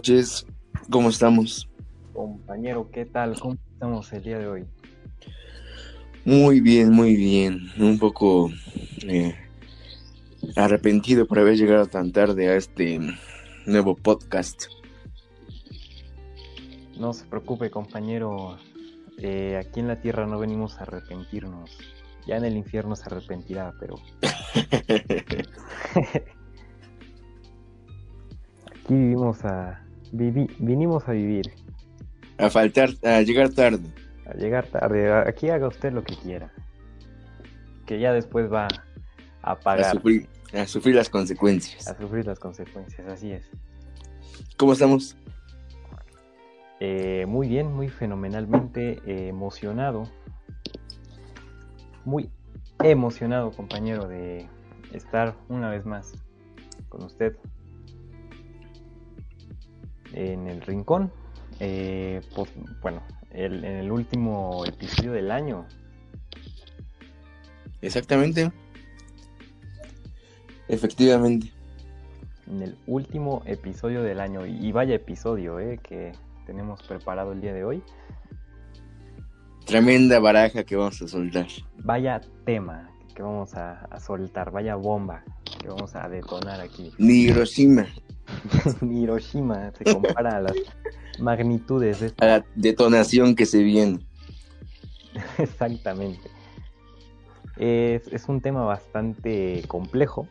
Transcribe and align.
noches, 0.00 0.46
¿cómo 0.90 1.10
estamos? 1.10 1.68
Compañero, 2.14 2.90
¿qué 2.90 3.04
tal? 3.04 3.38
¿Cómo 3.38 3.58
estamos 3.70 4.10
el 4.14 4.22
día 4.22 4.38
de 4.38 4.48
hoy? 4.48 4.64
Muy 6.24 6.62
bien, 6.62 6.90
muy 6.90 7.16
bien. 7.16 7.68
Un 7.78 7.98
poco 7.98 8.50
eh, 9.06 9.34
arrepentido 10.56 11.26
por 11.26 11.38
haber 11.38 11.58
llegado 11.58 11.84
tan 11.84 12.12
tarde 12.12 12.48
a 12.48 12.56
este 12.56 12.98
nuevo 13.66 13.94
podcast. 13.94 14.68
No 16.98 17.12
se 17.12 17.26
preocupe, 17.26 17.70
compañero. 17.70 18.56
Eh, 19.18 19.60
aquí 19.62 19.80
en 19.80 19.88
la 19.88 20.00
tierra 20.00 20.26
no 20.26 20.38
venimos 20.38 20.78
a 20.78 20.84
arrepentirnos. 20.84 21.76
Ya 22.26 22.38
en 22.38 22.46
el 22.46 22.56
infierno 22.56 22.96
se 22.96 23.04
arrepentirá, 23.04 23.74
pero. 23.78 23.96
Aquí 28.82 28.94
vivimos 28.94 29.44
a. 29.44 29.89
vivi- 30.12 30.54
vinimos 30.58 31.08
a 31.08 31.12
vivir. 31.12 31.50
a 32.38 32.48
faltar, 32.50 32.90
a 33.04 33.20
llegar 33.22 33.50
tarde. 33.50 33.86
A 34.26 34.34
llegar 34.34 34.66
tarde. 34.66 35.12
A- 35.12 35.28
Aquí 35.28 35.50
haga 35.50 35.68
usted 35.68 35.92
lo 35.92 36.02
que 36.04 36.16
quiera. 36.16 36.50
Que 37.86 37.98
ya 38.00 38.12
después 38.12 38.50
va 38.50 38.68
a 39.42 39.52
A 39.52 39.58
pagar. 39.60 39.92
sufrir, 39.92 40.28
a 40.54 40.66
sufrir 40.66 40.94
las 40.94 41.10
consecuencias. 41.10 41.86
a 41.88 41.96
sufrir 41.98 42.26
las 42.26 42.38
consecuencias, 42.38 43.06
así 43.08 43.32
es. 43.32 43.44
¿Cómo 44.56 44.72
estamos? 44.74 45.16
Eh, 46.80 47.26
muy 47.28 47.48
bien, 47.48 47.72
muy 47.72 47.88
fenomenalmente 47.88 49.00
eh, 49.06 49.28
emocionado. 49.28 50.04
Muy 52.04 52.30
emocionado, 52.82 53.50
compañero, 53.50 54.08
de 54.08 54.48
estar 54.92 55.34
una 55.48 55.68
vez 55.68 55.84
más 55.84 56.12
con 56.88 57.02
usted 57.04 57.36
en 60.12 60.46
el 60.48 60.60
rincón. 60.62 61.12
Eh, 61.60 62.20
pues, 62.34 62.50
bueno, 62.82 63.02
el- 63.32 63.64
en 63.64 63.76
el 63.76 63.92
último 63.92 64.64
episodio 64.66 65.12
del 65.12 65.30
año. 65.30 65.66
Exactamente. 67.82 68.50
Efectivamente. 70.68 71.52
En 72.48 72.62
el 72.62 72.76
último 72.86 73.42
episodio 73.46 74.02
del 74.02 74.20
año. 74.20 74.46
Y, 74.46 74.72
vaya 74.72 74.94
episodio 74.94 75.58
eh, 75.60 75.78
que 75.82 76.12
tenemos 76.46 76.82
preparado 76.82 77.32
el 77.32 77.40
día 77.40 77.52
de 77.52 77.64
hoy. 77.64 77.82
Tremenda 79.66 80.18
baraja 80.18 80.64
que 80.64 80.76
vamos 80.76 81.00
a 81.02 81.08
soltar. 81.08 81.46
Vaya 81.84 82.20
tema 82.44 82.90
que 83.14 83.22
vamos 83.22 83.54
a, 83.54 83.84
a 83.84 84.00
soltar. 84.00 84.50
Vaya 84.50 84.74
bomba 84.74 85.22
que 85.60 85.68
vamos 85.68 85.94
a 85.94 86.08
detonar 86.08 86.60
aquí. 86.60 86.92
Ni 86.98 87.22
Hiroshima, 87.24 87.82
Ni 87.82 88.09
Hiroshima 88.82 89.72
se 89.72 89.84
compara 89.84 90.36
a 90.36 90.40
las 90.40 90.54
magnitudes 91.18 92.00
de 92.00 92.12
a 92.18 92.26
la 92.26 92.44
detonación 92.54 93.34
que 93.34 93.46
se 93.46 93.62
viene. 93.62 94.00
Exactamente. 95.38 96.30
Es, 97.56 98.06
es 98.08 98.28
un 98.28 98.40
tema 98.40 98.64
bastante 98.64 99.62
complejo 99.68 100.28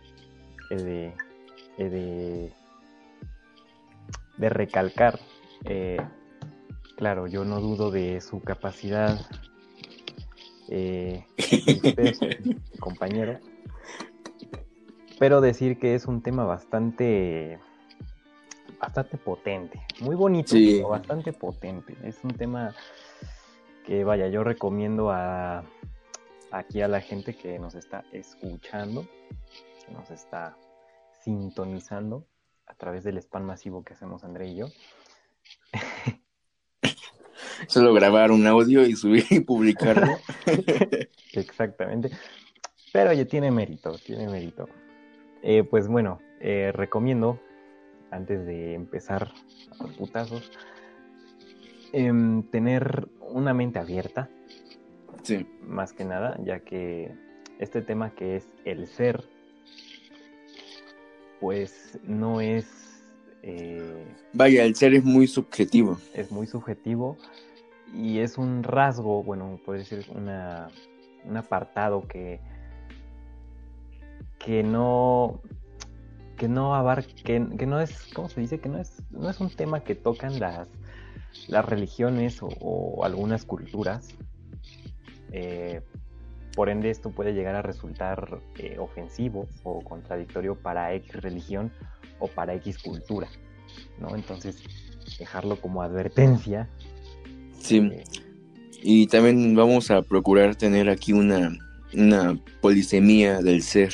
de, 0.70 1.14
de, 1.78 2.54
de 4.38 4.50
recalcar. 4.50 5.20
Eh, 5.66 5.98
claro, 6.96 7.28
yo 7.28 7.46
no 7.46 7.60
dudo 7.60 7.92
de 7.92 8.22
su 8.22 8.42
capacidad, 8.42 9.20
eh, 10.70 11.26
usted, 11.38 12.16
compañero, 12.80 13.40
pero 15.18 15.42
decir 15.42 15.80
que 15.80 15.96
es 15.96 16.06
un 16.06 16.22
tema 16.22 16.46
bastante, 16.46 17.60
bastante 18.80 19.18
potente, 19.18 19.80
muy 20.02 20.16
bonito, 20.16 20.50
Sí. 20.50 20.76
pero 20.78 20.90
bastante 20.90 21.34
potente. 21.34 21.96
Es 22.04 22.24
un 22.24 22.32
tema 22.32 22.74
que 23.86 24.04
vaya, 24.04 24.28
yo 24.28 24.44
recomiendo 24.44 25.12
a 25.12 25.64
aquí 26.52 26.82
a 26.82 26.88
la 26.88 27.02
gente 27.02 27.36
que 27.36 27.60
nos 27.60 27.76
está 27.76 28.04
escuchando, 28.12 29.06
que 29.86 29.92
nos 29.94 30.10
está 30.12 30.58
sintonizando 31.24 32.26
a 32.66 32.74
través 32.76 33.04
del 33.04 33.18
spam 33.18 33.44
masivo 33.44 33.84
que 33.84 33.94
hacemos 33.94 34.24
André 34.24 34.48
y 34.48 34.56
yo. 34.58 34.68
Solo 37.68 37.94
grabar 37.94 38.32
un 38.32 38.48
audio 38.48 38.86
y 38.86 38.96
subir 38.96 39.26
y 39.30 39.42
publicarlo. 39.42 40.08
Exactamente. 41.34 42.10
Pero 42.94 43.12
oye, 43.12 43.26
tiene 43.26 43.52
mérito, 43.52 43.98
tiene 43.98 44.28
mérito. 44.28 44.68
Eh, 45.44 45.64
pues 45.64 45.88
bueno, 45.88 46.20
eh, 46.40 46.72
recomiendo, 46.74 47.40
antes 48.12 48.46
de 48.46 48.74
empezar 48.76 49.32
a 49.80 49.84
los 49.84 49.94
putazos, 49.96 50.52
em, 51.94 52.44
tener 52.44 53.08
una 53.22 53.54
mente 53.54 53.80
abierta, 53.80 54.30
Sí. 55.24 55.46
más 55.62 55.94
que 55.94 56.06
nada, 56.06 56.38
ya 56.44 56.60
que 56.60 57.12
este 57.60 57.82
tema 57.82 58.12
que 58.12 58.38
es 58.38 58.48
el 58.66 58.88
ser, 58.88 59.24
pues 61.40 62.00
no 62.04 62.42
es, 62.42 63.04
eh, 63.44 64.06
Vaya, 64.34 64.64
el 64.66 64.76
ser 64.76 64.94
es 64.94 65.04
muy 65.04 65.28
subjetivo. 65.28 65.98
es 66.14 66.32
muy 66.32 66.48
subjetivo 66.48 67.18
y 67.94 68.20
es 68.20 68.38
un 68.38 68.64
rasgo, 68.64 69.24
bueno, 69.24 69.60
puede 69.66 69.84
ser 69.86 70.06
una, 70.14 70.70
un 71.26 71.38
apartado 71.38 72.08
que, 72.08 72.40
que 74.38 74.64
no 74.64 75.42
que 76.40 76.48
no 76.48 76.74
abarca, 76.74 77.10
que, 77.24 77.46
que 77.58 77.66
no 77.68 77.80
es, 77.80 78.08
¿cómo 78.16 78.30
se 78.30 78.42
dice? 78.42 78.60
Que 78.60 78.70
no 78.70 78.80
es, 78.80 79.04
no 79.12 79.30
es 79.30 79.40
un 79.40 79.52
tema 79.52 79.84
que 79.84 79.94
tocan 79.94 80.40
las, 80.40 80.68
las 81.48 81.66
religiones 81.66 82.42
o, 82.42 82.48
o 82.48 83.04
algunas 83.04 83.46
culturas. 83.46 84.08
Eh, 85.32 85.82
por 86.56 86.70
ende, 86.70 86.90
esto 86.90 87.12
puede 87.12 87.34
llegar 87.34 87.56
a 87.56 87.62
resultar 87.62 88.40
eh, 88.58 88.78
ofensivo 88.80 89.48
o 89.64 89.82
contradictorio 89.82 90.56
para 90.56 90.94
X 90.96 91.22
religión 91.22 91.72
o 92.20 92.28
para 92.28 92.56
X 92.56 92.80
cultura, 92.80 93.28
¿no? 94.00 94.16
Entonces, 94.16 94.64
dejarlo 95.20 95.60
como 95.62 95.84
advertencia. 95.84 96.70
Sí. 97.60 97.78
eh, 97.78 98.04
Y 98.82 99.08
también 99.08 99.56
vamos 99.56 99.92
a 99.92 100.02
procurar 100.02 100.56
tener 100.56 100.90
aquí 100.90 101.12
una, 101.12 101.52
una 101.94 102.40
polisemia 102.62 103.42
del 103.42 103.62
ser. 103.62 103.94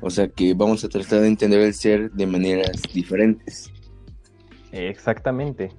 O 0.00 0.10
sea 0.10 0.28
que 0.28 0.54
vamos 0.54 0.84
a 0.84 0.88
tratar 0.88 1.20
de 1.20 1.28
entender 1.28 1.60
el 1.60 1.74
ser 1.74 2.10
de 2.12 2.26
maneras 2.26 2.82
diferentes. 2.92 3.72
Eh, 4.72 4.88
Exactamente. 4.88 5.70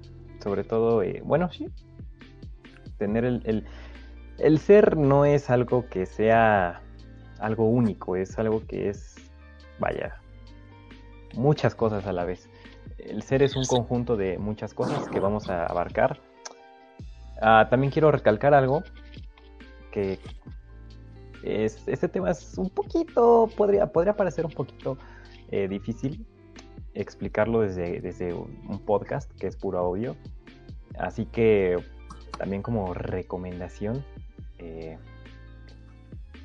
Sobre 0.42 0.64
todo, 0.64 1.02
eh, 1.02 1.22
bueno, 1.24 1.50
sí. 1.50 1.66
Tener 2.98 3.24
el, 3.24 3.42
el, 3.44 3.64
el 4.38 4.58
ser 4.58 4.96
no 4.96 5.24
es 5.24 5.50
algo 5.50 5.86
que 5.88 6.06
sea 6.06 6.82
algo 7.38 7.68
único, 7.68 8.16
es 8.16 8.38
algo 8.38 8.66
que 8.66 8.88
es, 8.88 9.16
vaya, 9.78 10.16
muchas 11.34 11.74
cosas 11.74 12.06
a 12.06 12.12
la 12.12 12.24
vez. 12.24 12.48
El 12.98 13.22
ser 13.22 13.42
es 13.42 13.56
un 13.56 13.64
conjunto 13.64 14.16
de 14.16 14.38
muchas 14.38 14.74
cosas 14.74 15.08
que 15.08 15.20
vamos 15.20 15.48
a 15.48 15.66
abarcar. 15.66 16.20
Ah, 17.40 17.68
también 17.70 17.90
quiero 17.90 18.10
recalcar 18.10 18.52
algo 18.52 18.82
que 19.90 20.18
es, 21.42 21.86
este 21.86 22.08
tema 22.08 22.30
es 22.30 22.56
un 22.58 22.70
poquito, 22.70 23.48
podría, 23.56 23.86
podría 23.86 24.14
parecer 24.16 24.44
un 24.44 24.52
poquito 24.52 24.98
eh, 25.50 25.68
difícil 25.68 26.26
explicarlo 26.94 27.60
desde, 27.60 28.00
desde 28.00 28.34
un 28.34 28.80
podcast 28.84 29.30
que 29.38 29.46
es 29.46 29.56
puro 29.56 29.78
audio. 29.78 30.16
Así 30.98 31.26
que 31.26 31.76
también 32.38 32.62
como 32.62 32.94
recomendación, 32.94 34.04
eh, 34.58 34.98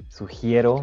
sugiero 0.07 0.81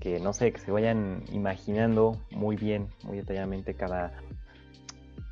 que 0.00 0.18
no 0.18 0.32
sé, 0.32 0.52
que 0.52 0.58
se 0.58 0.70
vayan 0.70 1.22
imaginando 1.30 2.16
muy 2.30 2.56
bien, 2.56 2.88
muy 3.04 3.18
detalladamente 3.18 3.74
cada, 3.74 4.12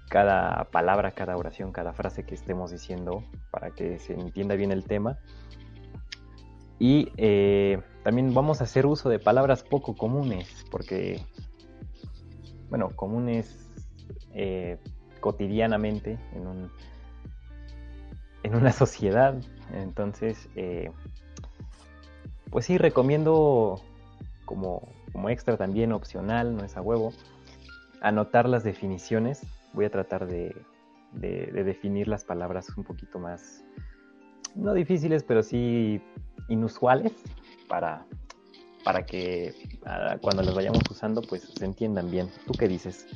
cada 0.09 0.65
palabra, 0.65 1.12
cada 1.12 1.37
oración, 1.37 1.73
cada 1.73 1.93
frase 1.94 2.25
que 2.25 2.35
estemos 2.35 2.70
diciendo 2.70 3.25
para 3.50 3.70
que 3.70 3.99
se 3.99 4.12
entienda 4.12 4.55
bien 4.55 4.70
el 4.70 4.85
tema. 4.85 5.19
Y 6.78 7.12
eh, 7.16 7.80
también 8.04 8.32
vamos 8.34 8.60
a 8.60 8.64
hacer 8.64 8.86
uso 8.86 9.08
de 9.08 9.19
palabras 9.19 9.62
poco 9.62 9.96
comunes, 9.96 10.64
porque, 10.70 11.20
bueno, 12.70 12.90
comunes 12.94 13.69
eh, 14.32 14.78
cotidianamente 15.20 16.19
en, 16.32 16.46
un, 16.46 16.70
en 18.44 18.54
una 18.54 18.72
sociedad. 18.72 19.34
Entonces, 19.72 20.48
eh, 20.54 20.90
pues 22.50 22.66
sí, 22.66 22.78
recomiendo 22.78 23.82
como, 24.44 24.88
como 25.12 25.28
extra 25.28 25.56
también 25.56 25.92
opcional, 25.92 26.56
no 26.56 26.64
es 26.64 26.76
a 26.76 26.82
huevo, 26.82 27.12
anotar 28.00 28.48
las 28.48 28.62
definiciones. 28.62 29.42
Voy 29.72 29.84
a 29.84 29.90
tratar 29.90 30.26
de, 30.28 30.54
de, 31.12 31.50
de 31.52 31.64
definir 31.64 32.06
las 32.08 32.24
palabras 32.24 32.69
un 32.76 32.84
poquito 32.84 33.19
más 33.19 33.64
no 34.58 34.75
difíciles, 34.75 35.22
pero 35.22 35.43
sí 35.43 36.00
inusuales 36.49 37.12
para, 37.69 38.06
para 38.84 39.06
que 39.06 39.55
ah, 39.87 40.16
cuando 40.20 40.43
las 40.43 40.55
vayamos 40.55 40.82
usando, 40.90 41.22
pues 41.22 41.43
se 41.56 41.64
entiendan 41.64 42.10
bien. 42.10 42.28
¿Tú 42.46 42.52
qué 42.58 42.69
dices? 42.69 43.06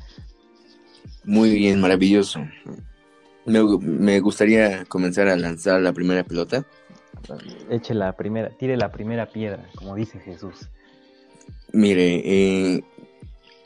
Muy 1.25 1.50
bien, 1.50 1.81
maravilloso. 1.81 2.41
Me, 3.44 4.21
gustaría 4.21 4.85
comenzar 4.85 5.29
a 5.29 5.37
lanzar 5.37 5.81
la 5.81 5.93
primera 5.93 6.23
pelota. 6.25 6.65
Eche 7.71 7.94
la 7.94 8.17
primera, 8.17 8.50
tire 8.50 8.77
la 8.77 8.91
primera 8.91 9.27
piedra, 9.27 9.69
como 9.75 9.94
dice 9.94 10.21
Jesús. 10.21 10.69
Mire, 11.73 12.23
eh, 12.25 12.85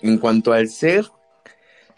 en 0.00 0.18
cuanto 0.18 0.52
al 0.52 0.68
ser, 0.68 1.06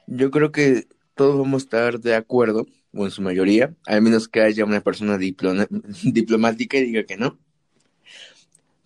yo 0.07 0.31
creo 0.31 0.51
que 0.51 0.87
todos 1.15 1.39
vamos 1.39 1.63
a 1.63 1.65
estar 1.65 2.01
de 2.01 2.15
acuerdo, 2.15 2.67
o 2.95 3.05
en 3.05 3.11
su 3.11 3.23
mayoría, 3.23 3.75
al 3.87 4.03
menos 4.03 4.29
que 4.29 4.41
haya 4.41 4.65
una 4.65 4.81
persona 4.81 5.19
diplomática 6.05 6.79
y 6.79 6.85
diga 6.87 7.05
que 7.05 7.17
no. 7.17 7.39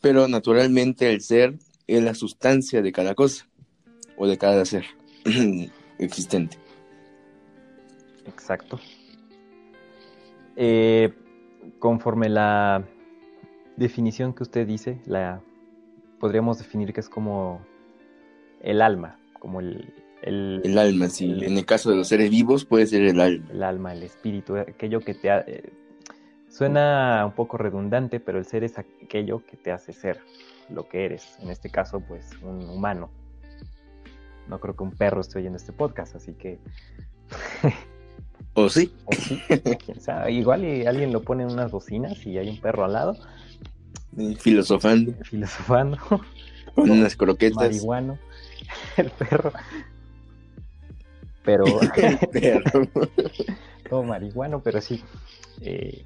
Pero 0.01 0.29
naturalmente 0.29 1.11
el 1.11 1.21
ser 1.21 1.59
es 1.87 2.03
la 2.03 2.15
sustancia 2.15 2.83
de 2.83 2.93
cada 2.93 3.15
cosa, 3.15 3.49
o 4.17 4.27
de 4.27 4.39
cada 4.39 4.65
ser 4.65 4.85
existente. 5.99 6.59
Exacto. 8.27 8.81
Eh, 10.57 11.13
conforme 11.79 12.29
la 12.29 12.87
definición 13.77 14.35
que 14.35 14.43
usted 14.43 14.67
dice, 14.67 15.01
la 15.07 15.43
podríamos 16.19 16.59
definir 16.59 16.93
que 16.93 17.01
es 17.01 17.09
como 17.09 17.65
el 18.61 18.81
alma, 18.81 19.19
como 19.39 19.61
el... 19.61 19.93
El, 20.23 20.79
alma, 20.79 21.09
sí. 21.09 21.31
en 21.31 21.59
el 21.59 21.67
caso 21.67 21.91
de 21.91 21.97
los 21.97 22.09
seres 22.09 22.31
vivos 22.31 22.65
puede 22.65 22.87
ser 22.87 23.03
el 23.03 23.21
alma. 23.21 23.47
El 23.51 23.63
alma, 23.63 23.93
el 23.93 24.03
espíritu, 24.03 24.57
aquello 24.57 25.01
que 25.01 25.15
te... 25.15 25.29
Eh, 25.29 25.73
suena 26.49 27.25
un 27.27 27.33
poco 27.33 27.57
redundante, 27.57 28.21
pero 28.21 28.39
el 28.39 28.45
ser 28.45 28.63
es 28.63 28.79
aquello 28.79 29.45
que 29.45 29.57
te 29.57 29.73
hace 29.73 29.93
ser 29.93 30.21
lo 30.69 30.89
que 30.89 31.05
eres. 31.05 31.39
En 31.41 31.51
este 31.51 31.71
caso, 31.71 32.01
pues 32.01 32.31
un 32.43 32.69
humano. 32.71 33.11
No 34.49 34.61
creo 34.61 34.77
que 34.77 34.83
un 34.85 34.93
perro 34.93 35.21
esté 35.21 35.39
oyendo 35.39 35.57
este 35.57 35.73
podcast, 35.73 36.15
así 36.15 36.35
que 36.35 36.59
¿O 38.55 38.69
sí? 38.69 38.93
Igual 40.29 40.65
y 40.65 40.87
alguien 40.87 41.13
lo 41.13 41.23
pone 41.23 41.45
en 41.45 41.51
unas 41.51 41.71
bocinas 41.71 42.27
y 42.27 42.37
hay 42.37 42.49
un 42.51 42.61
perro 42.61 42.85
al 42.85 42.93
lado. 42.93 43.17
Filosofando. 44.39 45.15
Filosofando. 45.25 45.97
Con 46.75 46.91
unas 46.91 47.17
croquetas. 47.17 47.57
Marihuano. 47.57 48.19
El 48.97 49.11
perro. 49.11 49.53
Pero. 51.44 51.65
Todo 53.89 54.03
marihuano, 54.03 54.62
pero 54.62 54.81
sí. 54.81 55.03
Eh, 55.61 56.05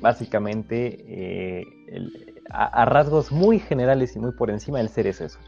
básicamente, 0.00 1.04
eh, 1.08 1.64
a, 2.50 2.84
rasgos 2.84 3.30
muy 3.32 3.58
generales 3.58 4.16
y 4.16 4.18
muy 4.18 4.32
por 4.32 4.50
encima, 4.50 4.80
el 4.80 4.88
ser 4.88 5.06
es 5.06 5.20
eso. 5.20 5.38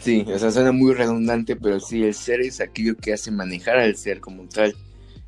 Sí, 0.00 0.26
o 0.28 0.38
sea, 0.38 0.50
suena 0.50 0.70
muy 0.70 0.92
redundante, 0.92 1.56
pero 1.56 1.80
sí, 1.80 2.04
el 2.04 2.14
ser 2.14 2.40
es 2.40 2.60
aquello 2.60 2.94
que 2.96 3.14
hace 3.14 3.30
manejar 3.30 3.78
al 3.78 3.96
ser 3.96 4.20
como 4.20 4.46
tal 4.46 4.74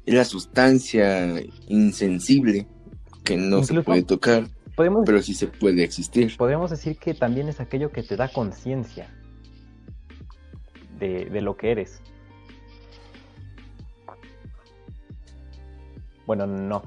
es 0.06 0.14
la 0.14 0.24
sustancia 0.24 1.40
insensible 1.68 2.66
que 3.24 3.36
no 3.36 3.62
se 3.62 3.82
puede 3.82 4.02
tocar, 4.02 4.48
pero 4.76 5.22
sí 5.22 5.34
se 5.34 5.46
puede 5.46 5.84
existir. 5.84 6.36
Podríamos 6.36 6.70
decir 6.70 6.96
que 6.96 7.14
también 7.14 7.48
es 7.48 7.60
aquello 7.60 7.90
que 7.90 8.02
te 8.02 8.16
da 8.16 8.28
conciencia 8.28 9.08
de, 10.98 11.26
de 11.26 11.40
lo 11.40 11.56
que 11.56 11.72
eres. 11.72 12.00
Bueno, 16.30 16.46
no. 16.46 16.84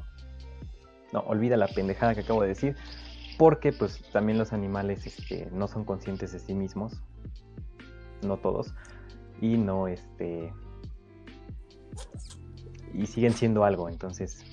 No, 1.11 1.19
olvida 1.19 1.57
la 1.57 1.67
pendejada 1.67 2.15
que 2.15 2.21
acabo 2.21 2.43
de 2.43 2.47
decir. 2.47 2.77
Porque 3.37 3.73
pues 3.73 4.01
también 4.13 4.37
los 4.37 4.53
animales 4.53 5.05
este, 5.05 5.49
no 5.51 5.67
son 5.67 5.83
conscientes 5.83 6.31
de 6.31 6.39
sí 6.39 6.53
mismos. 6.53 6.93
No 8.21 8.37
todos. 8.37 8.73
Y 9.41 9.57
no 9.57 9.89
este 9.89 10.53
y 12.93 13.05
siguen 13.05 13.33
siendo 13.33 13.65
algo. 13.65 13.89
Entonces, 13.89 14.45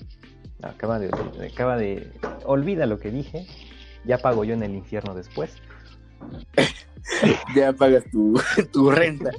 acaba 0.61 0.99
de, 0.99 1.09
acaba 1.53 1.77
de, 1.77 2.11
olvida 2.43 2.85
lo 2.85 2.99
que 2.99 3.11
dije, 3.11 3.47
ya 4.03 4.17
pago 4.17 4.43
yo 4.43 4.55
en 4.55 4.63
el 4.63 4.75
infierno 4.75 5.15
después. 5.15 5.55
ya 7.55 7.71
pagas 7.71 8.03
tu, 8.11 8.37
tu 8.73 8.91
renta. 8.91 9.31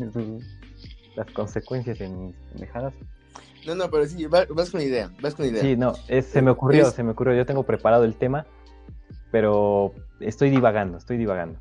Las 1.14 1.30
consecuencias 1.32 2.00
en 2.00 2.28
mis 2.28 2.36
pendejadas. 2.36 2.94
No, 3.66 3.74
no, 3.74 3.90
pero 3.90 4.06
sí, 4.06 4.26
vas, 4.26 4.46
con 4.70 4.80
idea, 4.80 5.10
vas 5.20 5.34
con 5.34 5.46
idea. 5.46 5.60
Sí, 5.60 5.76
no, 5.76 5.94
se 5.94 6.42
me 6.42 6.50
ocurrió, 6.50 6.90
se 6.90 7.02
me 7.02 7.12
ocurrió, 7.12 7.34
yo 7.34 7.46
tengo 7.46 7.62
preparado 7.62 8.04
el 8.04 8.16
tema, 8.16 8.46
pero 9.30 9.94
estoy 10.20 10.50
divagando, 10.50 10.98
estoy 10.98 11.16
divagando. 11.16 11.60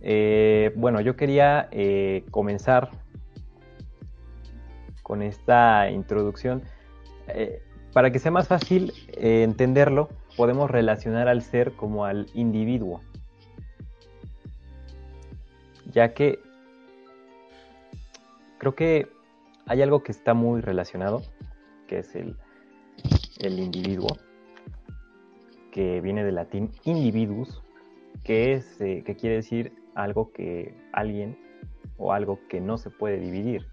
Eh, 0.00 0.72
bueno, 0.76 1.00
yo 1.00 1.16
quería 1.16 1.68
eh, 1.70 2.24
comenzar 2.30 2.90
con 5.02 5.22
esta 5.22 5.90
introducción. 5.90 6.62
Eh, 7.28 7.62
para 7.92 8.10
que 8.10 8.18
sea 8.18 8.30
más 8.30 8.48
fácil 8.48 8.92
entenderlo, 9.16 10.08
podemos 10.36 10.70
relacionar 10.70 11.28
al 11.28 11.42
ser 11.42 11.72
como 11.72 12.04
al 12.04 12.28
individuo. 12.34 13.00
Ya 15.92 16.14
que 16.14 16.40
creo 18.60 18.74
que 18.74 19.08
hay 19.66 19.80
algo 19.80 20.02
que 20.02 20.12
está 20.12 20.34
muy 20.34 20.60
relacionado, 20.60 21.22
que 21.88 22.00
es 22.00 22.14
el, 22.14 22.36
individuo, 23.42 24.18
que 25.72 26.00
viene 26.02 26.22
del 26.24 26.34
latín 26.34 26.70
individus, 26.84 27.62
que, 28.22 28.52
es, 28.52 28.80
eh, 28.82 29.02
que 29.04 29.16
quiere 29.16 29.36
decir 29.36 29.72
algo 29.94 30.30
que 30.32 30.76
alguien 30.92 31.38
o 31.96 32.12
algo 32.12 32.38
que 32.48 32.60
no 32.60 32.76
se 32.76 32.90
puede 32.90 33.18
dividir. 33.18 33.66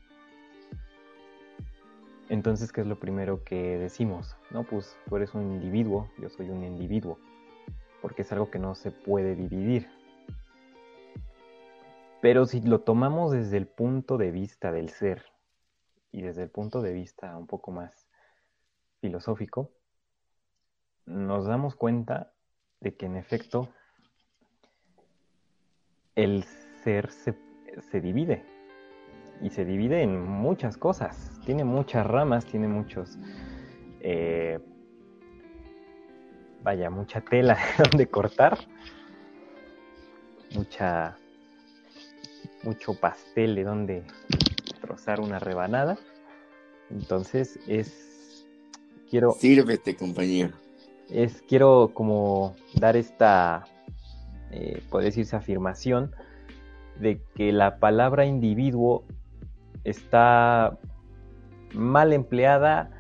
Entonces, 2.29 2.71
¿qué 2.71 2.81
es 2.81 2.87
lo 2.87 2.97
primero 2.97 3.43
que 3.43 3.77
decimos? 3.77 4.37
No, 4.51 4.63
pues 4.63 4.97
tú 5.09 5.17
eres 5.17 5.33
un 5.33 5.51
individuo, 5.51 6.09
yo 6.17 6.29
soy 6.29 6.49
un 6.49 6.63
individuo, 6.63 7.19
porque 8.01 8.21
es 8.21 8.31
algo 8.31 8.49
que 8.49 8.59
no 8.59 8.73
se 8.73 8.91
puede 8.91 9.35
dividir. 9.35 9.96
Pero 12.21 12.45
si 12.45 12.61
lo 12.61 12.81
tomamos 12.81 13.31
desde 13.31 13.57
el 13.57 13.67
punto 13.67 14.17
de 14.17 14.31
vista 14.31 14.71
del 14.71 14.89
ser 14.89 15.23
y 16.11 16.21
desde 16.21 16.43
el 16.43 16.49
punto 16.49 16.81
de 16.81 16.93
vista 16.93 17.37
un 17.37 17.47
poco 17.47 17.71
más 17.71 18.07
filosófico, 19.01 19.71
nos 21.05 21.45
damos 21.45 21.75
cuenta 21.75 22.33
de 22.79 22.95
que 22.95 23.05
en 23.05 23.15
efecto 23.15 23.69
el 26.15 26.43
ser 26.83 27.11
se, 27.11 27.35
se 27.91 28.01
divide 28.01 28.43
y 29.41 29.49
se 29.49 29.65
divide 29.65 30.01
en 30.01 30.21
muchas 30.23 30.77
cosas. 30.77 31.31
Tiene 31.45 31.63
muchas 31.63 32.05
ramas, 32.05 32.45
tiene 32.45 32.67
muchos... 32.67 33.17
Eh, 33.99 34.59
vaya, 36.63 36.89
mucha 36.89 37.21
tela 37.21 37.57
donde 37.91 38.07
cortar. 38.07 38.57
Mucha... 40.55 41.17
Mucho 42.67 42.95
pastel 42.95 43.55
de 43.55 43.63
donde 43.63 44.03
trozar 44.81 45.21
una 45.21 45.39
rebanada. 45.39 45.97
Entonces 46.89 47.57
es... 47.65 48.45
Quiero... 49.09 49.31
Sírvete, 49.31 49.95
compañero. 49.95 50.53
Es, 51.09 51.41
quiero 51.47 51.91
como 51.93 52.57
dar 52.75 52.97
esta, 52.97 53.63
eh, 54.51 54.83
puede 54.89 55.05
decirse, 55.05 55.37
afirmación 55.37 56.13
de 56.99 57.21
que 57.35 57.53
la 57.53 57.79
palabra 57.79 58.25
individuo 58.25 59.05
está 59.85 60.77
mal 61.73 62.11
empleada 62.11 62.91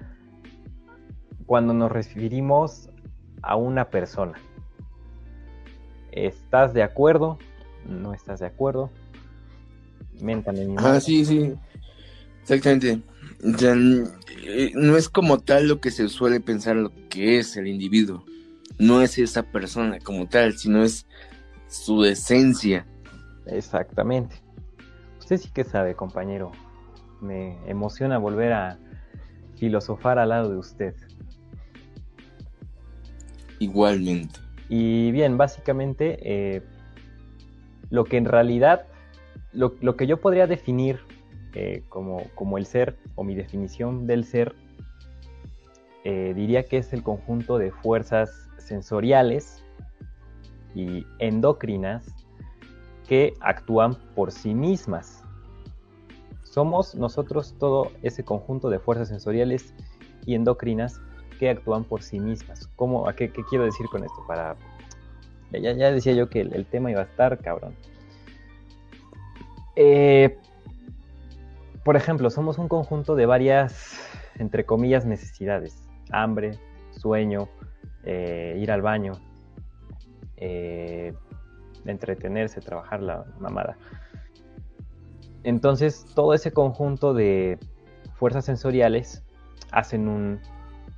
cuando 1.45 1.73
nos 1.73 1.91
referimos 1.91 2.89
a 3.41 3.57
una 3.57 3.89
persona. 3.89 4.39
¿Estás 6.13 6.73
de 6.73 6.83
acuerdo? 6.83 7.37
¿No 7.85 8.13
estás 8.13 8.39
de 8.39 8.45
acuerdo? 8.45 8.91
Méntame 10.21 10.65
mi 10.65 10.75
Ah, 10.77 10.99
sí, 10.99 11.25
sí. 11.25 11.53
Exactamente. 12.41 13.01
Eh, 14.43 14.71
no 14.75 14.97
es 14.97 15.09
como 15.09 15.39
tal 15.39 15.67
lo 15.67 15.79
que 15.79 15.91
se 15.91 16.07
suele 16.09 16.39
pensar 16.39 16.75
lo 16.75 16.91
que 17.09 17.39
es 17.39 17.57
el 17.57 17.67
individuo. 17.67 18.25
No 18.79 19.01
es 19.01 19.17
esa 19.17 19.43
persona 19.43 19.99
como 19.99 20.27
tal, 20.27 20.57
sino 20.57 20.83
es 20.83 21.05
su 21.67 22.05
esencia. 22.05 22.85
Exactamente. 23.45 24.35
Usted 25.19 25.37
sí 25.37 25.49
que 25.53 25.63
sabe, 25.63 25.95
compañero 25.95 26.51
me 27.21 27.57
emociona 27.67 28.17
volver 28.17 28.53
a 28.53 28.77
filosofar 29.55 30.19
al 30.19 30.29
lado 30.29 30.49
de 30.49 30.57
usted. 30.57 30.95
Igualmente. 33.59 34.39
Y 34.69 35.11
bien, 35.11 35.37
básicamente, 35.37 36.19
eh, 36.21 36.61
lo 37.89 38.03
que 38.03 38.17
en 38.17 38.25
realidad, 38.25 38.85
lo, 39.53 39.95
que 39.95 40.07
yo 40.07 40.17
podría 40.17 40.47
definir 40.47 40.99
eh, 41.53 41.83
como, 41.89 42.23
como, 42.35 42.57
el 42.57 42.65
ser, 42.65 42.97
o 43.15 43.23
mi 43.23 43.35
definición 43.35 44.07
del 44.07 44.23
ser, 44.23 44.55
eh, 46.03 46.33
diría 46.35 46.63
que 46.63 46.77
es 46.77 46.93
el 46.93 47.03
conjunto 47.03 47.57
de 47.57 47.71
fuerzas 47.71 48.49
sensoriales 48.57 49.63
y 50.75 51.05
endocrinas 51.19 52.05
que 53.07 53.33
actúan 53.39 53.95
por 54.15 54.31
sí 54.31 54.53
mismas. 54.53 55.23
Somos 56.43 56.95
nosotros 56.95 57.55
todo 57.57 57.91
ese 58.03 58.23
conjunto 58.23 58.69
de 58.69 58.79
fuerzas 58.79 59.07
sensoriales 59.07 59.73
y 60.25 60.35
endocrinas 60.35 60.99
que 61.39 61.49
actúan 61.49 61.83
por 61.83 62.03
sí 62.03 62.19
mismas. 62.19 62.67
¿Cómo, 62.75 63.07
a 63.07 63.13
qué, 63.13 63.31
quiero 63.31 63.63
decir 63.63 63.85
con 63.87 64.03
esto? 64.03 64.23
Para, 64.27 64.55
ya, 65.51 65.71
ya 65.73 65.91
decía 65.91 66.13
yo 66.13 66.29
que 66.29 66.41
el, 66.41 66.65
tema 66.65 66.91
iba 66.91 67.01
a 67.01 67.05
estar 67.05 67.37
cabrón. 67.39 67.75
Eh, 69.79 70.35
por 71.83 71.95
ejemplo, 71.95 72.31
somos 72.31 72.57
un 72.57 72.67
conjunto 72.67 73.15
de 73.15 73.27
varias, 73.27 73.99
entre 74.39 74.65
comillas, 74.65 75.05
necesidades. 75.05 75.87
Hambre, 76.11 76.57
sueño, 76.89 77.47
eh, 78.03 78.57
ir 78.57 78.71
al 78.71 78.81
baño, 78.81 79.13
eh, 80.37 81.13
entretenerse, 81.85 82.59
trabajar 82.59 83.03
la 83.03 83.25
mamada. 83.39 83.77
Entonces, 85.43 86.07
todo 86.15 86.33
ese 86.33 86.51
conjunto 86.51 87.13
de 87.13 87.59
fuerzas 88.15 88.45
sensoriales 88.45 89.23
hacen 89.71 90.07
un, 90.07 90.41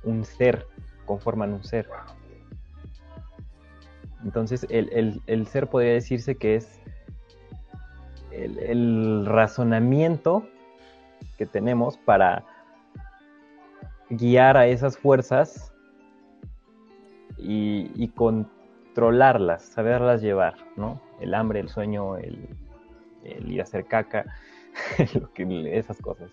un 0.04 0.24
ser, 0.24 0.66
conforman 1.04 1.52
un 1.52 1.62
ser. 1.62 1.86
Entonces, 4.24 4.66
el, 4.70 5.46
ser 5.48 5.68
podría 5.68 5.92
decirse 5.92 6.36
que 6.36 6.56
es 6.56 6.79
el, 8.30 9.26
razonamiento 9.26 10.46
que 11.36 11.46
tenemos 11.46 11.96
para 11.98 12.44
guiar 14.08 14.56
a 14.56 14.66
esas 14.66 14.98
fuerzas 14.98 15.72
y, 17.38 18.08
controlarlas, 18.08 19.62
saberlas 19.62 20.20
llevar, 20.20 20.54
¿no? 20.76 21.00
El 21.20 21.34
hambre, 21.34 21.60
el 21.60 21.68
sueño, 21.68 22.16
el, 22.16 22.48
ir 23.24 23.60
a 23.60 23.64
hacer 23.64 23.86
caca, 23.86 24.24
esas 25.36 26.00
cosas 26.00 26.30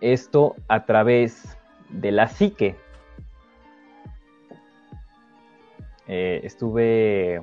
esto 0.00 0.56
a 0.68 0.84
través 0.86 1.56
de 1.88 2.12
la 2.12 2.28
psique. 2.28 2.76
Eh, 6.06 6.40
estuve, 6.42 7.42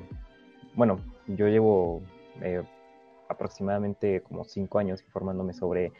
bueno, 0.74 1.00
yo 1.28 1.48
llevo 1.48 2.02
eh, 2.42 2.62
aproximadamente 3.28 4.22
como 4.22 4.44
cinco 4.44 4.78
años 4.78 5.02
informándome 5.02 5.52
sobre 5.52 5.92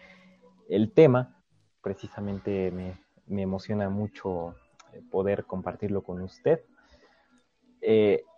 el 0.68 0.92
tema. 0.92 1.36
Precisamente 1.82 2.70
me, 2.70 3.42
emociona 3.42 3.88
mucho 3.88 4.54
eh, 4.92 5.02
poder 5.10 5.44
compartirlo 5.44 6.02
con 6.02 6.22
usted. 6.22 6.60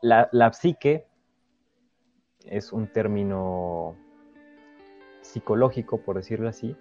la, 0.02 0.28
la 0.32 0.52
psique 0.52 1.06
es 2.44 2.72
un 2.72 2.86
término 2.88 3.96
psicológico, 5.22 5.98
por 5.98 6.16
decirlo 6.16 6.48
así, 6.48 6.76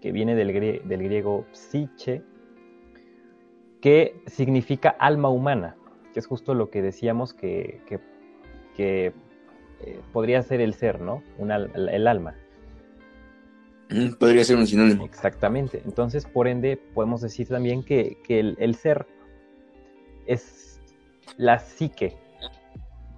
que 0.00 0.12
viene 0.12 0.34
del, 0.34 0.52
griego 0.52 1.46
psiche, 1.52 2.22
que 3.80 4.22
significa 4.26 4.90
alma 4.90 5.28
humana, 5.28 5.76
que 6.12 6.20
es 6.20 6.26
justo 6.26 6.54
lo 6.54 6.70
que 6.70 6.82
decíamos 6.82 7.34
que, 7.34 7.80
eh, 9.82 10.00
podría 10.12 10.42
ser 10.42 10.60
el 10.60 10.74
ser, 10.74 11.00
¿no? 11.00 11.22
el 11.38 12.06
alma. 12.06 12.34
Podría 14.18 14.44
ser 14.44 14.56
un 14.56 14.66
sinónimo. 14.66 15.04
Exactamente. 15.04 15.82
Entonces, 15.84 16.26
por 16.26 16.48
ende, 16.48 16.76
podemos 16.76 17.20
decir 17.20 17.48
también 17.48 17.84
que, 17.84 18.18
el, 18.28 18.74
ser 18.74 19.06
es 20.26 20.80
la 21.36 21.58
psique. 21.58 22.16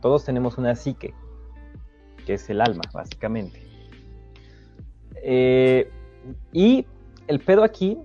Todos 0.02 0.24
tenemos 0.24 0.58
una 0.58 0.74
psique, 0.74 1.14
que 2.26 2.34
es 2.34 2.50
el 2.50 2.60
alma, 2.60 2.82
básicamente. 2.92 3.62
Eh, 5.22 5.90
y 6.52 6.86
el 7.26 7.40
pedo 7.40 7.64
aquí 7.64 7.98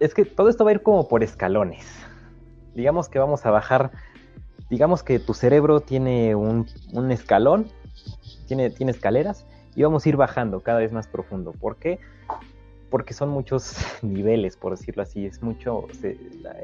es 0.00 0.14
que 0.14 0.24
todo 0.24 0.48
esto 0.48 0.64
va 0.64 0.70
a 0.70 0.74
ir 0.74 0.82
como 0.82 1.06
por 1.06 1.22
escalones. 1.22 1.86
Digamos 2.74 3.08
que 3.08 3.18
vamos 3.18 3.46
a 3.46 3.50
bajar, 3.50 3.92
digamos 4.70 5.02
que 5.02 5.18
tu 5.18 5.34
cerebro 5.34 5.80
tiene 5.80 6.34
un, 6.34 6.66
escalón, 7.10 7.68
tiene, 8.46 8.70
tiene 8.70 8.92
escaleras, 8.92 9.46
y 9.74 9.82
vamos 9.82 10.04
a 10.04 10.08
ir 10.08 10.16
bajando 10.16 10.60
cada 10.60 10.80
vez 10.80 10.92
más 10.92 11.06
profundo. 11.06 11.52
¿Por 11.52 11.76
qué? 11.76 12.00
Porque 12.90 13.14
son 13.14 13.28
muchos 13.28 13.76
niveles, 14.02 14.56
por 14.56 14.76
decirlo 14.76 15.02
así. 15.02 15.24
Es 15.24 15.42
mucho. 15.42 15.86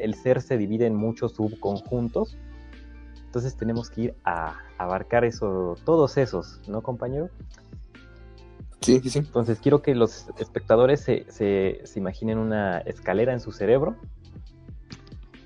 el 0.01 0.15
ser 0.15 0.43
se 0.43 0.59
divide 0.59 0.87
en 0.87 0.97
muchos 0.97 1.35
subconjuntos. 1.35 2.37
Entonces 3.27 3.57
tenemos 3.57 3.91
que 3.91 4.01
ir 4.01 4.15
a 4.25 4.59
abarcar 4.79 5.25
eso, 5.25 5.77
todos 5.85 6.17
esos, 6.17 6.61
¿no, 6.69 6.83
compañero? 6.83 7.31
Sí, 8.81 9.01
sí, 9.01 9.11
sí. 9.11 9.19
Entonces 9.21 9.59
quiero 9.61 9.81
que 9.81 9.95
los 9.95 10.27
espectadores 10.39 11.01
se, 11.01 11.83
imaginen 11.97 12.39
una 12.39 12.79
escalera 12.79 13.33
en 13.33 13.41
su 13.41 13.51
cerebro 13.51 13.97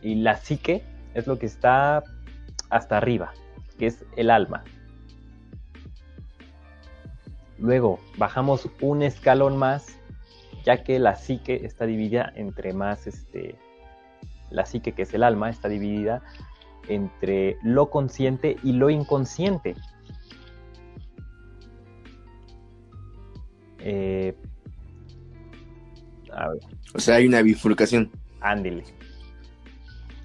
y 0.03 0.17
la 0.17 0.37
psique 0.37 0.85
es 1.15 1.27
lo 1.27 1.39
que 1.39 1.47
está 1.47 2.03
hasta 2.71 2.97
arriba, 2.97 3.33
que 3.79 3.87
es 3.87 4.05
el 4.17 4.31
alma. 4.31 4.65
Luego 7.59 7.99
bajamos 8.17 8.69
un 8.81 9.03
escalón 9.03 9.57
más, 9.57 9.99
ya 10.65 10.85
que 10.85 10.99
la 10.99 11.17
psique 11.17 11.65
está 11.65 11.87
dividida 11.87 12.33
entre 12.37 12.73
más, 12.73 13.07
este, 13.07 13.57
la 14.51 14.65
psique 14.65 14.93
que 14.93 15.03
es 15.03 15.15
el 15.15 15.23
alma 15.23 15.51
está 15.51 15.69
dividida 15.69 16.23
entre 16.89 17.59
lo 17.63 17.91
consciente 17.91 18.57
y 18.63 18.73
lo 18.73 18.91
inconsciente. 18.91 19.75
Eh, 23.81 24.35
o 26.95 26.99
sea, 26.99 27.17
hay 27.17 27.27
una 27.27 27.43
bifurcación. 27.43 28.11
Ándile. 28.41 28.85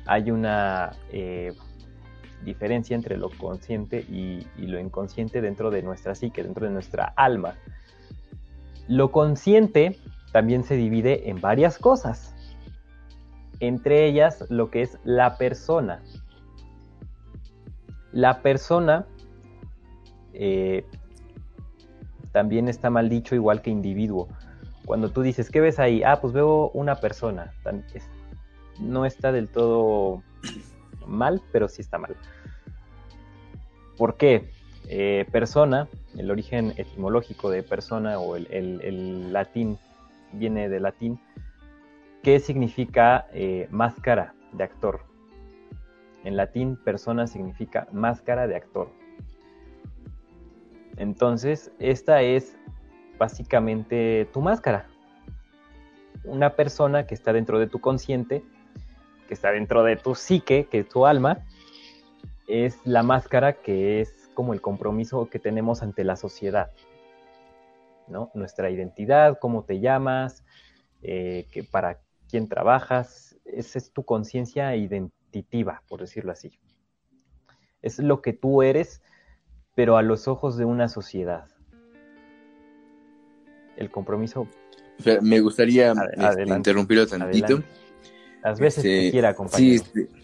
Hay 0.06 0.32
una 0.32 0.92
eh, 1.12 1.54
diferencia 2.44 2.96
entre 2.96 3.18
lo 3.18 3.30
consciente 3.30 4.00
y, 4.02 4.46
lo 4.58 4.80
inconsciente 4.80 5.42
dentro 5.42 5.72
de 5.72 5.82
nuestra 5.82 6.16
psique, 6.16 6.44
dentro 6.44 6.66
de 6.66 6.72
nuestra 6.72 7.06
alma. 7.16 7.56
Lo 8.88 9.12
consciente 9.12 10.00
también 10.32 10.64
se 10.64 10.76
divide 10.76 11.30
en 11.30 11.42
varias 11.42 11.78
cosas. 11.78 12.36
Entre 13.60 14.06
ellas 14.06 14.46
lo 14.50 14.70
que 14.70 14.82
es 14.82 14.98
la 15.04 15.38
persona. 15.38 16.02
La 18.12 18.42
persona 18.42 19.06
eh, 20.34 20.86
también 22.32 22.68
está 22.68 22.90
mal 22.90 23.10
dicho 23.10 23.36
igual 23.36 23.62
que 23.62 23.70
individuo. 23.70 24.28
Cuando 24.86 25.10
tú 25.12 25.22
dices, 25.22 25.50
¿qué 25.50 25.62
ves 25.62 25.80
ahí? 25.80 26.04
Ah, 26.04 26.20
pues 26.20 26.34
veo 26.34 26.70
una 26.72 26.96
persona. 26.96 27.54
No 28.80 29.06
está 29.06 29.32
del 29.32 29.48
todo 29.48 30.24
mal, 31.08 31.42
pero 31.52 31.68
sí 31.68 31.82
está 31.82 31.98
mal. 31.98 32.16
¿Por 33.98 34.18
qué? 34.18 34.50
Eh, 34.90 35.26
persona, 35.32 35.88
el 36.18 36.30
origen 36.30 36.74
etimológico 36.78 37.50
de 37.50 37.64
persona 37.64 38.20
o 38.20 38.36
el, 38.36 39.32
latín 39.32 39.78
viene 40.34 40.68
del 40.68 40.84
latín, 40.84 41.20
que 42.22 42.40
significa 42.40 43.28
eh, 43.34 43.68
máscara 43.72 44.34
de 44.52 44.64
actor. 44.64 45.02
En 46.24 46.38
latín, 46.38 46.78
persona 46.78 47.28
significa 47.28 47.88
máscara 47.92 48.48
de 48.48 48.56
actor. 48.56 48.90
Entonces, 50.98 51.72
esta 51.80 52.22
es 52.22 52.58
básicamente 53.18 54.28
tu 54.34 54.42
máscara. 54.42 54.88
Una 56.24 56.52
persona 56.52 57.06
que 57.06 57.14
está 57.14 57.34
dentro 57.34 57.60
de 57.60 57.68
tu 57.68 57.80
consciente, 57.80 58.44
que 59.34 59.36
está 59.36 59.52
dentro 59.52 59.84
de 59.84 59.96
tu 59.96 60.14
psique, 60.14 60.68
que 60.70 60.82
es 60.82 60.90
tu 60.90 61.08
alma, 61.08 61.44
es 62.48 62.78
la 62.86 63.02
máscara 63.02 63.54
que 63.54 64.00
es 64.00 64.30
como 64.36 64.54
el 64.54 64.62
compromiso 64.62 65.28
que 65.28 65.40
tenemos 65.40 65.82
ante 65.82 66.04
la 66.04 66.16
sociedad. 66.16 66.72
¿no? 68.08 68.30
Nuestra 68.36 68.70
identidad, 68.70 69.40
cómo 69.40 69.64
te 69.64 69.80
llamas, 69.80 70.44
eh, 71.02 71.48
que 71.52 71.64
para 71.64 72.00
quién 72.30 72.48
trabajas, 72.48 73.36
esa 73.46 73.80
es 73.80 73.92
tu 73.92 74.04
conciencia 74.04 74.76
identitiva, 74.76 75.82
por 75.88 76.02
decirlo 76.02 76.32
así. 76.32 76.60
Es 77.82 77.98
lo 77.98 78.22
que 78.22 78.34
tú 78.34 78.62
eres 78.62 79.02
pero 79.74 79.98
a 79.98 80.04
los 80.04 80.28
ojos 80.28 80.56
de 80.58 80.66
una 80.66 80.88
sociedad. 80.88 81.48
El 83.76 83.90
compromiso. 83.90 84.48
Me 85.24 85.40
gustaría 85.40 85.92
este, 86.16 86.44
interrumpirlo 86.44 87.08
tantito. 87.08 87.64
Las 88.44 88.60
veces 88.60 88.84
que 88.84 89.00
este, 89.00 89.12
quiera, 89.12 89.34
compañero. 89.34 89.84
Sí, 89.84 90.00
este, 90.02 90.24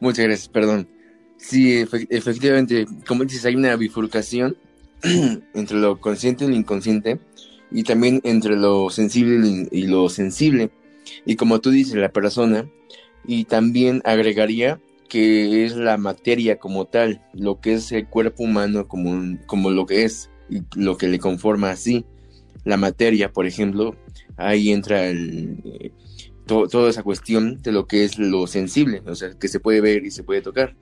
Muchas 0.00 0.26
gracias, 0.26 0.48
perdón. 0.48 0.88
Sí, 1.36 1.84
efectivamente, 2.10 2.86
como 3.06 3.24
dices, 3.24 3.44
hay 3.44 3.56
una 3.56 3.76
bifurcación 3.76 4.56
entre 5.54 5.78
lo 5.78 6.00
consciente 6.00 6.44
y 6.44 6.48
lo 6.48 6.54
inconsciente. 6.54 7.18
y 7.70 7.82
también 7.82 8.20
entre 8.24 8.56
lo 8.56 8.90
sensible 8.90 9.68
y 9.70 9.86
lo 9.86 10.08
sensible. 10.08 10.70
Y 11.24 11.36
como 11.36 11.60
tú 11.60 11.70
dices, 11.70 11.94
la 11.96 12.10
persona, 12.10 12.68
y 13.26 13.44
también 13.44 14.02
agregaría 14.04 14.80
que 15.08 15.64
es 15.64 15.76
la 15.76 15.96
materia 15.96 16.58
como 16.58 16.84
tal, 16.86 17.22
lo 17.32 17.60
que 17.60 17.74
es 17.74 17.92
el 17.92 18.08
cuerpo 18.08 18.42
humano 18.44 18.88
como, 18.88 19.38
como 19.46 19.70
lo 19.70 19.86
que 19.86 20.04
es, 20.04 20.30
y 20.48 20.62
lo 20.76 20.96
que 20.96 21.08
le 21.08 21.18
conforma 21.18 21.70
así. 21.70 22.04
La 22.64 22.76
materia, 22.76 23.32
por 23.32 23.46
ejemplo, 23.46 23.96
ahí 24.36 24.70
entra 24.72 25.06
el, 25.06 25.92
toda 26.46 26.88
esa 26.88 27.02
cuestión 27.02 27.60
de 27.62 27.72
lo 27.72 27.86
que 27.86 28.04
es 28.04 28.18
lo 28.18 28.46
sensible, 28.46 29.02
o 29.06 29.14
sea, 29.14 29.30
que 29.38 29.48
se 29.48 29.60
puede 29.60 29.80
ver 29.80 30.04
y 30.04 30.10
se 30.10 30.22
puede 30.22 30.42
tocar, 30.42 30.76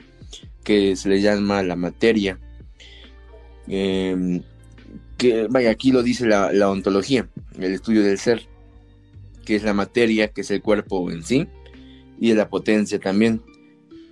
que 0.62 0.94
se 0.94 1.08
le 1.08 1.20
llama 1.20 1.62
la 1.62 1.74
materia. 1.74 2.38
Em, 3.66 4.42
que, 5.16 5.46
vaya, 5.48 5.70
aquí 5.70 5.90
lo 5.90 6.02
dice 6.02 6.26
la, 6.26 6.52
la 6.52 6.70
ontología, 6.70 7.28
el 7.58 7.72
estudio 7.72 8.02
del 8.02 8.18
ser, 8.18 8.46
que 9.46 9.56
es 9.56 9.62
la 9.62 9.72
materia, 9.72 10.28
que 10.28 10.42
es 10.42 10.50
el 10.50 10.60
cuerpo 10.60 11.10
en 11.10 11.22
sí, 11.22 11.48
y 12.20 12.28
de 12.30 12.34
la 12.34 12.48
potencia 12.48 12.98
también, 12.98 13.42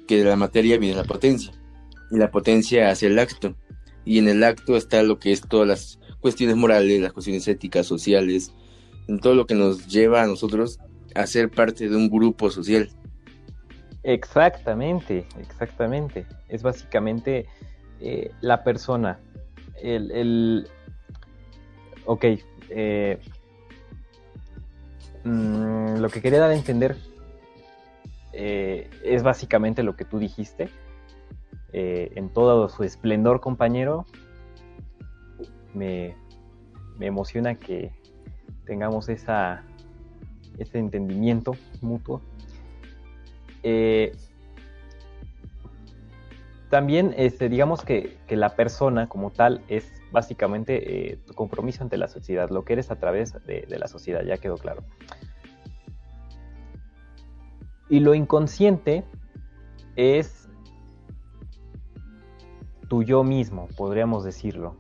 que 0.06 0.18
de 0.18 0.24
la 0.24 0.36
materia 0.36 0.78
viene 0.78 0.96
la 0.96 1.04
potencia, 1.04 1.52
y 2.10 2.16
la 2.16 2.30
potencia 2.30 2.88
hace 2.90 3.08
el 3.08 3.18
acto, 3.18 3.54
y 4.06 4.18
en 4.18 4.28
el 4.28 4.42
acto 4.42 4.76
está 4.76 5.02
lo 5.02 5.18
que 5.18 5.32
es 5.32 5.42
todas 5.42 5.68
las 5.68 5.98
cuestiones 6.20 6.56
morales, 6.56 7.00
las 7.00 7.12
cuestiones 7.12 7.46
éticas, 7.46 7.86
sociales, 7.86 8.54
en 9.06 9.18
todo 9.18 9.34
lo 9.34 9.46
que 9.46 9.54
nos 9.54 9.86
lleva 9.88 10.22
a 10.22 10.26
nosotros 10.26 10.78
a 11.14 11.26
ser 11.26 11.50
parte 11.50 11.88
de 11.88 11.96
un 11.96 12.08
grupo 12.08 12.50
social. 12.50 12.88
Exactamente, 14.02 15.26
exactamente. 15.38 16.26
Es 16.48 16.62
básicamente 16.62 17.46
eh, 18.00 18.30
la 18.40 18.64
persona. 18.64 19.20
El, 19.80 20.68
ok. 22.04 22.24
Eh, 22.70 23.18
mm, 25.24 25.96
lo 25.98 26.08
que 26.08 26.20
quería 26.20 26.40
dar 26.40 26.50
a 26.50 26.54
entender 26.54 26.96
eh, 28.32 28.90
es 29.04 29.22
básicamente 29.22 29.82
lo 29.82 29.94
que 29.96 30.04
tú 30.04 30.18
dijiste. 30.18 30.68
en 31.72 32.28
todo 32.30 32.68
su 32.68 32.82
esplendor, 32.82 33.40
compañero. 33.40 34.04
Me, 35.74 36.14
me 36.98 37.06
emociona 37.06 37.54
que 37.54 37.92
tengamos 38.66 39.08
esa, 39.08 39.64
ese 40.58 40.78
entendimiento 40.78 41.56
mutuo. 41.80 42.20
Eh, 43.62 44.12
también 46.70 47.14
este, 47.16 47.48
digamos 47.48 47.84
que, 47.84 48.16
la 48.28 48.56
persona 48.56 49.08
como 49.08 49.30
tal 49.30 49.62
es 49.68 49.92
básicamente 50.10 51.12
eh, 51.12 51.18
tu 51.26 51.34
compromiso 51.34 51.82
ante 51.82 51.96
la 51.98 52.08
sociedad, 52.08 52.48
lo 52.50 52.64
que 52.64 52.72
eres 52.72 52.90
a 52.90 52.96
través 52.96 53.34
de, 53.46 53.66
la 53.68 53.88
sociedad, 53.88 54.22
ya 54.22 54.38
quedó 54.38 54.56
claro. 54.56 54.82
Y 57.90 58.00
lo 58.00 58.14
inconsciente 58.14 59.04
es 59.96 60.48
tu 62.88 63.02
yo 63.02 63.22
mismo, 63.22 63.68
podríamos 63.76 64.24
decirlo. 64.24 64.76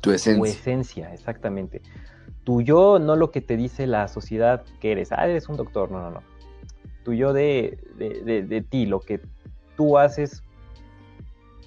Tu 0.00 0.12
esencia. 0.12 0.40
Tu 0.40 0.44
esencia, 0.48 1.12
exactamente 1.12 1.82
tu 2.50 2.62
yo, 2.62 2.98
no 2.98 3.14
lo 3.14 3.30
que 3.30 3.40
te 3.40 3.56
dice 3.56 3.86
la 3.86 4.08
sociedad 4.08 4.64
que 4.80 4.90
eres. 4.90 5.12
Ah, 5.12 5.24
eres 5.28 5.48
un 5.48 5.56
doctor. 5.56 5.88
No, 5.88 6.00
no, 6.00 6.10
no. 6.10 6.22
Tu 7.04 7.12
yo 7.12 7.32
de, 7.32 7.78
de, 7.96 8.60
ti, 8.68 8.86
lo 8.86 8.98
que 8.98 9.20
tú 9.76 9.96
haces 9.96 10.42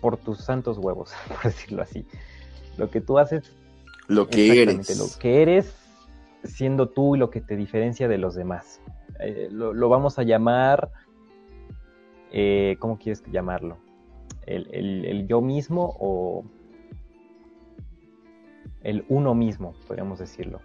por 0.02 0.18
tus 0.18 0.40
santos 0.40 0.78
huevos, 0.78 1.14
por 1.30 1.42
decirlo 1.44 1.84
así. 1.84 2.06
Lo 2.76 2.92
que 2.92 3.00
tú 3.00 3.18
haces. 3.18 3.56
Lo 4.10 4.28
que 4.28 4.62
eres. 4.62 5.00
Lo 5.00 5.06
que 5.22 5.42
eres 5.42 5.74
siendo 6.44 6.90
tú 6.90 7.16
y 7.16 7.18
lo 7.18 7.30
que 7.30 7.40
te 7.40 7.56
diferencia 7.56 8.10
de 8.10 8.18
los 8.18 8.36
demás. 8.36 8.82
Eh, 9.22 9.48
lo, 9.52 9.88
vamos 9.88 10.20
a 10.20 10.24
llamar. 10.24 10.92
Eh, 12.34 12.76
¿Cómo 12.80 12.98
quieres 13.00 13.24
llamarlo? 13.32 13.78
el 14.46 15.26
yo 15.30 15.40
mismo 15.40 15.96
o 15.98 16.44
el 18.82 19.06
uno 19.08 19.34
mismo, 19.34 19.76
podríamos 19.88 20.20
decirlo. 20.20 20.60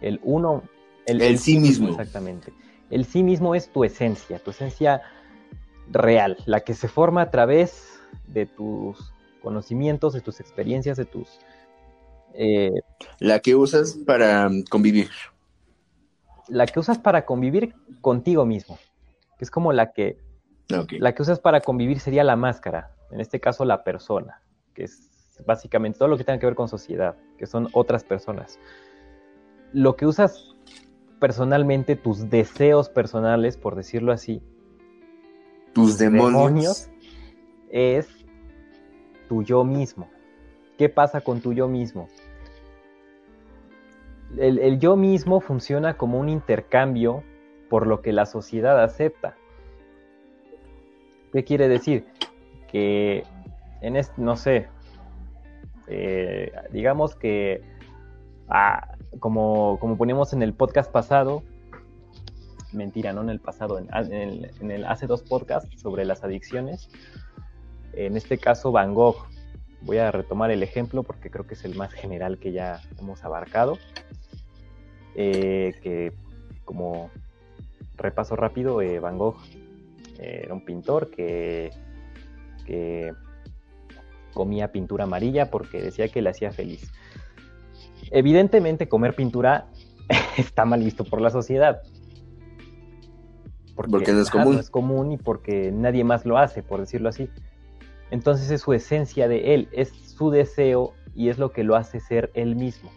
El 0.00 0.20
uno. 0.22 0.62
El, 1.06 1.38
sí 1.38 1.58
mismo. 1.58 1.88
Exactamente. 1.88 2.52
El 2.90 3.04
sí 3.04 3.22
mismo 3.22 3.54
es 3.54 3.70
tu 3.70 3.84
esencia, 3.84 4.38
tu 4.38 4.50
esencia 4.50 5.02
real, 5.90 6.36
la 6.46 6.60
que 6.60 6.74
se 6.74 6.88
forma 6.88 7.22
a 7.22 7.30
través 7.30 8.00
de 8.28 8.46
tus 8.46 9.12
conocimientos, 9.42 10.12
de 10.12 10.20
tus 10.20 10.40
experiencias, 10.40 10.96
de 10.96 11.04
tus... 11.04 11.38
Eh, 12.34 12.70
la 13.18 13.40
que 13.40 13.56
usas 13.56 13.94
para 14.06 14.48
convivir. 14.68 15.10
La 16.48 16.66
que 16.66 16.78
usas 16.78 16.98
para 16.98 17.24
convivir 17.24 17.74
contigo 18.00 18.44
mismo, 18.44 18.78
que 19.38 19.44
es 19.44 19.50
como 19.50 19.72
la 19.72 19.92
que... 19.92 20.18
La 20.68 21.14
que 21.16 21.22
usas 21.22 21.40
para 21.40 21.62
convivir 21.62 21.98
sería 21.98 22.22
la 22.22 22.36
máscara, 22.36 22.94
en 23.10 23.20
este 23.20 23.40
caso 23.40 23.64
la 23.64 23.82
persona, 23.82 24.40
que 24.72 24.84
es 24.84 25.10
básicamente 25.44 25.98
todo 25.98 26.06
lo 26.06 26.16
que 26.16 26.22
tenga 26.22 26.38
que 26.38 26.46
ver 26.46 26.54
con 26.54 26.68
sociedad, 26.68 27.16
que 27.38 27.46
son 27.46 27.68
otras 27.72 28.04
personas. 28.04 28.60
Lo 29.72 29.96
que 29.96 30.06
usas 30.06 30.54
personalmente, 31.20 31.96
tus 31.96 32.30
deseos 32.30 32.88
personales, 32.88 33.56
por 33.56 33.76
decirlo 33.76 34.12
así, 34.12 34.42
tus 35.72 35.98
demonios, 35.98 36.90
es 37.70 38.08
tu 39.28 39.42
yo 39.42 39.64
mismo. 39.64 40.08
¿Qué 40.76 40.88
pasa 40.88 41.20
con 41.20 41.40
tu 41.40 41.52
yo 41.52 41.68
mismo? 41.68 42.08
El, 44.36 44.58
el, 44.58 44.78
yo 44.78 44.96
mismo 44.96 45.40
funciona 45.40 45.96
como 45.96 46.18
un 46.18 46.28
intercambio 46.28 47.22
por 47.68 47.86
lo 47.86 48.00
que 48.00 48.12
la 48.12 48.26
sociedad 48.26 48.82
acepta. 48.82 49.36
¿Qué 51.32 51.44
quiere 51.44 51.68
decir? 51.68 52.06
Que 52.68 53.24
en 53.80 53.96
este, 53.96 54.20
no 54.20 54.36
sé, 54.36 54.68
eh, 55.86 56.52
digamos 56.72 57.14
que, 57.14 57.62
ah, 58.48 58.96
como, 59.18 59.78
como 59.80 59.96
ponemos 59.96 60.32
en 60.32 60.42
el 60.42 60.54
podcast 60.54 60.90
pasado, 60.90 61.42
mentira, 62.72 63.12
no 63.12 63.22
en 63.22 63.30
el 63.30 63.40
pasado, 63.40 63.78
en, 63.78 64.70
el, 64.70 64.84
hace 64.84 65.06
dos 65.06 65.22
podcasts 65.22 65.80
sobre 65.80 66.04
las 66.04 66.22
adicciones, 66.22 66.88
en 67.92 68.16
este 68.16 68.38
caso 68.38 68.70
Van 68.70 68.94
Gogh, 68.94 69.26
voy 69.82 69.98
a 69.98 70.12
retomar 70.12 70.50
el 70.50 70.62
ejemplo 70.62 71.02
porque 71.02 71.30
creo 71.30 71.46
que 71.46 71.54
es 71.54 71.64
el 71.64 71.74
más 71.74 71.92
general 71.92 72.38
que 72.38 72.52
ya 72.52 72.80
hemos 72.98 73.24
abarcado, 73.24 73.78
eh, 75.16 75.74
que 75.82 76.12
como 76.64 77.10
repaso 77.96 78.36
rápido, 78.36 78.80
eh, 78.80 79.00
Van 79.00 79.18
Gogh 79.18 79.38
era 80.18 80.52
un 80.52 80.64
pintor 80.64 81.10
que, 81.10 81.70
que 82.66 83.12
comía 84.34 84.70
pintura 84.70 85.04
amarilla 85.04 85.50
porque 85.50 85.80
decía 85.80 86.08
que 86.08 86.22
le 86.22 86.30
hacía 86.30 86.52
feliz. 86.52 86.92
Evidentemente 88.10 88.88
comer 88.88 89.14
pintura 89.14 89.66
está 90.36 90.64
mal 90.64 90.82
visto 90.82 91.04
por 91.04 91.20
la 91.20 91.30
sociedad. 91.30 91.82
Porque, 93.74 94.12
no 94.12 94.20
es 94.20 94.30
común. 94.30 94.54
No 94.54 94.60
es 94.60 94.68
común 94.68 95.12
y 95.12 95.16
porque 95.16 95.72
nadie 95.72 96.04
más 96.04 96.26
lo 96.26 96.36
hace, 96.36 96.62
por 96.62 96.80
decirlo 96.80 97.08
así. 97.08 97.30
Entonces 98.10 98.50
es 98.50 98.60
su 98.60 98.72
esencia 98.72 99.26
de 99.28 99.54
él, 99.54 99.68
es 99.72 99.90
su 99.90 100.30
deseo 100.30 100.92
y 101.14 101.28
es 101.28 101.38
lo 101.38 101.52
que 101.52 101.64
lo 101.64 101.76
hace 101.76 102.00
ser 102.00 102.30
él 102.34 102.56
mismo. 102.56 102.90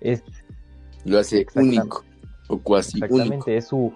Es, 0.00 0.24
lo 1.04 1.18
hace 1.18 1.46
único 1.54 2.04
o 2.48 2.58
cuasi 2.58 2.98
Exactamente, 2.98 3.56
es 3.56 3.66
su, 3.66 3.92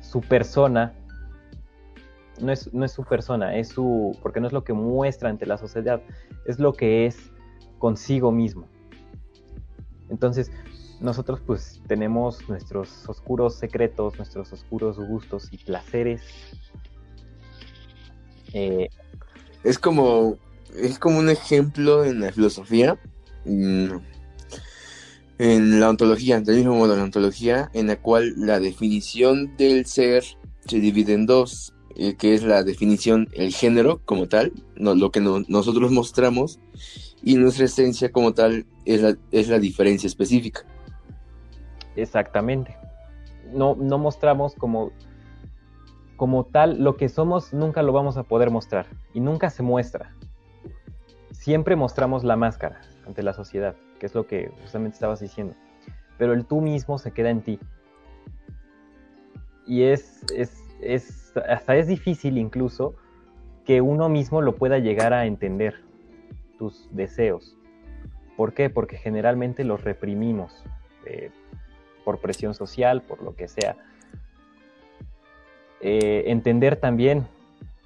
su 0.00 0.20
persona 0.20 0.94
no 2.40 2.52
es, 2.52 2.72
no 2.72 2.84
es 2.84 2.92
su 2.92 3.04
persona, 3.04 3.56
es 3.56 3.68
su, 3.68 4.16
porque 4.22 4.40
no 4.40 4.46
es 4.46 4.52
lo 4.52 4.64
que 4.64 4.72
muestra 4.72 5.28
ante 5.28 5.46
la 5.46 5.56
sociedad, 5.56 6.00
es 6.46 6.58
lo 6.58 6.72
que 6.72 7.06
es 7.06 7.30
consigo 7.84 8.32
mismo. 8.32 8.66
Entonces, 10.08 10.50
nosotros 11.02 11.42
pues 11.46 11.82
tenemos 11.86 12.48
nuestros 12.48 13.06
oscuros 13.06 13.56
secretos, 13.56 14.16
nuestros 14.16 14.50
oscuros 14.54 14.96
gustos 14.98 15.48
y 15.50 15.58
placeres. 15.58 16.22
Eh, 18.54 18.88
es 19.64 19.78
como 19.78 20.38
es 20.74 20.98
como 20.98 21.18
un 21.18 21.28
ejemplo 21.28 22.06
en 22.06 22.20
la 22.20 22.32
filosofía, 22.32 22.98
mm, 23.44 23.88
en 25.36 25.78
la 25.78 25.90
ontología, 25.90 26.40
del 26.40 26.56
mismo 26.56 26.76
modo 26.76 26.94
en 26.94 27.00
la 27.00 27.04
ontología, 27.04 27.70
en 27.74 27.88
la 27.88 27.96
cual 27.96 28.32
la 28.38 28.60
definición 28.60 29.58
del 29.58 29.84
ser 29.84 30.24
se 30.66 30.80
divide 30.80 31.12
en 31.12 31.26
dos, 31.26 31.74
que 32.18 32.32
es 32.32 32.44
la 32.44 32.62
definición, 32.62 33.28
el 33.34 33.52
género 33.52 34.00
como 34.06 34.26
tal, 34.26 34.54
lo 34.74 35.10
que 35.10 35.20
nosotros 35.20 35.92
mostramos, 35.92 36.58
y 37.24 37.36
nuestra 37.36 37.64
esencia 37.64 38.12
como 38.12 38.34
tal 38.34 38.66
es 38.84 39.00
la, 39.00 39.16
es 39.32 39.48
la 39.48 39.58
diferencia 39.58 40.06
específica. 40.06 40.62
Exactamente. 41.96 42.76
No, 43.52 43.74
no 43.74 43.98
mostramos 43.98 44.54
como, 44.54 44.92
como 46.16 46.44
tal, 46.44 46.82
lo 46.82 46.96
que 46.96 47.08
somos 47.08 47.54
nunca 47.54 47.82
lo 47.82 47.92
vamos 47.92 48.18
a 48.18 48.24
poder 48.24 48.50
mostrar 48.50 48.86
y 49.14 49.20
nunca 49.20 49.48
se 49.48 49.62
muestra. 49.62 50.14
Siempre 51.30 51.76
mostramos 51.76 52.24
la 52.24 52.36
máscara. 52.36 52.82
ante 53.06 53.22
la 53.22 53.32
sociedad, 53.32 53.74
que 53.98 54.06
es 54.06 54.14
lo 54.14 54.26
que 54.26 54.50
justamente 54.62 54.94
estabas 54.94 55.20
diciendo. 55.20 55.54
Pero 56.18 56.34
el 56.34 56.44
tú 56.44 56.60
mismo 56.60 56.98
se 56.98 57.12
queda 57.12 57.30
en 57.30 57.42
ti. 57.42 57.58
Y 59.66 59.84
es, 59.84 60.22
es, 60.34 60.62
es, 60.82 61.32
hasta 61.48 61.76
es 61.76 61.86
difícil 61.86 62.36
incluso 62.36 62.94
que 63.64 63.80
uno 63.80 64.10
mismo 64.10 64.42
lo 64.42 64.56
pueda 64.56 64.78
llegar 64.78 65.14
a 65.14 65.24
entender, 65.24 65.83
tus 66.64 66.88
deseos. 66.92 67.58
¿Por 68.38 68.54
qué? 68.54 68.70
Porque 68.70 68.96
generalmente 68.96 69.64
los 69.64 69.84
reprimimos 69.84 70.64
eh, 71.04 71.30
por 72.06 72.20
presión 72.20 72.54
social, 72.54 73.02
por 73.02 73.22
lo 73.22 73.36
que 73.36 73.48
sea. 73.48 73.76
Eh, 75.82 76.24
entender 76.28 76.76
también, 76.76 77.26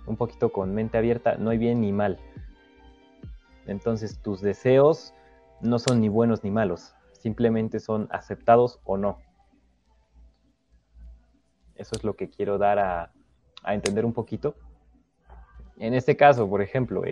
un 0.07 0.17
poquito 0.17 0.53
con 0.53 0.77
mente 0.77 0.97
abierta, 0.97 1.37
no 1.39 1.51
hay 1.51 1.59
bien 1.59 1.81
ni 1.81 1.91
mal. 1.91 2.21
Entonces 3.67 4.21
tus 4.23 4.41
deseos 4.41 5.13
no 5.61 5.81
son 5.81 6.01
ni 6.01 6.09
buenos 6.09 6.45
ni 6.45 6.53
malos, 6.53 6.95
simplemente 7.11 7.81
son 7.81 8.07
aceptados 8.13 8.79
o 8.85 8.97
no. 8.97 9.19
Eso 11.75 11.97
es 11.97 12.05
lo 12.05 12.15
que 12.15 12.31
quiero 12.31 12.59
dar 12.59 12.79
a, 12.79 13.13
entender 13.67 14.05
un 14.05 14.13
poquito. 14.13 14.55
En 15.81 15.95
este 15.95 16.17
caso, 16.17 16.49
por 16.49 16.61
ejemplo, 16.61 17.03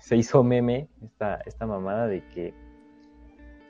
se 0.00 0.16
hizo 0.16 0.42
meme 0.42 0.88
esta, 1.04 1.40
esta 1.46 1.66
mamada 1.66 2.08
de 2.08 2.24
que 2.28 2.52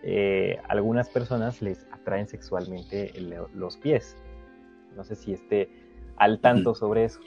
eh, 0.03 0.59
algunas 0.69 1.09
personas 1.11 1.61
les 1.61 1.87
atraen 1.91 2.29
sexualmente 2.29 3.13
los 3.55 3.77
pies. 3.77 4.17
No 4.97 5.05
sé 5.05 5.17
si 5.17 5.33
esté 5.33 5.69
al 6.17 6.41
tanto 6.41 6.75
sobre 6.75 7.05
eso. 7.05 7.21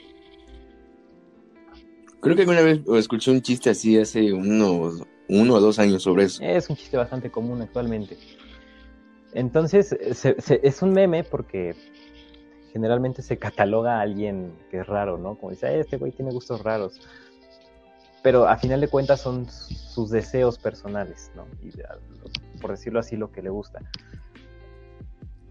Creo 2.20 2.34
que 2.34 2.42
alguna 2.42 2.62
vez 2.62 2.80
escuché 2.96 3.30
un 3.30 3.40
chiste 3.40 3.70
así 3.70 3.98
hace 3.98 4.32
unos 4.32 5.04
uno 5.28 5.54
o 5.54 5.60
dos 5.60 5.78
años 5.78 6.02
sobre 6.02 6.24
eso. 6.24 6.42
Es 6.42 6.68
un 6.68 6.76
chiste 6.76 6.96
bastante 6.96 7.30
común 7.30 7.62
actualmente. 7.62 8.16
Entonces, 9.32 9.92
es 9.92 10.82
un 10.82 10.92
meme 10.92 11.24
porque 11.24 11.74
generalmente 12.72 13.22
se 13.22 13.38
cataloga 13.38 13.98
a 13.98 14.00
alguien 14.00 14.54
que 14.70 14.80
es 14.80 14.86
raro, 14.86 15.18
¿no? 15.18 15.36
Como 15.36 15.50
dice, 15.50 15.78
este 15.78 15.96
güey 15.96 16.12
tiene 16.12 16.32
gustos 16.32 16.62
raros. 16.62 17.00
Pero 18.22 18.46
a 18.46 18.56
final 18.56 18.80
de 18.80 18.88
cuentas 18.88 19.20
son 19.20 19.48
sus 19.50 20.10
deseos 20.10 20.58
personales, 20.58 21.32
¿no? 21.34 21.46
Y 21.60 21.72
por 22.60 22.70
decirlo 22.70 23.00
así, 23.00 23.16
lo 23.16 23.32
que 23.32 23.42
le 23.42 23.50
gusta. 23.50 23.80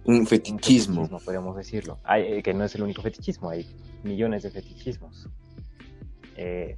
Un 0.06 0.26
fetichismo. 0.26 1.08
podríamos 1.08 1.56
decirlo. 1.56 2.00
Hay, 2.04 2.24
eh, 2.24 2.44
que 2.44 2.54
no 2.54 2.64
es 2.64 2.74
el 2.76 2.84
único 2.84 3.02
fetichismo, 3.02 3.50
hay 3.50 3.68
millones 4.04 4.44
de 4.44 4.52
fetichismos. 4.52 5.28
Eh, 6.38 6.78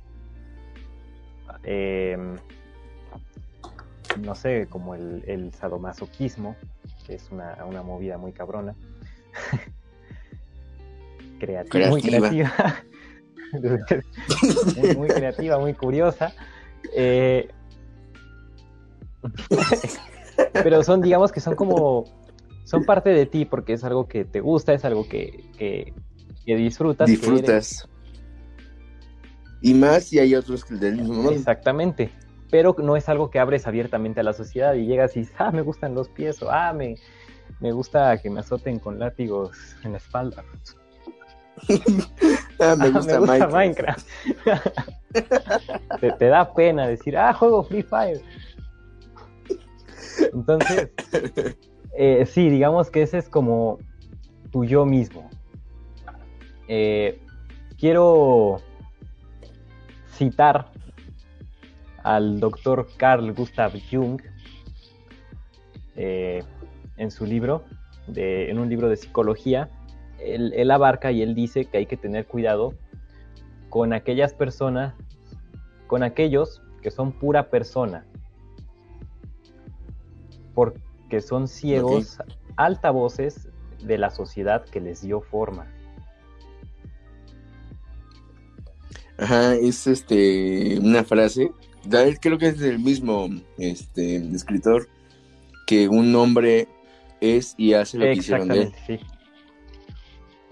em, 1.63 2.35
no 4.19 4.35
sé, 4.35 4.67
como 4.69 4.95
el, 4.95 5.23
el 5.27 5.53
sadomasoquismo, 5.53 6.55
que 7.05 7.15
es 7.15 7.29
una, 7.31 7.55
movida 7.83 8.17
muy 8.17 8.33
cabrona. 8.33 8.75
creativa, 11.45 11.89
muy 11.89 12.01
creativa. 12.01 12.53
muy, 14.97 15.07
creativa, 15.07 15.59
muy 15.59 15.73
curiosa. 15.73 16.33
Eh, 16.95 17.47
pero 20.53 20.83
son, 20.83 21.01
digamos 21.01 21.31
que 21.31 21.39
son 21.39 21.55
como, 21.55 22.05
son 22.65 22.83
parte 22.85 23.09
de 23.09 23.25
ti 23.25 23.45
porque 23.45 23.73
es 23.73 23.83
algo 23.83 24.07
que 24.07 24.25
te 24.25 24.39
gusta, 24.39 24.73
es 24.73 24.85
algo 24.85 25.07
que, 25.07 25.43
que, 25.57 25.93
disfrutas. 26.45 27.07
Disfrutas. 27.07 27.89
y 29.61 29.73
más 29.73 30.05
si 30.05 30.19
hay 30.19 30.35
otros 30.35 30.65
que 30.65 30.75
del 30.75 30.97
mismo 30.97 31.23
modo. 31.23 31.31
Exactamente. 31.31 32.11
Pero 32.49 32.75
no 32.77 32.95
es 32.95 33.09
algo 33.09 33.31
que 33.31 33.39
abres 33.39 33.65
abiertamente 33.65 34.19
a 34.19 34.23
la 34.23 34.33
sociedad 34.33 34.75
y 34.75 34.85
llegas 34.85 35.15
y 35.15 35.21
dices, 35.21 35.35
ah, 35.39 35.51
me 35.51 35.61
gustan 35.63 35.95
los 35.95 36.07
pies 36.09 36.41
o 36.43 36.51
ah, 36.51 36.71
me, 36.71 36.97
me 37.59 37.71
gusta 37.71 38.17
que 38.21 38.29
me 38.29 38.41
azoten 38.41 38.77
con 38.77 38.99
látigos 38.99 39.75
en 39.83 39.93
la 39.93 39.97
espalda. 39.97 40.43
Ah, 42.59 42.75
me 42.79 42.89
gusta, 42.91 43.19
Minecraft. 43.19 44.07
te, 46.01 46.11
te 46.11 46.25
da 46.27 46.53
pena 46.53 46.87
decir, 46.87 47.17
ah, 47.17 47.33
juego 47.33 47.63
Free 47.63 47.83
Fire. 47.83 48.21
Entonces, 50.33 50.91
eh, 51.97 52.25
sí, 52.25 52.49
digamos 52.49 52.89
que 52.89 53.03
ese 53.03 53.17
es 53.17 53.29
como 53.29 53.79
tu 54.51 54.65
yo 54.65 54.85
mismo. 54.85 55.29
Eh, 56.67 57.19
quiero 57.77 58.61
citar 60.11 60.71
al 62.03 62.39
doctor 62.39 62.87
Carl 62.97 63.33
Gustav 63.33 63.73
Jung 63.91 64.21
eh, 65.95 66.43
en 66.97 67.11
su 67.11 67.25
libro, 67.25 67.63
en 68.15 68.59
un 68.59 68.69
libro 68.69 68.89
de 68.89 68.97
psicología. 68.97 69.69
Él 70.25 70.71
abarca 70.71 71.11
y 71.11 71.21
él 71.21 71.35
dice 71.35 71.65
que 71.65 71.77
hay 71.77 71.85
que 71.85 71.97
tener 71.97 72.25
cuidado 72.25 72.73
con 73.69 73.91
aquellas 73.93 74.33
personas, 74.33 74.93
con 75.87 76.03
aquellos 76.03 76.61
que 76.81 76.91
son 76.91 77.11
pura 77.11 77.49
persona, 77.49 78.05
porque 80.53 81.21
son 81.21 81.47
ciegos 81.47 82.19
altavoces 82.55 83.49
de 83.83 83.97
la 83.97 84.09
sociedad 84.09 84.63
que 84.65 84.79
les 84.79 85.01
dio 85.01 85.21
forma. 85.21 85.67
Ajá, 89.17 89.55
es 89.55 89.87
este 89.87 90.77
una 90.79 91.03
frase, 91.03 91.51
creo 92.21 92.37
que 92.37 92.47
es 92.47 92.59
del 92.59 92.79
mismo 92.79 93.27
este 93.57 94.17
escritor 94.17 94.87
que 95.65 95.87
un 95.87 96.15
hombre 96.15 96.67
es 97.21 97.55
y 97.57 97.73
hace 97.73 97.97
lo 97.97 98.05
que 98.05 98.13
hicieron 98.13 98.47
de 98.49 98.61
él. 98.63 98.73
Sí. 98.85 98.99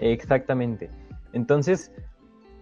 Exactamente. 0.01 0.89
Entonces, 1.31 1.91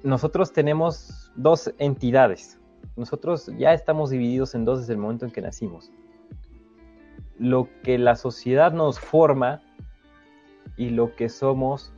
nosotros 0.03 0.53
tenemos 0.53 1.31
dos 1.35 1.73
entidades. 1.79 2.59
Nosotros 2.95 3.51
ya 3.57 3.73
estamos 3.73 4.11
divididos 4.11 4.53
en 4.53 4.65
dos 4.65 4.81
desde 4.81 4.93
el 4.93 4.99
momento 4.99 5.25
en 5.25 5.31
que 5.31 5.41
nacimos 5.41 5.91
lo 7.39 7.69
que 7.83 7.97
la 7.97 8.15
sociedad 8.15 8.73
nos 8.73 8.99
forma 8.99 9.63
y 10.77 10.89
lo 10.89 11.15
que 11.15 11.29
somos 11.29 11.93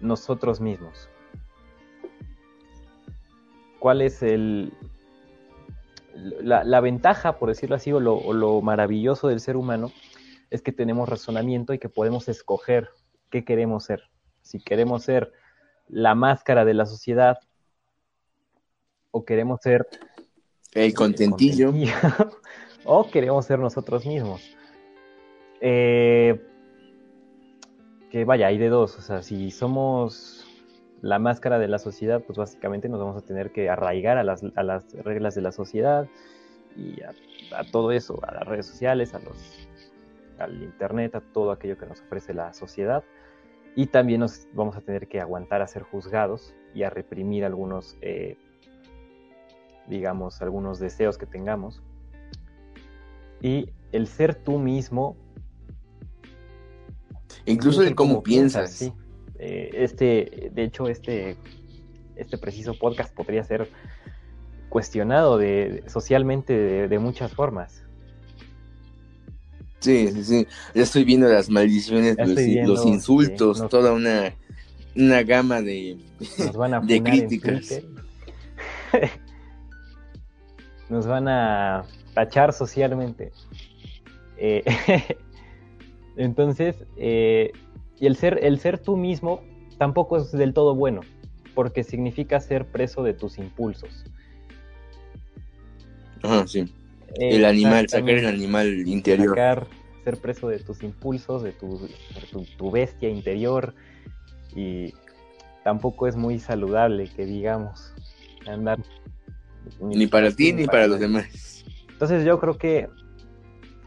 nosotros 0.00 0.60
mismos. 0.60 1.08
¿Cuál 3.78 4.02
es 4.02 4.22
el, 4.22 4.72
la, 6.14 6.80
ventaja, 6.80 7.38
por 7.38 7.48
decirlo 7.48 7.76
así, 7.76 7.92
o 7.92 7.98
lo, 7.98 8.60
maravilloso 8.60 9.28
del 9.28 9.40
ser 9.40 9.56
humano? 9.56 9.90
Es 10.50 10.62
que 10.62 10.70
tenemos 10.70 11.08
razonamiento 11.08 11.72
y 11.72 11.78
que 11.78 11.88
podemos 11.88 12.28
escoger 12.28 12.90
qué 13.32 13.44
queremos 13.44 13.82
ser. 13.84 14.04
Si 14.42 14.60
queremos 14.60 15.02
ser 15.02 15.32
la 15.88 16.14
máscara 16.14 16.64
de 16.64 16.74
la 16.74 16.86
sociedad 16.86 17.40
o 19.10 19.24
queremos 19.24 19.60
ser 19.60 19.88
el 20.72 20.94
contentillo. 20.94 21.72
o 22.84 23.10
queremos 23.10 23.44
ser 23.44 23.58
nosotros 23.58 24.06
mismos. 24.06 24.56
Eh, 25.60 26.40
que 28.10 28.24
vaya, 28.24 28.46
hay 28.46 28.58
de 28.58 28.68
dos, 28.68 28.98
o 28.98 29.02
sea, 29.02 29.22
si 29.22 29.50
somos 29.50 30.46
la 31.00 31.18
máscara 31.18 31.58
de 31.58 31.68
la 31.68 31.78
sociedad, 31.78 32.22
pues 32.22 32.38
básicamente 32.38 32.88
nos 32.88 33.00
vamos 33.00 33.16
a 33.16 33.24
tener 33.24 33.52
que 33.52 33.68
arraigar 33.70 34.18
a 34.18 34.24
las, 34.24 34.42
reglas 35.04 35.34
de 35.34 35.42
la 35.42 35.52
sociedad 35.52 36.08
y 36.76 37.00
a, 37.02 37.12
todo 37.70 37.92
eso, 37.92 38.20
a 38.22 38.34
las 38.34 38.46
redes 38.46 38.66
sociales, 38.66 39.14
a 39.14 39.18
los, 39.18 39.68
al 40.38 40.62
internet, 40.62 41.14
a 41.14 41.20
todo 41.20 41.52
aquello 41.52 41.78
que 41.78 41.86
nos 41.86 42.00
ofrece 42.00 42.34
la 42.34 42.52
sociedad. 42.52 43.02
Y 43.74 43.86
también 43.86 44.20
nos 44.20 44.46
vamos 44.52 44.76
a 44.76 44.80
tener 44.80 45.08
que 45.08 45.20
aguantar 45.20 45.62
a 45.62 45.66
ser 45.66 45.82
juzgados 45.82 46.54
y 46.74 46.82
a 46.82 46.90
reprimir 46.90 47.44
algunos, 47.44 47.96
eh, 48.02 48.36
digamos, 49.88 50.42
algunos 50.42 50.78
deseos 50.78 51.16
que 51.16 51.26
tengamos 51.26 51.82
y 53.42 53.70
el 53.90 54.06
ser 54.06 54.34
tú 54.36 54.58
mismo. 54.58 55.16
Incluso 57.44 57.82
el 57.82 57.94
cómo 57.94 58.22
piensas. 58.22 58.70
Sí. 58.70 58.92
Eh, 59.38 59.70
este, 59.74 60.50
de 60.52 60.62
hecho, 60.62 60.86
este, 60.86 61.36
este 62.14 62.38
preciso 62.38 62.74
podcast 62.78 63.12
podría 63.12 63.42
ser 63.42 63.68
cuestionado 64.68 65.36
de, 65.36 65.82
socialmente 65.88 66.88
de, 66.88 66.98
muchas 67.00 67.34
formas. 67.34 67.84
Sí, 69.82 70.08
sí, 70.12 70.24
sí. 70.24 70.46
Ya 70.74 70.82
estoy 70.84 71.02
viendo 71.02 71.28
las 71.28 71.50
maldiciones, 71.50 72.16
los, 72.16 72.86
insultos, 72.86 73.68
toda 73.68 73.92
una, 73.92 74.32
una 74.94 75.22
gama 75.24 75.60
de, 75.60 75.98
de 76.84 77.02
críticas. 77.02 77.82
Nos 80.88 81.06
van 81.06 81.26
a 81.26 81.84
tachar 82.14 82.52
socialmente. 82.52 83.32
Eh, 84.36 84.62
entonces, 86.16 86.76
eh, 86.96 87.50
y 87.98 88.06
el 88.06 88.14
ser, 88.14 88.38
el 88.40 88.60
ser 88.60 88.78
tú 88.78 88.96
mismo 88.96 89.42
tampoco 89.78 90.16
es 90.18 90.30
del 90.30 90.54
todo 90.54 90.76
bueno, 90.76 91.00
porque 91.56 91.82
significa 91.82 92.38
ser 92.38 92.66
preso 92.70 93.02
de 93.02 93.14
tus 93.14 93.36
impulsos. 93.38 94.04
Ajá, 96.22 96.46
sí. 96.46 96.72
El 97.16 97.44
animal, 97.44 97.88
sacar 97.88 98.10
el 98.10 98.26
animal 98.26 98.86
interior. 98.86 99.30
Sacar, 99.30 99.66
ser 100.04 100.18
preso 100.18 100.48
de 100.48 100.58
tus 100.58 100.82
impulsos, 100.82 101.42
de 101.42 101.52
tu, 101.52 101.88
tu, 102.56 102.70
bestia 102.70 103.08
interior. 103.08 103.74
Y 104.54 104.94
tampoco 105.64 106.06
es 106.06 106.16
muy 106.16 106.38
saludable 106.38 107.08
que 107.08 107.24
digamos 107.24 107.94
andar. 108.46 108.78
Ni 109.80 110.06
para 110.06 110.30
ti 110.30 110.52
ni 110.52 110.66
para 110.66 110.86
los 110.86 110.98
demás. 110.98 111.64
Entonces 111.90 112.24
yo 112.24 112.40
creo 112.40 112.58
que 112.58 112.88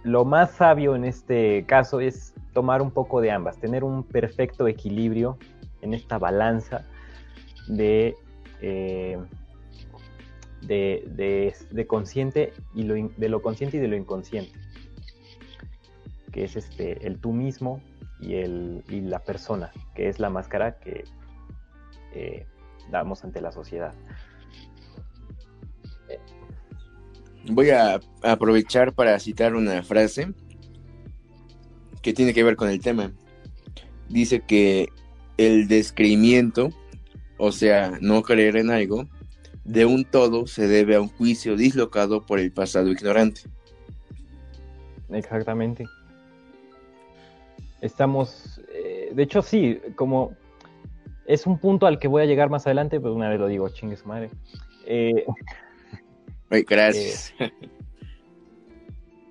lo 0.03 0.23
más 0.23 0.51
sabio 0.51 0.95
en 0.95 1.03
este 1.03 1.65
caso 1.67 1.99
es 1.99 2.33
tomar 2.53 2.81
un 2.81 2.91
poco 2.91 3.19
de 3.21 3.31
ambas, 3.31 3.59
tener 3.59 3.83
un 3.83 4.03
perfecto 4.03 4.67
equilibrio 4.67 5.37
en 5.81 5.93
esta 5.93 6.17
balanza 6.17 6.85
de, 7.67 8.15
eh, 8.61 9.17
de, 10.67 11.85
consciente 11.87 12.53
y 12.73 12.83
lo, 12.83 12.95
de 12.95 13.29
lo 13.29 13.41
consciente 13.41 13.77
y 13.77 13.79
de 13.79 13.87
lo 13.87 13.95
inconsciente, 13.95 14.51
que 16.31 16.43
es 16.43 16.55
este, 16.55 17.05
el 17.05 17.19
tú 17.19 17.33
mismo 17.33 17.81
y, 18.19 18.35
el, 18.35 18.83
y 18.89 19.01
la 19.01 19.19
persona, 19.19 19.71
que 19.95 20.09
es 20.09 20.19
la 20.19 20.29
máscara 20.29 20.79
que 20.79 21.05
eh, 22.13 22.45
damos 22.91 23.23
ante 23.23 23.41
la 23.41 23.51
sociedad. 23.51 23.93
Voy 27.47 27.69
a 27.69 27.99
aprovechar 28.23 28.93
para 28.93 29.19
citar 29.19 29.53
una 29.53 29.83
frase 29.83 30.33
que 32.01 32.13
tiene 32.13 32.33
que 32.33 32.43
ver 32.43 32.55
con 32.55 32.69
el 32.69 32.79
tema. 32.79 33.11
Dice 34.09 34.41
que 34.41 34.89
el 35.37 35.67
descreimiento, 35.67 36.69
o 37.37 37.51
sea, 37.51 37.97
no 38.01 38.23
creer 38.23 38.57
en 38.57 38.71
algo, 38.71 39.07
de 39.65 39.85
un 39.85 40.05
todo 40.05 40.47
se 40.47 40.67
debe 40.67 40.95
a 40.95 41.01
un 41.01 41.09
juicio 41.09 41.57
dislocado 41.57 42.25
por 42.25 42.39
el 42.39 42.51
pasado 42.51 42.89
ignorante. 42.89 43.41
Exactamente. 45.09 45.85
Estamos, 47.81 48.61
eh, 48.73 49.11
de 49.13 49.23
hecho 49.23 49.41
sí, 49.41 49.79
como 49.95 50.35
es 51.25 51.45
un 51.45 51.57
punto 51.57 51.87
al 51.87 51.99
que 51.99 52.07
voy 52.07 52.21
a 52.21 52.25
llegar 52.25 52.49
más 52.49 52.65
adelante, 52.67 52.99
pues 52.99 53.13
una 53.13 53.29
vez 53.29 53.39
lo 53.39 53.47
digo, 53.47 53.67
chingue 53.69 53.97
su 53.97 54.07
madre. 54.07 54.29
Eh, 54.85 55.25
gracias. 56.49 57.33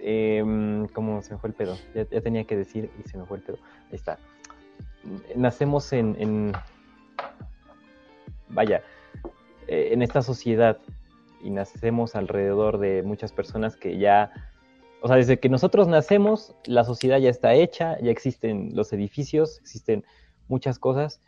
Eh, 0.07 0.37
em, 0.39 0.87
como 0.89 1.23
se 1.23 1.33
me 1.33 1.39
fue 1.39 1.49
el 1.49 1.55
pedo, 1.55 1.79
ya, 1.95 2.05
tenía 2.21 2.45
que 2.45 2.57
decir 2.57 2.91
y 3.03 3.09
se 3.09 3.17
me 3.17 3.25
fue 3.25 3.39
el 3.39 3.43
pedo. 3.43 3.59
Ahí 3.91 3.97
está. 3.97 4.19
Nacemos 5.35 5.93
en, 5.93 6.53
vaya, 8.49 8.83
eh, 9.69 9.89
en 9.93 10.03
esta 10.03 10.23
sociedad 10.23 10.79
y 11.43 11.51
nacemos 11.51 12.15
alrededor 12.15 12.79
de 12.79 13.03
muchas 13.03 13.33
personas 13.33 13.77
que 13.77 13.99
ya, 13.99 14.33
o 15.03 15.09
sea, 15.09 15.17
desde 15.17 15.39
que 15.39 15.49
nosotros 15.49 15.89
nacemos, 15.89 16.55
la 16.65 16.85
sociedad 16.85 17.19
ya 17.19 17.31
está 17.31 17.55
hecha, 17.55 17.99
ya 18.01 18.11
existen 18.11 18.71
los 18.75 18.93
edificios, 18.93 19.59
existen 19.61 20.05
muchas 20.49 20.79
cosas, 20.79 21.21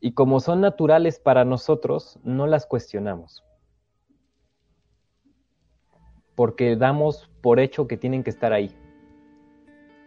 y 0.00 0.12
como 0.12 0.40
son 0.40 0.60
naturales 0.60 1.18
para 1.18 1.44
nosotros, 1.44 2.18
no 2.24 2.46
las 2.46 2.66
cuestionamos 2.66 3.44
porque 6.40 6.74
damos 6.74 7.30
por 7.42 7.60
hecho 7.60 7.86
que 7.86 7.98
tienen 7.98 8.22
que 8.22 8.30
estar 8.30 8.54
ahí, 8.54 8.74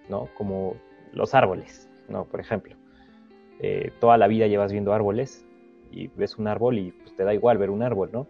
¿no? 0.09 0.29
Como 0.35 0.77
los 1.11 1.35
árboles, 1.35 1.87
¿no? 2.09 2.25
Por 2.25 2.39
ejemplo, 2.39 2.75
eh, 3.59 3.91
toda 3.99 4.17
la 4.17 4.27
vida 4.27 4.47
llevas 4.47 4.71
viendo 4.71 4.93
árboles 4.93 5.45
y 5.93 6.07
ves 6.07 6.37
un 6.37 6.47
árbol 6.47 6.79
y 6.79 6.91
pues, 6.91 7.15
te 7.15 7.23
da 7.23 7.33
igual 7.33 7.57
ver 7.57 7.69
un 7.69 7.83
árbol, 7.83 8.09
¿no? 8.11 8.27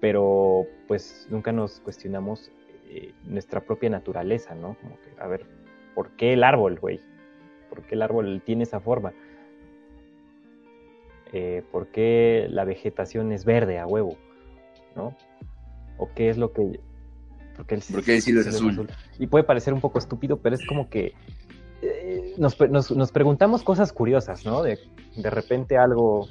Pero 0.00 0.66
pues 0.88 1.26
nunca 1.30 1.52
nos 1.52 1.80
cuestionamos 1.80 2.50
eh, 2.88 3.12
nuestra 3.24 3.60
propia 3.60 3.90
naturaleza, 3.90 4.54
¿no? 4.54 4.76
Como 4.80 4.96
que, 5.00 5.20
a 5.20 5.26
ver, 5.26 5.46
¿por 5.94 6.10
qué 6.12 6.32
el 6.32 6.44
árbol, 6.44 6.78
güey? 6.78 7.00
¿Por 7.68 7.82
qué 7.82 7.94
el 7.94 8.02
árbol 8.02 8.42
tiene 8.44 8.62
esa 8.62 8.80
forma? 8.80 9.12
Eh, 11.32 11.62
¿Por 11.70 11.88
qué 11.88 12.46
la 12.50 12.64
vegetación 12.64 13.32
es 13.32 13.44
verde 13.44 13.78
a 13.78 13.86
huevo? 13.86 14.16
¿No? 14.96 15.14
o 16.00 16.08
qué 16.14 16.30
es 16.30 16.38
lo 16.38 16.52
que... 16.52 16.80
Porque 17.56 17.74
el, 17.74 17.82
¿Por 17.82 18.02
qué 18.02 18.16
es 18.16 18.46
azul? 18.46 18.88
Y 19.18 19.26
puede 19.26 19.44
parecer 19.44 19.74
un 19.74 19.82
poco 19.82 19.98
estúpido, 19.98 20.38
pero 20.38 20.54
es 20.54 20.66
como 20.66 20.88
que 20.88 21.12
nos, 22.40 22.90
nos, 22.90 23.12
preguntamos 23.12 23.62
cosas 23.62 23.92
curiosas, 23.92 24.44
¿no? 24.44 24.62
De, 24.62 24.78
de 25.16 25.30
repente 25.30 25.76
algo... 25.76 26.28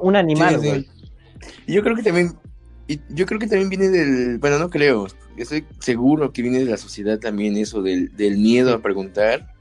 un 0.00 0.16
animal, 0.16 0.58
güey. 0.58 0.88
Yo 1.66 1.82
creo 1.82 1.94
que 1.94 2.02
también... 2.02 2.32
yo 3.08 3.26
creo 3.26 3.38
que 3.38 3.46
también 3.46 3.68
viene 3.68 3.88
del... 3.88 4.38
Bueno, 4.38 4.58
no 4.58 4.70
creo. 4.70 5.06
Estoy 5.36 5.64
seguro 5.78 6.32
que 6.32 6.42
viene 6.42 6.58
de 6.58 6.70
la 6.70 6.76
sociedad 6.76 7.18
también 7.18 7.56
eso, 7.56 7.82
del, 7.82 8.14
del 8.16 8.38
miedo 8.38 8.74
a 8.74 8.82
preguntar. 8.82 9.54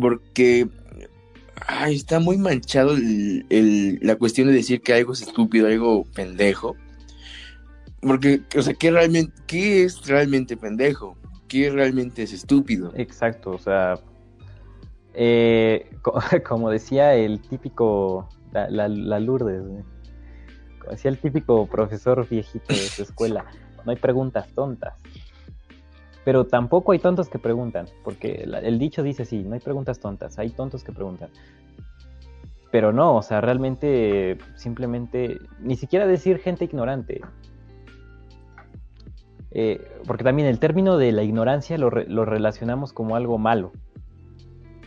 Porque 0.00 0.68
ay, 1.66 1.96
está 1.96 2.20
muy 2.20 2.38
manchado 2.38 2.94
el, 2.96 3.98
la 4.02 4.16
cuestión 4.16 4.48
de 4.48 4.54
decir 4.54 4.80
que 4.80 4.94
algo 4.94 5.12
es 5.12 5.22
estúpido, 5.22 5.66
algo 5.66 6.04
pendejo. 6.14 6.76
Porque, 8.00 8.42
o 8.56 8.62
sea, 8.62 8.74
¿qué, 8.74 8.90
realmente, 8.90 9.32
¿qué 9.46 9.84
es 9.84 10.06
realmente 10.06 10.56
pendejo? 10.56 11.16
¿Qué 11.48 11.70
realmente 11.70 12.22
es 12.22 12.32
estúpido? 12.32 12.92
Exacto, 12.96 13.50
o 13.50 13.58
sea, 13.58 13.98
eh, 15.16 15.90
como 16.48 16.70
decía 16.70 17.14
el 17.14 17.40
típico, 17.40 18.28
la, 18.52 18.68
la, 18.88 19.18
Lourdes, 19.18 19.62
como 20.78 20.92
decía 20.92 21.10
el 21.10 21.18
típico 21.18 21.66
profesor 21.66 22.28
viejito 22.28 22.72
de 22.72 22.76
su 22.76 23.02
escuela, 23.02 23.46
no 23.84 23.90
hay 23.90 23.96
preguntas 23.96 24.48
tontas. 24.54 24.94
Pero 26.24 26.44
tampoco 26.44 26.92
hay 26.92 26.98
tontos 26.98 27.28
que 27.28 27.38
preguntan, 27.38 27.86
porque 28.04 28.42
el 28.44 28.78
dicho 28.78 29.02
dice 29.02 29.24
sí, 29.24 29.44
no 29.44 29.54
hay 29.54 29.60
preguntas 29.60 30.00
tontas, 30.00 30.38
hay 30.38 30.50
tontos 30.50 30.82
que 30.84 30.92
preguntan. 30.92 31.30
Pero 32.72 32.92
no, 32.92 33.16
o 33.16 33.22
sea, 33.22 33.40
realmente 33.40 34.36
simplemente, 34.56 35.38
ni 35.60 35.76
siquiera 35.76 36.06
decir 36.06 36.38
gente 36.38 36.64
ignorante, 36.64 37.20
eh, 39.58 39.80
porque 40.06 40.22
también 40.22 40.48
el 40.48 40.58
término 40.58 40.98
de 40.98 41.12
la 41.12 41.22
ignorancia 41.22 41.78
lo, 41.78 41.88
relacionamos 41.88 42.92
como 42.92 43.16
algo 43.16 43.38
malo. 43.38 43.72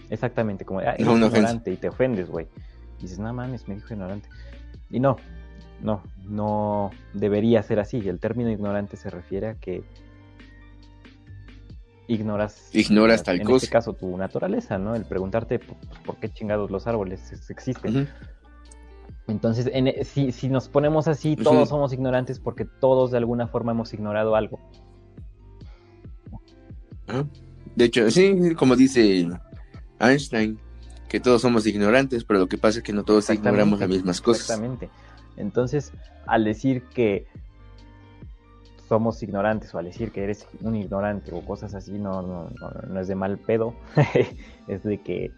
Exactamente, 0.10 0.66
como 0.66 0.80
ah, 0.80 0.96
ignorante 0.98 1.72
y 1.72 1.78
te 1.78 1.90
ofendes, 1.90 2.30
güey. 2.30 2.48
Y 3.00 3.04
dices, 3.04 3.20
no 3.20 3.34
mames, 3.34 3.68
me 3.68 3.76
dijo 3.76 3.94
ignorante. 3.94 4.28
Y 4.90 5.00
no, 5.00 5.18
no, 5.82 6.04
no 6.26 6.92
debería 7.14 7.62
ser 7.64 7.80
así. 7.80 7.98
El 8.08 8.20
término 8.20 8.50
ignorante 8.50 8.98
se 8.98 9.10
refiere 9.10 9.48
a 9.50 9.54
que 9.56 9.84
ignoras, 12.08 12.74
ignoras 12.74 13.24
tal 13.24 13.40
en 13.40 13.50
este 13.52 13.68
caso 13.68 13.94
tu 13.94 14.18
naturaleza, 14.18 14.78
¿no? 14.78 14.96
El 14.96 15.06
preguntarte 15.06 15.60
pues, 15.60 15.78
por 16.04 16.18
qué 16.18 16.30
chingados 16.30 16.72
los 16.72 16.88
árboles 16.88 17.50
existen. 17.50 18.10
Entonces, 19.28 19.70
e, 19.72 20.04
si, 20.06 20.50
nos 20.50 20.70
ponemos 20.70 21.08
así, 21.08 21.36
todos 21.36 21.70
somos 21.70 21.94
ignorantes 21.94 22.40
porque 22.40 22.66
todos 22.66 23.12
de 23.12 23.18
alguna 23.18 23.48
forma 23.48 23.74
hemos 23.74 23.94
ignorado 23.94 24.36
algo. 24.36 24.60
Ah, 27.08 27.24
de 27.76 27.86
hecho, 27.86 28.10
sí, 28.10 28.56
como 28.56 28.76
dice 28.76 29.30
Einstein, 30.00 30.60
que 31.08 31.20
todos 31.20 31.42
somos 31.42 31.66
ignorantes, 31.66 32.24
pero 32.24 32.40
lo 32.40 32.48
que 32.48 32.58
pasa 32.58 32.80
es 32.80 32.84
que 32.84 32.94
no 32.94 33.04
todos 33.04 33.30
ignoramos 33.30 33.80
las 33.80 33.90
mismas 33.90 34.22
cosas. 34.22 34.44
Exactamente. 34.44 34.90
Entonces, 35.38 35.92
al 36.28 36.44
decir 36.44 36.84
que 36.94 37.28
somos 38.88 39.22
ignorantes 39.22 39.74
o 39.74 39.78
al 39.78 39.86
decir 39.86 40.12
que 40.12 40.24
eres 40.24 40.48
un 40.62 40.76
ignorante 40.76 41.32
o 41.34 41.46
cosas 41.46 41.76
así, 41.76 41.94
no, 41.94 42.22
no, 42.22 42.50
no 42.88 43.00
es 43.00 43.08
de 43.08 43.16
mal 43.16 43.38
pedo, 43.38 43.76
es 44.68 44.84
de 44.84 45.02
que 45.02 45.32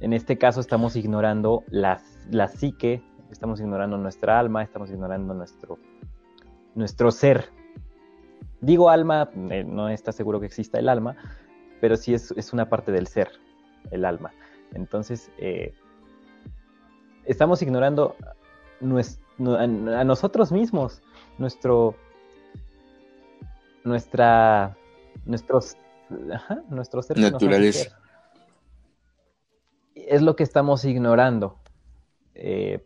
en 0.00 0.12
este 0.12 0.38
caso 0.38 0.60
estamos 0.60 0.96
ignorando 0.96 1.64
la, 1.68 2.00
la 2.30 2.48
psique, 2.48 3.02
estamos 3.30 3.60
ignorando 3.60 3.96
nuestra 3.98 4.38
alma, 4.38 4.62
estamos 4.62 4.90
ignorando 4.90 5.34
nuestro, 5.34 5.78
nuestro 6.74 7.10
ser. 7.10 7.50
Digo 8.60 8.90
alma, 8.90 9.30
eh, 9.50 9.64
no 9.64 9.88
está 9.88 10.12
seguro 10.12 10.40
que 10.40 10.46
exista 10.46 10.78
el 10.78 10.88
alma, 10.88 11.16
pero 11.80 11.96
sí 11.96 12.14
es, 12.14 12.52
una 12.52 12.68
parte 12.68 12.92
del 12.92 13.06
ser, 13.06 13.30
el 13.90 14.04
alma. 14.04 14.32
Entonces, 14.74 15.30
eh, 15.38 15.74
estamos 17.24 17.62
ignorando 17.62 18.16
a, 18.20 20.04
nosotros 20.04 20.52
mismos, 20.52 21.02
nuestro, 21.38 21.94
nuestra, 23.84 24.76
nuestros, 25.24 25.76
ajá, 26.32 26.62
nuestro 26.68 27.02
ser. 27.02 27.18
Naturaleza 27.18 27.98
es 30.08 30.22
lo 30.22 30.36
que 30.36 30.42
estamos 30.42 30.84
ignorando. 30.84 31.60
Eh, 32.34 32.84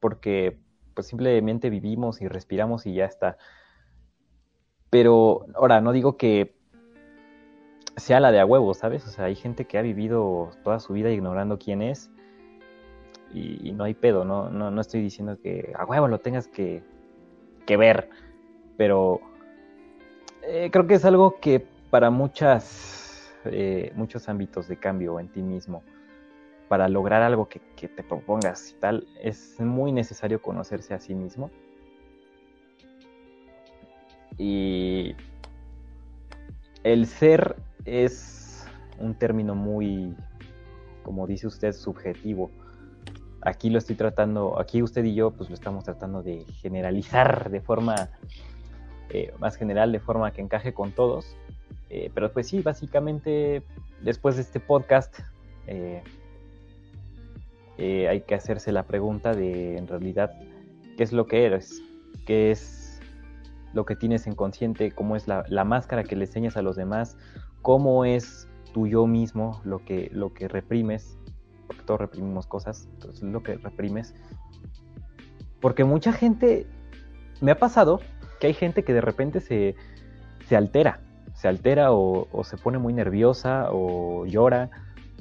porque 0.00 0.58
pues 0.94 1.06
simplemente 1.06 1.70
vivimos 1.70 2.20
y 2.20 2.28
respiramos 2.28 2.86
y 2.86 2.94
ya 2.94 3.06
está. 3.06 3.38
Pero 4.90 5.46
ahora, 5.54 5.80
no 5.80 5.92
digo 5.92 6.16
que 6.16 6.58
sea 7.96 8.20
la 8.20 8.32
de 8.32 8.40
a 8.40 8.46
huevo, 8.46 8.74
¿sabes? 8.74 9.06
O 9.06 9.10
sea, 9.10 9.26
hay 9.26 9.34
gente 9.34 9.64
que 9.66 9.78
ha 9.78 9.82
vivido 9.82 10.50
toda 10.64 10.80
su 10.80 10.92
vida 10.92 11.10
ignorando 11.10 11.58
quién 11.58 11.82
es 11.82 12.10
y, 13.32 13.72
no 13.72 13.84
hay 13.84 13.94
pedo, 13.94 14.24
¿no? 14.24 14.50
¿no? 14.50 14.70
No 14.70 14.80
estoy 14.80 15.00
diciendo 15.00 15.38
que 15.40 15.72
a 15.76 15.84
huevo 15.84 16.08
lo 16.08 16.18
tengas 16.18 16.48
que, 16.48 16.82
que 17.66 17.76
ver, 17.76 18.10
pero 18.76 19.20
eh, 20.42 20.70
creo 20.70 20.86
que 20.86 20.94
es 20.94 21.04
algo 21.04 21.38
que 21.40 21.64
para 21.90 22.10
muchas, 22.10 23.32
eh, 23.44 23.92
muchos 23.94 24.28
ámbitos 24.28 24.68
de 24.68 24.76
cambio 24.76 25.18
en 25.20 25.28
ti 25.28 25.42
mismo, 25.42 25.82
para 26.68 26.88
lograr 26.88 27.22
algo 27.22 27.48
que, 27.48 27.60
que, 27.76 27.88
te 27.88 28.02
propongas 28.02 28.70
y 28.70 28.74
tal, 28.74 29.06
es 29.20 29.60
muy 29.60 29.92
necesario 29.92 30.40
conocerse 30.40 30.94
a 30.94 30.98
sí 30.98 31.14
mismo. 31.14 31.50
Y 34.38 35.14
el 36.82 37.06
ser 37.06 37.56
es 37.84 38.66
un 38.98 39.14
término 39.14 39.54
muy, 39.54 40.14
como 41.02 41.26
dice 41.26 41.46
usted, 41.46 41.72
subjetivo. 41.72 42.50
Aquí 43.40 43.70
lo 43.70 43.78
estoy 43.78 43.96
tratando, 43.96 44.60
aquí 44.60 44.82
usted 44.82 45.04
y 45.04 45.14
yo 45.14 45.32
pues 45.32 45.48
lo 45.50 45.54
estamos 45.54 45.84
tratando 45.84 46.22
de 46.22 46.44
generalizar 46.60 47.50
de 47.50 47.60
forma 47.60 48.10
eh, 49.10 49.32
más 49.40 49.56
general, 49.56 49.90
de 49.90 49.98
forma 49.98 50.30
que 50.32 50.40
encaje 50.40 50.72
con 50.72 50.92
todos. 50.92 51.36
Eh, 51.90 52.10
pero 52.14 52.32
pues 52.32 52.48
sí, 52.48 52.62
básicamente 52.62 53.62
después 54.00 54.36
de 54.36 54.42
este 54.42 54.60
podcast 54.60 55.18
eh, 55.66 56.02
hay 57.78 58.20
que 58.22 58.34
hacerse 58.34 58.70
la 58.70 58.84
pregunta 58.84 59.34
de 59.34 59.76
en 59.76 59.88
realidad 59.88 60.32
qué 60.96 61.02
es 61.02 61.12
lo 61.12 61.26
que 61.26 61.44
eres, 61.44 61.82
qué 62.26 62.52
es 62.52 63.00
lo 63.74 63.84
que 63.84 63.96
tienes 63.96 64.26
en 64.26 64.34
consciente, 64.34 64.92
cómo 64.92 65.16
es 65.16 65.26
la, 65.26 65.44
la 65.48 65.64
máscara 65.64 66.04
que 66.04 66.14
le 66.14 66.26
enseñas 66.26 66.56
a 66.56 66.62
los 66.62 66.76
demás, 66.76 67.16
cómo 67.62 68.04
es 68.04 68.48
tu 68.72 68.86
yo 68.86 69.06
mismo, 69.06 69.60
lo 69.64 69.84
que, 69.84 70.10
lo 70.12 70.32
que 70.34 70.48
reprimes, 70.48 71.16
porque 71.66 71.82
todos 71.84 72.00
reprimimos 72.00 72.46
cosas, 72.46 72.88
entonces 72.94 73.22
lo 73.22 73.42
que 73.42 73.56
reprimes. 73.56 74.14
Porque 75.60 75.84
mucha 75.84 76.12
gente, 76.12 76.66
me 77.40 77.52
ha 77.52 77.58
pasado 77.58 78.00
que 78.40 78.48
hay 78.48 78.54
gente 78.54 78.82
que 78.82 78.92
de 78.92 79.00
repente 79.00 79.40
se, 79.40 79.76
se 80.48 80.56
altera, 80.56 81.00
se 81.34 81.48
altera 81.48 81.92
o, 81.92 82.26
se 82.44 82.56
pone 82.56 82.78
muy 82.78 82.92
nerviosa 82.92 83.68
o 83.70 84.26
llora 84.26 84.70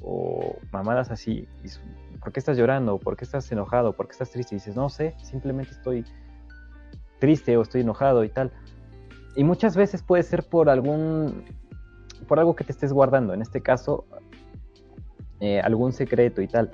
o 0.02 0.58
mamadas 0.72 1.12
así. 1.12 1.48
¿Por 2.20 2.32
qué 2.32 2.40
estás 2.40 2.58
llorando? 2.58 2.98
¿Por 2.98 3.16
qué 3.16 3.26
estás 3.26 3.52
enojado? 3.52 3.94
¿Por 3.94 4.08
qué 4.08 4.14
estás 4.14 4.32
triste? 4.32 4.56
Y 4.56 4.58
dices, 4.58 4.76
no 4.76 4.90
sé, 4.90 5.16
simplemente 5.24 5.72
estoy 5.72 6.06
triste 7.20 7.56
o 7.58 7.62
estoy 7.62 7.82
enojado 7.82 8.24
y 8.24 8.30
tal. 8.30 8.52
Y 9.36 9.44
muchas 9.44 9.78
veces 9.78 10.02
puede 10.02 10.24
ser 10.24 10.44
por 10.44 10.70
algún 10.70 11.46
por 12.28 12.40
algo 12.40 12.56
que 12.56 12.64
te 12.64 12.72
estés 12.72 12.94
guardando, 12.94 13.34
en 13.34 13.42
este 13.42 13.62
caso, 13.62 14.06
eh, 15.40 15.60
algún 15.60 15.94
secreto 15.94 16.42
y 16.42 16.48
tal. 16.48 16.72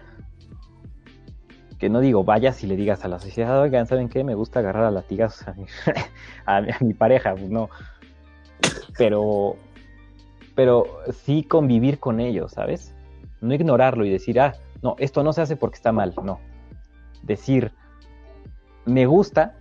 Que 1.80 1.90
no 1.90 2.00
digo, 2.00 2.24
vayas 2.24 2.64
y 2.64 2.68
le 2.68 2.76
digas 2.76 3.06
a 3.06 3.08
la 3.08 3.20
sociedad, 3.20 3.60
oigan, 3.62 3.88
¿saben 3.88 4.10
qué? 4.10 4.24
Me 4.24 4.36
gusta 4.36 4.60
agarrar 4.60 4.86
a 4.86 4.92
latigas 4.92 5.48
a 5.48 5.54
mi, 5.54 5.66
a, 6.46 6.84
mi 6.84 6.94
pareja, 6.94 7.36
pues 7.36 7.50
no. 7.50 7.70
Pero, 8.98 9.56
pero 10.56 10.86
sí 11.12 11.44
convivir 11.44 12.00
con 12.00 12.20
ellos, 12.20 12.54
¿sabes? 12.54 12.94
No 13.42 13.54
ignorarlo 13.54 14.06
y 14.06 14.10
decir, 14.10 14.40
ah, 14.40 14.54
no, 14.82 14.96
esto 14.98 15.24
no 15.24 15.34
se 15.34 15.42
hace 15.42 15.56
porque 15.56 15.76
está 15.76 15.92
mal, 15.92 16.14
no. 16.24 16.40
Decir, 17.24 17.72
me 18.86 19.06
gusta 19.06 19.56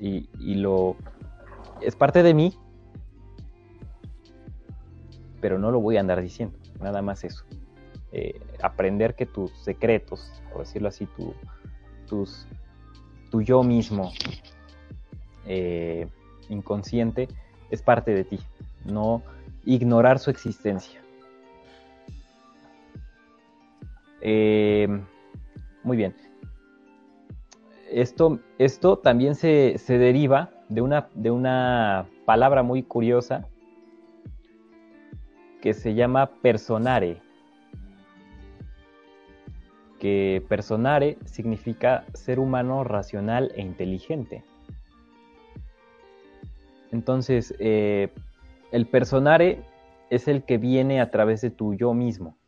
y, 0.00 0.28
y 0.38 0.54
lo 0.56 0.96
es 1.80 1.96
parte 1.96 2.22
de 2.22 2.34
mí, 2.34 2.54
pero 5.40 5.58
no 5.58 5.70
lo 5.70 5.80
voy 5.80 5.96
a 5.96 6.00
andar 6.00 6.20
diciendo, 6.20 6.56
nada 6.80 7.02
más 7.02 7.24
eso. 7.24 7.44
Eh, 8.12 8.40
aprender 8.62 9.14
que 9.14 9.26
tus 9.26 9.50
secretos, 9.58 10.42
por 10.50 10.60
decirlo 10.60 10.88
así, 10.88 11.06
tu, 11.06 11.34
tus, 12.08 12.46
tu 13.30 13.42
yo 13.42 13.62
mismo 13.62 14.12
eh, 15.46 16.08
inconsciente 16.48 17.28
es 17.70 17.82
parte 17.82 18.14
de 18.14 18.24
ti, 18.24 18.40
no 18.84 19.22
ignorar 19.64 20.18
su 20.18 20.30
existencia. 20.30 21.00
Eh, 24.20 24.88
muy 25.82 25.96
bien. 25.96 26.14
Esto, 27.90 28.40
esto 28.58 28.98
también 28.98 29.34
se, 29.34 29.78
se 29.78 29.98
deriva 29.98 30.50
de 30.68 30.82
una, 30.82 31.08
de 31.14 31.30
una 31.30 32.06
palabra 32.24 32.62
muy 32.62 32.82
curiosa 32.82 33.46
que 35.60 35.74
se 35.74 35.94
llama 35.94 36.30
personare. 36.42 37.20
Que 39.98 40.44
personare 40.48 41.18
significa 41.24 42.04
ser 42.14 42.38
humano 42.38 42.84
racional 42.84 43.50
e 43.54 43.62
inteligente. 43.62 44.44
Entonces, 46.92 47.54
eh, 47.58 48.12
el 48.72 48.86
personare 48.86 49.62
es 50.10 50.28
el 50.28 50.44
que 50.44 50.58
viene 50.58 51.00
a 51.00 51.10
través 51.10 51.40
de 51.40 51.50
tu 51.50 51.74
yo 51.74 51.92
mismo, 51.94 52.38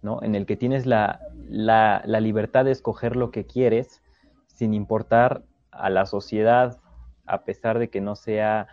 ¿no? 0.00 0.22
En 0.22 0.34
el 0.34 0.46
que 0.46 0.56
tienes 0.56 0.86
la, 0.86 1.20
la, 1.48 2.02
la 2.06 2.20
libertad 2.20 2.64
de 2.64 2.70
escoger 2.70 3.16
lo 3.16 3.30
que 3.30 3.44
quieres 3.44 4.02
sin 4.46 4.72
importar 4.72 5.44
a 5.70 5.90
la 5.90 6.06
sociedad, 6.06 6.80
a 7.26 7.44
pesar 7.44 7.78
de 7.78 7.90
que 7.90 8.00
no 8.00 8.14
sea 8.14 8.68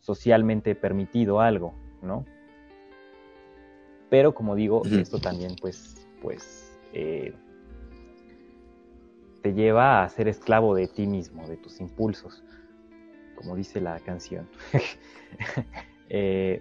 socialmente 0.00 0.74
permitido 0.74 1.40
algo. 1.40 1.74
¿No? 2.02 2.24
Pero 4.12 4.34
como 4.34 4.54
digo, 4.54 4.82
esto 4.84 5.18
también 5.18 5.56
pues, 5.58 6.06
pues 6.20 6.78
eh, 6.92 7.34
te 9.42 9.54
lleva 9.54 10.04
a 10.04 10.08
ser 10.10 10.28
esclavo 10.28 10.74
de 10.74 10.86
ti 10.86 11.06
mismo, 11.06 11.48
de 11.48 11.56
tus 11.56 11.80
impulsos, 11.80 12.44
como 13.36 13.56
dice 13.56 13.80
la 13.80 13.98
canción. 14.00 14.48
Eh, 16.14 16.60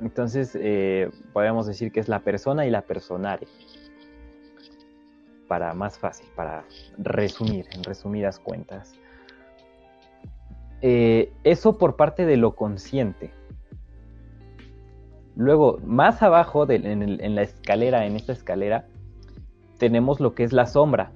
entonces, 0.00 0.58
eh, 0.60 1.12
podríamos 1.32 1.68
decir 1.68 1.92
que 1.92 2.00
es 2.00 2.08
la 2.08 2.18
persona 2.18 2.66
y 2.66 2.70
la 2.70 2.82
personare. 2.82 3.46
Para 5.46 5.72
más 5.74 5.96
fácil, 5.96 6.26
para 6.34 6.64
resumir, 6.98 7.66
en 7.70 7.84
resumidas 7.84 8.40
cuentas. 8.40 8.94
eso 10.80 11.78
por 11.78 11.94
parte 11.94 12.26
de 12.26 12.36
lo 12.36 12.56
consciente. 12.56 13.32
Luego, 15.36 15.78
más 15.84 16.22
abajo 16.22 16.66
en, 16.70 17.34
la 17.34 17.42
escalera, 17.42 18.06
en 18.06 18.16
esta 18.16 18.32
escalera, 18.32 18.86
tenemos 19.78 20.18
lo 20.18 20.34
que 20.34 20.44
es 20.44 20.54
la 20.54 20.66
sombra. 20.66 21.12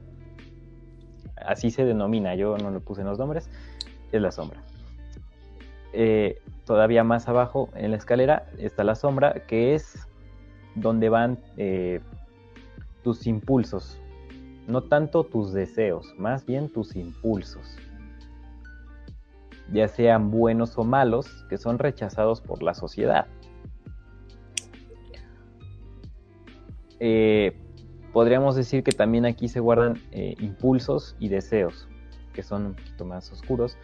Así 1.36 1.70
se 1.70 1.86
denomina, 1.86 2.34
yo 2.34 2.58
no 2.58 2.70
le 2.70 2.80
puse 2.80 3.02
los 3.02 3.18
nombres, 3.18 3.48
es 4.12 4.20
la 4.20 4.30
sombra. 4.30 4.62
Eh, 5.94 6.38
todavía 6.66 7.02
más 7.02 7.28
abajo 7.28 7.70
en 7.74 7.92
la 7.92 7.96
escalera 7.96 8.46
está 8.58 8.84
la 8.84 8.94
sombra, 8.94 9.32
que 9.46 9.74
es 9.74 10.06
donde 10.74 11.08
van 11.08 11.38
eh, 11.56 12.00
tus 13.02 13.26
impulsos. 13.26 13.98
No 14.68 14.82
tanto 14.82 15.24
tus 15.24 15.54
deseos, 15.54 16.14
más 16.18 16.44
bien 16.44 16.68
tus 16.68 16.94
impulsos. 16.94 17.78
Ya 19.72 19.88
sean 19.88 20.30
buenos 20.30 20.76
o 20.76 20.84
malos, 20.84 21.46
que 21.48 21.56
son 21.56 21.78
rechazados 21.78 22.42
por 22.42 22.62
la 22.62 22.74
sociedad. 22.74 23.26
Eh, 27.00 27.56
podríamos 28.12 28.54
decir 28.54 28.82
que 28.82 28.92
también 28.92 29.26
aquí 29.26 29.48
se 29.48 29.60
guardan 29.60 30.00
eh, 30.12 30.34
impulsos 30.38 31.16
y 31.18 31.28
deseos, 31.28 31.88
que 32.32 32.42
son 32.42 32.66
un 32.66 32.74
poquito 32.74 33.04
más 33.04 33.32
oscuros. 33.32 33.76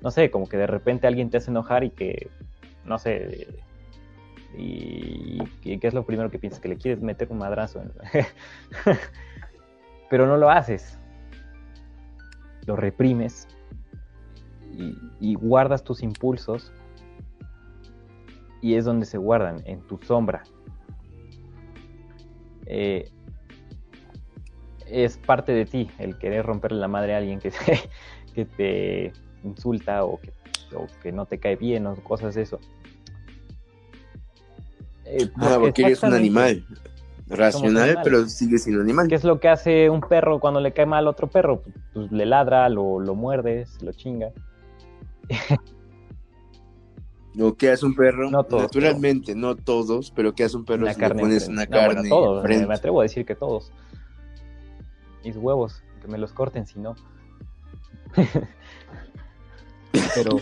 No 0.00 0.10
sé, 0.10 0.30
como 0.30 0.48
que 0.48 0.56
de 0.56 0.66
repente 0.66 1.06
alguien 1.06 1.30
te 1.30 1.36
hace 1.36 1.50
enojar 1.50 1.84
y 1.84 1.90
que, 1.90 2.28
no 2.84 2.98
sé, 2.98 3.46
y, 4.56 5.38
¿qué 5.62 5.78
es 5.80 5.94
lo 5.94 6.04
primero 6.04 6.30
que 6.30 6.38
piensas? 6.38 6.60
Que 6.60 6.68
le 6.68 6.76
quieres 6.76 7.02
meter 7.02 7.28
un 7.30 7.38
madrazo. 7.38 7.82
Pero 10.10 10.26
no 10.26 10.36
lo 10.36 10.50
haces. 10.50 10.98
Lo 12.66 12.76
reprimes 12.76 13.48
y 15.20 15.34
guardas 15.34 15.84
tus 15.84 16.02
impulsos 16.02 16.72
y 18.62 18.76
es 18.76 18.84
donde 18.84 19.04
se 19.04 19.18
guardan, 19.18 19.60
en 19.66 19.80
tu 19.82 19.98
sombra, 19.98 20.44
eh, 22.66 23.10
es 24.86 25.16
parte 25.18 25.52
de 25.52 25.64
ti 25.64 25.90
el 25.98 26.18
querer 26.18 26.44
romperle 26.44 26.78
la 26.78 26.88
madre 26.88 27.14
a 27.14 27.18
alguien 27.18 27.40
que, 27.40 27.50
que 28.34 28.44
te 28.44 29.12
insulta 29.44 30.04
o 30.04 30.20
que, 30.20 30.32
que, 31.02 31.12
no 31.12 31.26
te 31.26 31.38
cae 31.38 31.56
bien 31.56 31.86
o 31.86 31.94
cosas 31.96 32.34
de 32.34 32.42
eso. 32.42 32.60
Eh, 35.04 35.30
ah, 35.36 35.58
porque 35.60 35.82
eres 35.82 36.02
un 36.02 36.14
animal 36.14 36.64
racional, 37.26 37.98
pero 38.02 38.26
sigue 38.28 38.58
siendo 38.58 38.82
animal. 38.82 39.08
¿Qué 39.08 39.14
es 39.14 39.24
lo 39.24 39.40
que 39.40 39.48
hace 39.48 39.90
un 39.90 40.00
perro 40.00 40.40
cuando 40.40 40.60
le 40.60 40.72
cae 40.72 40.86
mal 40.86 41.06
a 41.06 41.10
otro 41.10 41.28
perro? 41.28 41.62
Pues, 41.92 42.10
le 42.12 42.26
ladra, 42.26 42.68
lo, 42.68 43.00
lo 43.00 43.14
muerde, 43.14 43.66
lo 43.80 43.92
chinga. 43.92 44.30
O 47.40 47.54
que 47.54 47.70
hace 47.70 47.86
un 47.86 47.94
perro, 47.94 48.30
naturalmente, 48.30 49.34
no 49.34 49.56
todos, 49.56 50.10
pero 50.10 50.34
que 50.34 50.44
hace 50.44 50.56
un 50.56 50.64
perro 50.64 50.92
si 50.92 51.00
le 51.00 51.10
pones 51.10 51.48
una 51.48 51.66
carne. 51.66 52.08
todos, 52.08 52.44
me, 52.44 52.74
atrevo 52.74 53.00
a 53.00 53.04
decir 53.04 53.24
que 53.24 53.34
todos. 53.34 53.72
Mis 55.24 55.36
huevos, 55.36 55.82
que 56.02 56.08
me 56.08 56.18
los 56.18 56.32
corten 56.32 56.66
si 56.66 56.78
no. 56.78 56.94
Pero 60.14 60.38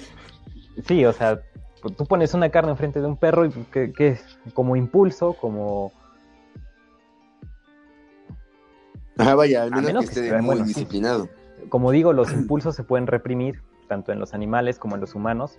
sí, 0.86 1.04
o 1.04 1.12
sea, 1.12 1.40
pues, 1.82 1.96
tú 1.96 2.06
pones 2.06 2.34
una 2.34 2.50
carne 2.50 2.72
enfrente 2.72 3.00
de 3.00 3.06
un 3.06 3.16
perro 3.16 3.46
y 3.46 3.50
que, 3.50 4.18
como 4.54 4.74
impulso, 4.74 5.34
como... 5.34 5.92
Ajá, 9.16 9.34
vaya, 9.34 9.64
al 9.64 9.82
menos, 9.82 10.08
que 10.08 10.20
esté 10.20 10.42
muy 10.42 10.62
disciplinado. 10.62 11.28
Como 11.68 11.92
digo, 11.92 12.12
los 12.12 12.32
impulsos 12.32 12.74
se 12.74 12.84
pueden 12.84 13.06
reprimir 13.06 13.62
tanto 13.90 14.12
en 14.12 14.20
los 14.20 14.34
animales 14.34 14.78
como 14.78 14.94
en 14.94 15.00
los 15.00 15.16
humanos, 15.16 15.56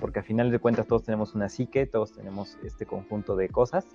porque 0.00 0.18
al 0.18 0.26
final 0.26 0.50
de 0.50 0.58
cuentas 0.58 0.86
todos 0.86 1.02
tenemos 1.02 1.34
una 1.34 1.48
psique, 1.48 1.86
todos 1.86 2.12
tenemos 2.12 2.58
este 2.62 2.84
conjunto 2.84 3.36
de 3.36 3.48
cosas. 3.48 3.86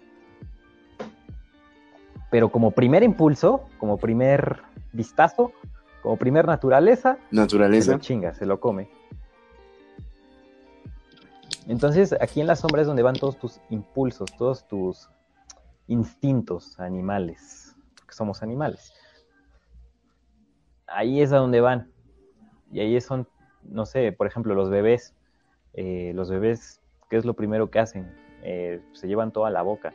Pero 2.31 2.49
como 2.49 2.71
primer 2.71 3.03
impulso, 3.03 3.69
como 3.77 3.99
primer 3.99 4.63
vistazo, 4.91 5.51
como 6.01 6.17
primer 6.17 6.47
naturaleza, 6.47 7.19
naturaleza. 7.29 7.85
se 7.85 7.91
lo 7.91 7.99
chinga, 7.99 8.33
se 8.33 8.47
lo 8.47 8.59
come. 8.59 8.89
Entonces, 11.67 12.15
aquí 12.19 12.41
en 12.41 12.47
la 12.47 12.55
sombra 12.55 12.81
es 12.81 12.87
donde 12.87 13.03
van 13.03 13.15
todos 13.15 13.37
tus 13.37 13.61
impulsos, 13.69 14.35
todos 14.35 14.67
tus 14.67 15.11
instintos 15.85 16.79
animales, 16.79 17.75
porque 17.95 18.15
somos 18.15 18.41
animales. 18.41 18.93
Ahí 20.87 21.21
es 21.21 21.31
a 21.31 21.37
donde 21.37 21.61
van. 21.61 21.91
Y 22.71 22.79
ahí 22.79 22.99
son, 22.99 23.27
no 23.69 23.85
sé, 23.85 24.11
por 24.11 24.27
ejemplo, 24.27 24.55
los 24.55 24.69
bebés. 24.69 25.13
Eh, 25.73 26.13
los 26.15 26.29
bebés, 26.29 26.81
¿qué 27.09 27.17
es 27.17 27.25
lo 27.25 27.33
primero 27.33 27.69
que 27.69 27.79
hacen? 27.79 28.11
Eh, 28.43 28.81
se 28.93 29.07
llevan 29.07 29.31
toda 29.31 29.49
la 29.49 29.61
boca. 29.61 29.93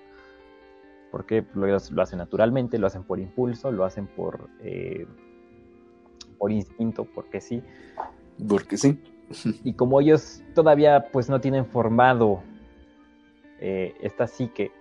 Porque 1.11 1.45
lo, 1.55 1.67
lo, 1.67 2.03
hacen 2.03 2.19
naturalmente, 2.19 2.79
lo 2.79 2.87
hacen 2.87 3.03
por 3.03 3.19
impulso, 3.19 3.73
lo 3.73 3.85
hacen 3.85 4.07
por, 4.07 4.49
eh, 4.61 5.07
por 6.39 6.53
instinto, 6.53 7.05
porque 7.05 7.41
sí. 7.41 7.63
Porque 8.49 8.77
sí. 8.77 9.03
Y 9.65 9.75
como 9.75 10.01
ellos 10.01 10.43
todavía 10.55 11.07
pues 11.13 11.29
no 11.29 11.41
tienen 11.41 11.65
formado 11.65 12.43
eh, 13.61 13.95
esta 14.01 14.27
psique, 14.27 14.73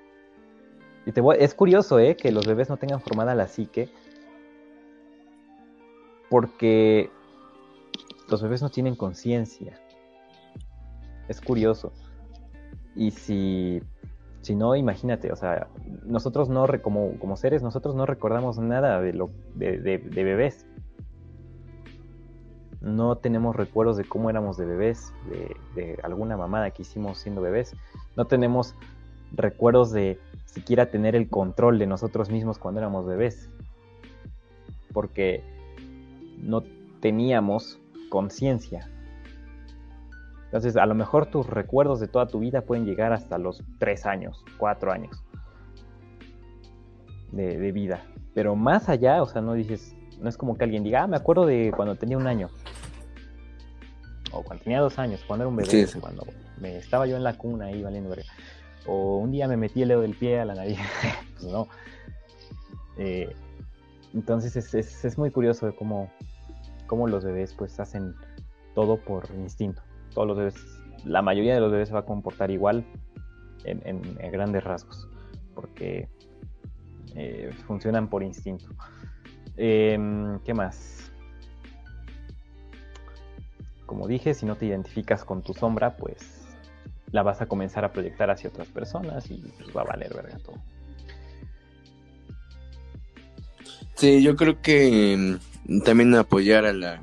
y 1.05 1.11
te 1.11 1.21
es 1.39 1.55
curioso 1.55 1.99
eh, 1.99 2.15
que 2.15 2.31
los 2.31 2.45
bebés 2.45 2.69
no 2.69 2.77
tengan 2.77 3.01
formada 3.01 3.33
la 3.33 3.47
psique, 3.47 3.89
porque 6.29 7.09
los 8.29 8.41
bebés 8.41 8.61
no 8.61 8.69
tienen 8.69 8.95
conciencia. 8.95 9.79
Es 11.27 11.41
curioso. 11.41 11.91
Y 12.95 13.11
si, 13.11 13.81
si 14.41 14.55
no, 14.55 14.75
imagínate, 14.75 15.31
o 15.31 15.35
sea, 15.35 15.67
nosotros 16.05 16.49
no, 16.49 16.65
como, 16.81 17.17
como 17.19 17.35
seres, 17.37 17.61
nosotros 17.61 17.95
no 17.95 18.05
recordamos 18.05 18.57
nada 18.57 18.99
de, 19.01 19.13
lo, 19.13 19.29
de, 19.55 19.79
de 19.79 20.23
bebés 20.23 20.65
no 22.81 23.17
tenemos 23.17 23.55
recuerdos 23.55 23.97
de 23.97 24.05
cómo 24.05 24.29
éramos 24.29 24.57
de 24.57 24.65
bebés, 24.65 25.13
de, 25.75 25.99
alguna 26.03 26.37
mamada 26.37 26.71
que 26.71 26.83
hicimos 26.83 27.17
siendo 27.17 27.41
bebés, 27.41 27.75
no 28.15 28.25
tenemos 28.25 28.75
recuerdos 29.31 29.91
de 29.91 30.19
siquiera 30.45 30.89
tener 30.89 31.15
el 31.15 31.29
control 31.29 31.77
de 31.77 31.87
nosotros 31.87 32.29
mismos 32.29 32.57
cuando 32.57 32.79
éramos 32.79 33.05
bebés, 33.05 33.49
porque 34.93 35.43
no 36.41 36.63
teníamos 37.01 37.79
conciencia. 38.09 38.89
Entonces, 40.45 40.77
a 40.77 40.85
lo 40.85 40.95
mejor 40.95 41.27
tus 41.27 41.47
recuerdos 41.47 41.99
de 41.99 42.07
toda 42.07 42.27
tu 42.27 42.39
vida 42.39 42.61
pueden 42.61 42.85
llegar 42.85 43.13
hasta 43.13 43.37
los 43.37 43.63
tres 43.77 44.05
años, 44.05 44.43
cuatro 44.57 44.91
años 44.91 45.23
de, 47.31 47.57
de 47.57 47.71
vida. 47.71 48.03
Pero 48.33 48.55
más 48.55 48.89
allá, 48.89 49.21
o 49.21 49.27
sea, 49.27 49.41
no 49.41 49.53
dices, 49.53 49.95
no 50.19 50.29
es 50.29 50.37
como 50.37 50.57
que 50.57 50.63
alguien 50.63 50.83
diga, 50.83 51.03
ah, 51.03 51.07
me 51.07 51.17
acuerdo 51.17 51.45
de 51.45 51.71
cuando 51.75 51.95
tenía 51.95 52.17
un 52.17 52.27
año. 52.27 52.49
O 54.31 54.43
cuando 54.43 54.63
tenía 54.63 54.79
dos 54.79 54.99
años, 54.99 55.23
cuando 55.25 55.43
era 55.43 55.49
un 55.49 55.55
bebé, 55.55 55.87
cuando 55.99 56.25
me 56.59 56.77
estaba 56.77 57.07
yo 57.07 57.15
en 57.15 57.23
la 57.23 57.37
cuna 57.37 57.65
ahí 57.65 57.81
valiendo 57.81 58.09
verga. 58.09 58.31
O 58.85 59.17
un 59.17 59.31
día 59.31 59.47
me 59.47 59.57
metí 59.57 59.81
el 59.81 59.89
dedo 59.89 60.01
del 60.01 60.15
pie 60.15 60.39
a 60.39 60.45
la 60.45 60.55
nariz. 60.55 60.79
pues 61.39 61.51
no. 61.51 61.67
Eh, 62.97 63.33
entonces 64.13 64.55
es, 64.55 65.05
es, 65.05 65.17
muy 65.17 65.31
curioso 65.31 65.65
de 65.67 65.75
cómo, 65.75 66.11
cómo 66.89 67.07
los 67.07 67.23
bebés 67.23 67.53
pues 67.53 67.79
hacen 67.79 68.15
todo 68.73 68.97
por 68.97 69.29
instinto. 69.37 69.83
Todos 70.13 70.27
los 70.27 70.37
bebés, 70.37 70.55
la 71.05 71.21
mayoría 71.21 71.53
de 71.53 71.61
los 71.61 71.71
bebés 71.71 71.89
se 71.89 71.93
va 71.93 72.01
a 72.01 72.05
comportar 72.05 72.49
igual 72.49 72.83
en, 73.63 74.01
grandes 74.31 74.63
rasgos. 74.63 75.07
Porque 75.53 76.09
eh, 77.15 77.51
funcionan 77.67 78.09
por 78.09 78.23
instinto. 78.23 78.65
Em, 79.55 80.39
¿Qué 80.39 80.55
más? 80.55 81.11
Como 83.85 84.07
dije, 84.07 84.33
si 84.33 84.47
no 84.47 84.55
te 84.55 84.65
identificas 84.65 85.23
con 85.23 85.43
tu 85.43 85.53
sombra, 85.53 85.95
pues 85.95 86.47
la 87.11 87.21
vas 87.21 87.41
a 87.41 87.45
comenzar 87.45 87.85
a 87.85 87.91
proyectar 87.91 88.31
hacia 88.31 88.49
otras 88.49 88.67
personas 88.67 89.29
y 89.29 89.37
pues 89.57 89.75
va 89.75 89.81
a 89.81 89.85
valer 89.85 90.11
verga 90.13 90.39
todo. 90.39 90.57
Sí, 93.93 94.23
yo 94.23 94.35
creo 94.35 94.61
que 94.61 95.13
em, 95.13 95.39
también 95.85 96.13
apoyar 96.15 96.65
a 96.65 96.73
la 96.73 97.01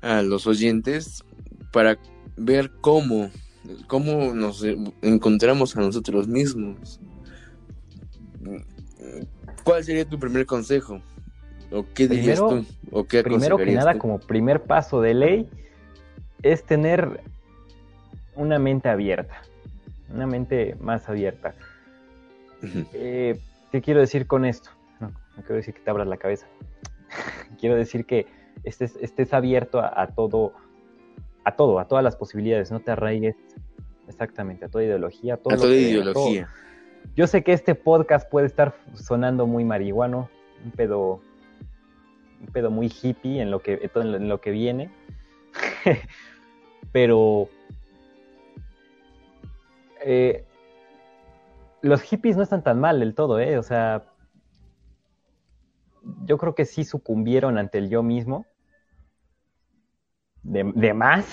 a 0.00 0.22
los 0.22 0.46
oyentes 0.46 1.24
para 1.72 1.98
ver 2.36 2.70
cómo 2.80 3.30
cómo 3.86 4.34
nos 4.34 4.64
encontramos 5.02 5.76
a 5.76 5.80
nosotros 5.80 6.28
mismos 6.28 7.00
¿Cuál 9.64 9.84
sería 9.84 10.04
tu 10.04 10.18
primer 10.18 10.46
consejo? 10.46 11.00
¿O 11.70 11.84
qué 11.94 12.08
dirías 12.08 12.38
tú? 12.38 12.64
¿O 12.90 13.04
qué 13.04 13.22
primero 13.22 13.58
que 13.58 13.72
nada, 13.72 13.98
como 13.98 14.18
primer 14.18 14.62
paso 14.62 15.02
de 15.02 15.12
ley, 15.12 15.50
es 16.42 16.64
tener 16.64 17.20
una 18.34 18.58
mente 18.58 18.88
abierta, 18.88 19.42
una 20.10 20.26
mente 20.26 20.76
más 20.80 21.08
abierta. 21.08 21.54
Eh, 22.94 23.38
¿Qué 23.70 23.82
quiero 23.82 24.00
decir 24.00 24.26
con 24.26 24.44
esto? 24.44 24.70
No, 25.00 25.08
no 25.08 25.42
quiero 25.42 25.56
decir 25.56 25.74
que 25.74 25.80
te 25.80 25.90
abras 25.90 26.08
la 26.08 26.16
cabeza. 26.16 26.46
quiero 27.60 27.76
decir 27.76 28.04
que 28.06 28.26
estés, 28.64 28.96
estés 28.96 29.32
abierto 29.34 29.80
a, 29.80 30.06
todo, 30.08 30.52
a 31.44 31.56
todo, 31.56 31.78
a 31.78 31.86
todas 31.86 32.04
las 32.04 32.16
posibilidades, 32.16 32.70
no 32.70 32.80
te 32.80 32.90
arraigues 32.90 33.36
exactamente 34.08 34.64
a 34.64 34.68
toda 34.68 34.84
ideología, 34.84 35.34
a, 35.34 35.36
todo 35.36 35.54
a 35.54 35.56
toda 35.56 35.74
ideología. 35.74 36.48
Yo 37.16 37.26
sé 37.26 37.42
que 37.42 37.52
este 37.52 37.74
podcast 37.74 38.28
puede 38.30 38.46
estar 38.46 38.74
sonando 38.94 39.46
muy 39.46 39.64
marihuano, 39.64 40.28
un 40.64 40.70
pedo, 40.72 41.20
un 42.40 42.46
pedo 42.52 42.70
muy 42.70 42.86
hippie 42.88 43.40
en 43.40 43.50
lo 43.50 43.60
que, 43.60 43.90
en 43.94 44.28
lo 44.28 44.40
que 44.40 44.50
viene, 44.50 44.90
pero 46.92 47.48
eh, 50.04 50.44
los 51.82 52.02
hippies 52.02 52.36
no 52.36 52.42
están 52.42 52.62
tan 52.62 52.80
mal 52.80 53.00
del 53.00 53.14
todo, 53.14 53.40
¿eh? 53.40 53.58
O 53.58 53.62
sea, 53.62 54.04
yo 56.24 56.38
creo 56.38 56.54
que 56.54 56.64
sí 56.64 56.84
sucumbieron 56.84 57.58
ante 57.58 57.78
el 57.78 57.90
yo 57.90 58.02
mismo. 58.02 58.46
De, 60.42 60.64
de 60.74 60.94
más. 60.94 61.26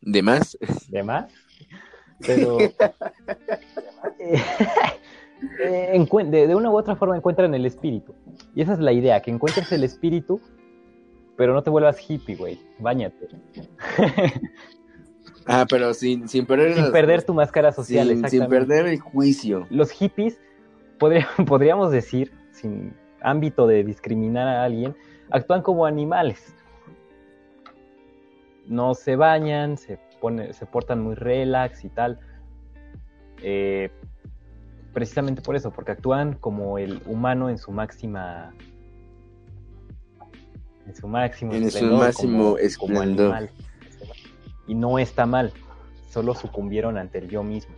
¿De 0.00 0.22
más? 0.22 0.56
De 0.88 1.02
más. 1.02 1.32
Pero 2.20 2.58
Eh, 5.60 6.06
de, 6.26 6.54
una 6.54 6.70
u 6.70 6.76
otra 6.76 6.96
forma 6.96 7.16
encuentran 7.16 7.54
el 7.54 7.66
espíritu. 7.66 8.14
Y 8.54 8.62
esa 8.62 8.74
es 8.74 8.78
la 8.78 8.92
idea, 8.92 9.20
que 9.20 9.30
encuentres 9.30 9.70
el 9.72 9.84
espíritu, 9.84 10.40
pero 11.36 11.54
no 11.54 11.62
te 11.62 11.70
vuelvas 11.70 11.98
hippie, 12.08 12.36
güey. 12.36 12.60
Báñate. 12.78 13.28
ah, 15.46 15.66
pero 15.68 15.94
sin, 15.94 16.28
sin 16.28 16.46
perder... 16.46 16.74
Sin 16.74 16.92
perder 16.92 17.22
tu 17.24 17.34
máscara 17.34 17.72
social, 17.72 18.08
sin, 18.08 18.28
sin 18.28 18.46
perder 18.46 18.86
el 18.86 19.00
juicio. 19.00 19.66
Los 19.70 19.90
hippies, 19.90 20.40
podríamos 21.46 21.90
decir, 21.90 22.32
sin 22.52 22.94
ámbito 23.22 23.66
de 23.66 23.84
discriminar 23.84 24.48
a 24.48 24.64
alguien, 24.64 24.96
actúan 25.30 25.62
como 25.62 25.86
animales. 25.86 26.54
No 28.66 28.94
se 28.94 29.16
bañan, 29.16 29.76
se, 29.76 29.98
pone, 30.20 30.52
se 30.52 30.66
portan 30.66 31.00
muy 31.00 31.14
relax 31.14 31.84
y 31.84 31.88
tal. 31.88 32.18
Eh, 33.42 33.90
precisamente 34.92 35.42
por 35.42 35.56
eso, 35.56 35.70
porque 35.70 35.92
actúan 35.92 36.34
como 36.34 36.78
el 36.78 37.02
humano 37.06 37.48
en 37.50 37.58
su 37.58 37.72
máxima 37.72 38.52
en 40.86 40.96
su 40.96 41.08
máximo 41.08 41.52
en 41.52 41.70
su 41.70 41.86
máximo 41.86 42.58
esplendor. 42.58 43.48
y 44.66 44.74
no 44.74 44.98
está 44.98 45.26
mal, 45.26 45.52
solo 46.10 46.34
sucumbieron 46.34 46.98
ante 46.98 47.18
el 47.18 47.28
yo 47.28 47.42
mismo. 47.42 47.74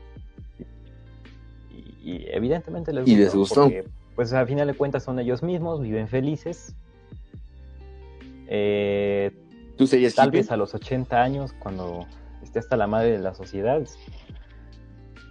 Y, 2.03 2.27
evidentemente 2.29 2.93
les 2.93 3.05
gustó. 3.05 3.13
Y 3.13 3.17
les 3.17 3.35
gustó. 3.35 3.71
Pues 4.15 4.33
al 4.33 4.47
final 4.47 4.67
de 4.67 4.75
cuentas 4.75 5.03
son 5.03 5.19
ellos 5.19 5.43
mismos, 5.43 5.81
viven 5.81 6.09
felices. 6.09 6.75
Eh, 8.47 9.33
¿Tú 9.77 9.87
serías 9.87 10.15
Tal 10.15 10.31
vez 10.31 10.51
a 10.51 10.57
los 10.57 10.75
80 10.75 11.21
años, 11.21 11.53
cuando 11.59 12.07
esté 12.43 12.61
hasta 12.61 12.77
la 12.77 12.87
madre 12.87 13.13
de 13.13 13.19
la 13.19 13.35
sociedad, 13.35 13.83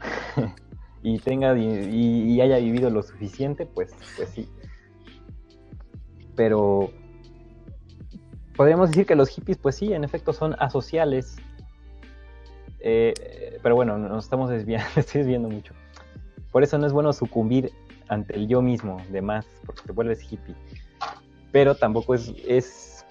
y 1.03 1.19
tenga 1.19 1.57
y, 1.57 2.41
haya 2.41 2.57
vivido 2.57 2.89
lo 2.89 3.03
suficiente, 3.03 3.65
pues, 3.65 3.93
pues 4.17 4.29
sí. 4.29 4.49
Pero 6.36 6.91
podríamos 8.55 8.89
decir 8.89 9.05
que 9.05 9.15
los 9.15 9.29
hippies, 9.29 9.57
pues 9.57 9.75
sí, 9.75 9.93
en 9.93 10.03
efecto 10.03 10.34
son 10.34 10.55
asociales. 10.59 11.38
Eh, 12.79 13.13
pero 13.61 13.75
bueno, 13.75 13.97
nos 13.97 14.25
estamos 14.25 14.49
desviando, 14.49 14.89
estoy 14.97 15.19
desviando 15.19 15.47
mucho. 15.47 15.73
Por 16.51 16.63
eso 16.63 16.77
no 16.77 16.86
es 16.86 16.93
bueno 16.93 17.13
sucumbir 17.13 17.71
ante 18.14 18.36
el 18.36 18.47
yo 18.47 18.61
mismo, 18.61 18.97
de 19.11 19.22
más, 19.22 19.45
porque 19.66 19.82
te 19.86 19.91
vuelves 19.91 20.24
hippie. 20.24 20.55
Pero 21.51 21.76
tampoco 21.76 22.16
es, 22.16 22.34
es, 22.47 23.05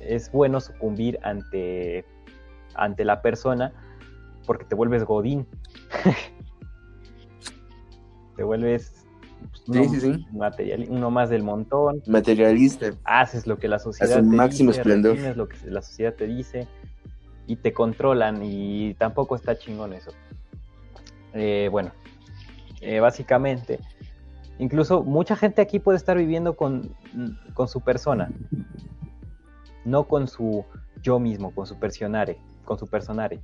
es 0.00 0.32
bueno 0.32 0.60
sucumbir 0.60 1.18
ante, 1.22 2.04
ante 2.74 3.04
la 3.04 3.22
persona 3.22 3.72
porque 4.46 4.64
te 4.64 4.74
vuelves 4.74 5.04
godín. 5.04 5.46
te 8.36 8.42
vuelves 8.42 9.06
uno, 9.68 9.84
sí, 9.84 9.88
sí, 9.88 10.00
sí. 10.00 10.26
Material, 10.32 10.86
uno 10.88 11.10
más 11.10 11.28
del 11.28 11.42
montón. 11.42 12.02
Materialista. 12.06 12.90
Haces 13.04 13.46
lo 13.46 13.58
que 13.58 13.68
la 13.68 13.78
sociedad 13.78 14.16
te 14.16 14.22
máximo 14.22 14.70
dice, 14.70 14.80
esplendor. 14.80 15.18
lo 15.36 15.48
que 15.48 15.56
la 15.66 15.82
sociedad 15.82 16.14
te 16.14 16.26
dice 16.26 16.68
y 17.46 17.56
te 17.56 17.72
controlan 17.72 18.42
y 18.42 18.94
tampoco 18.94 19.34
está 19.34 19.58
chingón 19.58 19.92
eso. 19.92 20.12
Eh, 21.34 21.68
bueno, 21.70 21.92
eh, 22.80 23.00
básicamente, 23.00 23.80
incluso 24.58 25.02
mucha 25.02 25.36
gente 25.36 25.62
aquí 25.62 25.78
puede 25.78 25.98
estar 25.98 26.16
viviendo 26.16 26.56
con, 26.56 26.94
con 27.54 27.68
su 27.68 27.80
persona, 27.80 28.30
no 29.84 30.04
con 30.04 30.28
su 30.28 30.64
yo 31.02 31.18
mismo, 31.18 31.54
con 31.54 31.66
su 31.66 31.78
personare, 31.78 32.38
con 32.64 32.78
su 32.78 32.86
personare. 32.86 33.40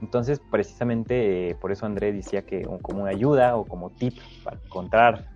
Entonces, 0.00 0.40
precisamente 0.50 1.50
eh, 1.50 1.54
por 1.54 1.72
eso 1.72 1.86
André 1.86 2.12
decía 2.12 2.42
que 2.42 2.62
como 2.82 3.06
ayuda 3.06 3.56
o 3.56 3.64
como 3.64 3.90
tip 3.90 4.18
para 4.42 4.58
encontrar, 4.62 5.28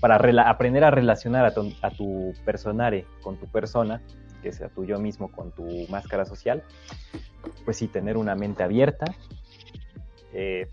para 0.00 0.16
aprender 0.50 0.84
a 0.84 0.90
relacionar 0.90 1.44
a 1.44 1.54
tu, 1.54 1.72
a 1.80 1.90
tu, 1.90 2.32
personare 2.44 3.06
con 3.22 3.36
tu 3.36 3.46
persona, 3.46 4.02
que 4.42 4.52
sea 4.52 4.68
tu 4.68 4.84
yo 4.84 4.98
mismo 4.98 5.30
con 5.30 5.52
tu 5.52 5.64
máscara 5.88 6.24
social, 6.24 6.64
pues 7.64 7.76
sí, 7.76 7.86
tener 7.88 8.16
una 8.16 8.34
mente 8.34 8.62
abierta. 8.62 9.06
Eh, 10.32 10.68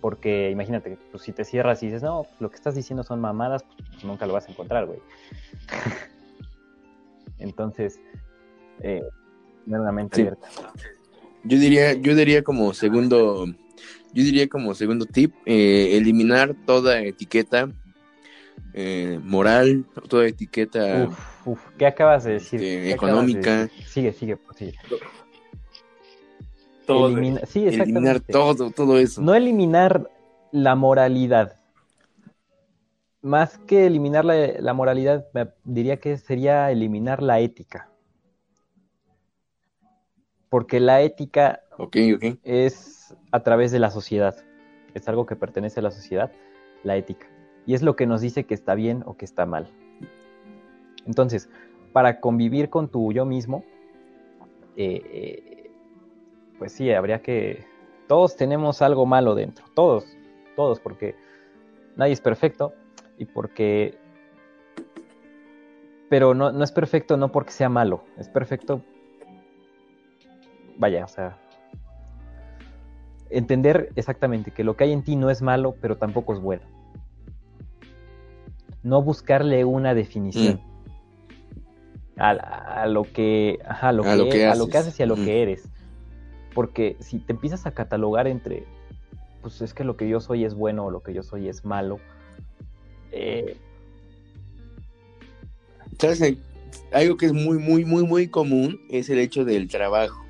porque 0.00 0.50
imagínate, 0.50 0.98
pues 1.10 1.22
si 1.22 1.32
te 1.32 1.44
cierras 1.44 1.82
y 1.82 1.86
dices, 1.86 2.02
no, 2.02 2.26
lo 2.38 2.50
que 2.50 2.56
estás 2.56 2.74
diciendo 2.74 3.02
son 3.02 3.20
mamadas, 3.20 3.64
pues 3.92 4.04
nunca 4.04 4.26
lo 4.26 4.32
vas 4.32 4.48
a 4.48 4.50
encontrar, 4.50 4.86
güey. 4.86 5.00
Entonces, 7.38 8.00
eh, 8.82 9.02
tener 9.64 9.80
una 9.80 9.92
mente 9.92 10.16
Sí. 10.16 10.22
abierta. 10.22 10.48
Yo 11.44 11.58
diría, 11.58 11.94
yo 11.94 12.14
diría 12.14 12.42
como 12.42 12.74
segundo, 12.74 13.46
yo 13.46 14.22
diría 14.24 14.46
como 14.48 14.74
segundo 14.74 15.06
tip, 15.06 15.34
eh, 15.46 15.96
eliminar 15.96 16.54
toda 16.66 17.00
etiqueta 17.00 17.70
eh, 18.74 19.18
moral, 19.22 19.86
toda 20.08 20.26
etiqueta 20.26 21.06
Uf, 21.06 21.46
uf, 21.46 21.60
¿qué 21.78 21.86
acabas 21.86 22.24
de 22.24 22.32
decir? 22.34 22.60
este, 22.60 22.88
¿Qué 22.88 22.94
acabas 22.94 23.26
de 23.26 23.38
económica. 23.38 23.56
decir? 23.62 23.86
Sigue, 23.86 24.12
sigue, 24.12 24.36
pues, 24.36 24.58
sigue. 24.58 24.74
Todo, 26.86 27.08
Elimina- 27.08 27.46
sí, 27.46 27.66
eliminar 27.66 28.20
todo, 28.20 28.70
todo 28.70 28.98
eso. 28.98 29.20
No 29.22 29.34
eliminar 29.34 30.10
la 30.52 30.74
moralidad. 30.74 31.56
Más 33.22 33.58
que 33.58 33.86
eliminar 33.86 34.24
la, 34.24 34.34
la 34.60 34.72
moralidad, 34.72 35.26
me 35.34 35.48
diría 35.64 35.98
que 35.98 36.16
sería 36.16 36.70
eliminar 36.70 37.22
la 37.22 37.38
ética. 37.40 37.88
Porque 40.48 40.80
la 40.80 41.00
ética 41.02 41.60
es 42.42 43.14
a 43.30 43.40
través 43.42 43.70
de 43.72 43.78
la 43.78 43.90
sociedad. 43.90 44.36
Es 44.94 45.08
algo 45.08 45.26
que 45.26 45.36
pertenece 45.36 45.80
a 45.80 45.82
la 45.82 45.90
sociedad, 45.90 46.32
la 46.82 46.96
ética. 46.96 47.28
Y 47.66 47.74
es 47.74 47.82
lo 47.82 47.94
que 47.94 48.06
nos 48.06 48.20
dice 48.20 48.44
que 48.44 48.54
está 48.54 48.74
bien 48.74 49.02
o 49.06 49.16
que 49.16 49.24
está 49.24 49.46
mal. 49.46 49.68
Entonces, 51.06 51.48
para 51.92 52.20
convivir 52.20 52.70
con 52.70 52.88
tu 52.88 53.12
yo 53.12 53.24
mismo, 53.24 53.64
eh, 54.76 55.02
eh, 55.04 55.59
pues 56.60 56.72
sí, 56.72 56.92
habría 56.92 57.22
que... 57.22 57.64
Todos 58.06 58.36
tenemos 58.36 58.82
algo 58.82 59.06
malo 59.06 59.34
dentro, 59.34 59.64
todos, 59.74 60.04
todos, 60.56 60.78
porque 60.78 61.14
nadie 61.96 62.12
es 62.12 62.20
perfecto 62.20 62.74
y 63.18 63.24
porque... 63.24 63.98
Pero 66.10 66.34
no, 66.34 66.52
no 66.52 66.62
es 66.62 66.70
perfecto 66.70 67.16
no 67.16 67.32
porque 67.32 67.50
sea 67.52 67.70
malo, 67.70 68.04
es 68.18 68.28
perfecto... 68.28 68.82
Vaya, 70.76 71.04
o 71.04 71.08
sea, 71.08 71.38
entender 73.30 73.90
exactamente 73.96 74.50
que 74.50 74.64
lo 74.64 74.76
que 74.76 74.84
hay 74.84 74.92
en 74.92 75.02
ti 75.02 75.16
no 75.16 75.30
es 75.30 75.40
malo, 75.40 75.74
pero 75.80 75.96
tampoco 75.96 76.34
es 76.34 76.40
bueno. 76.40 76.62
No 78.82 79.00
buscarle 79.02 79.64
una 79.64 79.94
definición 79.94 80.60
a, 82.18 82.30
a 82.82 82.86
lo 82.86 83.04
que, 83.04 83.58
ajá, 83.66 83.88
a 83.88 83.92
lo 83.92 84.02
A 84.04 84.12
que, 84.12 84.16
lo 84.16 84.24
que 84.28 84.44
a 84.46 84.54
lo 84.54 84.64
haces. 84.64 84.68
que 84.72 84.78
haces 84.78 85.00
y 85.00 85.02
a 85.02 85.06
lo 85.06 85.16
Mm. 85.16 85.24
que 85.24 85.42
eres. 85.42 85.70
Porque 86.54 86.96
si 87.00 87.18
te 87.18 87.32
empiezas 87.32 87.66
a 87.66 87.72
catalogar 87.72 88.26
entre, 88.26 88.64
pues 89.42 89.60
es 89.62 89.74
que 89.74 89.84
lo 89.84 89.96
que 89.96 90.08
yo 90.08 90.20
soy 90.20 90.44
es 90.44 90.54
bueno 90.54 90.86
o 90.86 90.90
lo 90.90 91.02
que 91.02 91.14
yo 91.14 91.22
soy 91.22 91.48
es 91.48 91.64
malo, 91.64 92.00
eh, 93.12 93.56
¿Sabes? 95.98 96.36
Algo 96.92 97.16
que 97.16 97.26
es 97.26 97.32
muy, 97.32 97.58
muy, 97.58 97.84
muy, 97.84 98.04
muy 98.04 98.28
común 98.28 98.80
es 98.88 99.10
el 99.10 99.18
hecho 99.18 99.44
del 99.44 99.68
trabajo. 99.68 100.24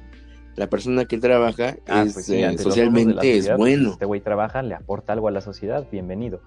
La 0.57 0.69
persona 0.69 1.05
que 1.05 1.17
trabaja 1.19 1.77
ah, 1.87 2.03
es, 2.03 2.15
pues 2.15 2.27
sí, 2.27 2.43
eh, 2.43 2.59
socialmente 2.59 3.31
es 3.31 3.45
sociedad, 3.45 3.57
bueno. 3.57 3.91
Este 3.93 4.05
güey 4.05 4.21
trabaja, 4.21 4.63
le 4.63 4.75
aporta 4.75 5.13
algo 5.13 5.29
a 5.29 5.31
la 5.31 5.41
sociedad, 5.41 5.87
bienvenido. 5.91 6.43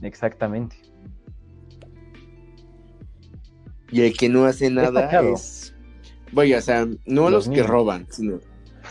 Exactamente. 0.00 0.76
Y 3.90 4.02
el 4.02 4.16
que 4.16 4.28
no 4.28 4.46
hace 4.46 4.70
nada 4.70 5.10
es... 5.32 5.74
Vaya, 6.32 6.58
o 6.58 6.60
sea, 6.62 6.86
no 7.06 7.30
Los 7.30 7.46
los, 7.46 7.48
que 7.48 7.62
roban, 7.62 8.06
sino 8.10 8.38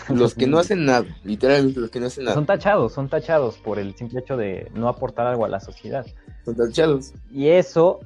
los 0.10 0.36
que 0.36 0.48
no 0.48 0.60
hacen 0.60 0.86
nada. 0.86 1.06
Literalmente 1.24 1.80
los 1.80 1.90
que 1.90 2.00
no 2.00 2.08
hacen 2.08 2.26
nada. 2.26 2.36
Son 2.36 2.46
tachados, 2.46 2.94
son 2.94 3.10
tachados 3.10 3.58
por 3.58 3.80
el 3.80 3.96
simple 3.96 4.20
hecho 4.20 4.38
de 4.38 4.70
no 4.74 4.88
aportar 4.90 5.28
algo 5.28 5.46
a 5.46 5.50
la 5.50 5.60
sociedad. 5.60 6.06
Son 6.46 6.56
tachados. 6.56 7.14
Y 7.32 7.48
eso, 7.50 8.00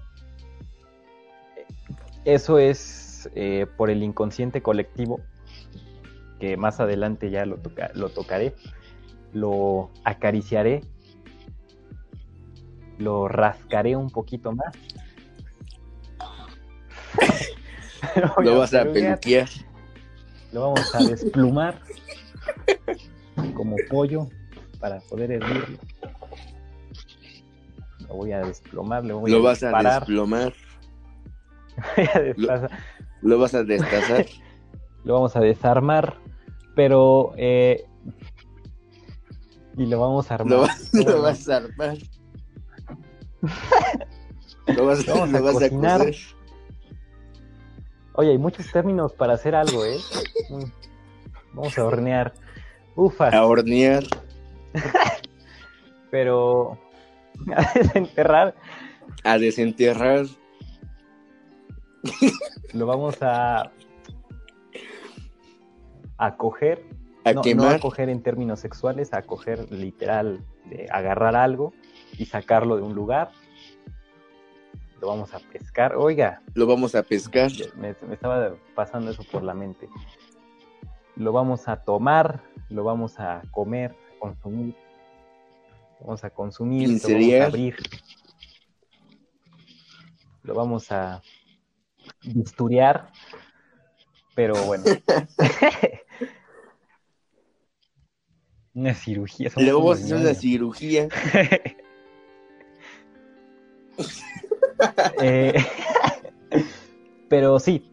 eso 2.25 2.59
es 2.59 3.29
eh, 3.35 3.67
por 3.77 3.89
el 3.89 4.03
inconsciente 4.03 4.61
colectivo, 4.61 5.19
que 6.39 6.57
más 6.57 6.79
adelante 6.79 7.29
ya 7.29 7.45
lo, 7.45 7.57
toca- 7.57 7.91
lo 7.93 8.09
tocaré, 8.09 8.55
lo 9.33 9.91
acariciaré, 10.03 10.81
lo 12.97 13.27
rascaré 13.27 13.95
un 13.95 14.09
poquito 14.09 14.51
más. 14.53 14.73
Lo 18.43 18.57
vas 18.59 18.73
a 18.73 18.83
peluquear. 18.83 19.47
Lo 20.51 20.61
vamos 20.61 20.95
a 20.95 20.99
desplumar 21.03 21.79
como 23.53 23.75
pollo 23.89 24.27
para 24.79 24.99
poder 25.01 25.31
hervirlo. 25.33 25.77
Lo 28.07 28.15
voy 28.15 28.31
a 28.33 28.39
desplumar, 28.41 29.05
le 29.05 29.13
voy 29.13 29.31
Lo 29.31 29.37
a 29.37 29.41
vas 29.41 29.63
a 29.63 29.67
disparar. 29.67 29.99
desplomar. 30.01 30.53
A 32.13 32.19
desplazar. 32.19 32.71
Lo 33.21 33.39
vas 33.39 33.53
a 33.55 33.63
destazar. 33.63 34.25
lo 35.05 35.13
vamos 35.15 35.35
a 35.35 35.39
desarmar, 35.39 36.17
pero 36.75 37.31
eh, 37.37 37.85
y 39.77 39.85
lo 39.85 39.99
vamos 39.99 40.29
a 40.29 40.35
armar. 40.35 40.51
lo, 40.51 40.61
vas, 40.61 40.89
Bueno, 40.91 41.11
lo 41.11 41.21
vas 41.21 41.49
a 41.49 41.57
armar. 41.57 41.97
Lo 44.67 44.85
vas, 44.85 45.07
Lo 45.07 45.13
vamos 45.15 45.33
a 45.33 45.39
lo 45.39 45.43
vas 45.45 45.55
a 45.55 45.59
cocinar. 45.69 45.97
cocer. 45.99 46.15
Oye, 48.21 48.29
hay 48.29 48.37
muchos 48.37 48.71
términos 48.71 49.13
para 49.13 49.33
hacer 49.33 49.55
algo, 49.55 49.83
¿eh? 49.83 49.97
Mm. 50.51 50.63
Vamos 51.55 51.75
a 51.75 51.83
hornear. 51.85 52.31
Ufas, 52.95 53.33
A 53.33 53.43
hornear. 53.43 54.03
pero 56.11 56.77
a 57.55 57.73
desenterrar 57.73 58.53
A 59.23 59.39
desenterrar. 59.39 60.27
lo 62.73 62.85
vamos 62.85 63.17
a 63.21 63.71
a 66.19 66.37
coger, 66.37 66.85
A 67.25 67.29
no, 67.31 67.35
no 67.37 67.41
quemar. 67.41 67.75
a 67.77 67.79
coger 67.79 68.09
en 68.09 68.21
términos 68.21 68.59
sexuales, 68.59 69.15
a 69.15 69.23
coger 69.23 69.71
literal 69.71 70.45
de 70.65 70.85
agarrar 70.91 71.35
algo 71.35 71.73
y 72.19 72.25
sacarlo 72.27 72.75
de 72.75 72.83
un 72.83 72.93
lugar. 72.93 73.31
Lo 75.01 75.07
vamos 75.07 75.33
a 75.33 75.39
pescar. 75.39 75.95
Oiga, 75.95 76.43
Lo 76.53 76.67
vamos 76.67 76.93
a 76.93 77.01
pescar. 77.01 77.51
me, 77.75 77.95
me 78.07 78.13
estaba 78.13 78.53
pasando 78.75 79.09
eso 79.09 79.23
por 79.23 79.41
la 79.41 79.55
mente. 79.55 79.89
Lo 81.15 81.31
vamos 81.31 81.67
a 81.67 81.77
tomar, 81.77 82.43
lo 82.69 82.83
vamos 82.83 83.19
a 83.19 83.41
comer, 83.49 83.95
consumir. 84.19 84.75
Vamos 85.99 86.23
a 86.23 86.29
consumir, 86.29 86.87
lo 86.87 87.09
vamos 87.09 87.33
a 87.33 87.45
abrir. 87.45 87.75
Lo 90.43 90.53
vamos 90.53 90.91
a 90.91 91.23
bisturiar. 92.23 93.11
Pero 94.35 94.53
bueno. 94.65 94.83
una 98.75 98.93
cirugía. 98.93 99.49
somos 99.49 99.65
Le 99.65 99.73
vamos 99.73 99.99
a 99.99 100.03
hacer 100.03 100.17
una 100.17 100.33
cirugía. 100.35 101.07
Eh, 105.21 105.53
Pero 107.29 107.59
sí, 107.59 107.89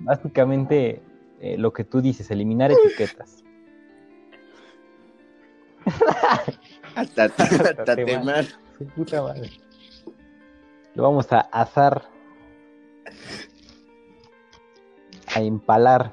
básicamente 0.00 1.02
eh, 1.40 1.56
lo 1.56 1.72
que 1.72 1.84
tú 1.84 2.02
dices, 2.02 2.30
eliminar 2.30 2.70
etiquetas. 2.70 3.42
Hasta, 6.94 7.24
hasta 7.24 7.84
te 7.84 8.04
temar. 8.04 8.44
Su 8.76 8.84
puta 8.84 9.22
madre. 9.22 9.50
Lo 10.94 11.04
vamos 11.04 11.32
a 11.32 11.40
asar. 11.40 12.02
A 15.34 15.40
empalar. 15.40 16.12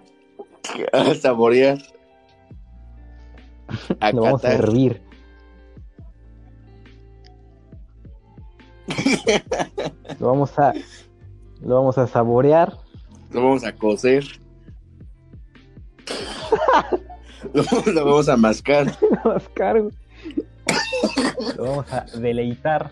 A 0.94 1.14
saborear. 1.16 1.80
A 4.00 4.12
Lo 4.14 4.22
vamos 4.22 4.46
a 4.46 4.54
hervir. 4.54 5.02
Lo 10.20 10.28
vamos 10.28 10.58
a. 10.60 10.74
Lo 11.62 11.76
vamos 11.76 11.98
a 11.98 12.08
saborear. 12.08 12.78
Lo 13.32 13.44
vamos 13.44 13.64
a 13.64 13.74
cocer. 13.74 14.26
lo, 17.54 17.64
lo 17.94 18.06
vamos 18.06 18.30
a 18.30 18.38
mascar. 18.38 18.88
mascar. 19.26 19.78
Lo 21.58 21.64
vamos 21.64 21.92
a 21.92 22.06
deleitar. 22.18 22.92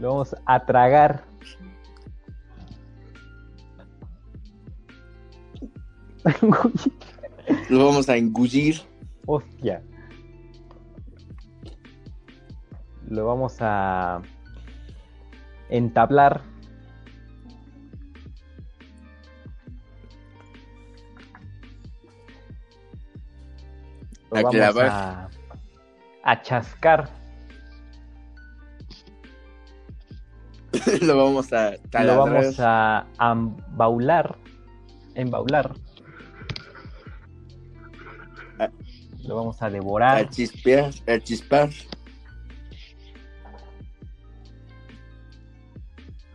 Lo 0.00 0.08
vamos 0.08 0.36
a 0.44 0.64
tragar. 0.64 1.24
Lo 7.68 7.86
vamos 7.86 8.08
a 8.08 8.16
engullir. 8.16 8.80
Hostia. 9.26 9.82
Lo 13.08 13.26
vamos 13.26 13.56
a 13.60 14.20
entablar. 15.68 16.42
Lo 24.30 24.38
A 24.38 24.42
vamos 24.42 24.70
clavar. 24.72 24.90
a, 24.90 25.30
a 26.24 26.42
chascar. 26.42 27.08
lo 31.02 31.16
vamos 31.16 31.52
a 31.52 31.72
Lo 31.72 31.78
taladrar. 31.90 32.16
vamos 32.16 32.56
a 32.60 33.06
embaular. 33.20 34.36
Embaular. 35.14 35.74
Lo 39.26 39.36
vamos 39.36 39.60
a 39.62 39.66
A 39.66 39.70
devorar. 39.70 40.28
chispear. 40.30 40.90
A 41.06 41.18
chispar. 41.18 41.70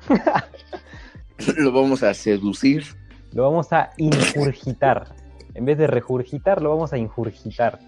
lo 1.58 1.72
vamos 1.72 2.04
a 2.04 2.14
seducir. 2.14 2.84
Lo 3.32 3.44
vamos 3.44 3.72
a 3.72 3.92
injurgitar. 3.98 5.16
En 5.54 5.66
vez 5.66 5.78
de 5.78 5.88
regurgitar, 5.88 6.62
lo 6.62 6.70
vamos 6.70 6.94
a 6.94 6.98
injurgitar. 6.98 7.80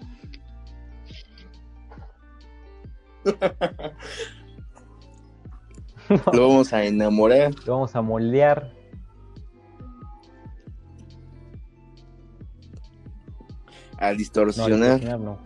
Lo 6.32 6.48
vamos 6.48 6.72
a 6.72 6.84
enamorar. 6.84 7.52
Lo 7.66 7.74
vamos 7.74 7.96
a 7.96 8.02
moldear. 8.02 8.72
No, 14.12 14.18
distorsionar. 14.18 15.00
distorsionar 15.00 15.20
no. 15.20 15.38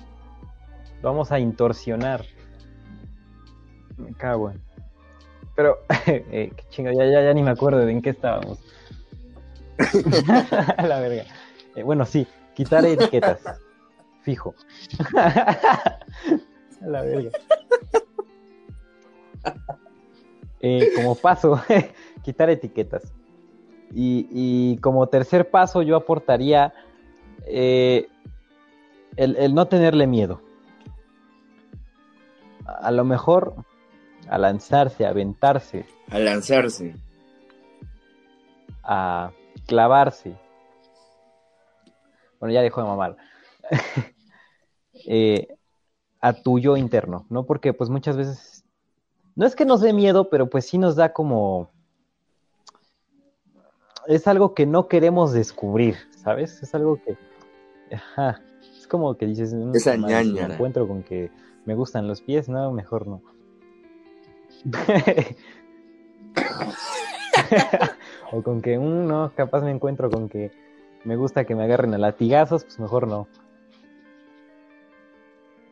Vamos 1.03 1.31
a 1.33 1.39
intorsionar. 1.39 2.25
Me 3.97 4.13
cago 4.15 4.51
en. 4.51 4.61
Pero, 5.55 5.79
eh, 6.07 6.53
qué 6.57 6.65
chingo, 6.71 6.93
ya, 6.93 7.05
ya, 7.05 7.23
ya 7.23 7.35
ni 7.35 7.43
me 7.43 7.51
acuerdo 7.51 7.81
de 7.81 7.93
en 7.93 8.03
qué 8.03 8.11
estábamos. 8.11 8.59
A 10.77 10.87
la 10.87 11.01
verga. 11.01 11.25
Eh, 11.75 11.83
bueno, 11.83 12.05
sí, 12.05 12.27
quitar 12.55 12.85
etiquetas. 12.85 13.41
Fijo. 14.23 14.55
La 16.81 17.03
verga. 17.03 17.31
Eh, 20.61 20.91
como 20.97 21.15
paso, 21.15 21.61
quitar 22.23 22.51
etiquetas. 22.51 23.13
Y, 23.95 24.29
y 24.31 24.79
como 24.79 25.07
tercer 25.09 25.51
paso, 25.51 25.83
yo 25.83 25.97
aportaría 25.97 26.73
eh, 27.47 28.09
el, 29.19 29.37
el 29.37 29.55
no 29.55 29.67
tenerle 29.67 30.07
miedo. 30.07 30.41
A, 32.65 32.73
a 32.89 32.91
lo 32.91 33.05
mejor 33.05 33.55
a 34.29 34.39
lanzarse, 34.39 35.05
a 35.07 35.11
aventarse, 35.11 35.87
A 36.11 36.19
lanzarse. 36.19 36.95
a 38.83 39.33
clavarse. 39.67 40.37
Bueno, 42.39 42.53
ya 42.55 42.63
dejo 42.63 42.81
de 42.83 42.87
mamar. 42.89 43.17
Eh, 45.11 45.47
a 46.21 46.33
tu 46.33 46.59
yo 46.59 46.77
interno, 46.77 47.25
¿no? 47.31 47.47
Porque 47.47 47.73
pues 47.73 47.89
muchas 47.89 48.17
veces, 48.17 48.65
no 49.37 49.47
es 49.47 49.55
que 49.55 49.65
nos 49.65 49.81
dé 49.81 49.93
miedo, 49.93 50.29
pero 50.29 50.51
pues 50.51 50.67
sí 50.67 50.77
nos 50.77 50.97
da 50.97 51.13
como... 51.13 51.71
Es 54.09 54.27
algo 54.27 54.55
que 54.55 54.67
no 54.67 54.89
queremos 54.89 55.33
descubrir, 55.33 55.97
¿sabes? 56.11 56.61
Es 56.65 56.75
algo 56.75 57.01
que... 57.01 57.17
Ajá. 57.95 58.43
Es 58.89 58.91
como 58.91 59.19
que 59.19 59.27
dices, 59.27 59.53
"Mm, 59.53 59.77
Esa 59.77 59.99
madre, 59.99 60.25
si 60.25 60.33
me 60.33 60.41
encuentro 60.45 60.89
con 60.89 61.03
que 61.03 61.31
me 61.67 61.75
gustan 61.75 62.09
los 62.09 62.23
pies, 62.23 62.49
no, 62.49 62.73
mejor 62.73 63.07
no. 63.07 63.21
o 68.33 68.43
con 68.43 68.63
que, 68.63 68.79
"Mm, 68.79 69.07
no, 69.07 69.31
capaz 69.37 69.61
me 69.61 69.73
encuentro 69.73 70.09
con 70.09 70.31
que 70.31 70.51
me 71.05 71.17
gusta 71.17 71.45
que 71.45 71.55
me 71.55 71.65
agarren 71.65 71.93
a 71.93 71.99
latigazos, 71.99 72.65
pues 72.65 72.81
mejor 72.81 73.09
no. 73.09 73.29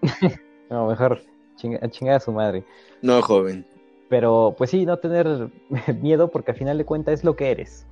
no, 0.68 0.88
mejor 0.88 1.22
chinga, 1.54 1.78
a 1.80 1.88
chingar 1.88 2.16
a 2.16 2.20
su 2.20 2.32
madre. 2.32 2.64
No, 3.00 3.22
joven. 3.22 3.64
Pero 4.10 4.54
pues 4.58 4.68
sí, 4.68 4.84
no 4.84 4.98
tener 4.98 5.48
miedo 6.02 6.30
porque 6.30 6.50
al 6.50 6.58
final 6.58 6.76
de 6.76 6.84
cuentas 6.84 7.14
es 7.14 7.24
lo 7.24 7.34
que 7.34 7.50
eres. 7.50 7.86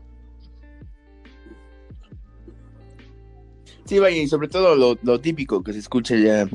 Sí, 3.87 3.99
vaya, 3.99 4.17
y 4.17 4.29
sobre 4.29 4.49
todo 4.49 4.77
lo, 4.77 4.97
lo 5.03 5.21
típico 5.21 5.63
que 5.63 5.73
se 5.73 5.79
escucha 5.81 6.17
ya 6.17 6.49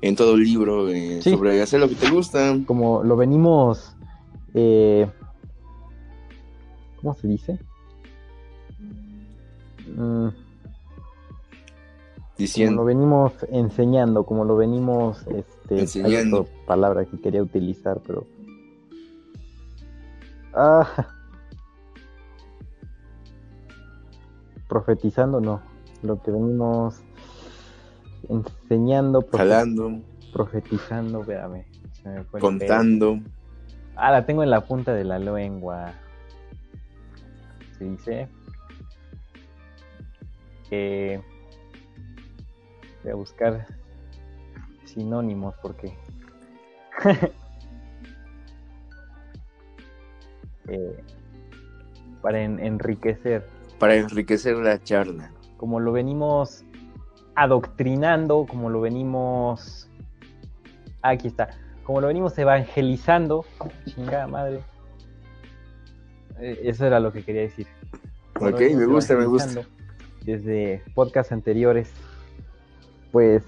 en 0.00 0.16
todo 0.16 0.34
el 0.34 0.42
libro 0.44 0.88
eh, 0.88 1.20
Sí. 1.22 1.30
sobre 1.30 1.60
hacer 1.60 1.80
lo 1.80 1.88
que 1.88 1.94
te 1.94 2.10
gusta. 2.10 2.56
Como 2.66 3.02
lo 3.04 3.16
venimos... 3.16 3.94
eh, 4.54 5.08
¿Cómo 7.00 7.14
se 7.16 7.26
dice? 7.28 7.58
Mm, 9.88 10.28
como 10.28 10.32
Diciendo. 12.38 12.82
lo 12.82 12.86
venimos 12.86 13.32
enseñando, 13.50 14.24
como 14.24 14.44
lo 14.44 14.56
venimos, 14.56 15.24
este, 15.28 15.80
Enseñando. 15.80 16.36
hay 16.38 16.42
otra 16.42 16.66
palabra 16.66 17.04
que 17.04 17.20
quería 17.20 17.42
utilizar, 17.42 18.00
pero 18.06 18.26
ah, 20.54 20.88
profetizando 24.68 25.40
no, 25.40 25.60
lo 26.02 26.20
que 26.22 26.30
venimos 26.30 27.00
enseñando, 28.28 29.26
Jalando, 29.32 30.00
profetizando, 30.32 31.20
espérame, 31.20 31.64
se 31.92 32.08
me 32.08 32.24
fue 32.24 32.40
contando. 32.40 33.20
Ah, 33.96 34.10
la 34.10 34.24
tengo 34.26 34.42
en 34.42 34.50
la 34.50 34.62
punta 34.62 34.92
de 34.94 35.04
la 35.04 35.18
lengua. 35.18 35.92
Se 37.78 37.84
dice. 37.84 38.28
Eh, 40.70 41.20
voy 43.02 43.12
a 43.12 43.14
buscar 43.14 43.66
sinónimos 44.84 45.54
porque. 45.62 45.94
Eh, 50.68 51.02
para 52.22 52.40
en- 52.40 52.60
enriquecer. 52.60 53.44
para 53.80 53.96
enriquecer 53.96 54.56
la 54.56 54.80
charla. 54.80 55.32
Como 55.62 55.78
lo 55.78 55.92
venimos 55.92 56.64
adoctrinando, 57.36 58.46
como 58.50 58.68
lo 58.68 58.80
venimos. 58.80 59.88
Aquí 61.02 61.28
está. 61.28 61.50
Como 61.84 62.00
lo 62.00 62.08
venimos 62.08 62.36
evangelizando. 62.36 63.44
Chingada 63.86 64.26
madre. 64.26 64.60
Eh, 66.40 66.62
Eso 66.64 66.84
era 66.84 66.98
lo 66.98 67.12
que 67.12 67.22
quería 67.24 67.42
decir. 67.42 67.68
Como 68.34 68.50
Ok, 68.50 68.60
me 68.74 68.86
gusta, 68.86 69.14
me 69.14 69.24
gusta. 69.26 69.62
Desde 70.24 70.82
podcasts 70.96 71.30
anteriores. 71.30 71.92
Pues. 73.12 73.44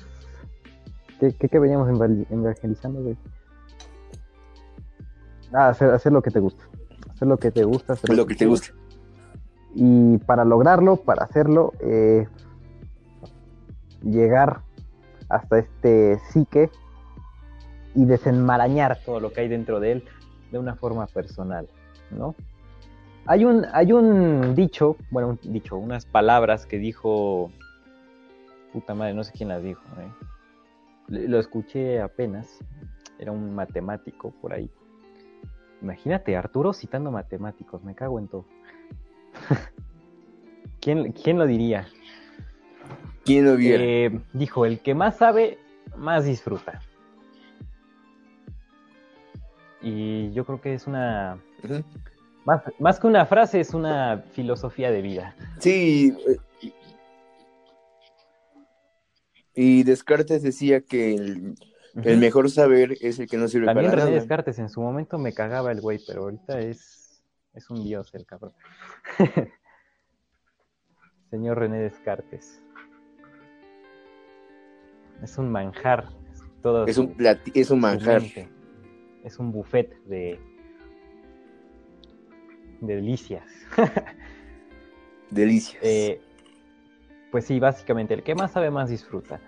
¿Qué, 1.18 1.32
qué, 1.36 1.48
qué 1.48 1.58
veníamos 1.58 1.88
evan- 1.88 2.28
evangelizando, 2.30 3.02
güey? 3.02 3.16
Ah, 5.52 5.70
hacer, 5.70 5.90
hacer 5.90 6.12
lo 6.12 6.22
que 6.22 6.30
te 6.30 6.38
gusta. 6.38 6.64
Hacer 7.10 7.26
lo 7.26 7.38
que 7.38 7.50
te 7.50 7.64
gusta. 7.64 7.94
Hacer 7.94 8.16
Lo 8.16 8.24
que 8.24 8.36
te 8.36 8.46
gusta. 8.46 8.68
Y 9.74 10.18
para 10.18 10.44
lograrlo, 10.44 10.96
para 10.96 11.24
hacerlo, 11.24 11.72
eh, 11.80 12.26
llegar 14.02 14.60
hasta 15.28 15.58
este 15.58 16.18
psique 16.30 16.70
y 17.94 18.04
desenmarañar 18.04 18.98
todo 19.04 19.20
lo 19.20 19.32
que 19.32 19.42
hay 19.42 19.48
dentro 19.48 19.80
de 19.80 19.92
él 19.92 20.04
de 20.52 20.58
una 20.58 20.74
forma 20.76 21.06
personal, 21.06 21.68
¿no? 22.10 22.34
Hay 23.26 23.44
un, 23.44 23.64
hay 23.72 23.92
un 23.92 24.54
dicho, 24.54 24.96
bueno, 25.10 25.38
un 25.42 25.52
dicho, 25.52 25.76
unas 25.76 26.04
palabras 26.04 26.66
que 26.66 26.78
dijo, 26.78 27.50
puta 28.72 28.94
madre, 28.94 29.14
no 29.14 29.24
sé 29.24 29.32
quién 29.32 29.48
las 29.48 29.62
dijo, 29.62 29.82
¿eh? 29.98 30.10
lo 31.08 31.38
escuché 31.38 32.00
apenas, 32.00 32.58
era 33.18 33.32
un 33.32 33.54
matemático 33.54 34.32
por 34.42 34.52
ahí. 34.52 34.70
Imagínate, 35.82 36.36
Arturo 36.36 36.72
citando 36.72 37.10
matemáticos, 37.10 37.82
me 37.82 37.94
cago 37.94 38.18
en 38.18 38.28
todo. 38.28 38.44
¿Quién, 40.80 41.12
¿Quién, 41.12 41.38
lo 41.38 41.46
diría? 41.46 41.86
¿Quién 43.24 43.46
lo 43.46 43.56
viera? 43.56 43.82
Eh, 43.82 44.20
dijo, 44.32 44.66
el 44.66 44.80
que 44.80 44.94
más 44.94 45.16
sabe, 45.16 45.58
más 45.96 46.24
disfruta. 46.24 46.80
Y 49.80 50.32
yo 50.32 50.44
creo 50.44 50.60
que 50.60 50.74
es 50.74 50.86
una... 50.86 51.38
más, 52.44 52.62
más, 52.78 53.00
que 53.00 53.06
una 53.06 53.26
frase, 53.26 53.60
es 53.60 53.74
una 53.74 54.24
filosofía 54.32 54.90
de 54.90 55.02
vida. 55.02 55.34
Sí. 55.58 56.14
Y 59.54 59.84
Descartes 59.84 60.42
decía 60.42 60.80
que 60.80 61.14
el, 61.14 61.54
el 62.02 62.18
mejor 62.18 62.50
saber 62.50 62.96
es 63.00 63.18
el 63.18 63.28
que 63.28 63.36
no 63.36 63.46
sirve 63.46 63.66
También 63.66 63.90
para 63.90 64.02
René 64.02 64.10
nada. 64.10 64.20
Descartes 64.20 64.58
en 64.58 64.68
su 64.68 64.80
momento 64.80 65.18
me 65.18 65.32
cagaba 65.32 65.70
el 65.70 65.80
güey, 65.80 66.00
pero 66.06 66.24
ahorita 66.24 66.60
es, 66.60 67.03
es 67.54 67.70
un 67.70 67.82
dios 67.84 68.14
el 68.14 68.26
cabrón. 68.26 68.52
Señor 71.30 71.58
René 71.58 71.80
Descartes. 71.80 72.62
Es 75.22 75.38
un 75.38 75.50
manjar. 75.50 76.08
Es, 76.32 76.42
todo 76.62 76.86
Es 76.86 76.98
un, 76.98 77.14
es 77.54 77.70
un 77.70 77.80
manjar. 77.80 78.22
mente. 78.22 78.48
Es 79.24 79.38
un 79.38 79.52
buffet 79.52 79.96
de, 80.04 80.38
de 82.80 82.96
delicias. 82.96 83.48
Delicias. 85.30 85.82
Eh, 85.82 86.20
pues 87.32 87.46
sí, 87.46 87.58
básicamente, 87.58 88.14
el 88.14 88.22
que 88.22 88.34
más 88.34 88.52
sabe 88.52 88.70
más 88.70 88.90
disfruta. 88.90 89.40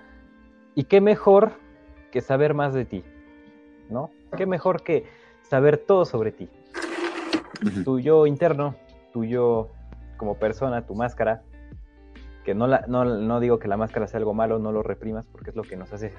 Y 0.75 0.85
qué 0.85 1.01
mejor 1.01 1.53
que 2.11 2.21
saber 2.21 2.55
más 2.55 2.75
de 2.75 2.85
ti, 2.85 3.05
¿no? 3.91 4.11
Qué 4.37 4.47
mejor 4.47 4.83
que 4.83 5.05
saber 5.43 5.79
todo 5.79 6.05
sobre 6.05 6.33
ti. 6.33 6.49
Tu 7.85 8.01
yo 8.01 8.27
interno, 8.27 8.77
tu 9.13 9.25
yo 9.25 9.71
como 10.17 10.39
persona, 10.39 10.87
tu 10.87 10.95
máscara. 10.95 11.43
Que 12.45 12.55
no, 12.55 12.67
la, 12.67 12.85
no, 12.87 13.05
no 13.05 13.41
digo 13.41 13.59
que 13.59 13.67
la 13.67 13.77
máscara 13.77 14.07
sea 14.07 14.19
algo 14.19 14.33
malo, 14.33 14.59
no 14.59 14.71
lo 14.71 14.83
reprimas 14.83 15.27
porque 15.27 15.51
es 15.51 15.57
lo 15.57 15.63
que 15.63 15.77
nos 15.77 15.93
hace 15.93 16.13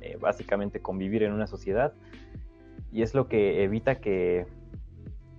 eh, 0.00 0.18
básicamente 0.20 0.80
convivir 0.80 1.22
en 1.22 1.32
una 1.32 1.46
sociedad 1.46 1.94
y 2.92 3.02
es 3.02 3.14
lo 3.14 3.28
que 3.28 3.64
evita 3.64 3.96
que 3.96 4.46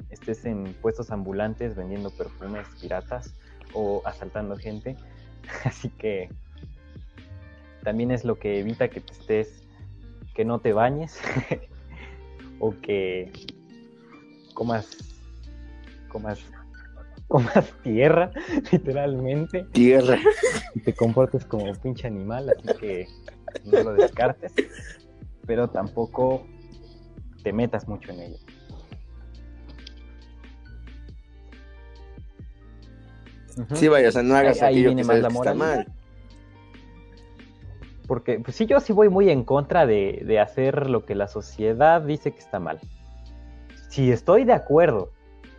estés 0.09 0.45
en 0.45 0.73
puestos 0.81 1.11
ambulantes 1.11 1.75
vendiendo 1.75 2.09
perfumes 2.11 2.67
piratas 2.81 3.35
o 3.73 4.01
asaltando 4.05 4.55
gente. 4.57 4.95
Así 5.63 5.89
que 5.89 6.29
también 7.83 8.11
es 8.11 8.25
lo 8.25 8.37
que 8.37 8.59
evita 8.59 8.89
que 8.89 8.99
te 8.99 9.13
estés, 9.13 9.63
que 10.33 10.45
no 10.45 10.59
te 10.59 10.73
bañes 10.73 11.19
o 12.59 12.73
que 12.81 13.31
comas, 14.59 14.89
comas, 16.09 16.39
comas 17.29 17.71
tierra, 17.83 18.29
literalmente, 18.73 19.63
Tierra. 19.71 20.19
y 20.75 20.81
te 20.81 20.93
comportes 20.93 21.45
como 21.45 21.71
pinche 21.75 22.07
animal, 22.07 22.49
así 22.49 22.67
que 22.77 23.07
no 23.63 23.81
lo 23.83 23.93
descartes, 23.93 24.51
pero 25.47 25.69
tampoco 25.69 26.45
te 27.41 27.53
metas 27.53 27.87
mucho 27.87 28.11
en 28.11 28.19
ello. 28.19 28.37
Sí, 33.75 33.87
vaya, 33.87 34.09
o 34.09 34.11
sea, 34.11 34.23
no 34.23 34.35
hagas 34.35 34.57
Ahí- 34.61 34.67
ahí 34.67 34.73
aquello 34.73 34.89
viene 34.89 35.01
que 35.03 35.07
más 35.07 35.19
la 35.21 35.27
que 35.29 35.33
está 35.35 35.53
mal. 35.53 35.87
Porque 38.07 38.39
pues 38.39 38.57
sí, 38.57 38.65
yo 38.65 38.81
sí 38.81 38.91
voy 38.91 39.07
muy 39.07 39.29
en 39.29 39.45
contra 39.45 39.85
de, 39.85 40.21
de 40.25 40.39
hacer 40.39 40.89
lo 40.89 41.05
que 41.05 41.15
la 41.15 41.27
sociedad 41.29 42.01
dice 42.01 42.33
que 42.33 42.39
está 42.39 42.59
mal. 42.59 42.79
Si 43.99 44.13
estoy 44.13 44.45
de 44.45 44.53
acuerdo, 44.53 45.11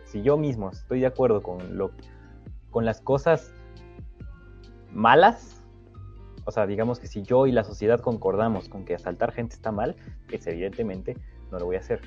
si 0.03 0.23
yo 0.23 0.35
mismo 0.35 0.71
estoy 0.71 0.99
de 1.01 1.05
acuerdo 1.05 1.43
con, 1.43 1.77
lo, 1.77 1.91
con 2.71 2.85
las 2.85 2.99
cosas 2.99 3.53
malas, 4.91 5.61
o 6.45 6.51
sea, 6.51 6.65
digamos 6.65 6.99
que 6.99 7.05
si 7.05 7.21
yo 7.21 7.45
y 7.45 7.51
la 7.51 7.63
sociedad 7.63 7.99
concordamos 7.99 8.67
con 8.67 8.83
que 8.83 8.95
asaltar 8.95 9.31
gente 9.31 9.53
está 9.53 9.71
mal, 9.71 9.95
pues 10.27 10.47
evidentemente 10.47 11.15
no 11.51 11.59
lo 11.59 11.67
voy 11.67 11.75
a 11.75 11.81
hacer. 11.81 12.01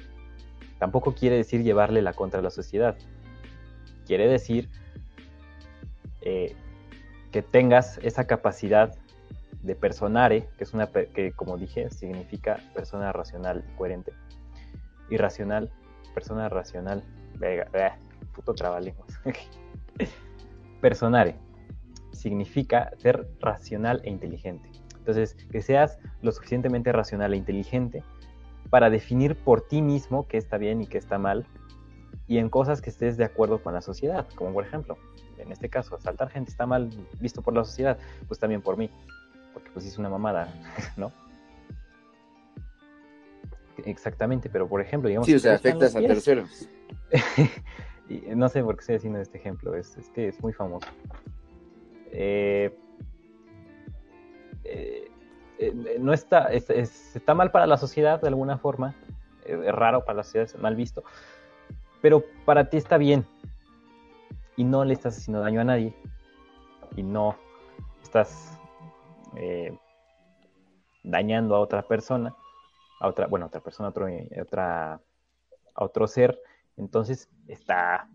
Tampoco 0.80 1.14
quiere 1.14 1.37
decir 1.37 1.62
llevarle 1.62 2.03
la 2.03 2.14
contra 2.14 2.41
a 2.41 2.43
la 2.43 2.51
sociedad. 2.51 2.97
Quiere 4.05 4.26
decir 4.26 4.68
eh, 6.22 6.57
que 7.30 7.43
tengas 7.43 7.99
esa 7.99 8.26
capacidad 8.26 8.93
de 9.62 9.76
personare, 9.76 10.49
que 10.59 10.64
es 10.64 10.74
una 10.74 10.89
que 10.89 11.30
como 11.30 11.59
dije 11.59 11.91
significa 11.91 12.59
persona 12.74 13.12
racional 13.12 13.64
coherente. 13.78 14.12
Irracional, 15.11 15.70
persona 16.15 16.49
racional. 16.49 17.03
Verga, 17.39 17.69
ah, 17.75 17.97
puto 18.33 18.55
trabalenguas. 18.55 19.21
Personare 20.81 21.37
significa 22.12 22.91
ser 22.97 23.29
racional 23.41 24.01
e 24.05 24.11
inteligente. 24.11 24.71
Entonces, 24.97 25.35
que 25.35 25.61
seas 25.61 25.99
lo 26.23 26.33
suficientemente 26.33 26.93
racional 26.93 27.35
e 27.35 27.37
inteligente 27.37 28.03
para 28.71 28.89
definir 28.89 29.37
por 29.37 29.61
ti 29.61 29.83
mismo 29.83 30.27
qué 30.27 30.39
está 30.39 30.57
bien 30.57 30.81
y 30.81 30.87
qué 30.87 30.97
está 30.97 31.19
mal 31.19 31.47
y 32.27 32.39
en 32.39 32.49
cosas 32.49 32.81
que 32.81 32.91
estés 32.91 33.17
de 33.17 33.25
acuerdo 33.25 33.62
con 33.62 33.75
la 33.75 33.83
sociedad, 33.83 34.27
como 34.35 34.53
por 34.53 34.65
ejemplo, 34.65 34.97
en 35.39 35.53
este 35.53 35.69
caso, 35.69 35.97
asaltar 35.97 36.31
gente 36.31 36.51
está 36.51 36.67
mal 36.67 36.91
visto 37.21 37.43
por 37.43 37.55
la 37.55 37.65
sociedad, 37.65 37.99
pues 38.27 38.41
también 38.41 38.62
por 38.62 38.77
mí, 38.77 38.91
porque 39.53 39.71
pues 39.73 39.85
es 39.85 39.99
una 39.99 40.09
mamada, 40.09 40.49
¿no? 40.97 41.12
Exactamente, 43.79 44.49
pero 44.49 44.68
por 44.68 44.81
ejemplo, 44.81 45.09
digamos... 45.09 45.27
Sí, 45.27 45.35
o 45.35 45.39
sea, 45.39 45.55
afectas 45.57 45.97
a 45.97 46.01
terceros. 46.01 46.68
y 48.09 48.20
no 48.35 48.49
sé 48.49 48.62
por 48.62 48.77
qué 48.77 48.81
estoy 48.81 48.97
haciendo 48.97 49.18
este 49.20 49.39
ejemplo, 49.39 49.75
es, 49.75 49.97
es 49.97 50.09
que 50.11 50.29
es 50.29 50.41
muy 50.43 50.53
famoso. 50.53 50.87
Eh, 52.11 52.77
eh, 54.64 55.11
eh, 55.59 55.97
no 55.99 56.12
está, 56.12 56.53
es- 56.53 56.70
es- 56.70 57.16
está 57.16 57.35
mal 57.35 57.51
para 57.51 57.66
la 57.66 57.77
sociedad 57.77 58.20
de 58.20 58.29
alguna 58.29 58.59
forma, 58.59 58.95
eh, 59.45 59.61
es 59.66 59.72
raro 59.75 60.05
para 60.05 60.18
la 60.18 60.22
sociedad, 60.25 60.47
es 60.47 60.57
mal 60.59 60.77
visto, 60.77 61.03
pero 62.01 62.25
para 62.45 62.68
ti 62.70 62.77
está 62.77 62.97
bien 62.99 63.27
y 64.57 64.64
no 64.64 64.85
le 64.85 64.95
estás 64.95 65.18
haciendo 65.18 65.41
daño 65.41 65.61
a 65.61 65.64
nadie 65.64 65.93
y 66.97 67.03
no 67.03 67.37
estás 68.03 68.59
dañando 71.03 71.57
a 71.57 71.61
otra 71.61 71.83
persona, 71.83 72.35
a 73.01 73.09
otra, 73.09 73.26
bueno, 73.26 73.47
a 73.47 73.49
otra 73.49 73.61
persona, 73.61 73.88
a 73.88 73.90
otro, 73.90 74.09
eh, 74.09 74.28
otra, 74.40 74.95
a 75.74 75.84
otro 75.84 76.07
ser, 76.07 76.40
entonces 76.76 77.28
está, 77.49 78.09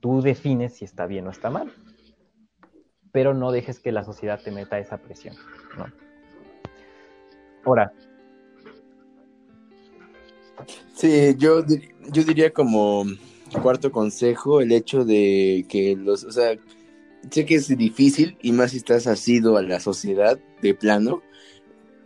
tú 0.00 0.22
defines 0.22 0.74
si 0.74 0.84
está 0.84 1.06
bien 1.06 1.26
o 1.26 1.30
está 1.30 1.50
mal, 1.50 1.72
pero 3.12 3.34
no 3.34 3.52
dejes 3.52 3.80
que 3.80 3.92
la 3.92 4.04
sociedad 4.04 4.40
te 4.42 4.50
meta 4.50 4.78
esa 4.78 4.98
presión, 4.98 5.36
¿no? 5.76 5.86
Ahora, 7.64 7.92
Sí, 10.94 11.34
yo, 11.38 11.64
yo 12.10 12.24
diría 12.24 12.52
como 12.52 13.04
cuarto 13.62 13.92
consejo 13.92 14.60
el 14.60 14.72
hecho 14.72 15.04
de 15.04 15.64
que 15.68 15.96
los, 15.96 16.24
o 16.24 16.32
sea, 16.32 16.56
sé 17.30 17.46
que 17.46 17.56
es 17.56 17.68
difícil 17.76 18.36
y 18.42 18.52
más 18.52 18.72
si 18.72 18.78
estás 18.78 19.06
asido 19.06 19.56
a 19.56 19.62
la 19.62 19.80
sociedad 19.80 20.38
de 20.60 20.74
plano, 20.74 21.22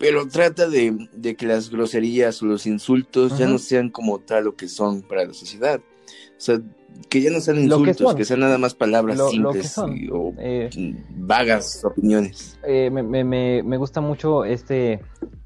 pero 0.02 0.26
trata 0.26 0.68
de, 0.68 1.08
de 1.12 1.36
que 1.36 1.46
las 1.46 1.70
groserías 1.70 2.42
o 2.42 2.46
los 2.46 2.66
insultos 2.66 3.38
ya 3.38 3.46
no 3.46 3.58
sean 3.58 3.88
como 3.88 4.18
tal 4.18 4.42
lo 4.46 4.56
que 4.56 4.66
son 4.66 5.02
para 5.02 5.24
la 5.24 5.32
sociedad. 5.32 5.78
O 5.78 6.40
sea, 6.44 6.60
que 7.08 7.20
ya 7.22 7.30
no 7.30 7.38
sean 7.38 7.58
que 7.58 7.62
insultos, 7.62 7.96
son. 7.98 8.16
que, 8.16 8.24
sean 8.24 8.40
nada 8.40 8.58
más 8.58 8.74
palabras 8.74 9.16
Lo- 9.16 9.28
simples 9.28 9.76
y- 9.94 10.08
o 10.10 10.34
eh, 10.38 10.70
vagas 11.18 11.84
opiniones. 11.84 12.58
eh, 12.66 12.90
me, 12.90 13.04
me- 13.04 13.22
me- 13.22 13.62
me 13.62 13.76
gusta 13.76 14.00
mucho 14.00 14.44
este, 14.44 14.98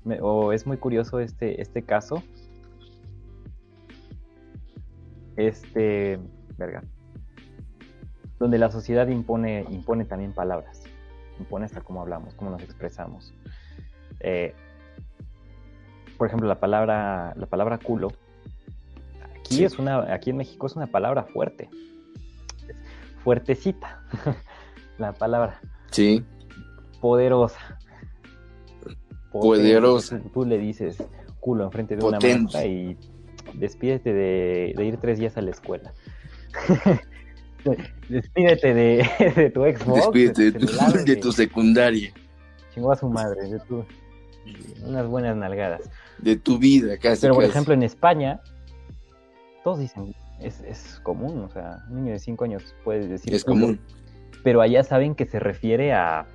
me- 0.05 0.23
o 0.23 0.55
es 0.55 0.67
muy 0.67 0.79
curioso 0.79 1.21
este, 1.21 1.61
este 1.61 1.83
caso. 1.83 2.23
Este, 5.37 6.19
verga. 6.57 6.83
Donde 8.39 8.57
la 8.57 8.71
sociedad 8.71 9.07
impone, 9.09 9.67
impone 9.71 10.07
también 10.07 10.33
palabras. 10.33 10.83
Impone 11.39 11.67
hasta 11.67 11.83
cómo 11.83 12.01
hablamos, 12.01 12.33
cómo 12.35 12.51
nos 12.51 12.63
expresamos. 12.63 13.35
Eh, 14.29 14.55
por 16.19 16.27
ejemplo, 16.27 16.49
la 16.49 16.59
palabra, 16.59 17.33
la 17.37 17.47
palabra 17.47 17.79
culo. 17.79 18.09
Aquí 19.39 19.57
Sí. 19.57 19.65
es 19.65 19.79
una, 19.79 20.13
aquí 20.13 20.31
en 20.31 20.37
México 20.37 20.67
es 20.67 20.75
una 20.75 20.89
palabra 20.89 21.23
fuerte. 21.23 21.71
Es 22.69 22.77
fuertecita. 23.23 24.03
la 24.99 25.13
palabra 25.13 25.61
Sí, 25.93 26.25
poderosa. 27.01 27.79
Poderosa. 29.31 30.21
Tú, 30.35 30.45
le 30.45 30.59
dices 30.59 30.99
culo 31.39 31.65
enfrente 31.65 31.97
de 31.97 32.05
una 32.05 32.19
maestra 32.19 32.65
y 32.65 32.99
despídete 33.55 34.13
de, 34.13 34.75
ir 34.85 34.97
tres 34.97 35.19
días 35.19 35.37
a 35.37 35.43
la 35.43 35.53
escuela. 35.53 35.93
despídete 38.09 38.75
de, 38.75 39.51
tu 39.55 39.63
Xbox. 39.63 40.01
Despídete 40.01 40.51
de, 40.51 41.17
tu, 41.17 41.31
secundaria. 41.31 42.13
Chingó 42.75 42.91
a 42.91 42.97
su 42.97 43.09
madre, 43.09 43.49
de 43.49 43.61
tu, 43.61 43.85
unas 44.85 45.07
buenas 45.07 45.37
nalgadas. 45.37 45.91
De 46.19 46.37
tu 46.37 46.59
vida, 46.59 46.97
casi. 46.99 47.23
Pero 47.23 47.35
por 47.35 47.45
ejemplo 47.45 47.75
en 47.75 47.83
España, 47.83 48.41
todos 49.65 49.79
dicen, 49.79 50.15
es, 50.41 50.61
es 50.63 51.01
común, 51.03 51.39
o 51.45 51.49
sea, 51.49 51.85
un 51.91 52.03
niño 52.03 52.13
de 52.13 52.19
cinco 52.19 52.45
años 52.45 52.75
puede 52.85 53.09
decir. 53.09 53.35
Es 53.35 53.45
común. 53.45 53.81
Pero 54.43 54.61
allá 54.61 54.85
saben 54.85 55.15
que 55.15 55.27
se 55.27 55.39
refiere 55.39 55.93
a. 55.93 56.27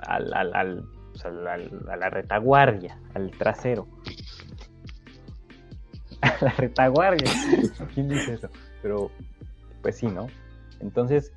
al, 0.00 0.32
al, 0.34 0.54
al 0.54 0.84
a 1.24 1.96
la 1.96 2.10
retaguardia, 2.10 2.98
al 3.14 3.30
trasero. 3.30 3.86
A 6.22 6.36
la 6.44 6.50
retaguardia. 6.50 7.32
¿Quién 7.94 8.10
dice 8.10 8.34
eso? 8.34 8.50
Pero, 8.82 9.10
pues 9.80 9.96
sí, 9.96 10.06
¿no? 10.06 10.26
Entonces, 10.80 11.32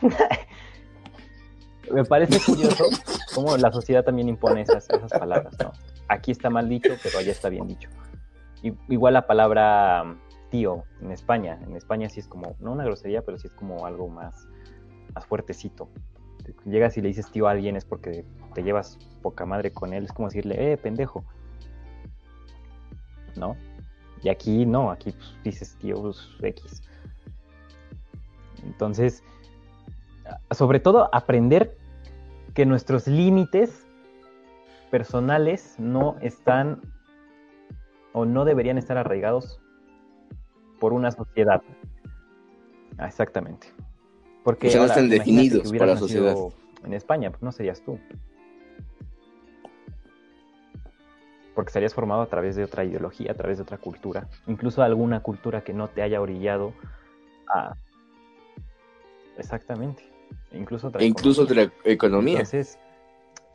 me 1.92 2.04
parece 2.04 2.40
curioso 2.44 2.84
cómo 3.34 3.56
la 3.56 3.70
sociedad 3.72 4.04
también 4.04 4.28
impone 4.28 4.62
esas, 4.62 4.88
esas 4.90 5.10
palabras, 5.10 5.54
¿no? 5.62 5.72
Aquí 6.08 6.30
está 6.30 6.50
mal 6.50 6.68
dicho, 6.68 6.90
pero 7.02 7.18
allá 7.18 7.32
está 7.32 7.48
bien 7.48 7.66
dicho. 7.66 7.88
igual 8.88 9.14
la 9.14 9.26
palabra 9.26 10.16
tío 10.50 10.84
en 11.00 11.12
España. 11.12 11.58
En 11.66 11.76
España 11.76 12.08
sí 12.08 12.20
es 12.20 12.26
como, 12.26 12.56
no 12.60 12.72
una 12.72 12.84
grosería, 12.84 13.22
pero 13.22 13.38
sí 13.38 13.46
es 13.46 13.54
como 13.54 13.86
algo 13.86 14.08
más, 14.08 14.46
más 15.14 15.24
fuertecito 15.26 15.88
llegas 16.64 16.96
y 16.96 17.02
le 17.02 17.08
dices 17.08 17.30
tío 17.30 17.46
a 17.46 17.52
alguien 17.52 17.76
es 17.76 17.84
porque 17.84 18.24
te 18.54 18.62
llevas 18.62 18.98
poca 19.22 19.46
madre 19.46 19.72
con 19.72 19.92
él, 19.92 20.04
es 20.04 20.12
como 20.12 20.28
decirle, 20.28 20.72
eh, 20.72 20.76
pendejo. 20.76 21.24
¿No? 23.36 23.56
Y 24.22 24.28
aquí 24.28 24.66
no, 24.66 24.90
aquí 24.90 25.12
pues, 25.12 25.36
dices 25.44 25.76
tío 25.78 26.00
pues, 26.00 26.28
X. 26.40 26.82
Entonces, 28.64 29.22
sobre 30.50 30.80
todo 30.80 31.08
aprender 31.12 31.76
que 32.54 32.66
nuestros 32.66 33.06
límites 33.06 33.86
personales 34.90 35.76
no 35.78 36.16
están 36.20 36.82
o 38.12 38.24
no 38.26 38.44
deberían 38.44 38.76
estar 38.76 38.98
arraigados 38.98 39.60
por 40.78 40.92
una 40.92 41.10
sociedad. 41.10 41.62
Ah, 42.98 43.06
exactamente. 43.06 43.68
Porque 44.44 44.74
no 44.74 44.84
están 44.84 45.08
definidos 45.08 45.72
para 45.72 45.86
la 45.86 45.96
sociedad. 45.96 46.36
En 46.84 46.92
España, 46.92 47.30
pues 47.30 47.42
no 47.42 47.52
serías 47.52 47.80
tú. 47.82 47.98
Porque 51.54 51.68
estarías 51.68 51.94
formado 51.94 52.22
a 52.22 52.26
través 52.26 52.56
de 52.56 52.64
otra 52.64 52.84
ideología, 52.84 53.32
a 53.32 53.34
través 53.34 53.58
de 53.58 53.62
otra 53.62 53.78
cultura, 53.78 54.28
incluso 54.46 54.82
alguna 54.82 55.20
cultura 55.20 55.62
que 55.62 55.72
no 55.72 55.88
te 55.88 56.02
haya 56.02 56.20
orillado 56.20 56.74
a. 57.48 57.76
Exactamente. 59.38 60.11
Incluso 60.52 60.88
otra, 60.88 61.02
incluso 61.02 61.42
economía. 61.42 61.64
otra 61.64 61.92
economía. 61.92 62.32
Entonces, 62.34 62.78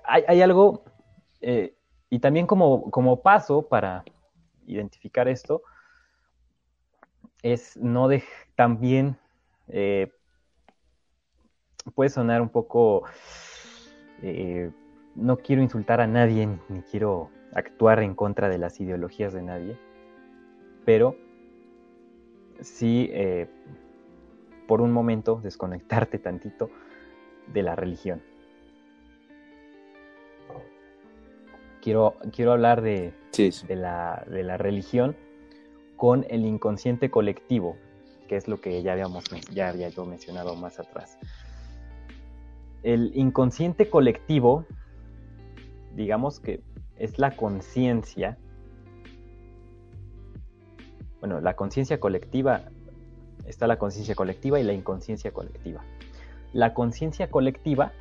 hay, 0.03 0.41
algo, 0.41 0.83
eh, 1.41 1.73
y 2.09 2.19
también 2.19 2.47
como, 2.47 2.89
como 2.91 3.21
paso 3.21 3.67
para 3.67 4.03
identificar 4.65 5.27
esto, 5.27 5.61
es 7.43 7.77
no 7.77 8.07
de 8.07 8.23
también 8.55 9.17
eh, 9.67 10.11
puede 11.93 12.09
sonar 12.09 12.41
un 12.41 12.49
poco, 12.49 13.03
eh, 14.21 14.71
no 15.15 15.37
quiero 15.37 15.61
insultar 15.61 16.01
a 16.01 16.07
nadie, 16.07 16.47
ni 16.69 16.81
quiero 16.81 17.29
actuar 17.53 18.01
en 18.01 18.15
contra 18.15 18.49
de 18.49 18.57
las 18.57 18.79
ideologías 18.79 19.33
de 19.33 19.41
nadie, 19.41 19.77
pero 20.85 21.15
sí, 22.61 23.09
eh, 23.11 23.47
por 24.67 24.81
un 24.81 24.91
momento, 24.91 25.39
desconectarte 25.41 26.19
tantito 26.19 26.69
de 27.47 27.63
la 27.63 27.75
religión. 27.75 28.21
Quiero, 31.81 32.15
quiero 32.33 32.51
hablar 32.51 32.81
de, 32.81 33.13
De, 33.67 33.75
la, 33.75 34.25
de 34.29 34.43
la 34.43 34.57
religión 34.57 35.15
con 35.95 36.25
el 36.29 36.45
inconsciente 36.45 37.09
colectivo, 37.09 37.77
que 38.27 38.35
es 38.35 38.47
lo 38.47 38.59
que 38.59 38.81
ya 38.83 38.91
habíamos 38.91 39.23
ya 39.53 39.69
había 39.69 39.89
yo 39.89 40.05
mencionado 40.05 40.55
más 40.55 40.79
atrás 40.79 41.17
el 42.83 43.11
inconsciente 43.15 43.89
colectivo, 43.89 44.65
digamos 45.95 46.39
que 46.39 46.61
es 46.95 47.19
la 47.19 47.35
conciencia, 47.35 48.37
bueno, 51.19 51.41
la 51.41 51.55
conciencia 51.55 51.99
colectiva, 51.99 52.71
está 53.47 53.67
la 53.67 53.79
conciencia 53.79 54.15
colectiva 54.15 54.59
y 54.59 54.63
la 54.63 54.73
inconsciencia 54.73 55.31
colectiva. 55.31 55.83
La 56.53 56.73
conciencia 56.73 57.29
colectiva 57.29 57.93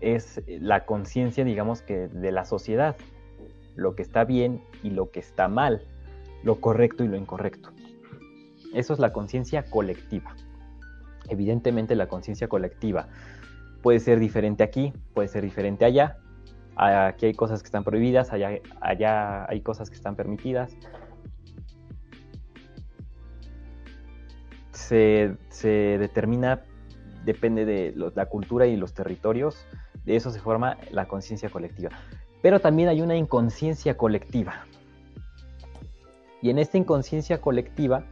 es 0.00 0.42
la 0.46 0.86
conciencia, 0.86 1.44
digamos 1.44 1.82
que, 1.82 2.08
de 2.08 2.32
la 2.32 2.44
sociedad, 2.44 2.96
lo 3.76 3.94
que 3.94 4.02
está 4.02 4.24
bien 4.24 4.62
y 4.82 4.90
lo 4.90 5.10
que 5.10 5.20
está 5.20 5.48
mal, 5.48 5.82
lo 6.42 6.60
correcto 6.60 7.04
y 7.04 7.08
lo 7.08 7.16
incorrecto. 7.16 7.70
Eso 8.72 8.92
es 8.92 8.98
la 8.98 9.12
conciencia 9.12 9.64
colectiva. 9.64 10.34
Evidentemente 11.28 11.94
la 11.94 12.08
conciencia 12.08 12.48
colectiva 12.48 13.08
puede 13.82 14.00
ser 14.00 14.18
diferente 14.18 14.62
aquí, 14.62 14.92
puede 15.14 15.28
ser 15.28 15.42
diferente 15.42 15.84
allá. 15.84 16.18
Aquí 16.76 17.26
hay 17.26 17.34
cosas 17.34 17.62
que 17.62 17.66
están 17.66 17.84
prohibidas, 17.84 18.32
allá, 18.32 18.58
allá 18.80 19.48
hay 19.50 19.60
cosas 19.60 19.90
que 19.90 19.96
están 19.96 20.16
permitidas. 20.16 20.76
Se, 24.80 25.36
determina, 25.98 26.62
depende 27.24 27.64
de 27.64 27.94
la 28.14 28.26
cultura 28.26 28.66
y 28.66 28.76
los 28.76 28.92
territorios, 28.92 29.66
de 30.04 30.16
eso 30.16 30.30
se 30.30 30.40
forma 30.40 30.78
la 30.90 31.06
conciencia 31.06 31.48
colectiva. 31.48 31.90
Pero 32.42 32.60
también 32.60 32.88
hay 32.88 33.02
una 33.02 33.16
inconsciencia 33.16 33.96
colectiva. 33.96 34.64
Y 36.42 36.50
en 36.50 36.58
esta 36.58 36.78
inconsciencia 36.78 37.40
colectiva 37.40 38.04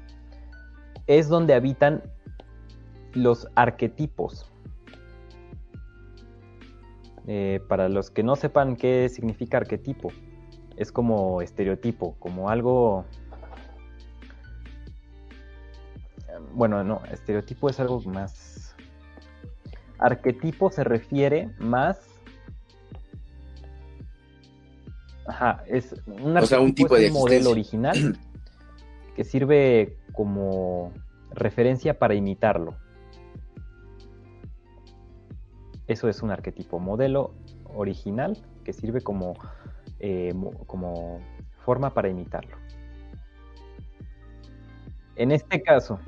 es 1.06 1.28
donde 1.28 1.54
habitan 1.54 2.02
los 3.14 3.48
arquetipos. 3.54 4.52
Eh, 7.26 7.60
para 7.68 7.88
los 7.88 8.10
que 8.10 8.22
no 8.22 8.36
sepan 8.36 8.76
qué 8.76 9.08
significa 9.08 9.56
arquetipo, 9.58 10.10
es 10.76 10.92
como 10.92 11.42
estereotipo, 11.42 12.14
como 12.18 12.50
algo... 12.50 13.04
Bueno, 16.52 16.82
no, 16.84 17.02
estereotipo 17.10 17.68
es 17.68 17.80
algo 17.80 18.00
más... 18.02 18.74
Arquetipo 19.98 20.70
se 20.70 20.84
refiere 20.84 21.50
más... 21.58 21.98
Ajá, 25.26 25.62
es 25.66 25.94
un, 26.06 26.36
un 26.36 26.74
tipo 26.74 26.96
de 26.96 27.10
modelo 27.10 27.50
original 27.50 28.18
que 29.16 29.24
sirve 29.24 29.98
como 30.12 30.92
referencia 31.32 31.98
para 31.98 32.14
imitarlo. 32.14 32.76
Eso 35.86 36.08
es 36.08 36.22
un 36.22 36.30
arquetipo 36.30 36.78
modelo 36.78 37.34
original 37.74 38.38
que 38.64 38.72
sirve 38.72 39.00
como, 39.00 39.34
eh, 40.00 40.34
como 40.66 41.20
forma 41.64 41.92
para 41.94 42.08
imitarlo. 42.08 42.56
En 45.16 45.32
este 45.32 45.62
caso, 45.62 45.98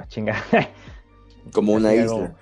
a 0.00 0.08
chingar. 0.08 0.42
Como 1.52 1.72
una 1.72 1.94
isla. 1.94 2.36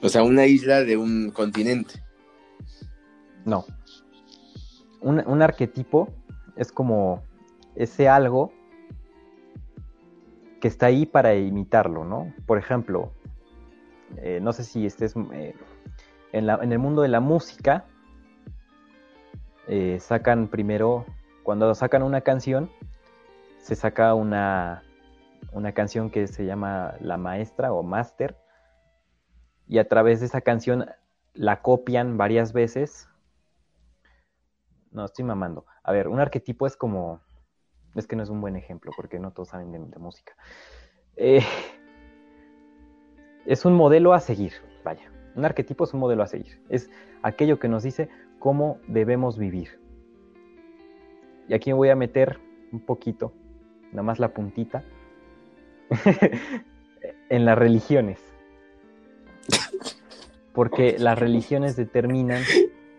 O 0.00 0.08
sea, 0.08 0.22
una 0.22 0.46
isla 0.46 0.84
de 0.84 0.96
un 0.96 1.30
continente. 1.30 2.02
No. 3.44 3.64
Un, 5.00 5.22
un, 5.26 5.42
arquetipo 5.42 6.08
es 6.56 6.70
como 6.72 7.22
ese 7.74 8.08
algo 8.08 8.52
que 10.60 10.68
está 10.68 10.86
ahí 10.86 11.06
para 11.06 11.34
imitarlo, 11.34 12.04
¿no? 12.04 12.32
Por 12.46 12.58
ejemplo, 12.58 13.12
eh, 14.16 14.40
no 14.42 14.52
sé 14.52 14.64
si 14.64 14.86
estés 14.86 15.14
eh, 15.32 15.54
en, 16.32 16.48
el 16.48 16.78
mundo 16.78 17.02
de 17.02 17.08
la 17.08 17.20
música, 17.20 17.84
eh, 19.68 19.98
sacan 20.00 20.48
primero, 20.48 21.04
cuando 21.48 21.74
sacan 21.74 22.02
una 22.02 22.20
canción, 22.20 22.70
se 23.56 23.74
saca 23.74 24.12
una, 24.12 24.82
una 25.50 25.72
canción 25.72 26.10
que 26.10 26.26
se 26.26 26.44
llama 26.44 26.96
La 27.00 27.16
Maestra 27.16 27.72
o 27.72 27.82
Master, 27.82 28.36
y 29.66 29.78
a 29.78 29.88
través 29.88 30.20
de 30.20 30.26
esa 30.26 30.42
canción 30.42 30.84
la 31.32 31.62
copian 31.62 32.18
varias 32.18 32.52
veces. 32.52 33.08
No, 34.90 35.06
estoy 35.06 35.24
mamando. 35.24 35.64
A 35.82 35.92
ver, 35.92 36.08
un 36.08 36.20
arquetipo 36.20 36.66
es 36.66 36.76
como 36.76 37.22
es 37.94 38.06
que 38.06 38.14
no 38.14 38.24
es 38.24 38.28
un 38.28 38.42
buen 38.42 38.56
ejemplo 38.56 38.92
porque 38.94 39.18
no 39.18 39.30
todos 39.30 39.48
saben 39.48 39.72
de, 39.72 39.98
música. 39.98 40.36
Eh, 41.16 41.40
es 43.46 43.64
un 43.64 43.72
modelo 43.72 44.12
a 44.12 44.20
seguir, 44.20 44.52
vaya. 44.84 45.10
Un 45.34 45.46
arquetipo 45.46 45.84
es 45.84 45.94
un 45.94 46.00
modelo 46.00 46.22
a 46.22 46.26
seguir. 46.26 46.62
Es 46.68 46.90
aquello 47.22 47.58
que 47.58 47.68
nos 47.68 47.84
dice 47.84 48.10
cómo 48.38 48.80
debemos 48.86 49.38
vivir. 49.38 49.87
Y 51.48 51.54
aquí 51.54 51.70
me 51.70 51.74
voy 51.76 51.88
a 51.88 51.96
meter 51.96 52.38
un 52.72 52.80
poquito, 52.80 53.32
nada 53.90 54.02
más 54.02 54.18
la 54.18 54.34
puntita, 54.34 54.84
en 57.30 57.44
las 57.44 57.58
religiones. 57.58 58.20
Porque 60.52 60.96
las 60.98 61.18
religiones 61.18 61.76
determinan, 61.76 62.42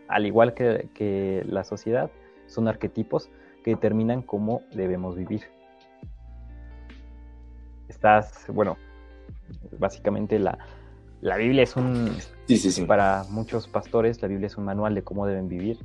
al 0.07 0.25
igual 0.25 0.53
que, 0.53 0.89
que 0.93 1.43
la 1.45 1.63
sociedad, 1.63 2.09
son 2.47 2.67
arquetipos 2.67 3.29
que 3.63 3.71
determinan 3.71 4.21
cómo 4.21 4.61
debemos 4.73 5.15
vivir. 5.15 5.43
Estás, 7.87 8.45
bueno, 8.47 8.77
básicamente 9.77 10.39
la, 10.39 10.57
la 11.21 11.37
Biblia 11.37 11.63
es 11.63 11.75
un, 11.75 12.15
Sí, 12.47 12.57
sí, 12.57 12.71
sí. 12.71 12.85
para 12.85 13.23
muchos 13.29 13.67
pastores, 13.67 14.21
la 14.21 14.27
Biblia 14.27 14.47
es 14.47 14.57
un 14.57 14.65
manual 14.65 14.95
de 14.95 15.03
cómo 15.03 15.25
deben 15.27 15.47
vivir. 15.49 15.77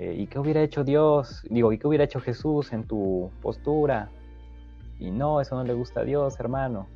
Eh, 0.00 0.14
¿Y 0.18 0.26
qué 0.28 0.38
hubiera 0.38 0.62
hecho 0.62 0.82
Dios? 0.82 1.42
Digo, 1.50 1.72
¿y 1.72 1.78
qué 1.78 1.86
hubiera 1.86 2.04
hecho 2.04 2.20
Jesús 2.20 2.72
en 2.72 2.84
tu 2.84 3.30
postura? 3.42 4.08
Y 4.98 5.10
no, 5.10 5.42
eso 5.42 5.56
no 5.56 5.62
le 5.64 5.74
gusta 5.74 6.00
a 6.00 6.04
Dios, 6.04 6.40
hermano. 6.40 6.88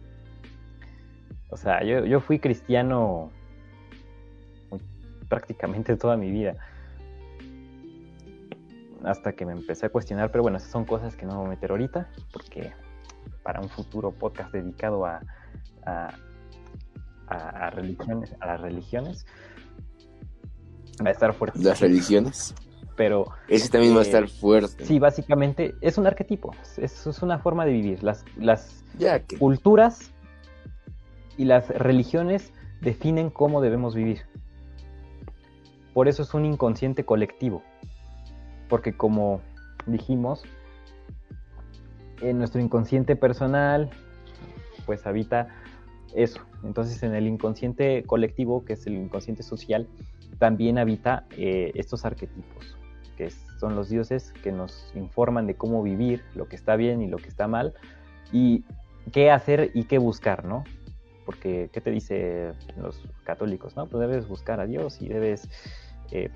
O 1.50 1.56
sea, 1.58 1.84
yo, 1.84 2.04
yo 2.06 2.20
fui 2.20 2.38
cristiano 2.38 3.30
prácticamente 5.28 5.96
toda 5.98 6.16
mi 6.16 6.30
vida. 6.30 6.56
Hasta 9.04 9.32
que 9.34 9.44
me 9.44 9.52
empecé 9.52 9.84
a 9.84 9.90
cuestionar, 9.90 10.30
pero 10.30 10.40
bueno, 10.42 10.56
esas 10.56 10.70
son 10.70 10.86
cosas 10.86 11.14
que 11.14 11.26
no 11.26 11.36
voy 11.36 11.46
a 11.46 11.50
meter 11.50 11.70
ahorita, 11.72 12.08
porque 12.32 12.72
para 13.42 13.60
un 13.60 13.68
futuro 13.68 14.12
podcast 14.12 14.50
dedicado 14.50 15.04
a, 15.04 15.20
a- 15.84 16.14
a 17.26 17.70
religiones, 17.70 18.34
a 18.40 18.46
las 18.46 18.60
religiones, 18.62 19.26
va 21.04 21.08
a 21.08 21.12
estar 21.12 21.34
fuerte. 21.34 21.58
Las 21.62 21.80
religiones. 21.80 22.54
Pero 22.96 23.24
Ese 23.48 23.68
también 23.70 23.94
va 23.94 23.98
a 24.00 24.02
Eh, 24.02 24.06
estar 24.06 24.28
fuerte. 24.28 24.84
sí, 24.84 24.98
básicamente 24.98 25.74
es 25.80 25.98
un 25.98 26.06
arquetipo, 26.06 26.52
es, 26.78 27.06
es 27.06 27.22
una 27.22 27.38
forma 27.40 27.64
de 27.66 27.72
vivir. 27.72 28.02
Las, 28.04 28.24
las 28.36 28.84
Ya 28.98 29.18
que. 29.20 29.36
culturas 29.38 30.12
y 31.36 31.44
las 31.44 31.68
religiones 31.70 32.52
definen 32.80 33.30
cómo 33.30 33.60
debemos 33.60 33.94
vivir. 33.96 34.20
Por 35.92 36.06
eso 36.08 36.22
es 36.22 36.34
un 36.34 36.44
inconsciente 36.44 37.04
colectivo. 37.04 37.62
Porque 38.68 38.96
como 38.96 39.40
dijimos, 39.86 40.42
en 42.20 42.38
nuestro 42.38 42.60
inconsciente 42.60 43.16
personal, 43.16 43.90
pues 44.86 45.06
habita 45.06 45.48
eso. 46.14 46.40
Entonces 46.62 47.02
en 47.02 47.14
el 47.14 47.26
inconsciente 47.26 48.04
colectivo, 48.04 48.64
que 48.64 48.74
es 48.74 48.86
el 48.86 48.94
inconsciente 48.94 49.42
social, 49.42 49.88
también 50.38 50.78
habita 50.78 51.26
eh, 51.36 51.70
estos 51.74 52.04
arquetipos, 52.04 52.76
que 53.16 53.30
son 53.58 53.76
los 53.76 53.88
dioses 53.88 54.32
que 54.42 54.52
nos 54.52 54.92
informan 54.94 55.46
de 55.46 55.54
cómo 55.56 55.82
vivir, 55.82 56.22
lo 56.34 56.48
que 56.48 56.56
está 56.56 56.76
bien 56.76 57.02
y 57.02 57.06
lo 57.06 57.16
que 57.16 57.28
está 57.28 57.48
mal, 57.48 57.74
y 58.32 58.64
qué 59.12 59.30
hacer 59.30 59.70
y 59.74 59.84
qué 59.84 59.98
buscar, 59.98 60.44
¿no? 60.44 60.64
Porque, 61.24 61.70
¿qué 61.72 61.80
te 61.80 61.90
dice 61.90 62.52
los 62.76 63.02
católicos? 63.24 63.76
No, 63.76 63.86
pues 63.86 64.00
debes 64.00 64.28
buscar 64.28 64.60
a 64.60 64.66
Dios 64.66 65.00
y 65.00 65.08
debes 65.08 65.48
eh, 66.10 66.30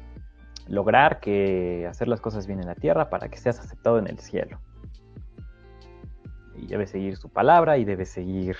lograr 0.66 1.20
que 1.20 1.86
hacer 1.88 2.08
las 2.08 2.20
cosas 2.20 2.46
bien 2.46 2.60
en 2.60 2.66
la 2.66 2.74
tierra 2.74 3.10
para 3.10 3.28
que 3.28 3.36
seas 3.36 3.58
aceptado 3.58 3.98
en 3.98 4.06
el 4.06 4.18
cielo. 4.18 4.58
Y 6.56 6.66
debes 6.66 6.90
seguir 6.90 7.16
su 7.16 7.28
palabra 7.28 7.78
y 7.78 7.84
debes 7.84 8.08
seguir 8.08 8.56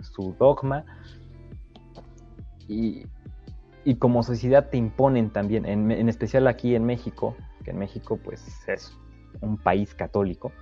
su 0.00 0.34
dogma. 0.38 0.84
Y, 2.68 3.06
y 3.84 3.96
como 3.96 4.22
sociedad 4.22 4.68
te 4.68 4.76
imponen 4.76 5.30
también, 5.30 5.66
en, 5.66 5.90
en 5.90 6.08
especial 6.08 6.46
aquí 6.46 6.74
en 6.74 6.84
México, 6.84 7.34
que 7.64 7.70
en 7.70 7.78
México 7.78 8.18
pues 8.22 8.68
es 8.68 8.96
un 9.40 9.56
país 9.56 9.94
católico 9.94 10.52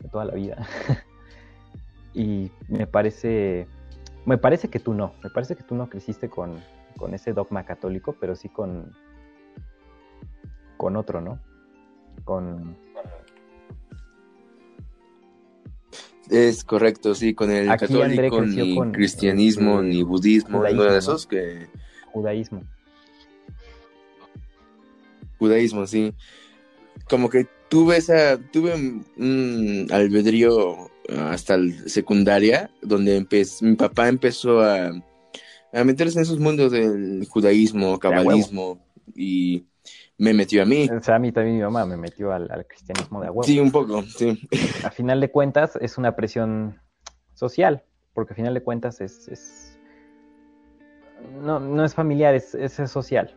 de 0.00 0.08
toda 0.08 0.24
la 0.24 0.34
vida. 0.34 0.66
y 2.14 2.50
me 2.68 2.86
parece, 2.86 3.66
me 4.24 4.38
parece 4.38 4.68
que 4.68 4.78
tú 4.78 4.94
no, 4.94 5.14
me 5.22 5.30
parece 5.30 5.56
que 5.56 5.62
tú 5.62 5.74
no 5.74 5.88
creciste 5.88 6.28
con, 6.28 6.60
con 6.96 7.14
ese 7.14 7.32
dogma 7.32 7.64
católico, 7.64 8.16
pero 8.20 8.36
sí 8.36 8.48
con, 8.48 8.92
con 10.76 10.96
otro, 10.96 11.20
¿no? 11.20 11.38
Con... 12.24 12.76
Es 16.30 16.64
correcto, 16.64 17.14
sí, 17.14 17.34
con 17.34 17.50
el 17.50 17.70
Aquí 17.70 17.86
católico, 17.86 18.42
ni 18.42 18.74
con, 18.74 18.92
cristianismo, 18.92 19.82
ni 19.82 20.02
budismo, 20.02 20.58
judaísmo, 20.58 20.82
uno 20.82 20.92
de 20.92 20.98
esos 20.98 21.26
que... 21.26 21.68
judaísmo. 22.12 22.62
Judaísmo, 25.38 25.86
sí. 25.86 26.14
Como 27.12 27.28
que 27.28 27.46
tuve 27.68 27.98
esa, 27.98 28.38
tuve 28.38 28.72
un 28.74 29.86
albedrío 29.90 30.90
hasta 31.10 31.56
el 31.56 31.90
secundaria, 31.90 32.70
donde 32.80 33.26
mi 33.60 33.74
papá 33.76 34.08
empezó 34.08 34.62
a, 34.62 34.92
a 35.74 35.84
meterse 35.84 36.16
en 36.18 36.22
esos 36.22 36.38
mundos 36.38 36.72
del 36.72 37.26
judaísmo, 37.28 37.98
cabalismo, 37.98 38.82
y 39.14 39.66
me 40.16 40.32
metió 40.32 40.62
a 40.62 40.64
mí. 40.64 40.88
O 40.90 41.02
sea, 41.02 41.16
a 41.16 41.18
mí 41.18 41.32
también 41.32 41.56
mi 41.56 41.62
mamá 41.62 41.84
me 41.84 41.98
metió 41.98 42.32
al, 42.32 42.50
al 42.50 42.66
cristianismo 42.66 43.20
de 43.20 43.26
a 43.26 43.30
huevo. 43.30 43.42
Sí, 43.42 43.60
un 43.60 43.70
poco, 43.70 44.02
sí. 44.04 44.40
a 44.82 44.90
final 44.90 45.20
de 45.20 45.30
cuentas 45.30 45.76
es 45.82 45.98
una 45.98 46.16
presión 46.16 46.80
social, 47.34 47.82
porque 48.14 48.32
a 48.32 48.36
final 48.36 48.54
de 48.54 48.62
cuentas 48.62 49.02
es, 49.02 49.28
es- 49.28 49.78
no, 51.42 51.60
no 51.60 51.84
es 51.84 51.94
familiar, 51.94 52.34
es, 52.34 52.54
es 52.54 52.72
social. 52.90 53.36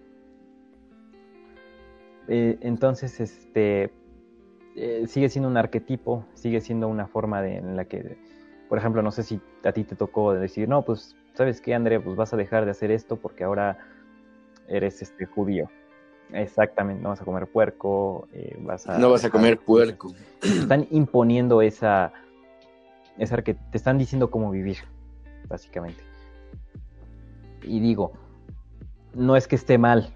Eh, 2.28 2.57
entonces, 2.61 3.19
este 3.19 3.91
eh, 4.76 5.05
sigue 5.07 5.30
siendo 5.30 5.47
un 5.49 5.57
arquetipo, 5.57 6.26
sigue 6.34 6.59
siendo 6.59 6.88
una 6.88 7.07
forma 7.07 7.41
de, 7.41 7.57
en 7.57 7.78
la 7.78 7.86
que, 7.86 8.17
por 8.67 8.78
ejemplo, 8.78 9.01
no 9.01 9.11
sé 9.11 9.23
si 9.23 9.39
a 9.63 9.71
ti 9.71 9.84
te 9.84 9.95
tocó 9.95 10.34
decir, 10.34 10.67
no, 10.67 10.84
pues, 10.84 11.15
¿sabes 11.34 11.61
qué, 11.61 11.73
Andrea? 11.73 12.03
Pues 12.03 12.15
vas 12.15 12.34
a 12.34 12.38
dejar 12.38 12.65
de 12.65 12.71
hacer 12.71 12.91
esto 12.91 13.15
porque 13.15 13.43
ahora 13.43 13.78
eres 14.67 15.01
este 15.01 15.26
judío. 15.26 15.69
Exactamente, 16.34 17.01
no 17.01 17.09
vas 17.09 17.21
a 17.21 17.26
comer 17.26 17.47
puerco, 17.47 18.28
eh, 18.34 18.57
vas 18.61 18.88
a... 18.88 18.97
No 18.97 19.11
vas 19.11 19.23
a 19.23 19.30
comer 19.30 19.59
puerco. 19.59 20.11
están 20.41 20.88
imponiendo 20.89 21.61
esa, 21.61 22.11
esa 23.17 23.41
que 23.43 23.53
te 23.53 23.78
están 23.78 23.97
diciendo 23.97 24.30
cómo 24.32 24.51
vivir, 24.51 24.78
básicamente. 25.47 26.03
Y 27.61 27.80
digo, 27.80 28.13
no 29.13 29.36
es 29.36 29.47
que 29.47 29.55
esté 29.55 29.78
mal. 29.78 30.13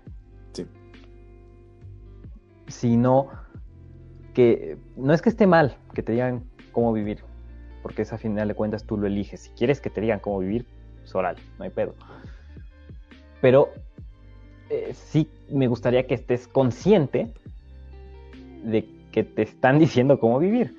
Sino 2.69 3.27
que 4.33 4.77
no 4.95 5.13
es 5.13 5.21
que 5.21 5.29
esté 5.29 5.47
mal 5.47 5.77
que 5.93 6.03
te 6.03 6.13
digan 6.13 6.43
cómo 6.71 6.93
vivir, 6.93 7.23
porque 7.83 8.03
es 8.03 8.13
a 8.13 8.17
final 8.17 8.47
de 8.47 8.53
cuentas 8.53 8.85
tú 8.85 8.97
lo 8.97 9.07
eliges. 9.07 9.41
Si 9.41 9.49
quieres 9.51 9.81
que 9.81 9.89
te 9.89 10.01
digan 10.01 10.19
cómo 10.19 10.39
vivir, 10.39 10.65
soral, 11.03 11.35
no 11.57 11.65
hay 11.65 11.71
pedo. 11.71 11.95
Pero 13.41 13.69
eh, 14.69 14.91
sí 14.93 15.29
me 15.49 15.67
gustaría 15.67 16.05
que 16.05 16.13
estés 16.13 16.47
consciente 16.47 17.33
de 18.63 18.87
que 19.11 19.23
te 19.23 19.41
están 19.41 19.79
diciendo 19.79 20.19
cómo 20.19 20.39
vivir. 20.39 20.75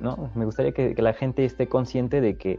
¿no? 0.00 0.30
Me 0.34 0.44
gustaría 0.44 0.72
que, 0.72 0.94
que 0.94 1.02
la 1.02 1.12
gente 1.12 1.44
esté 1.44 1.68
consciente 1.68 2.20
de 2.20 2.36
que 2.36 2.58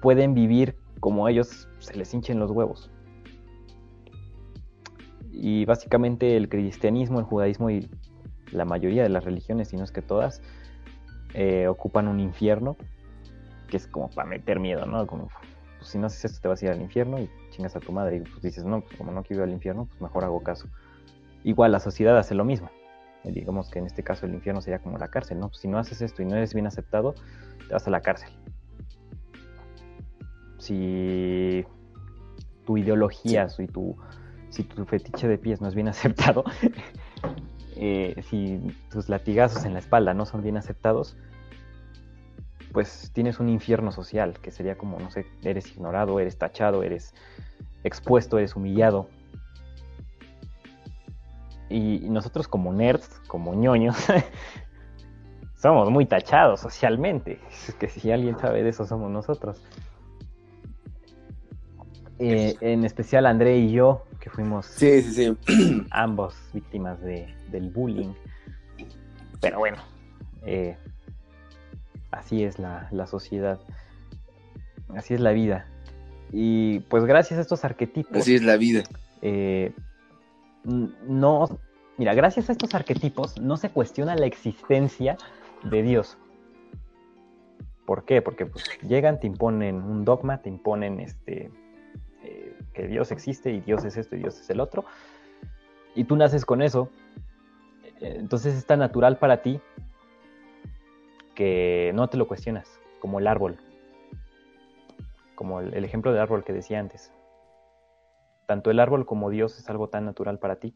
pueden 0.00 0.34
vivir 0.34 0.76
como 1.00 1.26
a 1.26 1.30
ellos 1.30 1.68
se 1.78 1.96
les 1.96 2.12
hinchen 2.12 2.38
los 2.38 2.50
huevos. 2.50 2.90
Y 5.40 5.64
básicamente 5.66 6.36
el 6.36 6.48
cristianismo, 6.48 7.20
el 7.20 7.24
judaísmo 7.24 7.70
y 7.70 7.88
la 8.50 8.64
mayoría 8.64 9.04
de 9.04 9.08
las 9.08 9.24
religiones, 9.24 9.68
si 9.68 9.76
no 9.76 9.84
es 9.84 9.92
que 9.92 10.02
todas, 10.02 10.42
eh, 11.34 11.68
ocupan 11.68 12.08
un 12.08 12.18
infierno 12.18 12.76
que 13.68 13.76
es 13.76 13.86
como 13.86 14.10
para 14.10 14.28
meter 14.28 14.58
miedo, 14.58 14.84
¿no? 14.84 15.06
Como, 15.06 15.28
pues, 15.78 15.90
si 15.90 15.98
no 15.98 16.06
haces 16.06 16.24
esto 16.24 16.40
te 16.42 16.48
vas 16.48 16.60
a 16.60 16.66
ir 16.66 16.70
al 16.72 16.80
infierno 16.80 17.20
y 17.20 17.30
chingas 17.50 17.76
a 17.76 17.80
tu 17.80 17.92
madre 17.92 18.16
y 18.16 18.20
pues 18.20 18.42
dices, 18.42 18.64
no, 18.64 18.80
pues 18.80 18.96
como 18.96 19.12
no 19.12 19.22
quiero 19.22 19.42
ir 19.44 19.48
al 19.48 19.54
infierno, 19.54 19.86
pues 19.86 20.00
mejor 20.00 20.24
hago 20.24 20.42
caso. 20.42 20.66
Igual 21.44 21.70
la 21.70 21.78
sociedad 21.78 22.18
hace 22.18 22.34
lo 22.34 22.44
mismo. 22.44 22.70
Y 23.22 23.30
digamos 23.30 23.70
que 23.70 23.78
en 23.78 23.86
este 23.86 24.02
caso 24.02 24.26
el 24.26 24.34
infierno 24.34 24.60
sería 24.60 24.80
como 24.80 24.98
la 24.98 25.08
cárcel, 25.08 25.38
¿no? 25.38 25.48
Pues, 25.48 25.60
si 25.60 25.68
no 25.68 25.78
haces 25.78 26.02
esto 26.02 26.22
y 26.22 26.26
no 26.26 26.34
eres 26.34 26.52
bien 26.52 26.66
aceptado, 26.66 27.14
te 27.68 27.74
vas 27.74 27.86
a 27.86 27.90
la 27.90 28.00
cárcel. 28.00 28.30
Si 30.58 31.64
tu 32.64 32.76
ideología, 32.76 33.48
si, 33.48 33.66
tu, 33.68 33.96
si 34.50 34.64
tu 34.64 34.84
fetiche 34.84 35.28
de 35.28 35.38
pies 35.38 35.60
no 35.60 35.68
es 35.68 35.74
bien 35.74 35.88
aceptado, 35.88 36.44
eh, 37.76 38.22
si 38.28 38.60
tus 38.90 39.08
latigazos 39.08 39.64
en 39.64 39.74
la 39.74 39.78
espalda 39.78 40.14
no 40.14 40.26
son 40.26 40.42
bien 40.42 40.56
aceptados, 40.56 41.16
pues 42.72 43.10
tienes 43.12 43.40
un 43.40 43.48
infierno 43.48 43.92
social, 43.92 44.38
que 44.40 44.50
sería 44.50 44.76
como, 44.76 44.98
no 44.98 45.10
sé, 45.10 45.26
eres 45.42 45.70
ignorado, 45.72 46.20
eres 46.20 46.38
tachado, 46.38 46.82
eres 46.82 47.14
expuesto, 47.84 48.38
eres 48.38 48.56
humillado. 48.56 49.08
Y 51.70 52.00
nosotros 52.08 52.48
como 52.48 52.72
nerds, 52.72 53.20
como 53.26 53.54
ñoños, 53.54 53.96
somos 55.56 55.90
muy 55.90 56.06
tachados 56.06 56.60
socialmente. 56.60 57.40
Es 57.50 57.74
que 57.74 57.88
si 57.88 58.10
alguien 58.10 58.38
sabe 58.38 58.62
de 58.62 58.70
eso 58.70 58.86
somos 58.86 59.10
nosotros. 59.10 59.62
Eh, 62.20 62.56
en 62.60 62.84
especial 62.84 63.26
André 63.26 63.58
y 63.58 63.70
yo, 63.72 64.04
que 64.20 64.28
fuimos 64.30 64.66
Sí, 64.66 65.02
sí, 65.02 65.36
sí. 65.46 65.86
ambos 65.90 66.34
víctimas 66.52 67.00
de, 67.00 67.32
del 67.50 67.70
bullying. 67.70 68.12
Pero 69.40 69.58
bueno, 69.58 69.76
eh, 70.44 70.76
así 72.10 72.42
es 72.42 72.58
la, 72.58 72.88
la 72.90 73.06
sociedad, 73.06 73.60
así 74.96 75.14
es 75.14 75.20
la 75.20 75.30
vida. 75.32 75.66
Y 76.32 76.80
pues 76.80 77.04
gracias 77.04 77.38
a 77.38 77.42
estos 77.42 77.64
arquetipos, 77.64 78.16
Así 78.18 78.34
es 78.34 78.42
la 78.42 78.56
vida. 78.56 78.82
eh, 79.22 79.72
no, 80.64 81.48
mira, 81.96 82.14
gracias 82.14 82.48
a 82.48 82.52
estos 82.52 82.74
arquetipos 82.74 83.40
no 83.40 83.56
se 83.56 83.70
cuestiona 83.70 84.14
la 84.16 84.26
existencia 84.26 85.16
de 85.62 85.82
Dios. 85.82 86.18
¿Por 87.86 88.04
qué? 88.04 88.20
Porque 88.20 88.44
pues, 88.44 88.64
llegan, 88.82 89.18
te 89.20 89.26
imponen 89.26 89.76
un 89.76 90.04
dogma, 90.04 90.42
te 90.42 90.48
imponen 90.50 91.00
este 91.00 91.50
eh, 92.22 92.58
que 92.72 92.86
Dios 92.86 93.12
existe 93.12 93.50
y 93.52 93.60
Dios 93.60 93.84
es 93.84 93.96
esto 93.96 94.16
y 94.16 94.20
Dios 94.20 94.40
es 94.40 94.50
el 94.50 94.60
otro, 94.60 94.84
y 95.94 96.04
tú 96.04 96.16
naces 96.16 96.44
con 96.44 96.62
eso. 96.62 96.90
Eh, 98.00 98.16
Entonces 98.18 98.54
es 98.54 98.66
tan 98.66 98.78
natural 98.78 99.18
para 99.18 99.42
ti 99.42 99.60
que 101.34 101.92
no 101.94 102.08
te 102.08 102.16
lo 102.16 102.26
cuestionas, 102.26 102.80
como 103.00 103.18
el 103.18 103.26
árbol, 103.26 103.58
como 105.34 105.60
el, 105.60 105.74
el 105.74 105.84
ejemplo 105.84 106.12
del 106.12 106.20
árbol 106.20 106.44
que 106.44 106.52
decía 106.52 106.80
antes. 106.80 107.12
Tanto 108.46 108.70
el 108.70 108.80
árbol 108.80 109.04
como 109.06 109.30
Dios 109.30 109.58
es 109.58 109.68
algo 109.68 109.88
tan 109.88 110.04
natural 110.04 110.38
para 110.38 110.56
ti. 110.56 110.74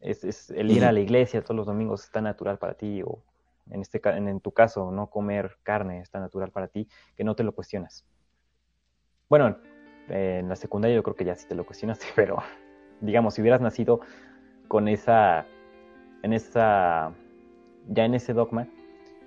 Es, 0.00 0.24
es 0.24 0.50
el 0.50 0.70
ir 0.70 0.84
a 0.84 0.92
la 0.92 1.00
iglesia 1.00 1.42
todos 1.42 1.56
los 1.56 1.66
domingos 1.66 2.04
es 2.04 2.10
tan 2.10 2.24
natural 2.24 2.58
para 2.58 2.74
ti, 2.74 3.02
o 3.02 3.22
en, 3.70 3.82
este, 3.82 4.00
en 4.04 4.40
tu 4.40 4.50
caso, 4.52 4.90
no 4.90 5.08
comer 5.08 5.58
carne 5.62 6.00
es 6.00 6.10
tan 6.10 6.22
natural 6.22 6.50
para 6.50 6.68
ti 6.68 6.88
que 7.16 7.22
no 7.22 7.36
te 7.36 7.44
lo 7.44 7.52
cuestionas. 7.52 8.04
Bueno, 9.28 9.58
eh, 10.10 10.38
en 10.40 10.48
la 10.48 10.56
secundaria 10.56 10.96
yo 10.96 11.02
creo 11.02 11.16
que 11.16 11.24
ya 11.24 11.34
sí 11.36 11.46
te 11.46 11.54
lo 11.54 11.64
cuestionaste, 11.64 12.06
pero 12.16 12.38
digamos, 13.00 13.34
si 13.34 13.40
hubieras 13.40 13.60
nacido 13.60 14.00
con 14.68 14.88
esa, 14.88 15.46
en 16.22 16.32
esa, 16.32 17.12
ya 17.88 18.04
en 18.04 18.14
ese 18.14 18.32
dogma, 18.32 18.68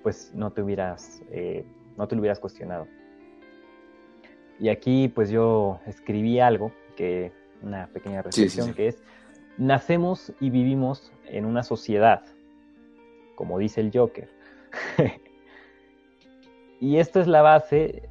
pues 0.04 0.32
no 0.34 0.52
te 0.52 0.62
hubieras, 0.62 1.22
eh, 1.32 1.66
no 1.98 2.08
te 2.08 2.16
lo 2.16 2.22
hubieras 2.22 2.40
cuestionado. 2.40 2.88
Y 4.60 4.70
aquí 4.70 5.08
pues 5.08 5.30
yo 5.30 5.80
escribí 5.86 6.40
algo, 6.40 6.72
que 6.96 7.32
una 7.62 7.88
pequeña 7.88 8.22
Sí, 8.24 8.30
sí, 8.32 8.42
reflexión, 8.42 8.68
sí. 8.68 8.74
que 8.74 8.88
es, 8.90 9.04
nacemos 9.58 10.34
y 10.40 10.50
vivimos 10.50 11.12
en 11.26 11.46
una 11.46 11.64
sociedad, 11.64 12.24
como 13.36 13.58
dice 13.58 13.82
el 13.82 13.92
Joker. 13.94 14.30
y 16.80 16.98
esto 16.98 17.20
es 17.20 17.28
la 17.28 17.42
base 17.42 18.10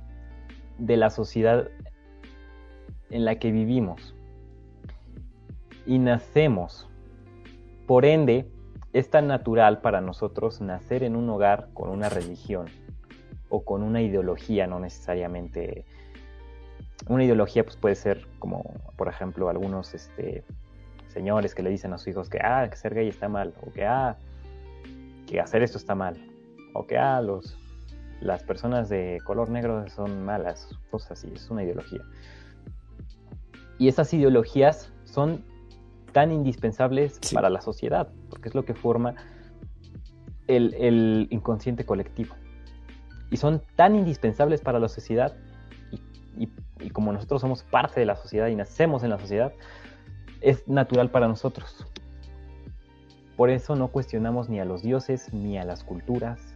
de 0.78 0.96
la 0.96 1.10
sociedad 1.10 1.68
en 3.12 3.24
la 3.24 3.36
que 3.36 3.52
vivimos. 3.52 4.14
Y 5.86 5.98
nacemos. 5.98 6.88
Por 7.86 8.04
ende, 8.04 8.50
es 8.92 9.10
tan 9.10 9.26
natural 9.26 9.80
para 9.80 10.00
nosotros 10.00 10.60
nacer 10.60 11.04
en 11.04 11.14
un 11.14 11.28
hogar 11.28 11.68
con 11.74 11.90
una 11.90 12.08
religión 12.08 12.66
o 13.48 13.64
con 13.64 13.82
una 13.82 14.00
ideología, 14.00 14.66
no 14.66 14.80
necesariamente. 14.80 15.84
Una 17.08 17.24
ideología 17.24 17.64
pues, 17.64 17.76
puede 17.76 17.94
ser 17.96 18.26
como, 18.38 18.62
por 18.96 19.08
ejemplo, 19.08 19.48
algunos 19.48 19.92
este, 19.92 20.44
señores 21.08 21.54
que 21.54 21.62
le 21.62 21.70
dicen 21.70 21.92
a 21.92 21.98
sus 21.98 22.08
hijos 22.08 22.30
que, 22.30 22.38
ah, 22.42 22.66
que 22.70 22.76
ser 22.76 22.94
gay 22.94 23.08
está 23.08 23.28
mal, 23.28 23.52
o 23.60 23.72
que, 23.72 23.84
ah, 23.84 24.16
que 25.26 25.40
hacer 25.40 25.62
esto 25.62 25.78
está 25.78 25.94
mal, 25.94 26.16
o 26.74 26.86
que, 26.86 26.96
ah, 26.96 27.20
los, 27.20 27.58
las 28.20 28.44
personas 28.44 28.88
de 28.88 29.20
color 29.24 29.50
negro 29.50 29.86
son 29.88 30.24
malas, 30.24 30.68
cosas 30.90 31.12
así, 31.12 31.32
es 31.34 31.50
una 31.50 31.64
ideología. 31.64 32.00
Y 33.82 33.88
esas 33.88 34.14
ideologías 34.14 34.92
son 35.02 35.42
tan 36.12 36.30
indispensables 36.30 37.18
Sí. 37.20 37.34
para 37.34 37.50
la 37.50 37.60
sociedad, 37.60 38.12
porque 38.30 38.48
es 38.48 38.54
lo 38.54 38.64
que 38.64 38.74
forma 38.74 39.16
el, 40.46 40.72
el 40.74 41.26
inconsciente 41.32 41.84
colectivo. 41.84 42.36
Y 43.32 43.38
son 43.38 43.60
tan 43.74 43.96
indispensables 43.96 44.60
para 44.60 44.78
la 44.78 44.88
sociedad, 44.88 45.34
y, 45.90 46.44
y- 46.44 46.52
y 46.78 46.90
como 46.90 47.12
nosotros 47.12 47.40
somos 47.40 47.64
parte 47.64 47.98
de 47.98 48.06
la 48.06 48.14
sociedad 48.14 48.46
y 48.46 48.54
nacemos 48.54 49.02
en 49.02 49.10
la 49.10 49.18
sociedad, 49.18 49.52
es 50.40 50.68
natural 50.68 51.10
para 51.10 51.26
nosotros. 51.26 51.84
Por 53.36 53.50
eso 53.50 53.74
no 53.74 53.88
cuestionamos 53.88 54.48
ni 54.48 54.60
a 54.60 54.64
los 54.64 54.82
dioses, 54.84 55.34
ni 55.34 55.58
a 55.58 55.64
las 55.64 55.82
culturas, 55.82 56.54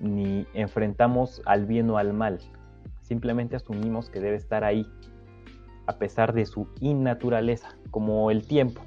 ni 0.00 0.48
enfrentamos 0.52 1.42
al 1.44 1.64
bien 1.66 1.88
o 1.90 1.96
al 1.96 2.12
mal. 2.12 2.40
Simplemente 3.02 3.54
asumimos 3.54 4.10
que 4.10 4.18
debe 4.18 4.36
estar 4.36 4.64
ahí, 4.64 4.84
a 5.88 5.96
pesar 5.98 6.34
de 6.34 6.44
su 6.44 6.68
innaturaleza, 6.80 7.74
como 7.90 8.30
el 8.30 8.46
tiempo. 8.46 8.82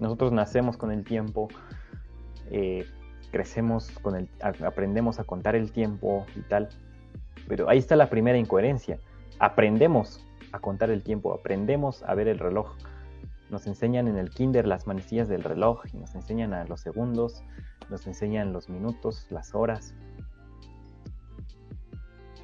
Nosotros 0.00 0.32
nacemos 0.32 0.76
con 0.76 0.90
el 0.90 1.04
tiempo, 1.04 1.46
eh, 2.50 2.84
crecemos 3.30 3.90
con 4.02 4.16
el, 4.16 4.28
aprendemos 4.40 5.20
a 5.20 5.24
contar 5.24 5.54
el 5.54 5.70
tiempo 5.70 6.26
y 6.34 6.40
tal. 6.40 6.68
Pero 7.46 7.68
ahí 7.68 7.78
está 7.78 7.94
la 7.94 8.10
primera 8.10 8.36
incoherencia. 8.36 8.98
Aprendemos 9.38 10.26
a 10.50 10.58
contar 10.58 10.90
el 10.90 11.04
tiempo, 11.04 11.32
aprendemos 11.32 12.02
a 12.02 12.14
ver 12.14 12.26
el 12.26 12.40
reloj. 12.40 12.74
Nos 13.48 13.68
enseñan 13.68 14.08
en 14.08 14.16
el 14.16 14.30
kinder 14.30 14.66
las 14.66 14.88
manecillas 14.88 15.28
del 15.28 15.44
reloj 15.44 15.84
y 15.92 15.96
nos 15.96 16.12
enseñan 16.16 16.54
a 16.54 16.64
los 16.64 16.80
segundos, 16.80 17.44
nos 17.88 18.04
enseñan 18.08 18.52
los 18.52 18.68
minutos, 18.68 19.28
las 19.30 19.54
horas. 19.54 19.94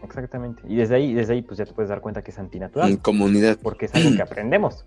Exactamente. 0.02 0.62
Y 0.66 0.76
desde 0.76 0.96
ahí, 0.96 1.14
desde 1.14 1.34
ahí, 1.34 1.42
pues 1.42 1.58
ya 1.58 1.64
te 1.64 1.72
puedes 1.72 1.88
dar 1.88 2.00
cuenta 2.00 2.22
que 2.22 2.30
es 2.32 2.38
antinatural 2.38 2.90
En 2.90 2.96
comunidad. 2.98 3.58
porque 3.62 3.86
es 3.86 3.94
algo 3.94 4.10
que 4.16 4.22
aprendemos. 4.28 4.84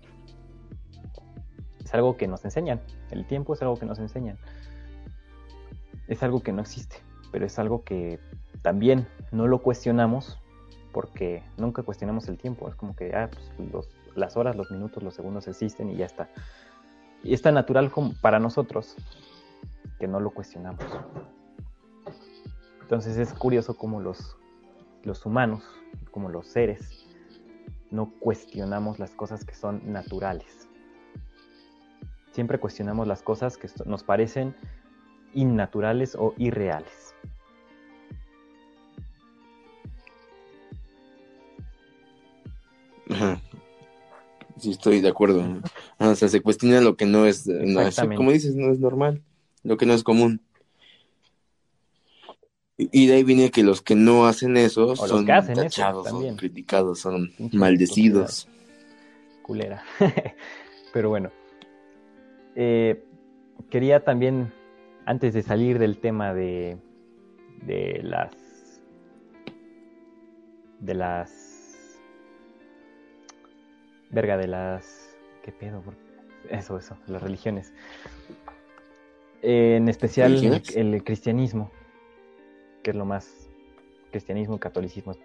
Es 1.84 1.94
algo 1.94 2.16
que 2.16 2.26
nos 2.26 2.44
enseñan. 2.44 2.80
El 3.10 3.26
tiempo 3.26 3.54
es 3.54 3.62
algo 3.62 3.76
que 3.76 3.86
nos 3.86 3.98
enseñan. 3.98 4.38
Es 6.08 6.22
algo 6.22 6.40
que 6.42 6.52
no 6.52 6.62
existe, 6.62 6.96
pero 7.32 7.46
es 7.46 7.58
algo 7.58 7.82
que 7.82 8.18
también 8.62 9.06
no 9.32 9.46
lo 9.46 9.60
cuestionamos 9.62 10.38
porque 10.92 11.42
nunca 11.56 11.82
cuestionamos 11.82 12.28
el 12.28 12.38
tiempo. 12.38 12.68
Es 12.68 12.74
como 12.74 12.94
que 12.96 13.14
ah, 13.14 13.28
pues, 13.56 13.70
los- 13.72 13.88
las 14.14 14.36
horas, 14.36 14.56
los 14.56 14.70
minutos, 14.70 15.02
los 15.02 15.14
segundos 15.14 15.46
existen 15.48 15.90
y 15.90 15.96
ya 15.96 16.06
está. 16.06 16.30
Y 17.22 17.34
es 17.34 17.42
tan 17.42 17.54
natural 17.54 17.90
como 17.90 18.14
para 18.20 18.38
nosotros 18.38 18.96
que 19.98 20.06
no 20.08 20.20
lo 20.20 20.30
cuestionamos. 20.30 20.84
Entonces 22.82 23.16
es 23.16 23.32
curioso 23.32 23.76
cómo 23.76 24.00
los, 24.00 24.36
los 25.06 25.24
humanos, 25.24 25.62
como 26.10 26.28
los 26.28 26.48
seres, 26.48 27.06
no 27.90 28.12
cuestionamos 28.18 28.98
las 28.98 29.14
cosas 29.14 29.44
que 29.44 29.54
son 29.54 29.80
naturales. 29.90 30.68
Siempre 32.32 32.58
cuestionamos 32.58 33.06
las 33.06 33.22
cosas 33.22 33.56
que 33.56 33.68
nos 33.86 34.02
parecen 34.02 34.54
innaturales 35.32 36.14
o 36.16 36.34
irreales. 36.36 37.14
Sí, 44.58 44.70
estoy 44.70 45.02
de 45.02 45.08
acuerdo. 45.08 45.44
O 45.98 46.14
sea, 46.14 46.28
se 46.28 46.40
cuestiona 46.40 46.80
lo 46.80 46.96
que 46.96 47.04
no 47.04 47.26
es, 47.26 47.46
no 47.46 47.82
es- 47.82 48.00
como 48.16 48.32
dices, 48.32 48.54
no 48.54 48.72
es 48.72 48.78
normal, 48.80 49.22
lo 49.62 49.76
que 49.76 49.84
no 49.84 49.92
es 49.92 50.02
común. 50.02 50.40
Y 52.78 53.06
de 53.06 53.14
ahí 53.14 53.24
viene 53.24 53.50
que 53.50 53.62
los 53.62 53.80
que 53.80 53.94
no 53.94 54.26
hacen 54.26 54.56
eso 54.58 54.96
son 54.96 55.30
hacen 55.30 55.54
tachados, 55.54 56.08
son 56.08 56.36
criticados, 56.36 57.00
son 57.00 57.32
maldecidos. 57.52 58.48
culera. 59.42 59.82
Pero 60.92 61.08
bueno, 61.08 61.30
eh, 62.54 63.02
quería 63.70 64.04
también, 64.04 64.52
antes 65.06 65.32
de 65.32 65.42
salir 65.42 65.78
del 65.78 65.98
tema 65.98 66.34
de, 66.34 66.76
de 67.62 68.00
las... 68.02 68.34
De 70.80 70.94
las... 70.94 71.98
Verga, 74.10 74.36
de 74.36 74.48
las... 74.48 75.16
¿Qué 75.42 75.50
pedo? 75.50 75.82
Eso, 76.50 76.76
eso, 76.76 76.96
las 77.06 77.22
religiones. 77.22 77.72
Eh, 79.42 79.76
en 79.76 79.88
especial 79.88 80.62
el 80.74 81.04
cristianismo, 81.04 81.70
que 82.86 82.92
es 82.92 82.96
lo 82.96 83.04
más... 83.04 83.50
Cristianismo 84.12 84.60
catolicismo 84.60 85.10
es 85.10 85.18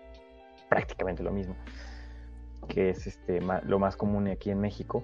prácticamente 0.68 1.22
lo 1.22 1.32
mismo 1.32 1.56
que 2.68 2.90
es 2.90 3.06
este, 3.06 3.40
lo 3.66 3.78
más 3.78 3.96
común 3.96 4.28
aquí 4.28 4.50
en 4.50 4.60
México. 4.60 5.04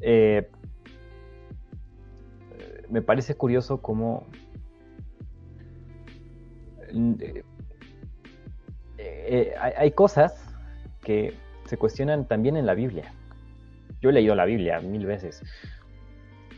Eh, 0.00 0.48
me 2.88 3.02
parece 3.02 3.34
curioso 3.34 3.82
cómo 3.82 4.26
eh, 6.92 7.42
eh, 8.98 9.54
hay, 9.58 9.72
hay 9.76 9.90
cosas 9.90 10.40
que 11.02 11.34
se 11.64 11.76
cuestionan 11.76 12.28
también 12.28 12.56
en 12.56 12.66
la 12.66 12.74
Biblia. 12.74 13.12
Yo 14.00 14.10
he 14.10 14.12
leído 14.12 14.36
la 14.36 14.44
Biblia 14.44 14.80
mil 14.80 15.06
veces. 15.06 15.42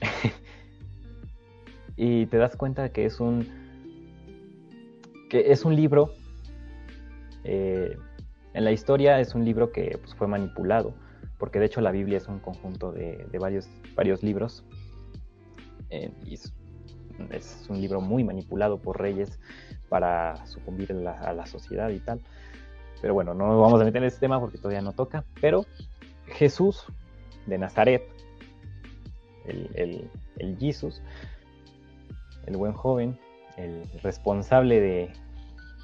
y 1.97 2.27
te 2.27 2.37
das 2.37 2.55
cuenta 2.57 2.91
que 2.91 3.07
es 3.07 3.19
un 3.19 3.60
que 5.31 5.53
es 5.53 5.65
un 5.65 5.75
libro 5.75 6.13
eh, 7.45 7.97
En 8.53 8.65
la 8.65 8.73
historia 8.73 9.21
es 9.21 9.35
un 9.35 9.45
libro 9.47 9.73
que 9.73 9.97
pues, 9.99 10.15
fue 10.15 10.27
manipulado, 10.27 10.93
porque 11.39 11.59
de 11.59 11.67
hecho 11.67 11.81
la 11.81 11.93
Biblia 11.93 12.19
es 12.19 12.29
un 12.29 12.41
conjunto 12.41 12.93
de, 12.93 13.27
varios, 13.39 13.71
varios 13.95 14.23
libros. 14.23 14.65
Eh, 15.89 16.13
y 16.27 16.35
es, 16.35 17.67
un 17.69 17.81
libro 17.81 18.01
muy 18.01 18.25
manipulado 18.25 18.79
por 18.79 19.01
reyes 19.01 19.39
para 19.89 20.45
sucumbir 20.47 20.93
a 20.93 21.33
la, 21.33 21.47
sociedad 21.47 21.89
y 21.91 22.01
tal. 22.01 22.21
Pero 23.01 23.15
bueno, 23.15 23.33
no 23.35 23.61
vamos 23.61 23.81
a 23.81 23.85
meter 23.85 24.03
en 24.03 24.09
ese 24.09 24.21
tema 24.21 24.41
porque 24.41 24.59
todavía 24.59 24.83
no 24.83 24.93
toca. 24.93 25.25
Pero 25.41 25.65
Jesús 26.27 26.85
de 27.47 27.59
Nazaret, 27.59 28.03
el, 29.47 30.11
el, 30.39 30.59
Jesus, 30.59 31.03
el 32.47 32.57
buen 32.57 32.73
joven, 32.73 33.19
el 33.65 33.83
responsable 34.03 34.81
de 34.81 35.13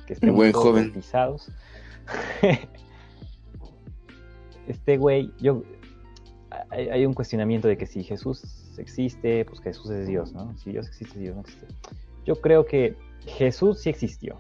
que 0.07 0.13
estemos 0.15 0.37
buen 0.37 0.53
joven. 0.53 0.93
este 4.69 4.97
güey, 4.97 5.33
yo 5.41 5.63
hay, 6.71 7.05
un 7.05 7.15
cuestionamiento 7.15 7.69
de 7.69 7.77
que 7.77 7.87
si 7.87 8.03
Jesús 8.03 8.75
existe, 8.79 9.45
pues 9.45 9.61
Jesús 9.61 9.91
es 9.91 10.07
Dios, 10.07 10.33
¿no? 10.33 10.57
Si 10.59 10.73
Dios 10.73 10.87
existe, 10.89 11.19
Dios 11.19 11.35
no 11.35 11.43
existe. 11.43 11.67
Yo 12.25 12.41
creo 12.41 12.67
que 12.67 12.97
Jesús 13.27 13.81
sí 13.81 13.91
existió. 13.91 14.37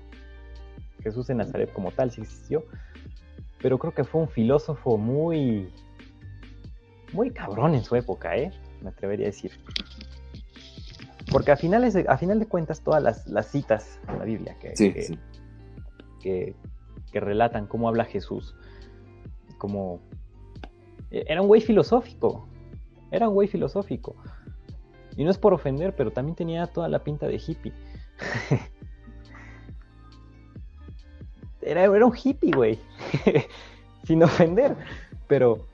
Jesús 1.03 1.27
de 1.27 1.35
Nazaret 1.35 1.73
como 1.73 1.93
tal 1.93 2.11
sí 2.11 2.21
existió, 2.21 2.65
pero 3.63 3.79
creo 3.79 3.95
que 3.95 4.05
fue 4.05 4.23
un 4.23 4.29
filósofo 4.29 4.99
muy 4.99 5.71
muy 7.13 7.31
cabrón 7.31 7.75
en 7.75 7.85
su 7.85 7.95
época, 7.95 8.37
¿eh? 8.37 8.51
Me 8.83 8.91
atrevería 8.91 9.27
a 9.27 9.31
decir. 9.31 9.53
Porque 11.31 11.51
a, 11.51 11.57
finales 11.57 11.97
a 11.97 12.17
final 12.19 12.39
de 12.39 12.47
cuentas 12.47 12.81
todas 12.83 13.27
las, 13.27 13.51
citas 13.51 13.99
en 14.09 14.19
la 14.19 14.25
Biblia 14.25 14.57
que, 14.61 15.19
que, 16.21 16.55
relatan 17.21 17.67
cómo 17.67 17.89
habla 17.89 18.05
Jesús, 18.05 18.55
como... 19.57 20.01
E, 21.11 21.25
era 21.29 21.41
un 21.41 21.49
güey 21.49 21.63
filosófico, 21.63 22.47
era 23.11 23.29
un 23.29 23.35
güey 23.35 23.49
filosófico. 23.49 24.15
Y 25.17 25.25
no 25.25 25.31
es 25.31 25.39
por 25.39 25.55
ofender, 25.55 25.97
pero 25.97 26.11
también 26.11 26.37
tenía 26.37 26.67
toda 26.67 26.89
la 26.89 27.03
pinta 27.03 27.27
de 27.27 27.37
hippie. 27.37 27.73
era, 31.63 31.85
era 31.85 32.07
un 32.07 32.15
hippie, 32.15 32.53
güey. 32.53 32.79
Sin 34.05 34.23
ofender. 34.23 34.77
Pero... 35.27 35.67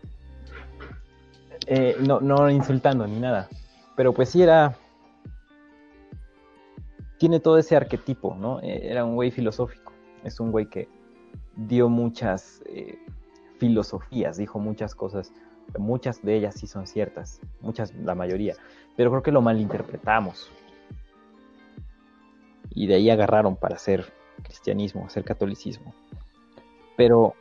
Eh, 1.66 1.96
no, 2.00 2.20
no 2.20 2.48
insultando 2.50 3.06
ni 3.06 3.18
nada. 3.18 3.48
Pero 3.96 4.12
pues 4.12 4.28
sí 4.30 4.42
era 4.42 4.76
tiene 7.22 7.38
todo 7.38 7.56
ese 7.56 7.76
arquetipo, 7.76 8.34
¿no? 8.34 8.58
Eh, 8.62 8.80
era 8.90 9.04
un 9.04 9.14
güey 9.14 9.30
filosófico, 9.30 9.92
es 10.24 10.40
un 10.40 10.50
güey 10.50 10.68
que 10.68 10.88
dio 11.54 11.88
muchas 11.88 12.60
eh, 12.66 12.98
filosofías, 13.58 14.38
dijo 14.38 14.58
muchas 14.58 14.96
cosas, 14.96 15.32
muchas 15.78 16.20
de 16.24 16.34
ellas 16.34 16.56
sí 16.58 16.66
son 16.66 16.88
ciertas, 16.88 17.40
muchas, 17.60 17.94
la 17.94 18.16
mayoría, 18.16 18.56
pero 18.96 19.12
creo 19.12 19.22
que 19.22 19.30
lo 19.30 19.40
malinterpretamos. 19.40 20.50
Y 22.70 22.88
de 22.88 22.96
ahí 22.96 23.08
agarraron 23.08 23.54
para 23.54 23.76
hacer 23.76 24.12
cristianismo, 24.42 25.06
hacer 25.06 25.22
catolicismo. 25.22 25.94
Pero... 26.96 27.36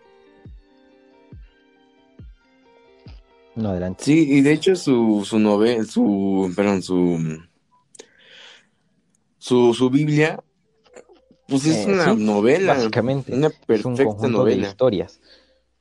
No, 3.56 3.70
adelante. 3.70 4.04
Sí, 4.04 4.28
y 4.30 4.42
de 4.42 4.54
hecho 4.54 4.76
su, 4.76 5.26
su 5.26 5.40
novela, 5.40 5.84
su, 5.86 6.54
perdón, 6.56 6.84
su 6.84 7.42
su, 9.42 9.74
su 9.74 9.90
Biblia, 9.90 10.40
pues 11.48 11.66
es 11.66 11.88
eh, 11.88 11.92
una 11.92 12.14
novela. 12.14 12.76
Básicamente. 12.76 13.34
Una 13.34 13.50
perfecta 13.50 14.28
novela. 14.28 14.62
De 14.62 14.70
historias. 14.70 15.20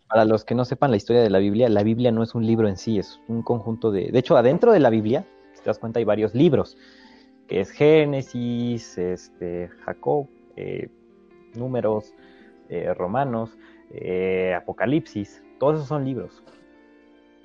Para 0.08 0.24
los 0.24 0.44
que 0.44 0.54
no 0.54 0.64
sepan 0.64 0.90
la 0.90 0.96
historia 0.96 1.22
de 1.22 1.28
la 1.28 1.38
Biblia, 1.38 1.68
la 1.68 1.82
Biblia 1.82 2.10
no 2.10 2.22
es 2.22 2.34
un 2.34 2.46
libro 2.46 2.68
en 2.68 2.78
sí, 2.78 2.98
es 2.98 3.20
un 3.28 3.42
conjunto 3.42 3.90
de. 3.92 4.10
De 4.10 4.18
hecho, 4.18 4.36
adentro 4.38 4.72
de 4.72 4.80
la 4.80 4.88
Biblia, 4.88 5.26
si 5.52 5.60
te 5.60 5.66
das 5.66 5.78
cuenta, 5.78 5.98
hay 5.98 6.06
varios 6.06 6.34
libros, 6.34 6.78
que 7.48 7.60
es 7.60 7.70
Génesis, 7.70 8.96
este, 8.96 9.68
Jacob, 9.84 10.26
eh, 10.56 10.88
Números, 11.54 12.14
eh, 12.70 12.94
Romanos, 12.94 13.50
Apocalipsis, 14.56 15.42
todos 15.58 15.76
esos 15.76 15.88
son 15.88 16.06
libros. 16.06 16.42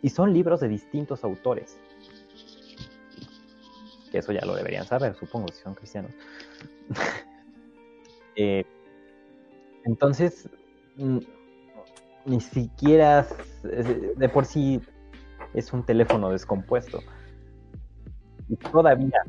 Y 0.01 0.09
son 0.09 0.33
libros 0.33 0.61
de 0.61 0.69
distintos 0.69 1.25
autores 1.25 1.77
eso 4.17 4.31
ya 4.31 4.45
lo 4.45 4.55
deberían 4.55 4.85
saber, 4.85 5.15
supongo, 5.15 5.47
si 5.51 5.61
son 5.61 5.75
cristianos. 5.75 6.11
Eh, 8.37 8.65
entonces, 9.85 10.49
mm, 10.97 11.19
ni 12.25 12.41
siquiera 12.41 13.25
de 13.63 14.27
por 14.27 14.43
sí 14.43 14.81
es 15.53 15.71
un 15.71 15.85
teléfono 15.85 16.31
descompuesto. 16.31 16.99
Y 18.49 18.57
todavía 18.57 19.23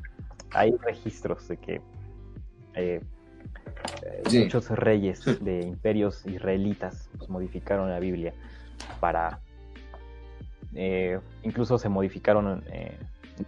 hay 0.55 0.73
registros 0.79 1.47
de 1.47 1.57
que 1.57 1.81
eh, 2.75 3.01
muchos 4.33 4.71
reyes 4.71 5.25
de 5.41 5.61
imperios 5.61 6.27
israelitas 6.27 7.09
pues, 7.17 7.31
modificaron 7.31 7.89
la 7.89 8.01
Biblia 8.01 8.33
para... 8.99 9.39
Eh, 10.75 11.21
incluso 11.45 11.79
se 11.79 11.89
modificaron 11.89 12.65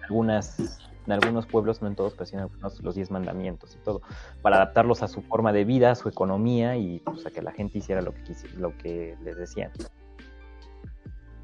algunas 0.03 0.79
en 1.09 1.13
algunos 1.13 1.47
pueblos, 1.47 1.81
no 1.81 1.89
en 1.89 1.97
todos, 1.97 2.13
pero 2.13 2.27
sí 2.27 2.37
en 2.37 2.43
algunos, 2.43 2.83
los 2.83 2.95
diez 2.95 3.11
mandamientos 3.11 3.75
y 3.75 3.79
todo, 3.79 4.03
para 4.43 4.57
adaptarlos 4.57 5.03
a 5.03 5.09
su 5.09 5.23
forma 5.23 5.55
de 5.55 5.65
vida, 5.65 5.91
a 5.91 5.95
su 5.95 6.09
economía 6.09 6.77
y 6.77 6.99
pues, 7.01 7.25
a 7.25 7.31
que 7.31 7.41
la 7.41 7.53
gente 7.53 7.79
hiciera 7.79 8.03
lo 8.03 8.13
que, 8.13 8.35
lo 8.59 8.77
que 8.77 9.17
les 9.23 9.39
decían. 9.39 9.73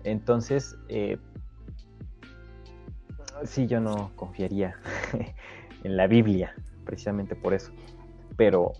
Entonces, 0.03 0.77
eh, 0.89 1.17
sí, 3.45 3.67
yo 3.67 3.81
no 3.81 4.13
confiaría 4.17 4.77
en 5.83 5.97
la 5.97 6.07
Biblia, 6.07 6.55
precisamente 6.85 7.35
por 7.35 7.55
eso. 7.55 7.73
Pero 8.37 8.73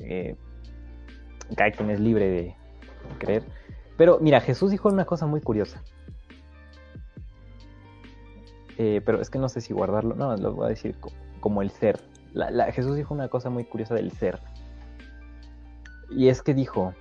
eh, 0.00 0.36
cada 1.56 1.70
quien 1.70 1.88
es 1.88 2.00
libre 2.00 2.28
de 2.28 2.56
creer. 3.18 3.44
Pero 3.96 4.18
mira, 4.20 4.42
Jesús 4.42 4.70
dijo 4.70 4.90
una 4.90 5.06
cosa 5.06 5.26
muy 5.26 5.40
curiosa. 5.40 5.82
Eh, 8.82 9.02
pero 9.04 9.20
es 9.20 9.28
que 9.28 9.38
no 9.38 9.50
sé 9.50 9.60
si 9.60 9.74
guardarlo. 9.74 10.14
No, 10.14 10.34
lo 10.38 10.54
voy 10.54 10.64
a 10.64 10.68
decir 10.70 10.96
como, 11.40 11.60
el 11.60 11.70
ser. 11.70 12.00
Jesús 12.72 12.96
dijo 12.96 13.12
una 13.12 13.28
cosa 13.28 13.50
muy 13.50 13.64
curiosa 13.64 13.94
del 13.94 14.10
ser. 14.10 14.40
Y 16.08 16.28
es 16.28 16.40
que 16.40 16.54
dijo, 16.54 16.94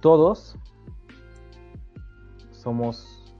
todos 0.00 0.56
somos, 2.50 3.34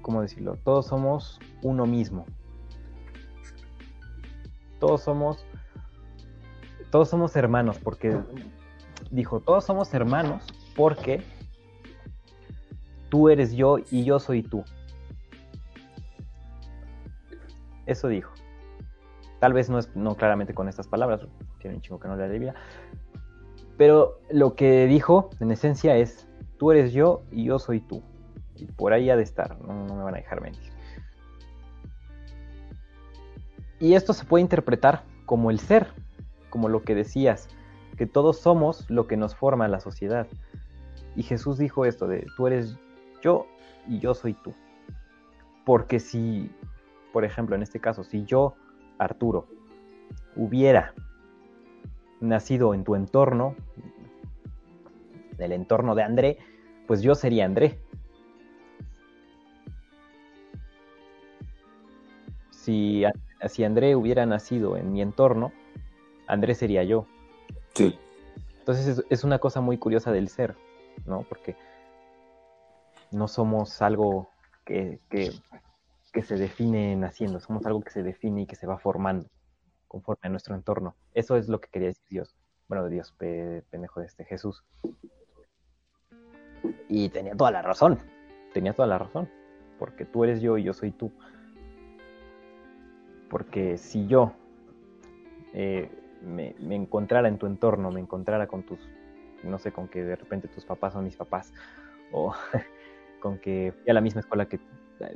¿cómo 0.00 0.22
decirlo? 0.22 0.56
Todos 0.64 0.86
somos 0.86 1.38
uno 1.62 1.84
mismo. 1.84 2.24
Todos 4.80 5.02
somos, 5.02 5.44
todos 6.90 7.10
somos 7.10 7.36
hermanos, 7.36 7.78
porque 7.80 8.18
dijo, 9.10 9.40
todos 9.40 9.66
somos 9.66 9.92
hermanos 9.92 10.42
porque 10.74 11.22
tú 13.14 13.28
eres 13.28 13.52
yo 13.52 13.76
y 13.92 14.02
yo 14.02 14.18
soy 14.18 14.42
tú. 14.42 14.64
Eso 17.86 18.08
dijo. 18.08 18.32
Tal 19.38 19.52
vez 19.52 19.70
no 19.70 19.78
es 19.78 19.94
no 19.94 20.16
claramente 20.16 20.52
con 20.52 20.68
estas 20.68 20.88
palabras, 20.88 21.24
tiene 21.60 21.76
un 21.76 21.80
chingo 21.80 22.00
que 22.00 22.08
no 22.08 22.16
le 22.16 22.28
Biblia. 22.28 22.56
Pero 23.76 24.18
lo 24.30 24.56
que 24.56 24.86
dijo 24.86 25.30
en 25.38 25.52
esencia 25.52 25.96
es, 25.96 26.26
tú 26.58 26.72
eres 26.72 26.92
yo 26.92 27.22
y 27.30 27.44
yo 27.44 27.60
soy 27.60 27.78
tú. 27.78 28.02
Y 28.56 28.64
por 28.64 28.92
ahí 28.92 29.08
ha 29.10 29.16
de 29.16 29.22
estar, 29.22 29.60
no, 29.60 29.86
no 29.86 29.94
me 29.94 30.02
van 30.02 30.14
a 30.14 30.18
dejar 30.18 30.40
mentir. 30.40 30.72
Y 33.78 33.94
esto 33.94 34.12
se 34.12 34.24
puede 34.24 34.42
interpretar 34.42 35.04
como 35.24 35.52
el 35.52 35.60
ser, 35.60 35.86
como 36.50 36.68
lo 36.68 36.82
que 36.82 36.96
decías, 36.96 37.46
que 37.96 38.06
todos 38.06 38.40
somos 38.40 38.90
lo 38.90 39.06
que 39.06 39.16
nos 39.16 39.36
forma 39.36 39.68
la 39.68 39.78
sociedad. 39.78 40.26
Y 41.14 41.22
Jesús 41.22 41.58
dijo 41.58 41.84
esto 41.84 42.08
de, 42.08 42.26
tú 42.36 42.48
eres 42.48 42.76
yo 43.24 43.46
y 43.88 43.98
yo 43.98 44.14
soy 44.14 44.34
tú. 44.34 44.54
Porque 45.64 45.98
si, 45.98 46.50
por 47.12 47.24
ejemplo, 47.24 47.56
en 47.56 47.62
este 47.62 47.80
caso, 47.80 48.04
si 48.04 48.24
yo, 48.24 48.54
Arturo, 48.98 49.46
hubiera 50.36 50.94
nacido 52.20 52.74
en 52.74 52.84
tu 52.84 52.94
entorno, 52.94 53.56
el 55.38 55.52
entorno 55.52 55.94
de 55.94 56.02
André, 56.02 56.38
pues 56.86 57.02
yo 57.02 57.14
sería 57.14 57.46
André. 57.46 57.78
Si, 62.50 63.04
si 63.48 63.64
André 63.64 63.96
hubiera 63.96 64.26
nacido 64.26 64.76
en 64.76 64.92
mi 64.92 65.02
entorno, 65.02 65.52
André 66.26 66.54
sería 66.54 66.84
yo. 66.84 67.06
Sí. 67.74 67.98
Entonces 68.58 68.86
es, 68.86 69.04
es 69.10 69.24
una 69.24 69.38
cosa 69.38 69.60
muy 69.60 69.76
curiosa 69.76 70.12
del 70.12 70.28
ser, 70.28 70.54
¿no? 71.06 71.22
Porque 71.28 71.56
no 73.14 73.28
somos 73.28 73.80
algo 73.80 74.28
que, 74.64 75.00
se 76.22 76.36
define 76.36 76.96
naciendo, 76.96 77.40
somos 77.40 77.64
algo 77.66 77.80
que 77.80 77.90
se 77.90 78.02
define 78.02 78.42
y 78.42 78.46
que 78.46 78.56
se 78.56 78.66
va 78.66 78.78
formando 78.78 79.28
conforme 79.88 80.22
a 80.24 80.28
nuestro 80.28 80.54
entorno. 80.54 80.96
Eso 81.14 81.36
es 81.36 81.48
lo 81.48 81.60
que 81.60 81.68
quería 81.68 81.88
decir 81.88 82.06
Dios. 82.10 82.34
Bueno, 82.68 82.88
Dios, 82.88 83.14
pendejo 83.70 84.00
de 84.00 84.06
este 84.06 84.24
Jesús. 84.24 84.64
Y 86.88 87.08
tenía 87.10 87.36
toda 87.36 87.50
la 87.50 87.62
razón, 87.62 88.00
tenía 88.52 88.72
toda 88.72 88.88
la 88.88 88.98
razón, 88.98 89.30
porque 89.78 90.04
tú 90.04 90.24
eres 90.24 90.40
yo 90.40 90.58
y 90.58 90.64
yo 90.64 90.72
soy 90.72 90.90
tú. 90.90 91.12
Porque 93.30 93.78
si 93.78 94.06
yo 94.06 94.32
eh, 95.52 95.88
me, 96.22 96.54
encontrara 96.74 97.28
en 97.28 97.38
tu 97.38 97.46
entorno, 97.46 97.90
me 97.92 98.00
encontrara 98.00 98.46
con 98.46 98.64
tus, 98.64 98.80
no 99.42 99.58
sé, 99.58 99.72
con 99.72 99.88
que 99.88 100.02
de 100.02 100.16
repente 100.16 100.48
tus 100.48 100.64
papás 100.64 100.94
son 100.94 101.04
mis 101.04 101.16
papás, 101.16 101.52
o 102.12 102.34
con 103.24 103.38
que 103.38 103.72
fui 103.72 103.90
a 103.90 103.94
la 103.94 104.02
misma 104.02 104.20
escuela 104.20 104.46
que 104.50 104.60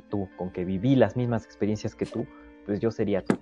tú, 0.09 0.27
con 0.35 0.49
que 0.49 0.65
viví 0.65 0.95
las 0.95 1.15
mismas 1.15 1.45
experiencias 1.45 1.93
que 1.93 2.07
tú, 2.07 2.25
pues 2.65 2.79
yo 2.79 2.89
sería 2.89 3.23
tú 3.23 3.37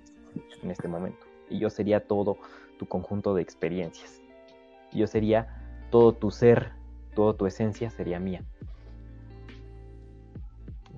en 0.62 0.70
este 0.70 0.88
momento. 0.88 1.26
Y 1.48 1.58
yo 1.58 1.70
sería 1.70 2.06
todo 2.06 2.36
tu 2.78 2.84
conjunto 2.84 3.32
de 3.32 3.40
experiencias. 3.40 4.20
yo 4.92 5.06
sería 5.06 5.86
todo 5.90 6.12
tu 6.12 6.30
ser, 6.30 6.72
toda 7.14 7.32
tu 7.32 7.46
esencia 7.46 7.88
sería 7.88 8.20
mía. 8.20 8.42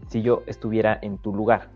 Si 0.09 0.21
yo 0.21 0.43
estuviera 0.47 0.99
en 1.01 1.19
tu 1.19 1.33
lugar, 1.33 1.69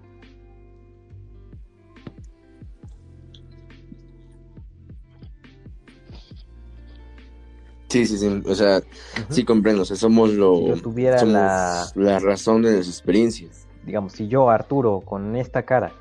Sí, 7.94 8.06
sí, 8.06 8.18
sí. 8.18 8.42
O 8.44 8.54
sea, 8.56 8.80
sí 9.28 9.44
comprendo. 9.44 9.82
O 9.82 9.84
sea, 9.84 9.96
somos 9.96 10.32
lo. 10.32 10.56
Si 10.56 10.66
yo 10.66 10.82
tuviera 10.82 11.24
la... 11.24 11.86
la 11.94 12.18
razón 12.18 12.62
de 12.62 12.78
las 12.78 12.88
experiencias. 12.88 13.68
Digamos, 13.86 14.14
si 14.14 14.26
yo, 14.26 14.50
Arturo, 14.50 15.00
con 15.00 15.36
esta 15.36 15.62
cara, 15.62 15.92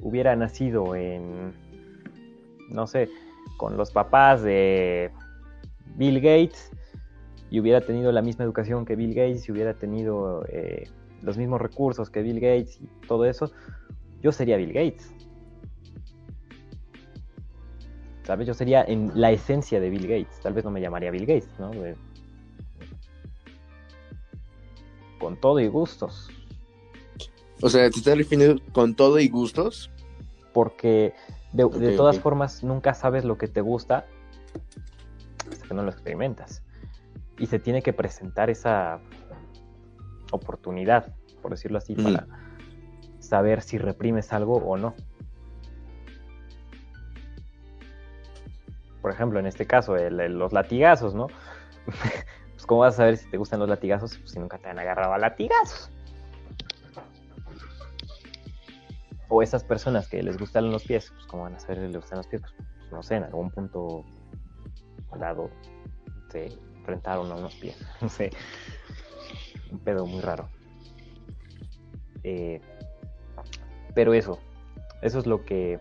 hubiera 0.00 0.36
nacido 0.36 0.94
en. 0.94 1.52
No 2.70 2.86
sé, 2.86 3.08
con 3.56 3.76
los 3.76 3.90
papás 3.90 4.42
de 4.42 5.10
Bill 5.96 6.20
Gates 6.20 6.70
y 7.50 7.58
hubiera 7.58 7.80
tenido 7.80 8.12
la 8.12 8.22
misma 8.22 8.44
educación 8.44 8.84
que 8.84 8.94
Bill 8.94 9.14
Gates 9.14 9.48
y 9.48 9.52
hubiera 9.52 9.74
tenido 9.74 10.44
eh, 10.48 10.88
los 11.22 11.36
mismos 11.36 11.60
recursos 11.60 12.10
que 12.10 12.22
Bill 12.22 12.40
Gates 12.40 12.78
y 12.80 13.06
todo 13.08 13.24
eso, 13.24 13.50
yo 14.22 14.30
sería 14.30 14.56
Bill 14.56 14.72
Gates. 14.72 15.12
¿Sabes? 18.28 18.46
Yo 18.46 18.52
sería 18.52 18.84
en 18.84 19.10
la 19.14 19.30
esencia 19.30 19.80
de 19.80 19.88
Bill 19.88 20.06
Gates. 20.06 20.38
Tal 20.42 20.52
vez 20.52 20.62
no 20.62 20.70
me 20.70 20.82
llamaría 20.82 21.10
Bill 21.10 21.24
Gates, 21.24 21.48
¿no? 21.58 21.70
Con 25.18 25.40
todo 25.40 25.58
y 25.60 25.66
gustos. 25.66 26.28
O 27.62 27.70
sea, 27.70 27.88
¿te 27.88 27.98
estás 27.98 28.18
refiriendo 28.18 28.62
con 28.72 28.94
todo 28.94 29.18
y 29.18 29.30
gustos? 29.30 29.90
Porque 30.52 31.14
de, 31.52 31.96
todas 31.96 32.20
formas 32.20 32.62
nunca 32.62 32.92
sabes 32.92 33.24
lo 33.24 33.38
que 33.38 33.48
te 33.48 33.62
gusta 33.62 34.06
hasta 35.50 35.66
que 35.66 35.72
no 35.72 35.82
lo 35.82 35.90
experimentas. 35.90 36.62
Y 37.38 37.46
se 37.46 37.58
tiene 37.58 37.80
que 37.80 37.94
presentar 37.94 38.50
esa 38.50 39.00
oportunidad, 40.32 41.14
por 41.40 41.52
decirlo 41.52 41.78
así, 41.78 41.94
para 41.94 42.26
saber 43.20 43.62
si 43.62 43.78
reprimes 43.78 44.34
algo 44.34 44.56
o 44.56 44.76
no. 44.76 44.94
Por 49.00 49.12
ejemplo, 49.12 49.38
en 49.38 49.46
este 49.46 49.66
caso, 49.66 49.96
los 49.96 50.52
latigazos, 50.52 51.14
¿no? 51.14 51.28
pues 51.86 52.66
cómo 52.66 52.80
vas 52.80 52.94
a 52.94 52.96
saber 52.98 53.16
si 53.16 53.30
te 53.30 53.36
gustan 53.36 53.60
los 53.60 53.68
latigazos 53.68 54.18
pues, 54.18 54.32
si 54.32 54.38
nunca 54.38 54.58
te 54.58 54.68
han 54.68 54.78
agarrado 54.78 55.12
a 55.12 55.18
latigazos. 55.18 55.90
O 59.28 59.42
esas 59.42 59.62
personas 59.62 60.08
que 60.08 60.22
les 60.22 60.38
gustan 60.38 60.70
los 60.70 60.84
pies, 60.84 61.12
pues 61.14 61.26
cómo 61.26 61.42
van 61.44 61.54
a 61.54 61.60
saber 61.60 61.78
si 61.78 61.84
les 61.84 61.96
gustan 61.96 62.18
los 62.18 62.26
pies, 62.26 62.42
pues, 62.42 62.54
pues 62.78 62.92
no 62.92 63.02
sé, 63.02 63.16
en 63.16 63.24
algún 63.24 63.50
punto 63.50 64.04
lado 65.18 65.50
se 66.30 66.46
enfrentaron 66.76 67.30
a 67.32 67.36
unos 67.36 67.54
pies, 67.56 67.76
no 68.00 68.08
sé, 68.08 68.30
un 69.70 69.78
pedo 69.80 70.06
muy 70.06 70.20
raro. 70.20 70.48
Eh, 72.24 72.60
pero 73.94 74.14
eso, 74.14 74.38
eso 75.02 75.18
es 75.18 75.26
lo 75.26 75.44
que, 75.44 75.78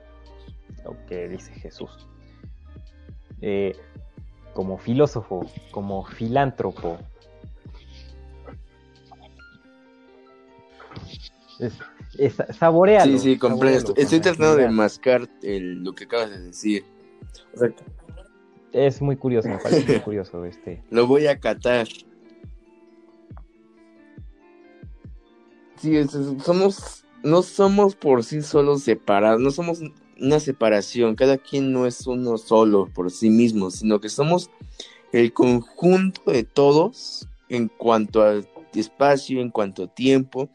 lo 0.84 0.96
que 1.06 1.28
dice 1.28 1.54
Jesús. 1.54 2.08
Eh, 3.42 3.76
como 4.54 4.78
filósofo, 4.78 5.46
como 5.72 6.04
filántropo. 6.06 6.98
Es, 11.60 11.74
Sí, 13.04 13.20
sí, 13.20 13.38
comprendo. 13.38 13.94
Estoy 13.96 14.20
tratando 14.20 14.56
de 14.56 14.70
mascar 14.70 15.28
lo 15.42 15.94
que 15.94 16.06
acabas 16.06 16.32
de 16.32 16.40
decir. 16.40 16.84
Es 18.72 19.02
muy 19.02 19.16
curioso, 19.16 19.50
me 19.50 19.58
parece 19.58 19.86
muy 19.86 20.00
curioso 20.04 20.44
este. 20.46 20.84
Lo 20.90 21.08
voy 21.08 21.28
a 21.28 21.40
catar. 21.40 21.88
Sí, 25.78 26.04
somos, 26.44 27.06
no 27.24 27.44
somos 27.44 27.96
por 27.96 28.24
sí 28.24 28.42
solos 28.42 28.84
separados, 28.84 29.40
no 29.40 29.52
somos 29.52 29.82
una 30.20 30.40
separación, 30.40 31.16
cada 31.16 31.38
quien 31.38 31.72
no 31.72 31.86
es 31.86 32.08
uno 32.08 32.38
solo 32.38 32.88
por 32.94 33.12
sí 33.12 33.30
mismo, 33.30 33.72
sino 33.72 34.00
que 34.00 34.10
somos 34.10 34.50
el 35.12 35.34
conjunto 35.34 36.32
de 36.32 36.44
todos 36.44 37.28
en 37.50 37.68
cuanto 37.68 38.22
a 38.24 38.42
espacio, 38.74 39.42
en 39.42 39.50
cuanto 39.50 39.84
a 39.84 39.88
tiempo. 39.88 40.50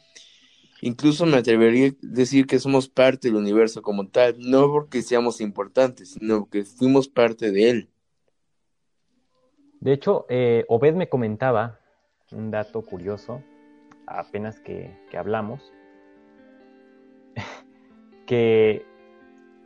Incluso 0.80 1.26
me 1.26 1.36
atrevería 1.36 1.88
a 1.88 1.92
decir 2.00 2.46
que 2.46 2.58
somos 2.58 2.88
parte 2.88 3.28
del 3.28 3.36
universo 3.36 3.82
como 3.82 4.08
tal, 4.08 4.36
no 4.38 4.68
porque 4.70 5.02
seamos 5.02 5.40
importantes, 5.40 6.14
sino 6.14 6.40
porque 6.40 6.64
fuimos 6.64 7.08
parte 7.08 7.52
de 7.52 7.70
él. 7.70 7.88
De 9.80 9.92
hecho, 9.92 10.26
eh, 10.28 10.64
Obed 10.68 10.94
me 10.94 11.08
comentaba 11.08 11.78
un 12.32 12.50
dato 12.50 12.82
curioso, 12.82 13.42
apenas 14.06 14.60
que, 14.60 14.96
que 15.10 15.18
hablamos, 15.18 15.72
que 18.26 18.84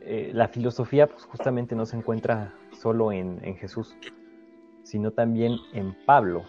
eh, 0.01 0.31
la 0.33 0.47
filosofía 0.47 1.07
pues, 1.07 1.25
justamente 1.25 1.75
no 1.75 1.85
se 1.85 1.97
encuentra 1.97 2.53
solo 2.71 3.11
en, 3.11 3.39
Jesús, 3.57 3.95
sino 4.83 5.11
también 5.11 5.57
en 5.73 5.93
Pablo, 6.05 6.43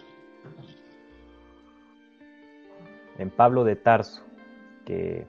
en 3.17 3.29
Pablo 3.29 3.63
de 3.63 3.75
Tarso, 3.75 4.23
que, 4.85 5.27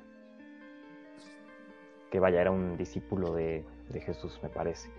vaya, 2.20 2.40
era 2.40 2.51
un 2.51 2.76
discípulo 2.76 3.34
de, 3.34 3.64
Jesús, 4.05 4.38
me 4.42 4.48
parece. 4.48 4.90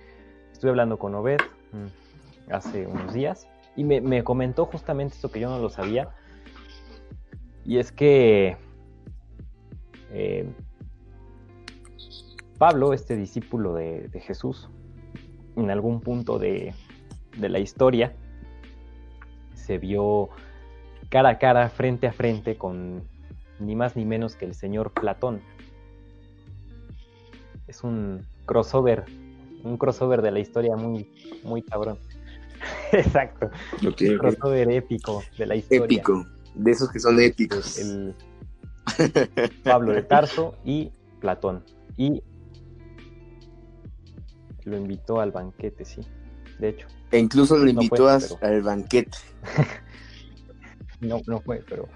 Estuve 0.52 0.72
hablando 0.72 1.00
con 1.00 1.16
Obed 1.16 1.40
mm, 1.72 2.52
hace 2.54 2.86
unos 2.86 3.14
días 3.14 3.48
y 3.76 3.84
me, 3.86 4.24
comentó 4.24 4.66
justamente 4.66 5.16
esto 5.16 5.32
que 5.32 5.40
yo 5.40 5.50
no 5.50 5.60
lo 5.60 5.70
sabía, 5.70 6.10
y 7.64 7.78
es 7.78 7.92
que 7.92 8.58
eh, 10.12 10.50
Pablo, 12.62 12.94
este 12.94 13.16
discípulo 13.16 13.74
de, 13.74 14.08
Jesús, 14.24 14.70
en 15.56 15.72
algún 15.72 16.00
punto 16.00 16.38
de, 16.38 16.76
la 17.40 17.58
historia, 17.58 18.16
se 19.56 19.80
vio 19.80 20.30
cara 21.10 21.30
a 21.30 21.40
cara, 21.40 21.70
frente 21.70 22.06
a 22.06 22.14
frente 22.14 22.60
con 22.60 23.02
ni 23.60 23.76
más 23.76 23.96
ni 23.96 24.06
menos 24.06 24.36
que 24.36 24.46
el 24.46 24.54
señor 24.54 24.92
Platón. 24.92 25.42
Es 27.66 27.84
un 27.84 28.28
crossover, 28.46 29.06
un 29.64 29.78
crossover 29.78 30.22
de 30.22 30.30
la 30.30 30.40
historia 30.40 30.76
muy, 30.76 31.10
muy 31.44 31.64
cabrón. 31.64 31.98
Exacto. 32.92 33.50
un 33.82 34.18
crossover 34.20 34.70
épico 34.70 35.24
de 35.36 35.48
la 35.48 35.56
historia. 35.56 35.86
Épico, 35.86 36.28
de 36.54 36.70
esos 36.70 36.92
que 36.92 37.00
son 37.00 37.20
épicos. 37.20 37.80
El 37.80 38.14
Pablo 39.64 39.94
de 39.94 40.04
Tarso 40.04 40.54
y 40.64 40.92
Platón. 41.20 41.64
Y 41.98 42.22
lo 44.72 44.78
invitó 44.78 45.20
al 45.20 45.32
banquete, 45.32 45.86
sí. 45.86 46.02
De 46.60 46.70
hecho. 46.70 46.88
E 47.12 47.20
incluso 47.20 47.58
lo 47.58 47.70
invitó 47.70 48.08
al 48.08 48.62
banquete. 48.62 49.18
no, 51.02 51.22
no 51.28 51.42
fue, 51.42 51.64
pero 51.68 51.88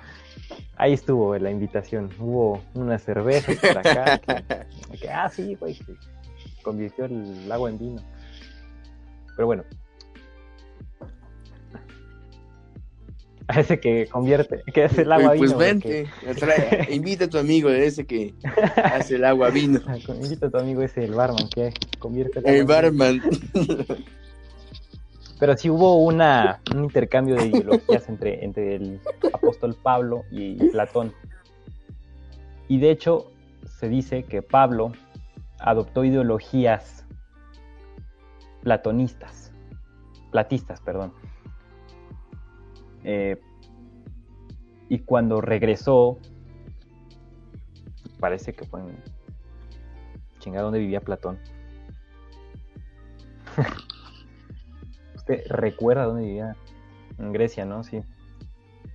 ahí 0.75 0.93
estuvo 0.93 1.37
la 1.37 1.51
invitación. 1.51 2.09
Hubo 2.19 2.61
una 2.73 2.99
cerveza 2.99 3.53
por 3.61 3.77
acá. 3.77 4.19
que, 5.01 5.09
ah, 5.09 5.29
sí, 5.29 5.55
güey, 5.55 5.79
convirtió 6.61 7.05
el 7.05 7.51
agua 7.51 7.69
en 7.69 7.79
vino. 7.79 8.03
Pero 9.35 9.47
bueno, 9.47 9.63
ese 13.57 13.79
que 13.79 14.07
convierte, 14.07 14.63
que 14.73 14.85
hace 14.85 15.03
el 15.03 15.11
agua 15.11 15.33
pues, 15.35 15.41
vino. 15.41 15.55
Pues 15.55 15.81
vente, 15.81 16.07
invita 16.89 17.25
a 17.25 17.29
tu 17.29 17.37
amigo 17.37 17.69
ese 17.69 18.05
que 18.05 18.33
hace 18.83 19.15
el 19.15 19.25
agua 19.25 19.49
vino. 19.49 19.79
invita 20.07 20.47
a 20.47 20.49
tu 20.49 20.57
amigo 20.57 20.81
ese, 20.81 21.03
el 21.03 21.13
barman, 21.13 21.47
que 21.49 21.73
convierte 21.99 22.39
el, 22.39 22.45
el 22.45 22.65
barman. 22.65 23.21
Pero 25.39 25.57
sí 25.57 25.69
hubo 25.69 25.97
una, 26.01 26.61
un 26.73 26.85
intercambio 26.85 27.35
de 27.35 27.47
ideologías 27.47 28.07
entre, 28.07 28.43
entre 28.45 28.75
el 28.75 29.01
apóstol 29.33 29.75
Pablo 29.81 30.23
y 30.31 30.55
Platón. 30.69 31.13
Y 32.69 32.79
de 32.79 32.91
hecho 32.91 33.31
se 33.77 33.89
dice 33.89 34.23
que 34.23 34.41
Pablo 34.41 34.93
adoptó 35.59 36.05
ideologías 36.05 37.05
platonistas, 38.63 39.51
platistas, 40.31 40.79
perdón. 40.81 41.13
Eh, 43.05 43.39
y 44.89 44.99
cuando 44.99 45.39
regresó, 45.39 46.17
parece 48.19 48.53
que 48.53 48.65
fue 48.65 48.81
en 48.81 48.97
chingada 50.39 50.63
donde 50.63 50.79
vivía 50.79 51.01
Platón. 51.01 51.39
¿Usted 55.15 55.43
recuerda 55.49 56.05
dónde 56.05 56.23
vivía? 56.23 56.55
En 57.19 57.31
Grecia, 57.31 57.63
¿no? 57.63 57.83
Sí. 57.83 58.01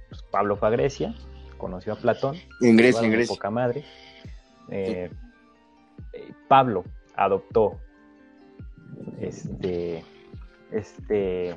Pues 0.09 0.23
Pablo 0.25 0.57
fue 0.57 0.69
a 0.69 0.71
Grecia, 0.73 1.15
conoció 1.57 1.93
a 1.93 1.97
Platón. 1.97 2.37
En 2.61 2.77
Grecia, 2.77 3.05
en 3.05 3.13
Grecia. 3.13 3.35
Poca 3.35 3.51
madre. 3.51 3.85
Eh, 4.71 5.11
eh, 6.13 6.33
Pablo 6.49 6.85
adoptó 7.15 7.79
este, 9.21 10.05
este, 10.73 11.55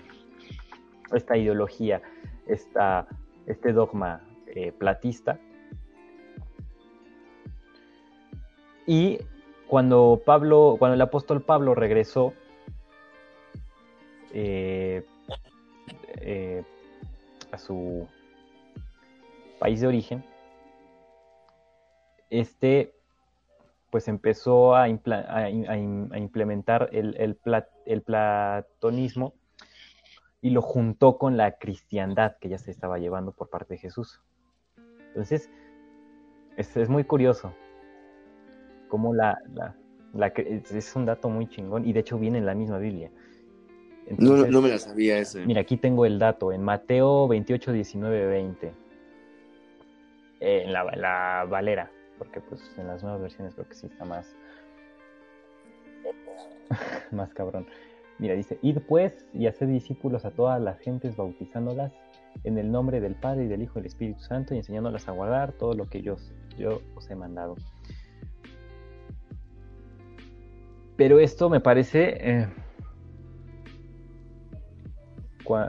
esta 1.12 1.38
ideología, 1.38 2.02
esta, 2.48 3.08
este 3.46 3.74
dogma 3.74 4.22
eh, 4.48 4.72
platista. 4.72 5.38
Y 8.86 9.20
cuando 9.68 10.22
Pablo, 10.26 10.76
cuando 10.78 10.96
el 10.96 11.02
apóstol 11.02 11.42
Pablo 11.42 11.74
regresó 11.74 12.34
eh, 14.34 15.06
eh, 16.22 16.64
a 17.52 17.58
su 17.58 18.08
país 19.60 19.82
de 19.82 19.88
origen, 19.88 20.24
este 22.30 22.94
pues 23.90 24.08
empezó 24.08 24.76
a, 24.76 24.88
implementar 24.90 26.90
el, 26.94 27.38
el, 27.86 28.02
platonismo 28.02 29.34
y 30.44 30.50
lo 30.50 30.62
juntó 30.62 31.18
con 31.18 31.38
la 31.38 31.58
cristiandad 31.58 32.36
que 32.38 32.50
ya 32.50 32.58
se 32.58 32.70
estaba 32.70 33.00
llevando 33.00 33.32
por 33.32 33.50
parte 33.50 33.76
de 33.76 33.78
Jesús. 33.80 34.22
Entonces, 35.08 35.50
es, 36.58 36.90
muy 36.90 37.06
curioso 37.06 37.56
cómo 38.90 39.16
la, 39.16 39.40
es 40.46 40.96
un 40.98 41.06
dato 41.06 41.30
muy 41.30 41.48
chingón 41.48 41.88
y 41.88 41.94
de 41.94 42.02
hecho 42.02 42.20
viene 42.20 42.40
en 42.40 42.46
la 42.46 42.56
misma 42.56 42.78
Biblia. 42.78 43.10
no, 44.18 44.62
me 44.62 44.68
la 44.68 44.78
sabía 44.78 45.18
eso. 45.18 45.40
Mira, 45.46 45.62
aquí 45.62 45.78
tengo 45.78 46.06
el 46.06 46.20
dato, 46.20 46.52
en 46.52 46.62
Mateo 46.62 47.26
28, 47.30 47.72
19, 47.72 48.26
20, 48.26 48.74
en 50.42 50.74
la, 50.74 50.84
la 50.98 51.48
Valera 51.50 51.90
porque 52.18 52.42
pues 52.42 52.62
en 52.78 52.88
las 52.88 53.02
nuevas 53.02 53.22
versiones 53.22 53.56
creo 53.56 53.68
que 53.68 53.76
sí 53.76 53.88
está 53.88 54.04
más 54.06 54.36
más 57.12 57.34
cabrón. 57.34 57.66
Mira, 58.24 58.36
dice, 58.36 58.58
id 58.62 58.78
pues 58.88 59.26
y 59.34 59.48
haced 59.48 59.68
discípulos 59.68 60.24
a 60.24 60.32
todas 60.32 60.62
las 60.62 60.80
gentes 60.80 61.18
bautizándolas 61.18 61.92
en 62.46 62.58
el 62.58 62.72
nombre 62.72 63.02
del 63.02 63.16
Padre 63.16 63.44
y 63.44 63.48
del 63.50 63.62
Hijo 63.62 63.80
y 63.80 63.82
del 63.82 63.88
Espíritu 63.88 64.22
Santo 64.22 64.54
y 64.54 64.60
enseñándolas 64.60 65.10
a 65.10 65.12
guardar 65.12 65.52
todo 65.52 65.74
lo 65.74 65.90
que 65.90 66.02
yo, 66.02 66.16
yo 66.58 66.80
os 66.96 67.12
he 67.12 67.16
mandado. 67.16 67.58
Pero 70.96 71.20
esto 71.20 71.50
me 71.50 71.60
parece 71.60 72.16
eh, 72.22 72.48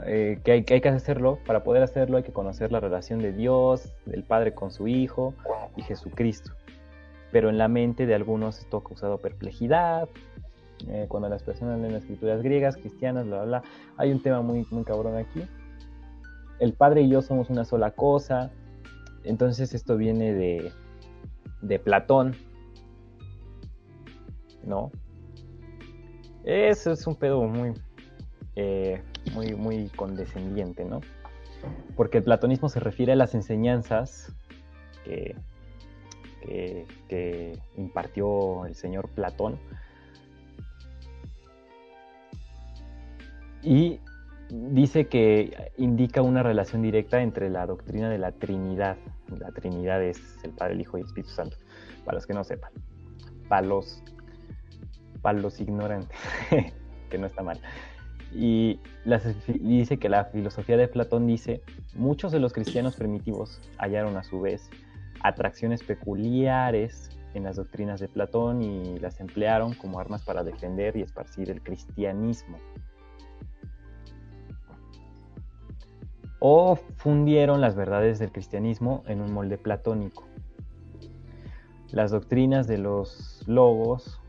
eh, 0.05 0.39
que, 0.41 0.51
hay, 0.53 0.63
que 0.63 0.75
hay 0.75 0.79
que 0.79 0.87
hacerlo. 0.87 1.39
Para 1.45 1.61
poder 1.61 1.83
hacerlo 1.83 2.15
hay 2.15 2.23
que 2.23 2.31
conocer 2.31 2.71
la 2.71 2.79
relación 2.79 3.19
de 3.19 3.33
Dios, 3.33 3.93
del 4.05 4.23
Padre 4.23 4.53
con 4.53 4.71
su 4.71 4.87
Hijo 4.87 5.33
y 5.75 5.81
Jesucristo. 5.81 6.53
Pero 7.33 7.49
en 7.49 7.57
la 7.57 7.67
mente 7.67 8.05
de 8.05 8.15
algunos 8.15 8.59
esto 8.59 8.77
ha 8.77 8.83
causado 8.85 9.17
perplejidad. 9.17 10.07
Eh, 10.87 11.05
cuando 11.07 11.29
las 11.29 11.43
personas 11.43 11.79
leen 11.79 11.93
las 11.93 12.03
escrituras 12.03 12.41
griegas, 12.41 12.77
cristianas, 12.77 13.25
bla, 13.25 13.43
bla, 13.43 13.45
bla, 13.45 13.63
hay 13.97 14.11
un 14.11 14.21
tema 14.21 14.41
muy, 14.41 14.65
muy 14.71 14.83
cabrón 14.83 15.15
aquí. 15.15 15.43
El 16.59 16.73
Padre 16.73 17.01
y 17.01 17.09
yo 17.09 17.21
somos 17.21 17.49
una 17.49 17.65
sola 17.65 17.91
cosa. 17.91 18.51
Entonces 19.23 19.73
esto 19.73 19.97
viene 19.97 20.33
de, 20.33 20.71
de 21.61 21.79
Platón. 21.79 22.35
¿No? 24.63 24.91
Eso 26.43 26.91
es 26.91 27.05
un 27.07 27.15
pedo 27.15 27.43
muy, 27.43 27.73
eh, 28.55 29.01
muy, 29.33 29.55
muy 29.55 29.89
condescendiente, 29.89 30.85
¿no? 30.85 31.01
Porque 31.95 32.19
el 32.19 32.23
platonismo 32.23 32.69
se 32.69 32.79
refiere 32.79 33.13
a 33.13 33.15
las 33.15 33.33
enseñanzas 33.33 34.31
que, 35.03 35.35
que, 37.07 37.59
impartió 37.77 38.65
el 38.65 38.75
señor 38.75 39.09
Platón. 39.09 39.57
Y 43.65 43.99
dice 44.49 45.07
que 45.07 45.71
indica 45.77 46.21
una 46.21 46.43
relación 46.43 46.83
directa 46.83 47.21
entre 47.21 47.49
la 47.49 47.65
doctrina 47.65 48.09
de 48.09 48.19
la 48.19 48.31
Trinidad. 48.31 48.95
La 49.39 49.51
Trinidad 49.51 50.03
es 50.03 50.19
el 50.43 50.51
Padre, 50.51 50.75
el 50.75 50.81
Hijo 50.81 50.97
y 50.97 51.01
el 51.01 51.07
Espíritu 51.07 51.33
Santo, 51.33 51.57
para 52.05 52.15
los 52.15 52.27
que 52.27 52.33
no 52.33 52.43
sepan. 52.43 52.71
Para 53.49 53.65
los, 53.65 54.03
para 55.21 55.39
los 55.39 55.59
ignorantes, 55.59 56.17
que 57.09 57.17
no 57.17 57.25
está 57.25 57.41
mal. 57.41 57.59
Y 58.31 58.79
dice 59.47 59.97
que 59.97 60.09
la 60.09 60.25
filosofía 60.25 60.77
de 60.77 60.87
Platón 60.87 61.25
dice, 61.25 61.63
muchos 61.95 62.31
de 62.31 62.39
los 62.39 62.53
cristianos 62.53 62.95
primitivos 62.95 63.59
hallaron 63.77 64.15
a 64.17 64.23
su 64.23 64.41
vez 64.41 64.69
atracciones 65.23 65.81
peculiares 65.81 67.09
en 67.33 67.43
las 67.43 67.55
doctrinas 67.55 67.99
de 67.99 68.09
Platón 68.09 68.61
y 68.61 68.99
las 68.99 69.19
emplearon 69.19 69.73
como 69.73 69.99
armas 69.99 70.23
para 70.23 70.43
defender 70.43 70.95
y 70.97 71.01
esparcir 71.01 71.49
el 71.49 71.61
cristianismo. 71.61 72.57
O 76.39 76.75
fundieron 76.97 77.61
las 77.61 77.75
verdades 77.75 78.19
del 78.19 78.31
cristianismo 78.31 79.03
en 79.07 79.21
un 79.21 79.31
molde 79.31 79.57
platónico. 79.57 80.27
Las 81.91 82.11
doctrinas 82.11 82.67
de 82.67 82.77
los 82.77 83.43
logos, 83.47 84.21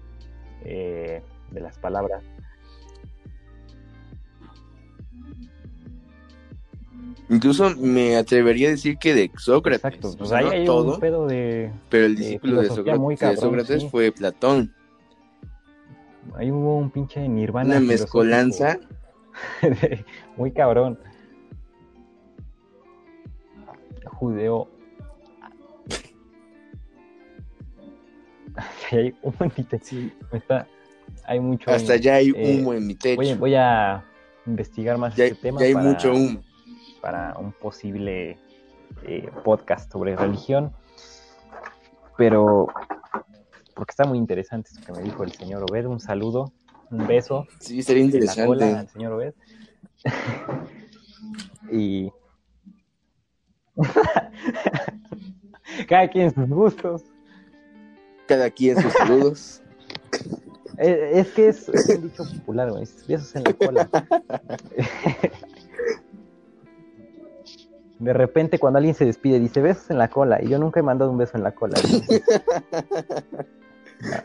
eh, 0.63 1.23
de 1.51 1.61
las 1.61 1.79
palabras, 1.79 2.23
Incluso 7.29 7.75
me 7.77 8.17
atrevería 8.17 8.69
a 8.69 8.71
decir 8.73 8.99
que 8.99 9.13
de 9.13 9.31
Sócrates. 9.37 9.85
Exacto, 9.85 10.15
pues 10.17 10.31
ahí 10.31 10.47
hay 10.47 10.65
todo, 10.65 10.95
un 10.95 11.01
pedo 11.01 11.27
de. 11.27 11.73
Pero 11.89 12.07
el 12.07 12.17
discípulo 12.17 12.63
de, 12.63 12.69
Sócrates, 12.69 13.91
fue 13.91 14.13
Platón. 14.13 14.73
Ahí 16.37 16.51
hubo 16.53 16.77
un 16.77 16.91
pinche 16.91 17.29
nirvana. 17.29 17.71
Una 17.71 17.81
mezcolanza. 17.81 18.79
muy 20.37 20.53
cabrón. 20.53 20.99
Judeo. 24.17 24.69
hay 28.91 29.15
humo 29.23 29.37
en 29.41 29.53
mi 29.57 29.65
techo. 29.65 29.97
hay 31.25 31.41
mucho. 31.41 31.71
Hasta 31.71 31.97
ya 31.97 32.15
hay 32.15 32.33
eh, 32.35 32.59
humo 32.61 32.73
en 32.73 32.87
mi 32.87 32.95
techo. 32.95 33.37
Voy, 33.39 33.55
a 33.55 34.05
investigar 34.47 34.97
más 34.97 35.19
este 35.19 35.35
tema. 35.35 35.61
Ya 35.61 35.67
hay 35.67 35.75
mucho 35.75 36.13
humo 36.13 36.41
para 37.03 37.37
un 37.39 37.53
posible 37.53 38.39
eh, 39.05 39.31
podcast 39.45 39.93
sobre 39.93 40.17
religión. 40.17 40.73
Pero, 42.17 42.69
porque 43.75 43.91
está 43.91 44.05
muy 44.05 44.17
interesante 44.17 44.71
eso 44.73 44.81
que 44.81 44.93
me 44.93 45.03
dijo 45.03 45.23
el 45.25 45.33
señor 45.33 45.65
Obed. 45.71 45.85
Un 45.87 46.01
saludo, 46.01 46.53
un 46.91 47.07
beso. 47.07 47.47
Sí, 47.61 47.83
sería 47.83 48.05
interesante. 48.05 48.65
al 48.65 48.89
señor 48.89 49.13
Obed. 49.13 49.35
y. 51.71 52.11
Cada 55.89 56.09
quien 56.09 56.35
sus 56.35 56.49
gustos. 56.49 57.05
Cada 58.27 58.51
quien 58.51 58.81
sus 58.81 58.93
saludos. 58.93 59.63
Eh, 60.79 61.21
es, 61.21 61.29
que 61.29 61.49
es, 61.49 61.71
un 61.71 62.03
dicho 62.03 62.23
popular, 62.23 62.71
güey. 62.71 62.87
Besos 63.09 63.35
en 63.35 63.45
la 63.45 63.55
cola. 63.55 63.89
de 67.99 68.13
repente 68.13 68.59
cuando 68.59 68.77
alguien 68.77 68.95
se 68.95 69.07
despide 69.07 69.41
dice 69.41 69.63
besos 69.63 69.89
en 69.89 69.97
la 69.97 70.09
cola 70.09 70.39
y 70.43 70.49
yo 70.49 70.59
nunca 70.59 70.81
he 70.81 70.83
mandado 70.83 71.11
un 71.11 71.17
beso 71.17 71.39
en 71.39 71.45
la 71.45 71.53
cola. 71.53 71.81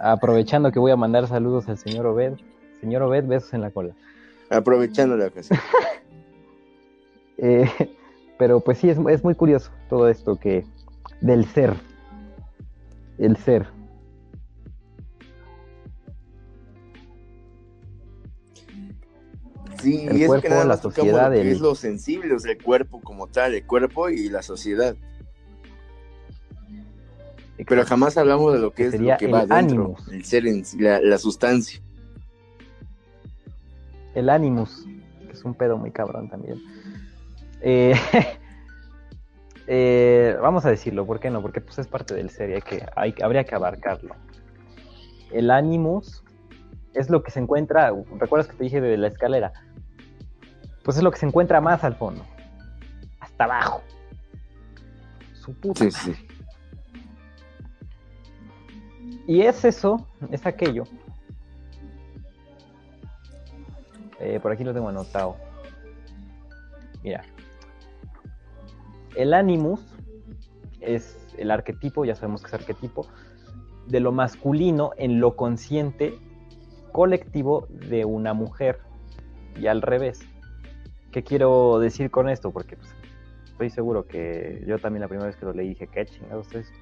aprovechando 0.02 0.74
que 0.74 0.80
voy 0.80 0.92
a 0.92 0.98
mandar 0.98 1.26
saludos 1.30 1.70
al 1.70 1.78
señor 1.78 2.06
Obed. 2.06 2.34
Señor 2.82 3.04
Obed, 3.04 3.26
besos 3.26 3.54
en 3.54 3.62
la 3.62 3.72
cola. 3.72 3.96
Aprovechando 4.50 5.16
la 5.16 5.28
ocasión. 5.28 5.58
Eh, 7.38 7.72
pero 8.42 8.60
pues 8.60 8.80
sí, 8.80 8.90
es, 8.90 8.98
es 9.08 9.24
muy 9.24 9.36
curioso 9.36 9.70
todo 9.88 10.10
esto 10.10 10.36
que 10.36 10.66
del 11.22 11.46
ser. 11.46 11.76
El 13.20 13.38
ser. 13.38 13.68
Sí, 19.80 20.08
el 20.10 20.26
cuerpo, 20.26 20.64
la 20.64 20.78
sociedad. 20.78 21.36
es 21.36 21.60
lo 21.60 21.76
sensible, 21.76 22.34
o 22.34 22.40
sea, 22.40 22.54
el 22.54 22.64
cuerpo 22.64 23.00
como 23.02 23.28
tal, 23.28 23.54
el 23.54 23.64
cuerpo 23.64 24.10
y 24.10 24.28
la 24.30 24.42
sociedad. 24.42 24.96
Pero 27.68 27.86
jamás 27.86 28.18
hablamos 28.18 28.54
de 28.54 28.60
lo 28.60 28.74
que, 28.74 28.88
es 28.88 29.00
lo 29.00 29.18
que 29.18 29.28
va 29.28 29.46
dentro, 29.46 29.98
el 30.12 30.26
ser 30.26 30.48
en 30.48 30.64
la, 30.80 31.00
la 31.00 31.20
sustancia. 31.20 31.80
el 34.16 34.30
Animus, 34.32 34.88
que 35.28 35.32
es 35.32 35.46
un 35.46 35.54
pedo 35.54 35.78
muy 35.78 35.92
cabrón 35.92 36.28
también. 36.28 36.81
Eh, 37.62 37.94
eh, 39.68 40.38
vamos 40.42 40.66
a 40.66 40.70
decirlo, 40.70 41.06
¿por 41.06 41.20
qué 41.20 41.30
no? 41.30 41.42
Porque 41.42 41.62
pues 41.62 41.80
es 41.80 41.88
parte 41.88 42.14
del 42.14 42.30
serie, 42.30 42.62
que 42.62 42.86
hay, 42.96 43.14
habría 43.24 43.44
que 43.44 43.56
abarcarlo. 43.56 44.16
El 45.32 45.52
Animus 45.52 46.24
es 46.94 47.10
lo 47.10 47.24
que 47.24 47.32
se 47.32 47.40
encuentra, 47.40 47.94
¿recuerdas 48.18 48.48
que 48.48 48.58
te 48.58 48.64
dije 48.64 48.82
de 48.82 48.98
la 48.98 49.08
escalera? 49.08 49.54
Pues 50.84 50.98
es 50.98 51.04
lo 51.04 51.12
que 51.12 51.20
se 51.20 51.26
encuentra 51.26 51.62
más 51.62 51.84
al 51.84 51.96
fondo, 51.96 52.26
hasta 53.20 53.44
abajo. 53.46 53.82
Su 55.34 55.54
puta. 55.54 55.90
Sí, 55.90 55.92
sí. 55.92 56.28
Y 59.28 59.42
es 59.42 59.64
eso, 59.64 60.08
es 60.32 60.46
aquello. 60.46 60.84
Eh, 64.20 64.40
por 64.40 64.52
aquí 64.52 64.64
lo 64.64 64.74
tengo 64.74 64.90
anotado. 64.90 65.36
Mira. 67.04 67.24
El 69.16 69.34
Animus 69.34 69.82
es 70.80 71.18
el 71.38 71.52
arquetipo, 71.52 72.06
ya 72.06 72.16
sabemos 72.16 72.42
que 72.42 72.48
es 72.48 72.54
arquetipo, 72.54 73.08
de 73.88 74.00
lo 74.00 74.12
masculino 74.12 74.92
en 74.98 75.20
lo 75.20 75.36
consciente 75.36 76.18
colectivo 76.92 77.68
de 77.70 78.06
una 78.06 78.34
mujer 78.34 78.80
y 79.60 79.68
al 79.68 79.82
revés. 79.82 80.20
¿Qué 81.12 81.24
quiero 81.24 81.80
decir 81.80 82.10
con 82.10 82.30
esto? 82.30 82.52
Porque 82.52 82.78
pues, 82.78 82.90
estoy 83.46 83.70
seguro 83.70 84.08
que 84.08 84.64
yo 84.66 84.80
también 84.80 85.02
la 85.02 85.08
primera 85.08 85.28
vez 85.28 85.36
que 85.36 85.46
lo 85.46 85.54
leí 85.54 85.70
dije, 85.70 85.88
¿qué 85.88 86.06
chingados 86.06 86.48
es 86.54 86.68
esto? 86.68 86.78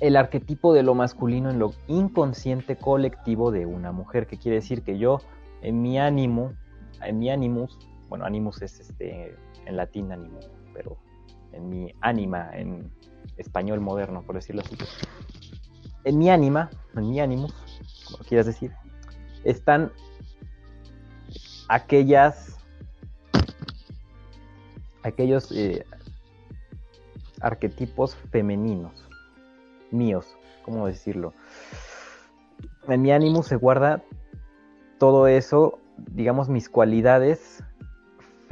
El 0.00 0.16
arquetipo 0.16 0.72
de 0.74 0.82
lo 0.82 0.94
masculino 0.94 1.50
en 1.50 1.58
lo 1.58 1.72
inconsciente 1.86 2.76
colectivo 2.76 3.50
de 3.50 3.66
una 3.66 3.92
mujer, 3.92 4.26
que 4.26 4.36
quiere 4.36 4.56
decir 4.56 4.82
que 4.82 4.98
yo 4.98 5.20
en 5.62 5.80
mi 5.80 5.98
ánimo, 5.98 6.52
en 7.02 7.18
mi 7.18 7.30
animus, 7.30 7.78
bueno, 8.08 8.24
animus 8.24 8.62
es 8.62 8.80
este 8.80 9.36
en 9.66 9.76
latín 9.76 10.12
ánimo, 10.12 10.40
pero 10.72 10.96
en 11.52 11.68
mi 11.68 11.94
ánima, 12.00 12.50
en 12.52 12.90
español 13.36 13.80
moderno, 13.80 14.22
por 14.22 14.34
decirlo 14.34 14.62
así, 14.62 14.76
en 16.04 16.18
mi 16.18 16.30
ánima, 16.30 16.70
en 16.94 17.10
mi 17.10 17.20
animus, 17.20 17.54
como 18.06 18.24
quieras 18.24 18.46
decir, 18.46 18.72
están 19.44 19.92
aquellas, 21.68 22.58
aquellos 25.02 25.50
eh, 25.52 25.86
arquetipos 27.40 28.16
femeninos 28.30 29.08
míos, 29.90 30.36
¿cómo 30.64 30.86
decirlo? 30.86 31.32
En 32.88 33.00
mi 33.00 33.12
ánimo 33.12 33.42
se 33.42 33.56
guarda 33.56 34.02
todo 34.98 35.26
eso, 35.26 35.78
digamos, 35.96 36.48
mis 36.48 36.68
cualidades 36.68 37.63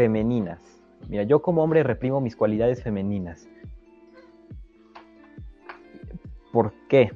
femeninas. 0.02 0.60
Mira, 1.08 1.22
yo 1.22 1.42
como 1.42 1.62
hombre 1.62 1.84
reprimo 1.84 2.20
mis 2.20 2.34
cualidades 2.34 2.82
femeninas. 2.82 3.48
¿Por 6.52 6.72
qué? 6.88 7.12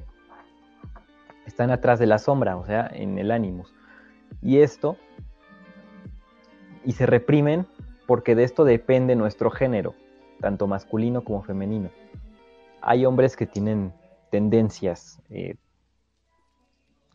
Están 1.45 1.69
atrás 1.69 1.99
de 1.99 2.05
la 2.05 2.17
sombra, 2.17 2.55
o 2.55 2.65
sea, 2.65 2.89
en 2.93 3.17
el 3.17 3.31
ánimo. 3.31 3.65
Y 4.41 4.59
esto 4.59 4.95
y 6.85 6.93
se 6.93 7.05
reprimen 7.05 7.67
porque 8.05 8.35
de 8.35 8.45
esto 8.45 8.63
depende 8.63 9.17
nuestro 9.17 9.51
género, 9.51 9.93
tanto 10.39 10.65
masculino 10.65 11.25
como 11.25 11.43
femenino. 11.43 11.89
Hay 12.79 13.05
hombres 13.05 13.35
que 13.35 13.47
tienen 13.47 13.91
tendencias 14.31 15.21
eh, 15.29 15.55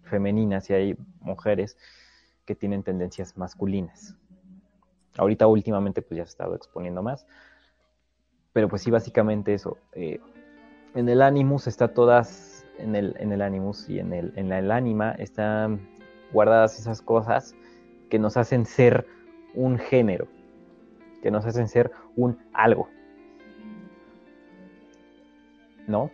femeninas 0.03 0.69
y 0.69 0.75
hay 0.75 0.97
mujeres 1.21 1.79
que 2.45 2.55
tienen 2.55 2.83
tendencias 2.83 3.39
masculinas. 3.39 4.15
Ahorita 5.17 5.47
últimamente 5.47 6.03
pues 6.03 6.19
ya 6.19 6.25
se 6.25 6.31
ha 6.31 6.33
estado 6.33 6.55
exponiendo 6.55 7.03
más, 7.03 7.27
pero 8.53 8.69
pues 8.69 8.83
sí 8.83 8.91
básicamente 8.91 9.55
eso. 9.55 9.77
Eh, 9.93 10.21
en 10.95 11.09
el 11.09 11.23
Animus 11.23 11.67
está 11.67 11.89
todas, 11.89 12.67
en 12.79 12.95
el, 12.95 13.15
en 13.19 13.33
el 13.33 13.43
Animus 13.43 13.89
y 13.89 13.99
en 13.99 14.13
el, 14.13 14.33
en 14.37 14.53
el 14.53 14.71
ánima 14.71 15.13
están 15.13 15.89
guardadas 16.33 16.79
esas 16.79 17.03
cosas 17.03 17.55
que 18.11 18.19
nos 18.19 18.37
hacen 18.37 18.67
ser 18.67 19.07
un 19.55 19.79
género, 19.79 20.29
que 21.23 21.31
nos 21.31 21.47
hacen 21.47 21.69
ser 21.69 21.91
un 22.17 22.39
algo. 22.53 22.89
¿No? 25.87 26.11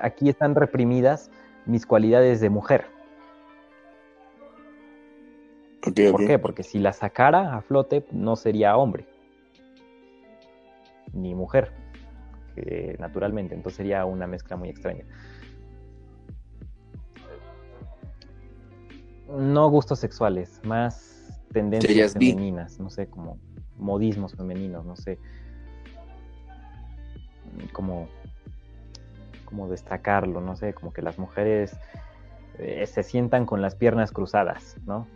Aquí 0.00 0.28
están 0.28 0.54
reprimidas 0.54 1.30
mis 1.66 1.86
cualidades 1.86 2.40
de 2.40 2.50
mujer. 2.50 2.97
¿Por 5.92 6.26
qué? 6.26 6.38
Porque 6.38 6.62
si 6.62 6.78
la 6.78 6.92
sacara 6.92 7.56
a 7.56 7.60
flote 7.60 8.04
no 8.12 8.36
sería 8.36 8.76
hombre, 8.76 9.06
ni 11.12 11.34
mujer, 11.34 11.72
naturalmente, 12.98 13.54
entonces 13.54 13.76
sería 13.76 14.04
una 14.04 14.26
mezcla 14.26 14.56
muy 14.56 14.68
extraña. 14.68 15.04
No 19.28 19.68
gustos 19.68 19.98
sexuales, 19.98 20.60
más 20.64 21.40
tendencias 21.52 22.14
femeninas, 22.14 22.78
no 22.80 22.90
sé, 22.90 23.08
como 23.08 23.38
modismos 23.76 24.34
femeninos, 24.34 24.84
no 24.84 24.96
sé, 24.96 25.18
como, 27.72 28.08
como 29.44 29.68
destacarlo, 29.68 30.40
no 30.40 30.56
sé, 30.56 30.72
como 30.72 30.92
que 30.92 31.02
las 31.02 31.18
mujeres 31.18 31.78
eh, 32.58 32.86
se 32.86 33.02
sientan 33.02 33.46
con 33.46 33.62
las 33.62 33.74
piernas 33.74 34.12
cruzadas, 34.12 34.76
¿no? 34.86 35.06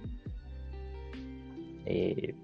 Eh, 1.93 2.35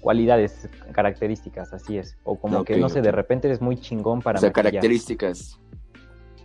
cualidades, 0.00 0.68
características, 0.92 1.72
así 1.72 1.96
es. 1.96 2.18
O 2.22 2.38
como 2.38 2.62
que, 2.62 2.76
no 2.76 2.90
sé, 2.90 3.00
de 3.00 3.12
repente 3.12 3.48
eres 3.48 3.62
muy 3.62 3.78
chingón 3.78 4.20
para... 4.20 4.38
O 4.38 4.40
sea, 4.40 4.52
características. 4.52 5.58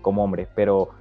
Como 0.01 0.23
hombre, 0.23 0.47
pero 0.55 0.91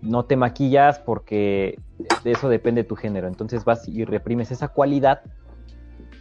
no 0.00 0.24
te 0.24 0.36
maquillas 0.36 0.98
porque 0.98 1.78
de 2.24 2.32
eso 2.32 2.48
depende 2.48 2.82
tu 2.84 2.96
género. 2.96 3.28
Entonces 3.28 3.66
vas 3.66 3.86
y 3.86 4.06
reprimes 4.06 4.50
esa 4.50 4.68
cualidad, 4.68 5.20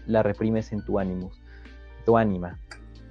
la 0.05 0.21
reprimes 0.21 0.73
en 0.73 0.83
tu 0.83 0.99
ánimo, 0.99 1.31
tu 2.05 2.17
ánima. 2.17 2.59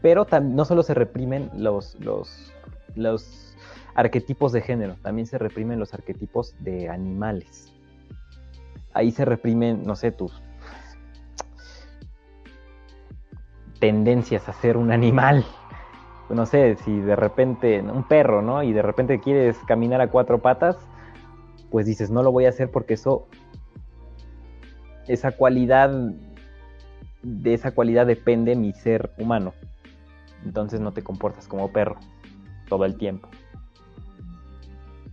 Pero 0.03 0.27
no 0.43 0.67
solo 0.67 0.83
se 0.83 0.93
reprimen 0.93 1.51
los, 1.57 1.99
los, 2.01 2.53
los 2.95 3.57
arquetipos 3.95 4.53
de 4.53 4.61
género, 4.61 4.97
también 5.01 5.27
se 5.27 5.39
reprimen 5.39 5.79
los 5.79 5.95
arquetipos 5.95 6.55
de 6.61 6.91
animales. 6.91 7.73
Ahí 8.93 9.11
se 9.11 9.25
reprimen, 9.25 9.85
no 9.85 9.97
sé, 9.97 10.13
tus 10.13 10.43
tendencias 13.79 14.49
a 14.49 14.53
ser 14.53 14.77
un 14.77 14.93
animal, 14.93 15.45
no 16.29 16.47
sé, 16.47 16.77
si 16.77 17.01
de 17.01 17.17
repente, 17.17 17.81
un 17.81 18.05
perro, 18.05 18.43
¿no? 18.43 18.63
Y 18.63 18.73
de 18.73 18.83
repente 18.83 19.21
quieres 19.21 19.57
caminar 19.67 20.01
a 20.01 20.09
cuatro 20.09 20.41
patas, 20.41 20.77
pues 21.71 21.87
dices, 21.87 22.11
no 22.11 22.23
lo 22.23 22.31
voy 22.31 22.47
a 22.47 22.51
hacer 22.51 22.71
porque 22.71 22.95
eso, 22.95 23.27
esa 25.09 25.33
cualidad, 25.33 25.91
de 27.23 27.55
esa 27.55 27.73
cualidad 27.73 28.07
depende 28.07 28.55
mi 28.55 28.73
ser 28.73 29.13
humano. 29.19 29.55
Entonces 30.45 30.81
no 30.81 30.93
te 30.93 31.03
comportas 31.03 31.49
como 31.49 31.73
perro 31.73 31.97
todo 32.69 32.85
el 32.85 32.97
tiempo. 32.97 33.29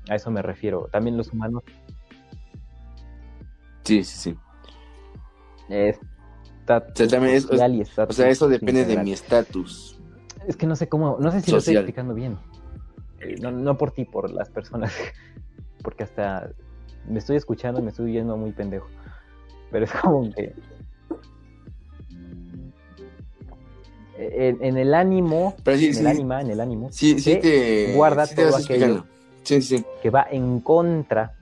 A 0.10 0.16
eso 0.16 0.32
me 0.32 0.42
refiero. 0.42 0.88
También 0.92 1.18
los 1.18 1.34
humanos. 1.34 1.64
Sí, 3.88 4.04
sí, 4.04 4.18
sí. 4.18 4.38
o 8.08 8.14
sea, 8.14 8.30
eso 8.30 8.48
depende 8.50 8.86
de 8.86 8.98
mi 9.04 9.14
estatus 9.14 9.98
es 10.48 10.56
que 10.56 10.66
no 10.66 10.76
sé 10.76 10.88
cómo, 10.88 11.18
no 11.20 11.32
sé 11.32 11.42
si 11.42 11.52
lo 11.52 11.58
estoy 11.58 11.76
explicando 11.76 12.14
bien. 12.14 12.38
Eh, 13.20 13.36
no, 13.40 13.78
por 13.78 13.92
ti, 13.92 14.06
por 14.06 14.32
las 14.32 14.50
personas, 14.50 14.94
porque 15.84 16.04
hasta 16.04 16.50
me 17.08 17.20
estoy 17.20 17.36
escuchando 17.36 17.82
y 17.82 17.84
me 17.84 17.90
estoy 17.90 18.14
yendo 18.14 18.38
muy 18.38 18.54
pendejo. 18.54 18.88
Pero 19.72 19.86
es 19.86 19.92
como 19.92 20.34
que 20.34 20.56
en, 24.18 24.78
el 24.78 24.94
ánimo, 24.94 25.56
en 25.66 25.98
el 25.98 26.08
ánima, 26.08 26.42
en 26.42 26.50
el 26.50 26.62
ánimo, 26.62 26.90
sí, 26.92 27.20
sí 27.20 27.36
te, 27.36 27.94
guarda 27.94 28.26
todo 28.26 28.56
aquello 28.56 29.06
que 30.02 30.10
va 30.10 30.28
en 30.32 30.62
contra 30.62 31.37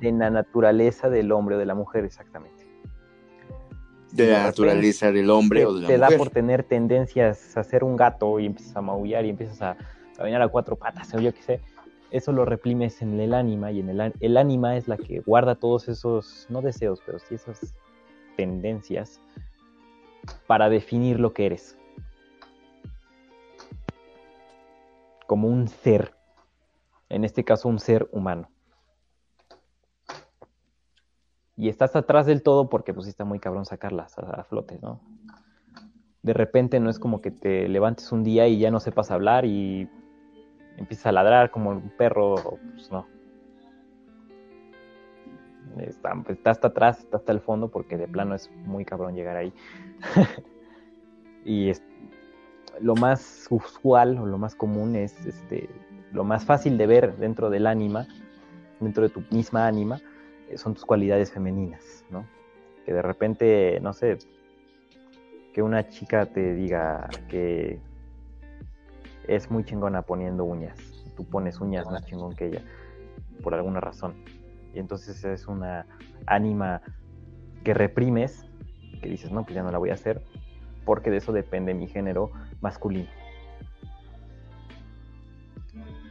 de 0.00 0.12
la 0.12 0.30
naturaleza 0.30 1.08
del 1.10 1.32
hombre 1.32 1.56
o 1.56 1.58
de 1.58 1.66
la 1.66 1.74
mujer, 1.74 2.04
exactamente 2.04 2.66
de 4.16 4.28
la 4.28 4.44
naturaleza 4.44 5.12
del 5.12 5.30
hombre 5.30 5.60
te, 5.60 5.66
o 5.66 5.74
de 5.74 5.80
la 5.82 5.88
te 5.88 5.98
da 5.98 6.08
por 6.16 6.30
tener 6.30 6.62
tendencias 6.62 7.56
a 7.56 7.62
ser 7.62 7.84
un 7.84 7.96
gato 7.96 8.40
y 8.40 8.46
empiezas 8.46 8.76
a 8.76 8.80
maullar 8.80 9.24
y 9.26 9.30
empiezas 9.30 9.60
a 9.62 9.76
caminar 10.16 10.42
a 10.42 10.48
cuatro 10.48 10.76
patas 10.76 11.12
o 11.14 11.20
yo 11.20 11.34
qué 11.34 11.42
sé, 11.42 11.60
eso 12.10 12.32
lo 12.32 12.44
reprimes 12.44 13.02
en 13.02 13.20
el 13.20 13.34
ánima 13.34 13.70
y 13.72 13.80
en 13.80 13.90
el, 13.90 14.14
el 14.18 14.36
ánima 14.36 14.76
es 14.76 14.88
la 14.88 14.96
que 14.96 15.20
guarda 15.20 15.54
todos 15.54 15.88
esos, 15.88 16.46
no 16.48 16.62
deseos, 16.62 17.00
pero 17.04 17.18
sí 17.18 17.34
esas 17.34 17.74
tendencias 18.36 19.20
para 20.46 20.68
definir 20.68 21.20
lo 21.20 21.32
que 21.32 21.46
eres. 21.46 21.78
Como 25.26 25.48
un 25.48 25.68
ser, 25.68 26.14
en 27.08 27.24
este 27.24 27.44
caso 27.44 27.68
un 27.68 27.80
ser 27.80 28.08
humano. 28.12 28.48
Y 31.56 31.68
estás 31.68 31.96
atrás 31.96 32.26
del 32.26 32.42
todo 32.42 32.68
porque 32.68 32.92
pues 32.92 33.06
está 33.06 33.24
muy 33.24 33.38
cabrón 33.38 33.64
sacarlas 33.64 34.18
a, 34.18 34.44
flote, 34.44 34.78
¿no? 34.82 35.00
De 36.22 36.34
repente 36.34 36.80
no 36.80 36.90
es 36.90 36.98
como 36.98 37.20
que 37.20 37.30
te 37.30 37.68
levantes 37.68 38.12
un 38.12 38.24
día 38.24 38.46
y 38.48 38.58
ya 38.58 38.70
no 38.70 38.80
sepas 38.80 39.10
hablar 39.10 39.44
y 39.44 39.88
empiezas 40.76 41.06
a 41.06 41.12
ladrar 41.12 41.50
como 41.50 41.70
un 41.70 41.90
perro, 41.96 42.34
pues 42.74 42.90
no. 42.90 43.06
Está, 45.78 46.12
está 46.28 46.50
hasta 46.50 46.68
atrás, 46.68 47.00
está 47.00 47.18
hasta 47.18 47.32
el 47.32 47.40
fondo 47.40 47.68
porque 47.68 47.96
de 47.96 48.08
plano 48.08 48.34
es 48.34 48.50
muy 48.64 48.84
cabrón 48.84 49.14
llegar 49.14 49.36
ahí. 49.36 49.52
y 51.44 51.70
es, 51.70 51.82
lo 52.80 52.94
más 52.96 53.46
usual 53.50 54.18
o 54.18 54.26
lo 54.26 54.38
más 54.38 54.54
común 54.54 54.96
es 54.96 55.26
este 55.26 55.68
lo 56.12 56.24
más 56.24 56.44
fácil 56.44 56.78
de 56.78 56.86
ver 56.86 57.16
dentro 57.16 57.50
del 57.50 57.66
ánima, 57.66 58.06
dentro 58.80 59.02
de 59.02 59.10
tu 59.10 59.22
misma 59.30 59.66
ánima, 59.66 60.00
son 60.54 60.74
tus 60.74 60.84
cualidades 60.84 61.32
femeninas, 61.32 62.04
¿no? 62.10 62.26
Que 62.84 62.92
de 62.92 63.02
repente, 63.02 63.80
no 63.80 63.92
sé, 63.92 64.18
que 65.52 65.62
una 65.62 65.88
chica 65.88 66.26
te 66.26 66.54
diga 66.54 67.08
que 67.28 67.80
es 69.26 69.50
muy 69.50 69.64
chingona 69.64 70.02
poniendo 70.02 70.44
uñas, 70.44 70.78
tú 71.16 71.24
pones 71.24 71.60
uñas 71.60 71.86
más 71.90 72.04
chingón 72.06 72.34
que 72.36 72.46
ella, 72.46 72.62
por 73.42 73.54
alguna 73.54 73.80
razón. 73.80 74.14
Y 74.74 74.78
entonces 74.78 75.24
es 75.24 75.48
una 75.48 75.86
ánima 76.26 76.82
que 77.64 77.74
reprimes, 77.74 78.44
que 79.02 79.08
dices, 79.08 79.32
no, 79.32 79.42
pues 79.42 79.54
ya 79.54 79.62
no 79.62 79.70
la 79.70 79.78
voy 79.78 79.90
a 79.90 79.94
hacer, 79.94 80.22
porque 80.84 81.10
de 81.10 81.16
eso 81.16 81.32
depende 81.32 81.74
mi 81.74 81.88
género 81.88 82.30
masculino. 82.60 83.10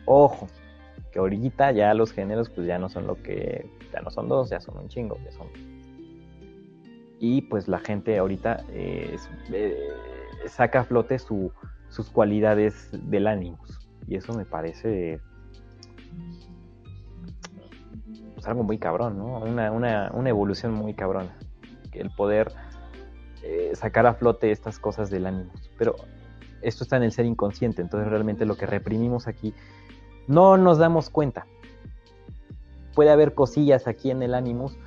Ojo, 0.06 0.48
que 1.12 1.20
ahorita 1.20 1.72
ya 1.72 1.94
los 1.94 2.12
géneros 2.12 2.50
pues 2.50 2.68
ya 2.68 2.78
no 2.78 2.90
son 2.90 3.08
lo 3.08 3.22
que, 3.22 3.70
ya 3.96 4.02
no 4.02 4.10
son 4.10 4.28
dos, 4.28 4.50
ya 4.50 4.60
son 4.60 4.78
un 4.78 4.90
chingo, 4.90 5.18
ya 5.24 5.32
son... 5.32 5.48
Y 7.20 7.44
pues 7.44 7.68
la 7.68 7.80
gente 7.80 8.18
ahorita 8.18 8.66
eh, 8.70 9.16
eh, 9.52 9.88
saca 10.48 10.82
a 10.82 10.84
flote 10.84 11.18
sus 11.18 12.10
cualidades 12.12 12.90
del 13.10 13.28
ánimo. 13.28 13.58
Y 14.08 14.16
eso 14.16 14.34
me 14.34 14.46
parece 14.46 15.22
pues, 18.34 18.46
algo 18.46 18.64
muy 18.64 18.78
cabrón, 18.78 19.18
¿no? 19.18 19.40
Una, 19.40 19.72
una, 19.72 20.12
una 20.14 20.30
evolución 20.30 20.74
muy 20.74 20.94
cabrona. 20.94 21.38
El 21.94 22.12
poder 22.12 22.52
eh, 23.44 23.72
sacar 23.76 24.06
a 24.06 24.16
flote 24.16 24.52
estas 24.52 24.78
cosas 24.78 25.10
del 25.10 25.26
ánimo. 25.26 25.54
Pero 25.78 25.96
esto 26.62 26.84
está 26.84 26.98
en 26.98 27.04
el 27.04 27.14
ser 27.14 27.26
inconsciente, 27.26 27.82
entonces 27.82 28.10
realmente 28.10 28.46
lo 28.46 28.58
que 28.58 28.66
reprimimos 28.66 29.28
aquí 29.28 29.54
no 30.28 30.58
nos 30.58 30.80
damos 30.80 31.10
cuenta. 31.10 31.48
Puede 32.96 33.12
haber 33.12 33.34
cosillas 33.34 33.88
aquí 33.88 34.10
en 34.10 34.24
el 34.24 34.34
Animus 34.34 34.78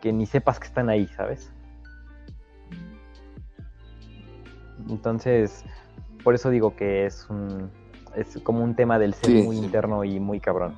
que 0.00 0.12
ni 0.12 0.26
sepas 0.26 0.60
que 0.60 0.68
están 0.68 0.88
ahí, 0.88 1.08
¿sabes? 1.08 1.50
Entonces, 4.88 5.64
por 6.22 6.34
eso 6.34 6.50
digo 6.50 6.76
que 6.76 7.06
es 7.06 7.26
un 7.28 7.70
es 8.14 8.38
como 8.42 8.62
un 8.64 8.74
tema 8.74 8.98
del 8.98 9.14
ser 9.14 9.44
muy 9.44 9.56
interno 9.56 10.04
y 10.04 10.20
muy 10.20 10.40
cabrón. 10.40 10.76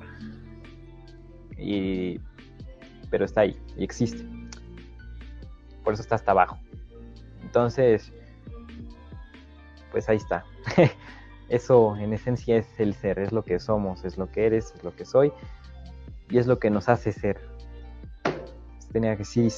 Y 1.57 2.19
pero 3.09 3.25
está 3.25 3.41
ahí 3.41 3.59
y 3.77 3.83
existe. 3.83 4.25
Por 5.83 5.93
eso 5.93 6.01
está 6.01 6.15
hasta 6.15 6.31
abajo. 6.31 6.57
Entonces, 7.41 8.13
pues 9.91 10.07
ahí 10.07 10.17
está. 10.17 10.45
Eso 11.49 11.97
en 11.97 12.13
esencia 12.13 12.55
es 12.55 12.79
el 12.79 12.93
ser, 12.93 13.19
es 13.19 13.33
lo 13.33 13.43
que 13.43 13.59
somos, 13.59 14.05
es 14.05 14.17
lo 14.17 14.31
que 14.31 14.45
eres, 14.45 14.73
es 14.73 14.83
lo 14.85 14.95
que 14.95 15.03
soy 15.03 15.33
y 16.31 16.37
es 16.37 16.47
lo 16.47 16.59
que 16.59 16.69
nos 16.69 16.89
hace 16.89 17.11
ser. 17.11 17.39
Tenía 18.91 19.11
que 19.13 19.19
decir. 19.19 19.51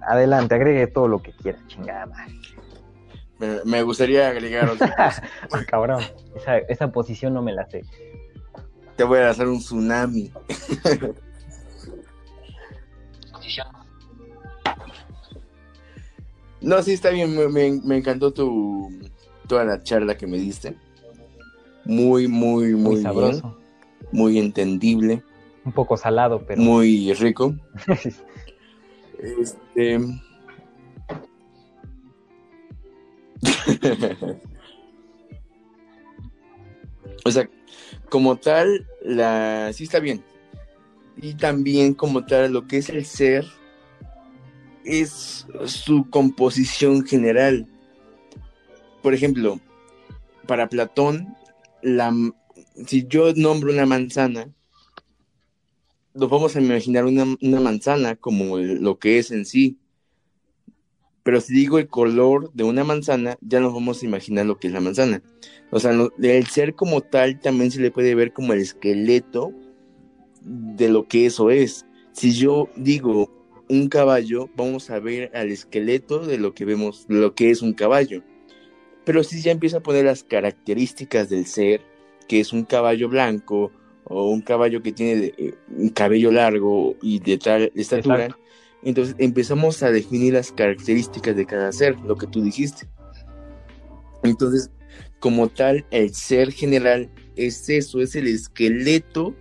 Adelante, 0.00 0.54
agregue 0.54 0.86
todo 0.86 1.08
lo 1.08 1.20
que 1.20 1.32
quiera, 1.32 1.58
chingada 1.66 2.06
Me, 3.64 3.82
gustaría 3.82 4.28
agregar 4.28 4.68
otra 4.70 5.12
Cabrón, 5.66 6.00
esa, 6.36 6.58
esa 6.58 6.92
posición 6.92 7.34
no 7.34 7.42
me 7.42 7.52
la 7.52 7.68
sé. 7.68 7.82
Te 8.96 9.04
voy 9.04 9.18
a 9.18 9.30
hacer 9.30 9.48
un 9.48 9.58
tsunami. 9.58 10.32
no, 16.60 16.82
sí, 16.82 16.92
está 16.92 17.10
bien, 17.10 17.36
me 17.52 17.96
encantó 17.96 18.32
tu, 18.32 18.90
toda 19.46 19.64
la 19.64 19.82
charla 19.82 20.16
que 20.16 20.26
me 20.26 20.38
diste. 20.38 20.76
Muy, 21.84 22.26
muy, 22.26 22.74
muy, 22.74 23.00
sabroso. 23.00 23.56
Muy 24.12 24.38
entendible. 24.38 25.22
Un 25.64 25.72
poco 25.72 25.96
salado, 25.96 26.44
pero. 26.46 26.60
Muy 26.62 27.12
rico. 27.14 27.54
este. 29.18 29.98
o 37.24 37.30
sea, 37.30 37.48
como 38.08 38.36
tal, 38.36 38.86
la 39.02 39.72
sí 39.72 39.84
está 39.84 39.98
bien. 40.00 40.22
Y 41.16 41.34
también 41.34 41.94
como 41.94 42.24
tal, 42.26 42.52
lo 42.52 42.66
que 42.66 42.78
es 42.78 42.88
el 42.90 43.04
ser 43.04 43.46
es 44.84 45.46
su 45.64 46.08
composición 46.10 47.04
general 47.06 47.66
por 49.06 49.14
ejemplo, 49.14 49.60
para 50.48 50.68
Platón, 50.68 51.36
la, 51.80 52.12
si 52.86 53.06
yo 53.06 53.32
nombro 53.34 53.72
una 53.72 53.86
manzana, 53.86 54.52
nos 56.14 56.30
vamos 56.30 56.56
a 56.56 56.60
imaginar 56.60 57.04
una, 57.04 57.36
manzana 57.60 58.16
como 58.16 58.58
lo 58.58 58.98
que 58.98 59.18
es 59.18 59.30
en 59.30 59.44
sí. 59.44 59.78
Pero 61.22 61.40
si 61.40 61.54
digo 61.54 61.78
el 61.78 61.88
color 61.88 62.52
de 62.52 62.64
una 62.64 62.84
manzana, 62.84 63.36
ya 63.40 63.60
nos 63.60 63.74
vamos 63.74 64.02
a 64.02 64.06
imaginar 64.06 64.46
lo 64.46 64.58
que 64.58 64.68
es 64.68 64.72
la 64.72 64.80
manzana. 64.80 65.22
O 65.70 65.80
sea, 65.80 65.92
el 66.22 66.46
ser 66.46 66.74
como 66.74 67.00
tal 67.00 67.40
también 67.40 67.70
se 67.70 67.80
le 67.80 67.90
puede 67.90 68.14
ver 68.14 68.32
como 68.32 68.52
el 68.52 68.60
esqueleto 68.60 69.52
de 70.42 70.88
lo 70.88 71.08
que 71.08 71.26
eso 71.26 71.50
es. 71.50 71.84
Si 72.12 72.32
yo 72.32 72.68
digo 72.76 73.32
un 73.68 73.88
caballo, 73.88 74.48
vamos 74.56 74.90
a 74.90 75.00
ver 75.00 75.30
al 75.34 75.50
esqueleto 75.50 76.24
de 76.24 76.38
lo 76.38 76.54
que 76.54 76.64
vemos, 76.64 77.04
lo 77.08 77.34
que 77.34 77.50
es 77.50 77.62
un 77.62 77.72
caballo 77.72 78.22
pero 79.06 79.22
si 79.22 79.40
ya 79.40 79.52
empieza 79.52 79.76
a 79.76 79.82
poner 79.84 80.04
las 80.04 80.24
características 80.24 81.28
del 81.28 81.46
ser, 81.46 81.80
que 82.28 82.40
es 82.40 82.52
un 82.52 82.64
caballo 82.64 83.08
blanco 83.08 83.70
o 84.04 84.30
un 84.30 84.40
caballo 84.40 84.82
que 84.82 84.92
tiene 84.92 85.34
eh, 85.36 85.54
un 85.68 85.88
cabello 85.90 86.30
largo 86.30 86.96
y 87.02 87.18
de 87.18 87.38
tal 87.38 87.72
estatura, 87.74 88.36
entonces 88.82 89.16
empezamos 89.18 89.82
a 89.82 89.90
definir 89.90 90.34
las 90.34 90.52
características 90.52 91.34
de 91.36 91.46
cada 91.46 91.72
ser, 91.72 91.98
lo 92.00 92.16
que 92.16 92.26
tú 92.26 92.42
dijiste. 92.42 92.88
Entonces, 94.22 94.70
como 95.18 95.48
tal, 95.48 95.84
el 95.90 96.14
ser 96.14 96.52
general 96.52 97.10
es 97.36 97.68
eso, 97.68 98.00
es 98.00 98.14
el 98.14 98.28
esqueleto 98.28 99.34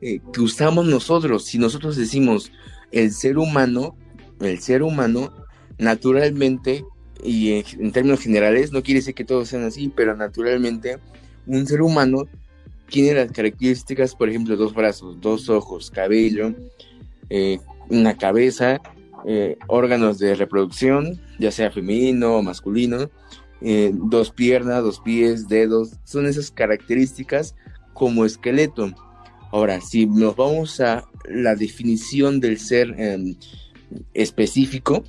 eh, 0.00 0.20
que 0.32 0.40
usamos 0.40 0.86
nosotros. 0.86 1.44
Si 1.44 1.58
nosotros 1.58 1.96
decimos 1.96 2.52
el 2.90 3.12
ser 3.12 3.38
humano, 3.38 3.96
el 4.40 4.58
ser 4.60 4.82
humano 4.82 5.32
naturalmente 5.78 6.84
y 7.22 7.64
en, 7.78 7.92
términos 7.92 8.20
generales, 8.20 8.72
no 8.72 8.82
quiere 8.82 9.00
decir 9.00 9.14
que 9.14 9.24
todos 9.24 9.48
sean 9.48 9.64
así, 9.64 9.92
pero 9.94 10.16
naturalmente 10.16 10.98
un 11.46 11.66
ser 11.66 11.82
humano 11.82 12.26
tiene 12.88 13.14
las 13.14 13.32
características, 13.32 14.14
por 14.14 14.28
ejemplo, 14.28 14.56
dos 14.56 14.74
brazos, 14.74 15.20
dos 15.20 15.48
ojos, 15.48 15.90
cabello, 15.90 16.54
eh, 17.30 17.58
una 17.88 18.16
cabeza, 18.16 18.80
eh, 19.26 19.56
órganos 19.66 20.18
de 20.18 20.34
reproducción, 20.34 21.20
ya 21.38 21.50
sea 21.50 21.70
femenino 21.70 22.36
o 22.36 22.42
masculino, 22.42 23.10
eh, 23.62 23.92
dos 23.94 24.30
piernas, 24.30 24.82
dos 24.82 25.00
pies, 25.00 25.48
dedos, 25.48 25.92
son 26.04 26.26
esas 26.26 26.50
características 26.50 27.54
como 27.94 28.24
esqueleto. 28.24 28.92
Ahora, 29.52 29.80
si 29.80 30.06
nos 30.06 30.36
vamos 30.36 30.80
a 30.80 31.08
la 31.28 31.54
definición 31.54 32.40
del 32.40 32.58
ser 32.58 32.94
em, 32.98 33.36
específico, 34.14 35.04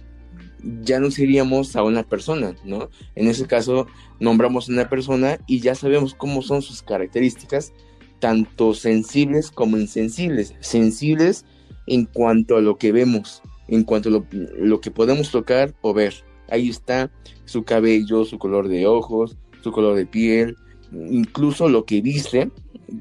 ya 0.81 0.99
nos 0.99 1.19
iríamos 1.19 1.75
a 1.75 1.83
una 1.83 2.03
persona, 2.03 2.55
¿no? 2.63 2.89
En 3.15 3.27
ese 3.27 3.45
caso, 3.45 3.87
nombramos 4.19 4.69
una 4.69 4.89
persona 4.89 5.37
y 5.47 5.59
ya 5.59 5.75
sabemos 5.75 6.13
cómo 6.13 6.41
son 6.41 6.61
sus 6.61 6.81
características, 6.81 7.73
tanto 8.19 8.73
sensibles 8.73 9.51
como 9.51 9.77
insensibles. 9.77 10.55
Sensibles 10.61 11.45
en 11.87 12.05
cuanto 12.05 12.55
a 12.55 12.61
lo 12.61 12.77
que 12.77 12.91
vemos, 12.91 13.41
en 13.67 13.83
cuanto 13.83 14.09
a 14.09 14.23
lo, 14.31 14.81
que 14.81 14.91
podemos 14.91 15.31
tocar 15.31 15.75
o 15.81 15.93
ver. 15.93 16.13
Ahí 16.49 16.69
está 16.69 17.11
su 17.45 17.63
cabello, 17.63 18.25
su 18.25 18.37
color 18.37 18.67
de 18.67 18.87
ojos, 18.87 19.37
su 19.61 19.71
color 19.71 19.95
de 19.95 20.05
piel, 20.05 20.55
incluso 20.91 21.67
lo 21.67 21.85
que 21.85 22.01
viste, 22.01 22.51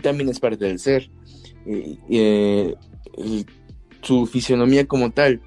también 0.00 0.28
es 0.28 0.40
parte 0.40 0.64
del 0.64 0.78
ser. 0.78 1.10
Eh, 1.66 1.96
eh, 2.10 2.74
su 4.02 4.26
fisionomía 4.26 4.86
como 4.86 5.10
tal 5.12 5.40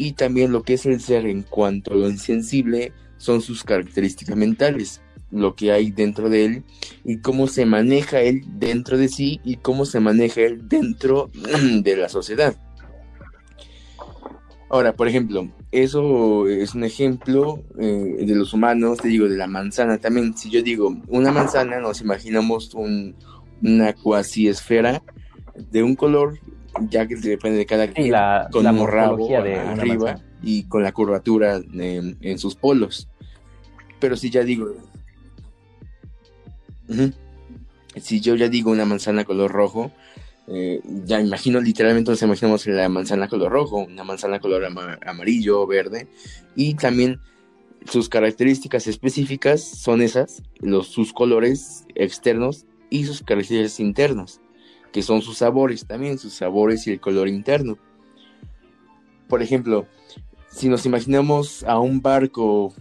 y 0.00 0.12
también 0.12 0.50
lo 0.50 0.62
que 0.62 0.74
es 0.74 0.86
el 0.86 0.98
ser 0.98 1.26
en 1.26 1.42
cuanto 1.42 1.92
a 1.92 1.94
lo 1.94 2.08
insensible 2.08 2.94
son 3.18 3.42
sus 3.42 3.64
características 3.64 4.34
mentales, 4.34 5.02
lo 5.30 5.54
que 5.54 5.72
hay 5.72 5.90
dentro 5.90 6.30
de 6.30 6.46
él 6.46 6.64
y 7.04 7.18
cómo 7.18 7.46
se 7.46 7.66
maneja 7.66 8.22
él 8.22 8.42
dentro 8.54 8.96
de 8.96 9.08
sí 9.08 9.42
y 9.44 9.56
cómo 9.56 9.84
se 9.84 10.00
maneja 10.00 10.40
él 10.40 10.66
dentro 10.66 11.30
de 11.82 11.96
la 11.98 12.08
sociedad. 12.08 12.56
Ahora, 14.70 14.94
por 14.94 15.06
ejemplo, 15.06 15.50
eso 15.70 16.48
es 16.48 16.74
un 16.74 16.84
ejemplo 16.84 17.62
eh, 17.78 18.24
de 18.24 18.34
los 18.34 18.54
humanos, 18.54 19.00
te 19.02 19.08
digo, 19.08 19.28
de 19.28 19.36
la 19.36 19.48
manzana 19.48 19.98
también. 19.98 20.34
Si 20.34 20.48
yo 20.48 20.62
digo 20.62 20.96
una 21.08 21.30
manzana, 21.30 21.78
nos 21.78 22.00
imaginamos 22.00 22.72
un, 22.72 23.16
una 23.62 23.92
cuasi 23.92 24.48
esfera 24.48 25.02
de 25.70 25.82
un 25.82 25.94
color, 25.94 26.38
ya 26.88 27.06
que 27.06 27.16
depende 27.16 27.58
de 27.58 27.66
cada 27.66 27.88
quien, 27.88 28.10
la, 28.10 28.48
con 28.50 28.64
la 28.64 28.72
un 28.72 28.86
rabo 28.86 29.16
morfología 29.18 29.42
de 29.42 29.58
una 29.58 29.72
arriba 29.82 30.20
y 30.42 30.64
con 30.64 30.82
la 30.82 30.92
curvatura 30.92 31.56
en, 31.56 32.16
en 32.20 32.38
sus 32.38 32.54
polos. 32.54 33.08
Pero 33.98 34.16
si 34.16 34.30
ya 34.30 34.42
digo, 34.42 34.74
si 37.96 38.20
yo 38.20 38.34
ya 38.34 38.48
digo 38.48 38.70
una 38.70 38.84
manzana 38.84 39.24
color 39.24 39.52
rojo, 39.52 39.90
eh, 40.48 40.80
ya 41.04 41.20
imagino, 41.20 41.60
literalmente 41.60 42.10
nos 42.10 42.22
imaginamos 42.22 42.66
la 42.66 42.88
manzana 42.88 43.28
color 43.28 43.52
rojo, 43.52 43.76
una 43.78 44.04
manzana 44.04 44.40
color 44.40 44.64
ama- 44.64 44.98
amarillo, 45.06 45.66
verde, 45.66 46.08
y 46.56 46.74
también 46.74 47.20
sus 47.86 48.08
características 48.08 48.86
específicas 48.86 49.62
son 49.62 50.02
esas, 50.02 50.42
los, 50.60 50.88
sus 50.88 51.12
colores 51.12 51.84
externos 51.94 52.66
y 52.90 53.04
sus 53.04 53.22
características 53.22 53.80
internas, 53.80 54.39
que 54.92 55.02
son 55.02 55.22
sus 55.22 55.38
sabores 55.38 55.86
también, 55.86 56.18
sus 56.18 56.34
sabores 56.34 56.86
y 56.86 56.92
el 56.92 57.00
color 57.00 57.28
interno. 57.28 57.78
Por 59.28 59.42
ejemplo, 59.42 59.86
si 60.50 60.68
nos 60.68 60.84
imaginamos 60.86 61.62
a 61.64 61.78
un 61.78 62.02
barco, 62.02 62.74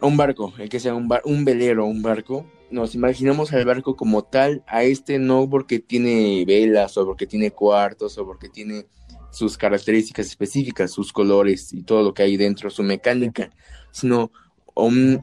a 0.00 0.06
un 0.06 0.16
barco, 0.16 0.52
el 0.58 0.68
que 0.68 0.80
sea 0.80 0.94
un, 0.94 1.08
bar- 1.08 1.22
un 1.24 1.44
velero, 1.44 1.84
un 1.86 2.02
barco, 2.02 2.46
nos 2.70 2.94
imaginamos 2.94 3.52
al 3.52 3.64
barco 3.64 3.94
como 3.94 4.24
tal, 4.24 4.64
a 4.66 4.82
este 4.82 5.18
no 5.18 5.48
porque 5.48 5.78
tiene 5.78 6.44
velas 6.46 6.96
o 6.96 7.04
porque 7.04 7.26
tiene 7.26 7.50
cuartos 7.50 8.16
o 8.18 8.26
porque 8.26 8.48
tiene 8.48 8.86
sus 9.30 9.58
características 9.58 10.26
específicas, 10.26 10.90
sus 10.90 11.12
colores 11.12 11.72
y 11.72 11.82
todo 11.82 12.02
lo 12.02 12.14
que 12.14 12.22
hay 12.22 12.36
dentro, 12.38 12.70
su 12.70 12.82
mecánica, 12.82 13.50
sino 13.90 14.32
un, 14.74 15.22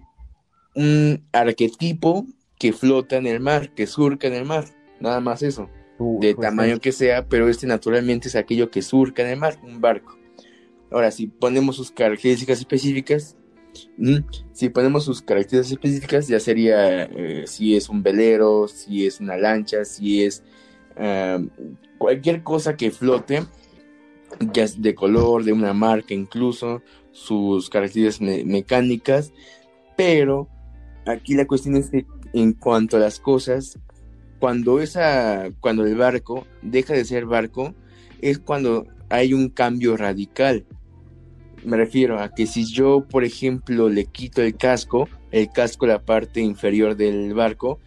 un 0.75 1.23
arquetipo 1.31 2.25
que 2.59 2.71
flota 2.71 3.17
en 3.17 3.25
el 3.25 3.39
mar, 3.39 3.73
que 3.73 3.87
surca 3.87 4.27
en 4.27 4.33
el 4.33 4.45
mar, 4.45 4.65
nada 5.03 5.19
más 5.19 5.43
eso, 5.43 5.69
de 5.99 6.33
tamaño 6.33 6.79
que 6.79 6.91
sea, 6.91 7.27
pero 7.27 7.47
este 7.49 7.67
naturalmente 7.67 8.29
es 8.29 8.35
aquello 8.35 8.71
que 8.71 8.81
surca 8.81 9.21
en 9.21 9.29
el 9.29 9.37
mar, 9.37 9.59
un 9.61 9.79
barco. 9.79 10.17
Ahora, 10.89 11.11
si 11.11 11.27
ponemos 11.27 11.75
sus 11.75 11.91
características 11.91 12.59
específicas, 12.59 13.37
si 14.53 14.69
ponemos 14.69 15.03
sus 15.03 15.21
características 15.21 15.71
específicas, 15.71 16.27
ya 16.27 16.39
sería 16.39 17.03
eh, 17.03 17.43
si 17.47 17.75
es 17.75 17.89
un 17.89 18.01
velero, 18.01 18.67
si 18.67 19.05
es 19.05 19.19
una 19.19 19.35
lancha, 19.35 19.83
si 19.85 20.23
es 20.23 20.43
ah, 20.97 21.39
cualquier 21.97 22.43
cosa 22.43 22.77
que 22.77 22.91
flote, 22.91 23.43
ya 24.53 24.63
es 24.63 24.81
de 24.81 24.95
color, 24.95 25.43
de 25.43 25.51
una 25.51 25.73
marca 25.73 26.13
incluso, 26.13 26.81
sus 27.11 27.69
características 27.69 28.21
me- 28.21 28.45
mecánicas, 28.45 29.33
pero 29.97 30.47
aquí 31.05 31.35
la 31.35 31.45
cuestión 31.45 31.75
es 31.75 31.89
que 31.89 32.05
en 32.33 32.53
cuanto 32.53 32.97
a 32.97 32.99
las 32.99 33.19
cosas, 33.19 33.79
cuando 34.43 34.81
esa, 34.81 35.51
cuando 35.61 35.85
el 35.85 35.95
barco 35.95 36.45
deja 36.61 36.93
de 36.93 37.05
ser 37.05 37.25
barco, 37.25 37.73
es 38.19 38.39
cuando 38.39 38.85
hay 39.07 39.33
un 39.33 39.47
cambio 39.47 39.95
radical. 39.95 40.65
Me 41.63 41.77
refiero 41.77 42.19
a 42.19 42.27
que 42.27 42.45
si 42.45 42.65
yo, 42.65 43.05
por 43.09 43.23
ejemplo, 43.23 43.87
le 43.87 44.03
quito 44.03 44.41
el 44.41 44.57
casco, 44.57 45.07
el 45.31 45.49
casco 45.49 45.87
la 45.87 45.99
parte 45.99 46.41
inferior 46.41 46.97
del 46.97 47.33
barco, 47.33 47.79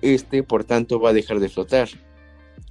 este, 0.00 0.42
por 0.42 0.64
tanto, 0.64 0.98
va 0.98 1.10
a 1.10 1.12
dejar 1.12 1.40
de 1.40 1.50
flotar. 1.50 1.90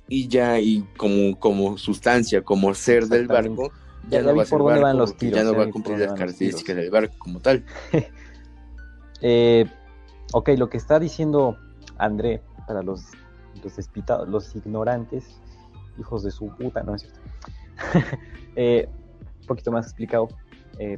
Y 0.10 0.28
ya, 0.28 0.60
y 0.60 0.84
como, 0.98 1.40
como 1.40 1.78
sustancia, 1.78 2.42
como 2.42 2.74
ser 2.74 3.06
del 3.06 3.28
barco, 3.28 3.72
Ya- 4.10 4.24
no 4.24 4.36
va 4.36 4.42
a 4.42 4.46
ser 4.48 4.64
barco, 4.64 4.82
van 4.82 4.98
los 4.98 5.16
tiros, 5.16 5.38
ya 5.38 5.44
no 5.44 5.52
ya 5.52 5.58
va 5.60 5.64
a 5.66 5.70
cumplir 5.70 6.00
las 6.00 6.14
características 6.14 6.76
del 6.76 6.90
barco 6.90 7.14
como 7.20 7.40
tal. 7.40 7.64
Eh, 9.22 9.66
ok, 10.32 10.50
lo 10.58 10.70
que 10.70 10.78
está 10.78 11.00
diciendo 11.00 11.58
André, 11.98 12.42
para 12.68 12.84
los, 12.84 13.02
los 13.64 13.76
despitados, 13.76 14.28
los 14.28 14.56
ignorantes, 14.56 15.40
hijos 16.00 16.24
de 16.24 16.32
su 16.32 16.48
puta, 16.56 16.84
no 16.84 16.96
es 16.96 17.02
cierto. 17.02 17.20
Eh, 18.60 18.90
un 19.42 19.48
poquito 19.48 19.72
más 19.72 19.86
explicado. 19.86 20.30
eh, 20.80 20.98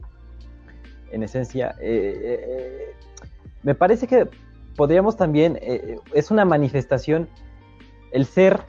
en 1.12 1.24
esencia, 1.24 1.76
eh, 1.82 2.14
eh, 2.24 2.46
eh, 2.48 2.96
me 3.64 3.76
parece 3.76 4.08
que 4.08 4.30
podríamos 4.76 5.18
también, 5.18 5.58
eh, 5.62 5.98
es 6.14 6.32
una 6.32 6.46
manifestación, 6.46 7.28
el 8.12 8.26
ser 8.26 8.62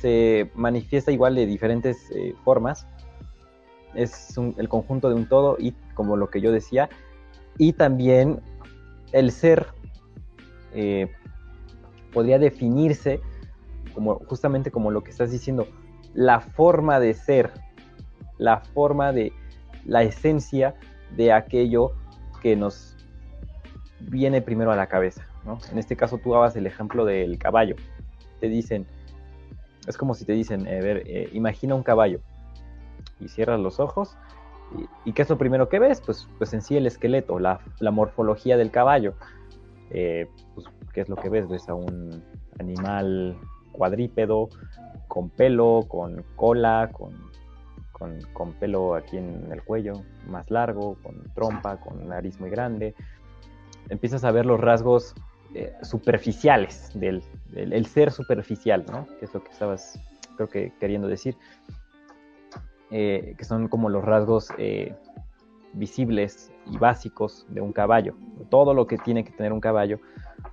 se 0.00 0.50
manifiesta 0.54 1.12
igual 1.12 1.34
de 1.34 1.44
diferentes 1.46 2.10
eh, 2.14 2.34
formas, 2.44 2.86
es 3.94 4.34
el 4.56 4.68
conjunto 4.68 5.08
de 5.08 5.16
un 5.16 5.28
todo 5.28 5.56
y 5.58 5.72
como 5.94 6.16
lo 6.16 6.30
que 6.30 6.40
yo 6.40 6.52
decía, 6.52 6.88
y 7.58 7.72
también 7.72 8.40
el 9.12 9.32
ser 9.32 9.66
eh, 10.72 11.10
podría 12.12 12.38
definirse 12.38 13.20
como 13.94 14.16
justamente 14.26 14.70
como 14.70 14.90
lo 14.90 15.02
que 15.02 15.10
estás 15.10 15.30
diciendo, 15.30 15.66
la 16.14 16.40
forma 16.40 17.00
de 17.00 17.14
ser, 17.14 17.50
la 18.38 18.60
forma 18.60 19.12
de 19.12 19.32
la 19.84 20.02
esencia 20.02 20.74
de 21.16 21.32
aquello 21.32 21.92
que 22.42 22.56
nos 22.56 22.96
viene 24.00 24.42
primero 24.42 24.72
a 24.72 24.76
la 24.76 24.86
cabeza. 24.86 25.26
¿no? 25.44 25.58
En 25.70 25.78
este 25.78 25.96
caso 25.96 26.18
tú 26.18 26.32
dabas 26.32 26.56
el 26.56 26.66
ejemplo 26.66 27.04
del 27.04 27.38
caballo. 27.38 27.76
Te 28.40 28.48
dicen, 28.48 28.86
es 29.86 29.96
como 29.96 30.14
si 30.14 30.24
te 30.24 30.32
dicen, 30.32 30.64
eh, 30.66 31.28
imagina 31.32 31.74
un 31.74 31.82
caballo 31.82 32.20
y 33.18 33.28
cierras 33.28 33.60
los 33.60 33.80
ojos 33.80 34.16
¿Y, 34.76 35.10
y 35.10 35.12
qué 35.12 35.22
es 35.22 35.28
lo 35.28 35.38
primero 35.38 35.68
que 35.68 35.78
ves? 35.78 36.00
Pues, 36.00 36.28
pues 36.38 36.52
en 36.52 36.62
sí 36.62 36.76
el 36.76 36.86
esqueleto, 36.86 37.38
la, 37.38 37.60
la 37.80 37.90
morfología 37.90 38.56
del 38.56 38.70
caballo. 38.70 39.14
Eh, 39.90 40.26
pues, 40.54 40.66
¿Qué 40.92 41.00
es 41.02 41.08
lo 41.08 41.16
que 41.16 41.28
ves? 41.28 41.48
Ves 41.48 41.68
a 41.68 41.74
un 41.74 42.22
animal 42.58 43.36
cuadrípedo, 43.72 44.48
con 45.08 45.30
pelo, 45.30 45.84
con 45.88 46.24
cola, 46.36 46.90
con, 46.92 47.14
con, 47.92 48.18
con 48.32 48.52
pelo 48.54 48.94
aquí 48.94 49.16
en 49.16 49.50
el 49.50 49.62
cuello 49.62 50.02
más 50.26 50.50
largo, 50.50 50.96
con 51.02 51.22
trompa, 51.34 51.78
con 51.78 52.08
nariz 52.08 52.40
muy 52.40 52.50
grande. 52.50 52.94
Empiezas 53.88 54.24
a 54.24 54.30
ver 54.30 54.46
los 54.46 54.60
rasgos 54.60 55.14
eh, 55.54 55.72
superficiales 55.82 56.92
del, 56.94 57.22
el 57.54 57.86
ser 57.86 58.12
superficial, 58.12 58.84
¿no? 58.90 59.06
Que 59.18 59.24
es 59.24 59.34
lo 59.34 59.42
que 59.42 59.50
estabas, 59.50 59.98
creo 60.36 60.48
que 60.48 60.72
queriendo 60.78 61.08
decir. 61.08 61.36
Eh, 62.92 63.34
que 63.38 63.44
son 63.44 63.68
como 63.68 63.88
los 63.88 64.04
rasgos 64.04 64.48
eh, 64.58 64.94
visibles 65.74 66.52
y 66.70 66.78
básicos 66.78 67.46
de 67.48 67.60
un 67.60 67.72
caballo, 67.72 68.14
todo 68.48 68.74
lo 68.74 68.86
que 68.86 68.98
tiene 68.98 69.24
que 69.24 69.32
tener 69.32 69.52
un 69.52 69.60
caballo, 69.60 70.00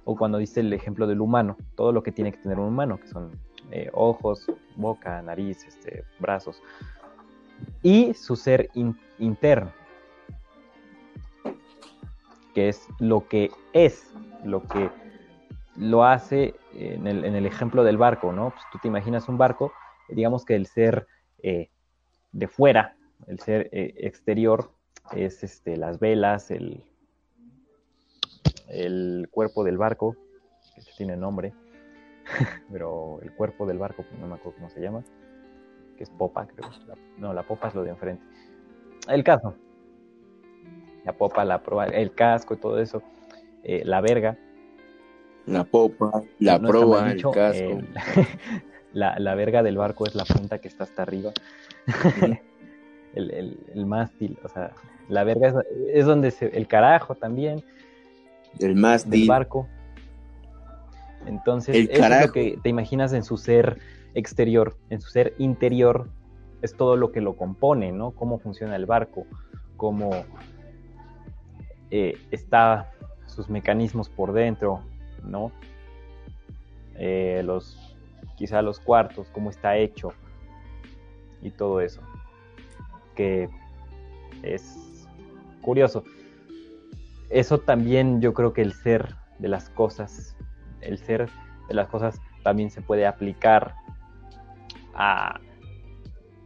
o 0.04 0.16
cuando 0.16 0.38
dice 0.38 0.60
el 0.62 0.74
ejemplo 0.74 1.08
del 1.08 1.22
humano, 1.22 1.58
todo 1.76 1.92
lo 1.92 2.04
que 2.04 2.12
tiene 2.12 2.32
que 2.32 2.40
tener 2.40 2.60
un 2.60 2.68
humano, 2.68 3.00
que 3.00 3.08
son 3.08 3.32
eh, 3.72 3.90
ojos, 3.94 4.46
boca, 4.76 5.22
nariz, 5.22 5.64
este, 5.66 6.04
brazos, 6.20 6.62
y 7.82 8.14
su 8.14 8.36
ser 8.36 8.70
in 8.74 8.98
interno, 9.20 9.72
que 12.54 12.70
es 12.70 12.88
lo 13.00 13.28
que 13.28 13.52
es, 13.74 14.14
lo 14.44 14.64
que 14.64 14.90
lo 15.76 16.04
hace 16.04 16.56
en 16.74 17.06
el, 17.06 17.24
en 17.24 17.36
el 17.36 17.46
ejemplo 17.46 17.84
del 17.84 17.98
barco, 17.98 18.32
¿no? 18.32 18.50
Pues 18.50 18.64
tú 18.72 18.80
te 18.80 18.88
imaginas 18.88 19.30
un 19.30 19.38
barco, 19.38 19.72
digamos 20.10 20.44
que 20.44 20.56
el 20.56 20.66
ser 20.66 21.08
eh, 21.44 21.70
de 22.32 22.48
fuera, 22.48 22.96
el 23.28 23.40
ser 23.40 23.70
eh, 23.72 23.94
exterior, 23.98 24.72
es 25.14 25.44
este, 25.44 25.78
las 25.78 26.00
velas, 26.00 26.52
el, 26.52 26.84
el 28.70 29.28
cuerpo 29.32 29.64
del 29.64 29.78
barco, 29.78 30.16
que 30.76 30.82
tiene 30.98 31.16
nombre, 31.16 31.54
pero 32.72 33.20
el 33.22 33.32
cuerpo 33.34 33.66
del 33.66 33.78
barco, 33.80 34.06
no 34.20 34.28
me 34.28 34.36
acuerdo 34.36 34.58
cómo 34.58 34.70
se 34.70 34.82
llama, 34.82 35.04
que 35.98 36.04
es 36.04 36.10
popa, 36.10 36.46
creo. 36.48 36.70
La, 36.88 36.96
no, 37.18 37.34
la 37.34 37.44
popa 37.44 37.70
es 37.70 37.76
lo 37.76 37.84
de 37.84 37.90
enfrente. 37.92 38.24
El 39.08 39.24
caso. 39.24 39.56
La 41.06 41.14
popa, 41.14 41.46
la 41.46 41.64
proa, 41.64 41.86
el 41.86 42.14
casco 42.14 42.54
y 42.54 42.58
todo 42.58 42.80
eso. 42.80 43.02
Eh, 43.64 43.84
la 43.86 44.02
verga. 44.02 44.38
La 45.46 45.64
popa, 45.64 46.24
la 46.40 46.60
No 46.60 46.68
proa, 46.68 47.12
el 47.12 47.22
casco. 47.22 47.54
el- 47.54 47.88
la, 48.94 49.18
la 49.18 49.36
verga 49.36 49.64
del 49.64 49.78
barco 49.78 50.06
es 50.06 50.16
la 50.16 50.26
punta 50.26 50.60
que 50.60 50.68
está 50.68 50.84
hasta 50.84 51.04
arriba. 51.04 51.32
el, 53.14 53.32
el, 53.32 53.60
el 53.74 53.86
mástil, 53.86 54.38
o 54.44 54.50
sea, 54.50 54.74
la 55.10 55.24
verga 55.24 55.48
es, 55.48 55.56
es 55.94 56.06
donde 56.06 56.32
se, 56.32 56.48
el 56.58 56.68
carajo 56.68 57.16
también 57.16 57.64
el 58.60 58.60
del 58.60 58.76
mástil. 58.76 59.28
barco. 59.28 59.68
Entonces, 61.26 61.76
El 61.76 61.90
eso 61.92 62.06
es 62.06 62.26
lo 62.28 62.32
que 62.32 62.60
te 62.62 62.70
imaginas 62.70 63.14
en 63.14 63.24
su 63.24 63.38
ser 63.38 63.80
exterior, 64.14 64.78
en 64.90 65.02
su 65.02 65.10
ser 65.10 65.34
interior, 65.38 66.10
es 66.62 66.76
todo 66.76 66.96
lo 66.96 67.12
que 67.12 67.22
lo 67.22 67.36
compone, 67.36 67.92
¿no? 67.92 68.12
Cómo 68.12 68.40
funciona 68.40 68.76
el 68.76 68.86
barco, 68.86 69.26
cómo 69.76 70.12
eh, 71.92 72.18
está 72.32 72.92
sus 73.26 73.50
mecanismos 73.50 74.10
por 74.10 74.34
dentro, 74.34 74.82
¿no? 75.24 75.52
Eh, 76.96 77.42
los, 77.44 77.96
quizá 78.38 78.62
los 78.62 78.80
cuartos, 78.80 79.28
cómo 79.32 79.50
está 79.50 79.78
hecho 79.78 80.14
y 81.42 81.52
todo 81.52 81.82
eso. 81.82 82.02
que 83.16 83.50
es 84.44 84.97
curioso. 85.68 86.06
Eso 87.30 87.58
también 87.58 88.22
yo 88.22 88.34
creo 88.34 88.54
que 88.54 88.62
el 88.62 88.72
ser 88.72 89.16
de 89.38 89.50
las 89.50 89.70
cosas, 89.70 90.38
el 90.80 90.98
ser 90.98 91.30
de 91.68 91.74
las 91.74 91.90
cosas 91.90 92.22
también 92.42 92.72
se 92.72 92.82
puede 92.82 93.06
aplicar 93.06 93.76
a 94.94 95.42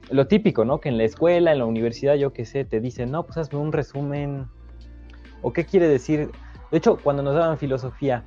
lo 0.10 0.26
típico, 0.26 0.66
¿no? 0.66 0.80
Que 0.80 0.90
en 0.90 0.98
la 0.98 1.04
escuela, 1.04 1.52
en 1.52 1.60
la 1.60 1.66
universidad, 1.66 2.16
yo 2.16 2.34
qué 2.34 2.46
sé, 2.46 2.66
te 2.66 2.80
dicen, 2.80 3.12
no, 3.12 3.24
pues 3.24 3.38
hazme 3.38 3.60
un 3.60 3.72
resumen. 3.72 4.48
¿O 5.44 5.54
qué 5.54 5.66
quiere 5.66 5.88
decir? 5.88 6.32
De 6.72 6.80
hecho, 6.80 6.98
cuando 6.98 7.22
nos 7.22 7.36
daban 7.36 7.60
filosofía 7.60 8.24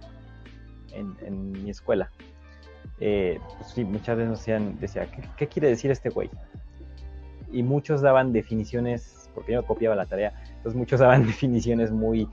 en, 0.93 1.51
mi 1.51 1.71
escuela, 1.71 2.13
eh, 3.01 3.41
pues 3.59 3.73
sí, 3.73 3.85
muchas 3.85 4.17
veces 4.17 4.31
nos 4.31 4.39
decían, 4.39 4.79
decía, 4.79 5.09
¿qué, 5.37 5.49
quiere 5.49 5.71
decir 5.71 5.91
este 5.91 6.09
güey? 6.09 6.31
Y 7.51 7.65
muchos 7.65 8.01
daban 8.01 8.33
definiciones, 8.33 9.29
porque 9.35 9.55
yo 9.55 9.67
copiaba 9.67 9.97
la 9.97 10.07
tarea, 10.07 10.33
entonces 10.65 10.79
muchos 10.79 11.01
daban 11.01 11.27
definiciones 11.27 11.93
muy 11.93 12.27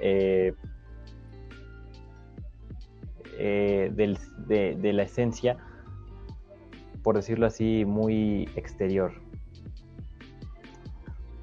eh, 0.00 0.52
eh, 3.38 3.92
de, 3.94 4.92
la 4.92 5.04
esencia, 5.04 5.56
por 7.04 7.14
decirlo 7.14 7.46
así, 7.46 7.84
muy 7.84 8.50
exterior. 8.56 9.12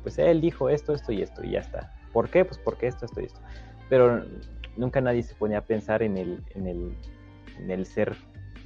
Pues 0.03 0.19
él 0.19 0.41
dijo 0.41 0.69
esto, 0.69 0.93
esto 0.93 1.13
y 1.13 1.21
esto, 1.21 1.41
y 1.41 1.51
ya 1.51 1.59
está. 1.59 1.93
¿Por 2.11 2.29
qué? 2.29 2.43
Pues 2.43 2.59
porque 2.59 2.87
esto, 2.87 3.05
esto 3.05 3.21
y 3.21 3.25
esto. 3.25 3.39
Pero 3.89 4.25
nunca 4.75 4.99
nadie 4.99 5.23
se 5.23 5.35
ponía 5.35 5.59
a 5.59 5.61
pensar 5.61 6.03
en 6.03 6.17
el, 6.17 6.43
en 6.49 6.67
el, 6.67 6.97
en 7.59 7.71
el 7.71 7.85
ser 7.85 8.17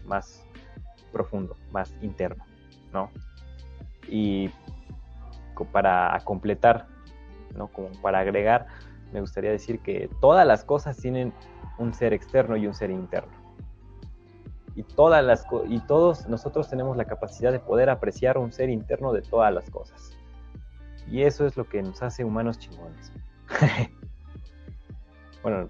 más 0.08 0.44
profundo, 1.12 1.56
más 1.72 1.94
interno, 2.02 2.44
¿no? 2.91 3.12
Y 4.08 4.50
para 5.72 6.20
completar, 6.24 6.88
¿no? 7.56 7.68
Como 7.68 7.90
para 8.02 8.20
agregar, 8.20 8.68
me 9.12 9.22
gustaría 9.22 9.52
decir 9.52 9.80
que 9.80 10.10
todas 10.22 10.46
las 10.46 10.64
cosas 10.64 10.98
tienen 10.98 11.34
un 11.78 11.94
ser 11.94 12.14
externo 12.14 12.58
y 12.58 12.68
un 12.68 12.74
ser 12.74 12.92
interno. 12.92 13.32
Y, 14.76 14.84
todas 14.84 15.24
las, 15.24 15.46
y 15.68 15.80
todos 15.82 16.28
nosotros 16.28 16.70
tenemos 16.70 16.96
la 16.96 17.06
capacidad 17.06 17.52
de 17.52 17.60
poder 17.60 17.90
apreciar 17.90 18.38
un 18.38 18.52
ser 18.52 18.70
interno 18.70 19.12
de 19.12 19.22
todas 19.22 19.54
las 19.54 19.70
cosas. 19.70 20.16
Y 21.08 21.24
eso 21.24 21.46
es 21.46 21.58
lo 21.58 21.68
que 21.68 21.82
nos 21.82 22.02
hace 22.04 22.24
humanos 22.24 22.60
chingones. 22.60 23.12
bueno, 25.44 25.70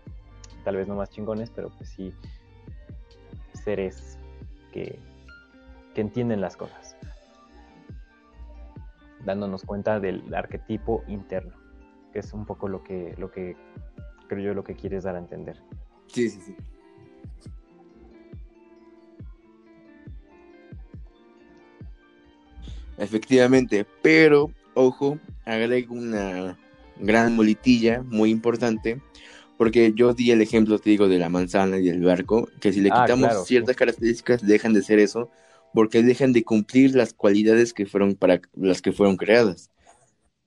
tal 0.64 0.76
vez 0.76 0.88
no 0.88 0.96
más 0.96 1.10
chingones, 1.10 1.50
pero 1.50 1.70
pues 1.70 1.90
sí 1.90 2.14
seres 3.54 4.18
que, 4.72 5.00
que 5.94 6.02
entienden 6.02 6.42
las 6.42 6.58
cosas. 6.58 6.96
Dándonos 9.24 9.64
cuenta 9.64 10.00
del 10.00 10.34
arquetipo 10.34 11.04
interno, 11.08 11.56
que 12.11 12.19
es 12.19 12.34
un 12.34 12.45
poco 12.45 12.68
lo 12.68 12.84
que, 12.84 13.15
lo 13.18 13.31
que 13.31 13.56
creo 14.27 14.44
yo 14.44 14.53
lo 14.53 14.64
que 14.64 14.76
quieres 14.76 15.03
dar 15.03 15.15
a 15.15 15.19
entender. 15.19 15.57
Sí, 16.07 16.30
sí, 16.30 16.40
sí. 16.45 16.56
Efectivamente, 22.98 23.86
pero 24.02 24.52
ojo, 24.73 25.18
agrego 25.45 25.95
una 25.95 26.57
gran 26.99 27.36
molitilla 27.36 28.03
muy 28.03 28.30
importante, 28.30 29.02
porque 29.57 29.94
yo 29.95 30.14
di 30.14 30.31
el 30.31 30.41
ejemplo, 30.41 30.80
te 30.80 30.90
digo, 30.90 31.07
de 31.07 31.18
la 31.18 31.30
manzana 31.30 31.77
y 31.77 31.86
del 31.86 32.03
barco, 32.03 32.49
que 32.60 32.73
si 32.73 32.81
le 32.81 32.90
ah, 32.91 33.02
quitamos 33.02 33.45
ciertas 33.48 33.76
características 33.77 34.45
dejan 34.45 34.73
de 34.73 34.81
ser 34.81 34.99
eso, 34.99 35.30
porque 35.73 36.03
dejan 36.03 36.34
de 36.34 36.44
cumplir 36.44 36.95
las 36.95 37.14
cualidades 37.14 37.73
que 37.73 37.86
fueron 37.86 38.15
para 38.15 38.41
las 38.56 38.81
que 38.81 38.91
fueron 38.91 39.15
creadas. 39.15 39.69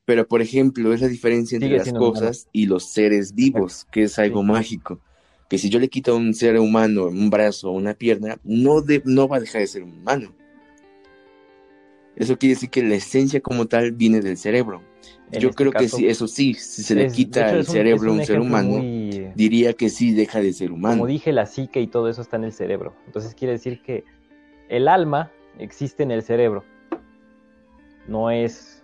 Pero, 0.04 0.26
por 0.26 0.42
ejemplo, 0.42 0.92
es 0.92 1.00
la 1.00 1.08
diferencia 1.08 1.56
entre 1.56 1.76
las 1.76 1.92
cosas 1.92 2.48
y 2.52 2.66
los 2.66 2.86
seres 2.86 3.34
vivos, 3.34 3.86
que 3.90 4.04
es 4.04 4.18
algo 4.18 4.42
mágico 4.42 5.00
que 5.52 5.58
si 5.58 5.68
yo 5.68 5.78
le 5.78 5.88
quito 5.88 6.12
a 6.12 6.16
un 6.16 6.32
ser 6.32 6.58
humano 6.58 7.08
un 7.08 7.28
brazo 7.28 7.68
o 7.68 7.72
una 7.72 7.92
pierna, 7.92 8.38
no, 8.42 8.82
no 9.04 9.28
va 9.28 9.36
a 9.36 9.40
dejar 9.40 9.60
de 9.60 9.66
ser 9.66 9.82
humano. 9.82 10.32
Eso 12.16 12.38
quiere 12.38 12.54
decir 12.54 12.70
que 12.70 12.82
la 12.82 12.94
esencia 12.94 13.38
como 13.42 13.66
tal 13.66 13.92
viene 13.92 14.22
del 14.22 14.38
cerebro. 14.38 14.80
yo 15.30 15.50
este 15.50 15.54
creo 15.54 15.72
que 15.72 15.90
sí, 15.90 16.06
eso 16.06 16.26
sí, 16.26 16.54
si 16.54 16.82
se 16.82 16.94
le 16.94 17.10
quita 17.10 17.50
el 17.50 17.66
cerebro 17.66 18.12
a 18.12 18.14
un, 18.14 18.24
ser 18.24 18.40
humano, 18.40 18.80
diría 19.34 19.74
que 19.74 19.90
sí 19.90 20.14
deja 20.14 20.40
de 20.40 20.54
ser 20.54 20.72
humano. 20.72 20.94
Como 20.94 21.06
dije, 21.06 21.32
la 21.32 21.44
psique 21.44 21.82
y 21.82 21.86
todo 21.86 22.08
eso 22.08 22.22
está 22.22 22.38
en 22.38 22.44
el 22.44 22.52
cerebro. 22.54 22.94
Entonces 23.04 23.34
quiere 23.34 23.52
decir 23.52 23.82
que 23.82 24.04
el 24.70 24.88
alma 24.88 25.30
existe 25.58 26.02
en 26.02 26.12
el 26.12 26.22
cerebro. 26.22 26.64
No 28.08 28.30
es, 28.30 28.81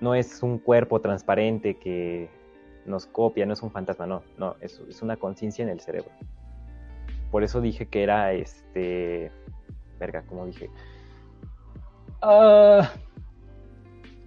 no 0.00 0.14
es 0.14 0.42
un 0.42 0.58
cuerpo 0.58 1.00
transparente 1.00 1.74
que 1.74 2.28
nos 2.86 3.06
copia, 3.06 3.46
no 3.46 3.52
es 3.52 3.62
un 3.62 3.70
fantasma, 3.70 4.06
no, 4.06 4.22
no, 4.38 4.56
es, 4.60 4.80
una 5.02 5.16
conciencia 5.16 5.62
en 5.62 5.68
el 5.68 5.80
cerebro. 5.80 6.10
Por 7.30 7.44
eso 7.44 7.60
dije 7.60 7.86
que 7.86 8.02
era 8.02 8.32
este. 8.32 9.30
Verga, 9.98 10.22
como 10.22 10.46
dije. 10.46 10.70
Ah, 12.22 12.90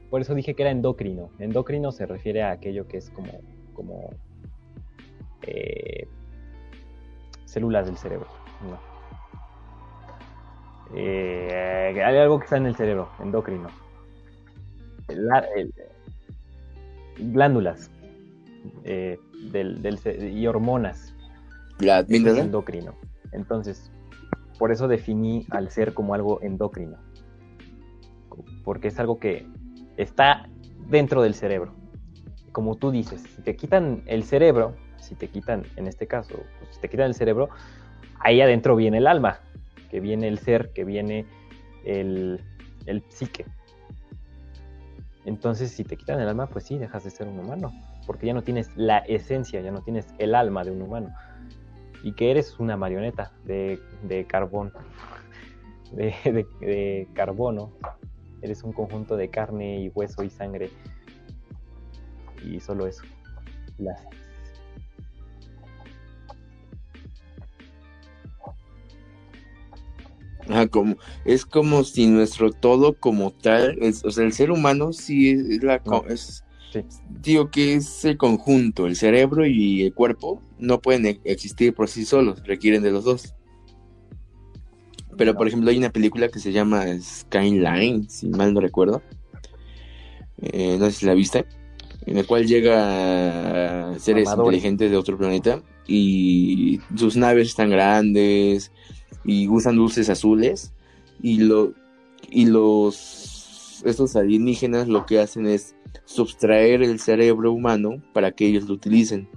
por 0.09 0.21
eso 0.21 0.35
dije 0.35 0.53
que 0.53 0.63
era 0.63 0.71
endocrino. 0.71 1.31
Endocrino 1.39 1.91
se 1.91 2.05
refiere 2.05 2.43
a 2.43 2.51
aquello 2.51 2.87
que 2.87 2.97
es 2.97 3.09
como. 3.09 3.31
como 3.73 4.09
eh, 5.41 6.07
células 7.45 7.87
del 7.87 7.97
cerebro. 7.97 8.27
No. 8.69 8.93
Eh, 10.95 12.01
hay 12.05 12.17
algo 12.17 12.37
que 12.37 12.45
está 12.45 12.57
en 12.57 12.67
el 12.67 12.75
cerebro, 12.75 13.09
endocrino. 13.19 13.82
Glándulas. 17.17 17.89
Eh, 18.83 19.19
del, 19.51 19.99
y 20.33 20.47
hormonas. 20.47 21.13
La 21.79 21.99
endocrino. 21.99 22.95
Entonces, 23.31 23.91
por 24.57 24.71
eso 24.71 24.87
definí 24.87 25.45
al 25.49 25.69
ser 25.69 25.93
como 25.93 26.13
algo 26.13 26.41
endocrino. 26.41 26.97
Porque 28.63 28.87
es 28.87 28.99
algo 28.99 29.19
que 29.19 29.45
está 29.97 30.47
dentro 30.87 31.21
del 31.21 31.33
cerebro. 31.33 31.73
Como 32.51 32.75
tú 32.75 32.91
dices, 32.91 33.21
si 33.35 33.41
te 33.41 33.55
quitan 33.55 34.03
el 34.05 34.23
cerebro, 34.23 34.75
si 34.97 35.15
te 35.15 35.27
quitan, 35.27 35.63
en 35.75 35.87
este 35.87 36.07
caso, 36.07 36.35
pues, 36.59 36.75
si 36.75 36.79
te 36.79 36.89
quitan 36.89 37.07
el 37.07 37.15
cerebro, 37.15 37.49
ahí 38.19 38.41
adentro 38.41 38.75
viene 38.75 38.99
el 38.99 39.07
alma, 39.07 39.39
que 39.89 39.99
viene 39.99 40.27
el 40.27 40.39
ser, 40.39 40.71
que 40.71 40.85
viene 40.85 41.25
el, 41.83 42.39
el 42.85 43.03
psique. 43.09 43.45
Entonces, 45.25 45.71
si 45.71 45.83
te 45.83 45.97
quitan 45.97 46.19
el 46.19 46.27
alma, 46.27 46.47
pues 46.47 46.65
sí, 46.65 46.77
dejas 46.77 47.03
de 47.03 47.11
ser 47.11 47.27
un 47.27 47.39
humano 47.39 47.73
porque 48.05 48.27
ya 48.27 48.33
no 48.33 48.43
tienes 48.43 48.69
la 48.75 48.99
esencia, 48.99 49.61
ya 49.61 49.71
no 49.71 49.81
tienes 49.81 50.07
el 50.17 50.35
alma 50.35 50.63
de 50.63 50.71
un 50.71 50.81
humano. 50.81 51.13
Y 52.03 52.13
que 52.13 52.31
eres 52.31 52.59
una 52.59 52.75
marioneta 52.75 53.31
de, 53.45 53.79
carbón, 54.27 54.73
de, 55.91 57.07
carbono. 57.13 57.71
Eres 58.41 58.63
un 58.63 58.73
conjunto 58.73 59.15
de 59.15 59.29
carne 59.29 59.79
y 59.79 59.89
hueso 59.89 60.23
y 60.23 60.29
sangre. 60.29 60.69
Y 62.43 62.59
solo 62.59 62.87
eso. 62.87 63.03
Como, 70.69 70.95
es 71.25 71.45
como 71.45 71.83
si 71.83 72.07
nuestro 72.07 72.51
todo 72.51 72.93
como 72.93 73.31
tal, 73.31 73.79
o 74.03 74.11
sea, 74.11 74.23
el 74.23 74.33
ser 74.33 74.51
humano 74.51 74.93
sí 74.93 75.31
es, 75.31 75.63
la, 75.63 75.81
es, 76.09 76.43
Digo 77.21 77.51
que 77.51 77.75
es 77.75 78.05
el 78.05 78.17
conjunto, 78.17 78.87
el 78.87 78.95
cerebro 78.95 79.45
y 79.45 79.83
el 79.83 79.93
cuerpo 79.93 80.41
no 80.57 80.81
pueden 80.81 81.05
e-, 81.05 81.21
existir 81.23 81.73
por 81.73 81.89
sí 81.89 82.05
solos, 82.05 82.41
requieren 82.45 82.83
de 82.83 82.91
los 82.91 83.03
dos. 83.03 83.35
Pero 85.17 85.35
por 85.35 85.47
ejemplo 85.47 85.69
hay 85.69 85.77
una 85.77 85.91
película 85.91 86.29
que 86.29 86.39
se 86.39 86.51
llama 86.51 86.85
Skyline, 86.99 88.09
si 88.09 88.27
mal 88.29 88.53
no 88.53 88.61
recuerdo. 88.61 89.03
Eh, 90.41 90.77
no 90.79 90.85
sé 90.85 90.91
si 90.91 91.05
la 91.05 91.13
viste. 91.13 91.45
En 92.05 92.15
la 92.15 92.23
cual 92.23 92.45
llega 92.47 93.97
seres 93.97 94.27
inteligentes 94.35 94.91
de 94.91 94.97
otro 94.97 95.17
planeta 95.17 95.61
y 95.87 96.81
sus 96.95 97.15
naves 97.15 97.49
están 97.49 97.69
grandes 97.69 98.71
y 99.23 99.47
usan 99.47 99.75
luces 99.75 100.09
azules 100.09 100.73
y 101.21 101.37
lo 101.37 101.73
y 102.29 102.45
los 102.45 103.81
estos 103.85 104.15
alienígenas 104.15 104.87
lo 104.87 105.05
que 105.05 105.19
hacen 105.19 105.45
es 105.45 105.75
sustraer 106.05 106.81
el 106.83 106.99
cerebro 106.99 107.51
humano 107.51 108.01
para 108.13 108.31
que 108.31 108.47
ellos 108.47 108.67
lo 108.67 108.75
utilicen. 108.75 109.29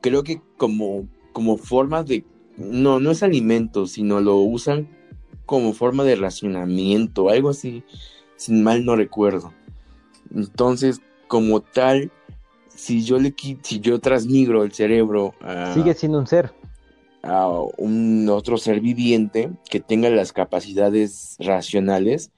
Creo 0.00 0.22
que 0.22 0.40
como, 0.56 1.08
como 1.32 1.56
forma 1.56 2.02
de... 2.02 2.24
No, 2.56 3.00
no 3.00 3.10
es 3.10 3.22
alimento, 3.22 3.86
sino 3.86 4.20
lo 4.20 4.36
usan 4.36 4.88
como 5.46 5.72
forma 5.72 6.04
de 6.04 6.16
racionamiento, 6.16 7.28
algo 7.28 7.50
así, 7.50 7.82
sin 8.36 8.62
mal 8.62 8.84
no 8.84 8.96
recuerdo. 8.96 9.52
Entonces, 10.34 11.00
como 11.28 11.60
tal, 11.60 12.12
si 12.68 13.02
yo 13.02 13.18
le 13.18 13.34
si 13.62 13.80
yo 13.80 13.98
transmigro 13.98 14.62
el 14.62 14.72
cerebro 14.72 15.34
a, 15.40 15.74
sigue 15.74 15.94
siendo 15.94 16.18
un 16.18 16.26
ser 16.26 16.52
a 17.22 17.48
un 17.76 18.28
otro 18.28 18.56
ser 18.56 18.80
viviente 18.80 19.50
que 19.68 19.80
tenga 19.80 20.08
las 20.10 20.32
capacidades 20.32 21.36
racionales, 21.38 22.30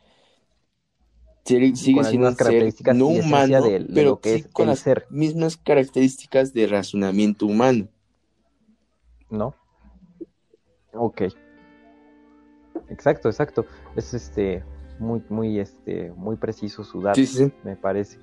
sigue 1.45 1.75
siendo 2.05 2.29
un 2.29 2.37
ser 2.37 2.73
no 2.95 3.07
humano, 3.07 3.65
pero 3.95 4.21
que 4.21 4.37
es 4.37 4.47
con 4.49 4.69
las 4.69 4.81
ser. 4.81 5.07
mismas 5.11 5.57
características 5.57 6.53
de 6.53 6.67
razonamiento 6.67 7.47
humano. 7.47 7.89
¿No? 9.31 9.55
Ok. 10.93 11.23
Exacto, 12.89 13.29
exacto. 13.29 13.67
Es 13.97 14.15
este 14.15 14.63
muy, 14.99 15.23
muy, 15.29 15.59
este, 15.59 16.13
muy 16.13 16.37
preciso 16.37 16.85
su 16.85 17.01
dato, 17.01 17.21
me 17.65 17.77
parece. 17.77 18.19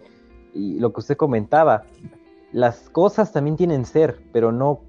Y 0.53 0.79
lo 0.79 0.93
que 0.93 0.99
usted 1.01 1.17
comentaba, 1.17 1.83
las 2.51 2.89
cosas 2.89 3.31
también 3.31 3.57
tienen 3.57 3.85
ser, 3.85 4.19
pero 4.31 4.51
no, 4.51 4.81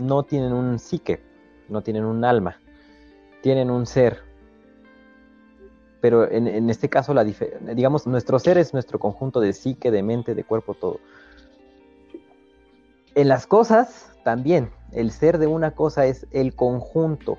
no 0.00 0.24
tienen 0.24 0.52
un 0.52 0.78
psique, 0.78 1.22
no 1.68 1.82
tienen 1.82 2.04
un 2.04 2.24
alma, 2.24 2.58
tienen 3.42 3.70
un 3.70 3.86
ser. 3.86 4.22
Pero 6.00 6.30
en, 6.30 6.70
este 6.70 6.88
caso, 6.88 7.12
la 7.12 7.24
digamos, 7.24 8.06
nuestro 8.06 8.38
ser 8.38 8.56
es 8.56 8.72
nuestro 8.72 8.98
conjunto 8.98 9.38
de 9.38 9.52
psique, 9.52 9.90
de 9.90 10.02
mente, 10.02 10.34
de 10.34 10.44
cuerpo, 10.44 10.72
todo. 10.72 10.98
En 13.14 13.28
las 13.28 13.46
cosas 13.46 14.16
también, 14.24 14.70
el 14.92 15.10
ser 15.10 15.36
de 15.36 15.46
una 15.46 15.72
cosa 15.72 16.06
es 16.06 16.26
el 16.30 16.54
conjunto, 16.54 17.36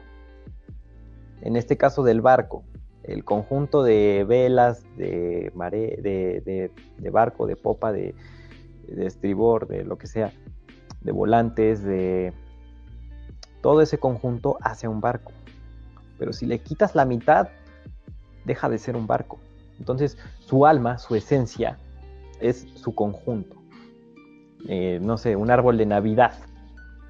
en 1.41 1.55
este 1.55 1.75
caso 1.75 2.03
del 2.03 2.21
barco, 2.21 2.63
el 3.03 3.23
conjunto 3.23 3.81
de 3.81 4.25
velas, 4.27 4.83
de, 4.95 5.51
mare, 5.55 5.97
de, 6.03 6.69
de, 6.99 7.09
barco, 7.09 7.47
de 7.47 7.55
popa, 7.55 7.91
de, 7.91 8.13
de 8.87 9.07
estribor, 9.07 9.67
de 9.67 9.83
lo 9.83 9.97
que 9.97 10.05
sea, 10.05 10.31
de 11.01 11.11
volantes, 11.11 11.83
de 11.83 12.31
todo 13.61 13.81
ese 13.81 13.97
conjunto 13.97 14.57
hace 14.61 14.87
un 14.87 15.01
barco. 15.01 15.31
Pero 16.17 16.33
si 16.33 16.45
le 16.45 16.59
quitas 16.59 16.95
la 16.95 17.05
mitad, 17.05 17.49
deja 18.45 18.69
de 18.69 18.77
ser 18.77 18.95
un 18.95 19.07
barco. 19.07 19.39
Entonces, 19.79 20.17
su 20.39 20.65
alma, 20.65 20.97
su 20.97 21.15
esencia, 21.15 21.77
es 22.39 22.67
su 22.75 22.93
conjunto. 22.93 23.55
Eh, 24.67 24.99
no 25.01 25.17
sé, 25.17 25.35
un 25.35 25.49
árbol 25.49 25.77
de 25.77 25.85
Navidad, 25.85 26.33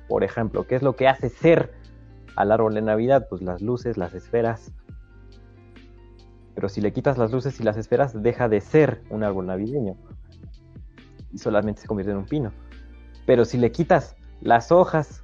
por 0.08 0.24
ejemplo, 0.24 0.68
¿qué 0.68 0.76
es 0.76 0.82
lo 0.82 0.96
que 0.96 1.08
hace 1.08 1.30
ser 1.30 1.74
al 2.36 2.52
árbol 2.52 2.74
de 2.74 2.82
Navidad? 2.82 3.28
Pues 3.30 3.42
las 3.42 3.62
luces, 3.62 3.98
las 3.98 4.14
esferas. 4.14 4.72
Pero 6.54 6.70
si 6.70 6.82
le 6.82 6.92
quitas 6.92 7.18
las 7.18 7.32
luces 7.32 7.60
y 7.60 7.64
las 7.64 7.78
esferas, 7.78 8.22
deja 8.22 8.50
de 8.50 8.62
ser 8.62 9.02
un 9.10 9.24
árbol 9.24 9.48
navideño. 9.48 9.96
Y 11.32 11.38
solamente 11.38 11.82
se 11.82 11.88
convierte 11.88 12.12
en 12.12 12.18
un 12.18 12.26
pino. 12.26 12.52
Pero 13.26 13.46
si 13.46 13.58
le 13.58 13.72
quitas 13.72 14.18
las 14.42 14.72
hojas, 14.72 15.24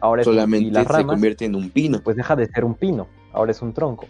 ahora 0.00 0.24
solamente 0.24 0.84
se 0.84 1.04
convierte 1.04 1.44
en 1.44 1.54
un 1.54 1.70
pino. 1.70 2.00
Pues 2.02 2.16
deja 2.16 2.36
de 2.36 2.46
ser 2.46 2.64
un 2.64 2.74
pino, 2.74 3.08
ahora 3.32 3.52
es 3.52 3.62
un 3.62 3.72
tronco. 3.72 4.06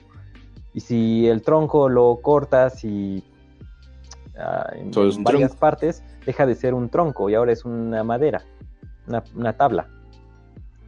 Y 0.72 0.80
si 0.80 1.26
el 1.26 1.42
tronco 1.42 1.88
lo 1.88 2.20
cortas 2.22 2.84
y 2.84 3.24
ah, 4.38 4.70
en, 4.74 4.92
varias 5.22 5.56
partes, 5.56 6.02
deja 6.24 6.46
de 6.46 6.54
ser 6.54 6.74
un 6.74 6.88
tronco 6.88 7.28
y 7.28 7.34
ahora 7.34 7.52
es 7.52 7.64
una 7.64 8.04
madera, 8.04 8.44
una, 9.34 9.52
tabla. 9.54 9.88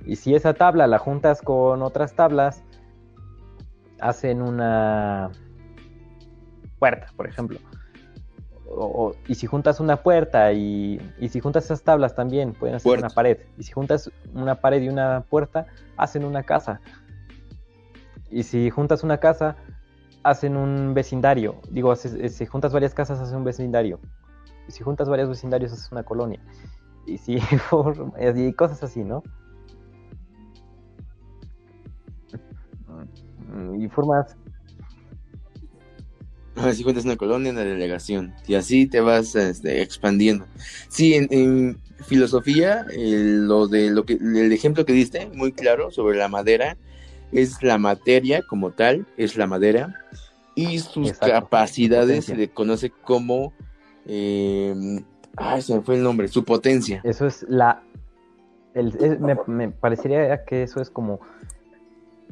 Y 0.06 0.16
si 0.16 0.34
esa 0.34 0.54
tabla 0.54 0.86
la 0.86 0.98
juntas 0.98 1.42
con 1.42 1.82
otras 1.82 2.14
tablas, 2.14 2.62
hacen 4.00 4.42
una 4.42 5.30
puerta, 6.78 7.08
por 7.16 7.28
ejemplo. 7.28 7.58
Y 9.28 9.34
si 9.34 9.46
juntas 9.46 9.80
una 9.80 10.02
puerta 10.02 10.52
y, 10.52 11.00
y, 11.18 11.28
si 11.28 11.40
juntas 11.40 11.64
esas 11.64 11.82
tablas 11.82 12.14
también 12.14 12.52
pueden 12.52 12.76
hacer 12.76 12.98
una 12.98 13.10
pared. 13.10 13.38
Y 13.58 13.64
si 13.64 13.72
juntas 13.72 14.10
una 14.34 14.56
pared 14.56 14.82
y 14.82 14.88
una 14.88 15.24
puerta, 15.28 15.66
hacen 15.96 16.24
una 16.24 16.42
casa. 16.42 16.80
Y 18.30 18.44
si 18.44 18.70
juntas 18.70 19.04
una 19.04 19.18
casa, 19.18 19.56
hacen 20.22 20.56
un 20.56 20.94
vecindario. 20.94 21.56
Digo, 21.70 21.94
si, 21.96 22.46
juntas 22.46 22.72
varias 22.72 22.94
casas, 22.94 23.20
hacen 23.20 23.36
un 23.36 23.44
vecindario. 23.44 24.00
Y 24.68 24.72
si 24.72 24.82
juntas 24.82 25.08
varios 25.08 25.28
vecindarios, 25.28 25.72
haces 25.72 25.90
una 25.92 26.02
colonia. 26.02 26.40
Y 27.06 27.18
si 27.18 27.38
y 28.36 28.52
cosas 28.54 28.82
así, 28.82 29.04
¿no? 29.04 29.22
Y 33.78 33.88
formas. 33.88 34.36
Si 36.74 36.82
juntas 36.82 37.04
una 37.04 37.16
colonia, 37.16 37.52
una 37.52 37.64
delegación. 37.64 38.34
Y 38.46 38.54
así 38.54 38.86
te 38.86 39.00
vas 39.00 39.34
este, 39.34 39.82
expandiendo. 39.82 40.46
Sí, 40.88 41.14
en, 41.14 41.78
filosofía, 42.06 42.84
lo 42.96 43.68
de 43.68 43.90
lo 43.90 44.04
que 44.04 44.14
el 44.14 44.52
ejemplo 44.52 44.84
que 44.84 44.92
diste, 44.92 45.28
muy 45.34 45.52
claro, 45.52 45.90
sobre 45.90 46.18
la 46.18 46.28
madera, 46.28 46.76
es 47.30 47.62
la 47.62 47.78
materia 47.78 48.42
como 48.42 48.72
tal, 48.72 49.06
es 49.16 49.36
la 49.36 49.46
madera, 49.46 49.94
y 50.54 50.80
sus 50.80 51.12
capacidades 51.12 52.26
se 52.26 52.36
le 52.36 52.48
conoce 52.48 52.90
como, 52.90 53.52
eh, 54.06 54.74
ay, 55.36 55.62
se 55.62 55.76
me 55.76 55.82
fue 55.82 55.94
el 55.94 56.02
nombre, 56.02 56.26
su 56.26 56.44
potencia. 56.44 57.00
Eso 57.04 57.26
es 57.26 57.46
la, 57.48 57.82
me, 59.46 59.70
parecería 59.70 60.44
que 60.44 60.62
eso 60.62 60.80
es 60.80 60.90
como 60.90 61.20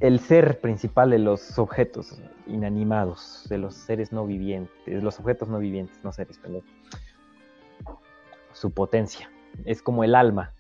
el 0.01 0.21
ser 0.21 0.61
principal 0.61 1.11
de 1.11 1.19
los 1.19 1.59
objetos 1.59 2.19
inanimados, 2.51 3.47
de 3.49 3.59
los 3.59 3.75
seres 3.75 4.13
no 4.13 4.27
vivientes, 4.27 5.03
los 5.03 5.19
objetos 5.19 5.49
no 5.49 5.59
vivientes, 5.59 6.03
no 6.05 6.13
seres, 6.13 6.39
perdón. 6.39 6.63
Su 8.53 8.73
potencia, 8.73 9.31
es 9.65 9.83
como 9.83 10.05
el 10.05 10.15
alma, 10.15 10.53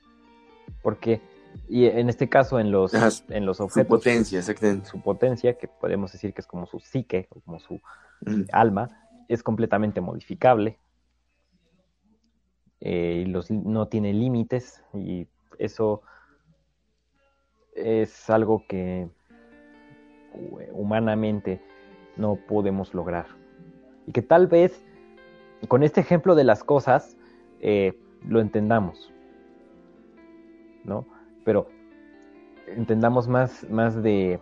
porque 0.82 1.20
y 1.68 1.86
en 1.86 2.08
este 2.08 2.28
caso, 2.28 2.58
en 2.58 2.70
los, 2.70 2.92
en 3.28 3.46
los 3.46 3.60
objetos. 3.60 3.86
Su 3.86 3.88
potencia, 3.88 4.38
exactamente. 4.38 4.88
Su 4.88 5.00
potencia, 5.00 5.56
que 5.56 5.68
podemos 5.68 6.12
decir 6.12 6.32
que 6.32 6.40
es 6.40 6.46
como 6.46 6.66
su 6.66 6.80
psique, 6.80 7.28
o 7.30 7.40
como 7.40 7.60
su 7.60 7.80
alma, 8.52 8.88
es 9.28 9.42
completamente 9.42 10.00
modificable. 10.00 10.78
Eh, 12.80 13.24
los, 13.28 13.50
no 13.50 13.88
tiene 13.88 14.12
límites, 14.12 14.82
y 14.94 15.26
eso 15.58 16.02
es 17.74 18.30
algo 18.30 18.64
que 18.68 19.08
humanamente 20.72 21.60
no 22.16 22.36
podemos 22.36 22.94
lograr. 22.94 23.26
Y 24.06 24.12
que 24.12 24.22
tal 24.22 24.46
vez 24.46 24.84
con 25.68 25.82
este 25.82 26.00
ejemplo 26.00 26.34
de 26.34 26.44
las 26.44 26.64
cosas 26.64 27.16
eh, 27.60 27.98
lo 28.26 28.40
entendamos. 28.40 29.12
¿No? 30.84 31.06
pero 31.44 31.68
entendamos 32.66 33.28
más, 33.28 33.68
más, 33.70 34.02
de, 34.02 34.40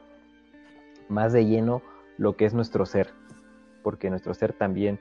más 1.09 1.33
de 1.33 1.47
lleno 1.47 1.83
lo 2.17 2.37
que 2.37 2.45
es 2.45 2.55
nuestro 2.55 2.87
ser, 2.87 3.13
porque 3.83 4.11
nuestro 4.11 4.35
ser 4.35 4.53
también 4.53 5.01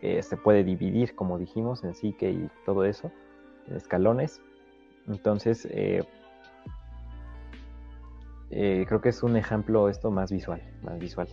eh, 0.00 0.22
se 0.22 0.36
puede 0.36 0.64
dividir, 0.64 1.14
como 1.14 1.38
dijimos, 1.38 1.84
en 1.84 1.94
psique 1.94 2.30
y 2.30 2.50
todo 2.64 2.84
eso, 2.84 3.12
en 3.66 3.76
escalones. 3.76 4.40
Entonces, 5.06 5.66
eh, 5.70 6.04
creo 8.50 9.00
que 9.00 9.08
es 9.08 9.22
un 9.22 9.36
ejemplo 9.36 9.88
esto 9.88 10.10
más 10.10 10.30
visual, 10.30 10.62
más 10.82 10.98
visual 10.98 11.28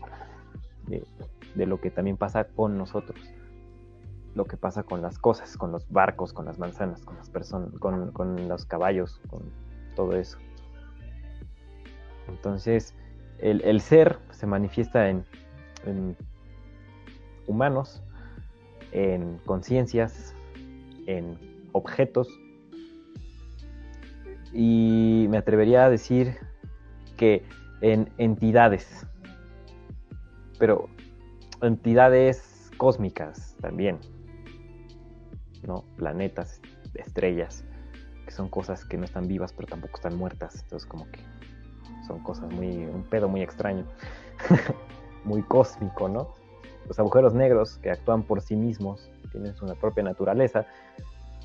de, 0.87 1.65
lo 1.65 1.79
que 1.79 1.91
también 1.91 2.17
pasa 2.17 2.45
con 2.45 2.77
nosotros. 2.77 3.19
Lo 4.33 4.45
que 4.45 4.57
pasa 4.57 4.83
con 4.83 5.01
las 5.01 5.17
cosas, 5.17 5.55
con 5.55 5.71
los 5.71 5.89
barcos, 5.89 6.33
con 6.33 6.45
las 6.45 6.59
manzanas, 6.59 7.03
con 7.05 7.15
las 7.15 7.29
personas, 7.29 7.71
con, 7.79 8.11
con 8.11 8.49
los 8.49 8.65
caballos, 8.65 9.21
con 9.29 9.43
todo 9.95 10.13
eso. 10.13 10.37
Entonces, 12.27 12.93
el, 13.39 13.81
ser 13.81 14.19
se 14.31 14.47
manifiesta 14.47 15.09
en, 15.09 15.25
humanos, 17.47 18.03
en 18.91 19.37
conciencias, 19.45 20.35
en 21.05 21.37
objetos, 21.73 22.27
y 24.53 25.27
me 25.29 25.37
atrevería 25.37 25.85
a 25.85 25.89
decir 25.89 26.37
que 27.17 27.43
en 27.81 28.09
entidades, 28.17 29.05
pero 30.59 30.89
entidades 31.61 32.71
cósmicas 32.77 33.55
también, 33.61 33.99
¿no? 35.63 35.83
Planetas, 35.97 36.61
estrellas, 36.93 37.65
que 38.25 38.31
son 38.31 38.49
cosas 38.49 38.85
que 38.85 38.97
no 38.97 39.05
están 39.05 39.27
vivas 39.27 39.53
pero 39.53 39.67
tampoco 39.67 39.95
están 39.95 40.17
muertas. 40.17 40.61
Entonces 40.63 40.87
como 40.87 41.09
que 41.11 41.19
son 42.07 42.19
cosas 42.19 42.51
muy, 42.51 42.85
un 42.85 43.03
pedo 43.03 43.27
muy 43.27 43.41
extraño, 43.41 43.85
muy 45.23 45.41
cósmico, 45.43 46.07
¿no? 46.07 46.33
Los 46.87 46.99
agujeros 46.99 47.33
negros 47.33 47.77
que 47.79 47.89
actúan 47.89 48.23
por 48.23 48.41
sí 48.41 48.55
mismos, 48.55 49.09
tienen 49.31 49.55
su 49.55 49.65
propia 49.75 50.03
naturaleza, 50.03 50.67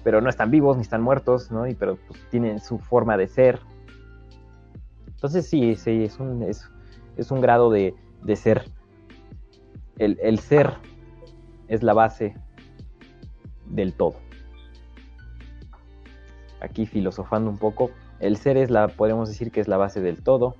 pero 0.05 0.20
no 0.20 0.28
están 0.28 0.51
vivos 0.51 0.77
ni 0.77 0.82
están 0.82 1.03
muertos, 1.03 1.51
¿no? 1.51 1.66
Y 1.66 1.74
pero 1.74 1.97
pues, 2.09 2.20
tienen 2.31 2.61
su 2.61 2.78
forma 2.78 3.16
de 3.16 3.27
ser. 3.27 3.61
Entonces 5.07 5.49
sí, 5.49 5.77
sí, 5.77 6.05
es 6.05 6.19
un, 6.19 6.43
es, 6.43 6.69
es 7.16 7.31
un 7.31 7.41
grado 7.41 7.70
de, 7.70 7.95
de 8.23 8.37
ser. 8.37 8.65
El, 10.01 10.39
ser 10.39 10.79
es 11.69 11.83
la 11.83 11.93
base 11.93 12.35
del 13.67 13.93
todo 13.93 14.17
aquí 16.61 16.87
filosofando 16.87 17.51
un 17.51 17.59
poco, 17.59 17.91
el 18.21 18.37
ser 18.37 18.57
es 18.57 18.71
la, 18.71 18.89
podemos 18.89 19.29
decir 19.29 19.51
que 19.51 19.61
es 19.61 19.69
la 19.69 19.77
base 19.77 20.01
del 20.01 20.23
todo. 20.23 20.55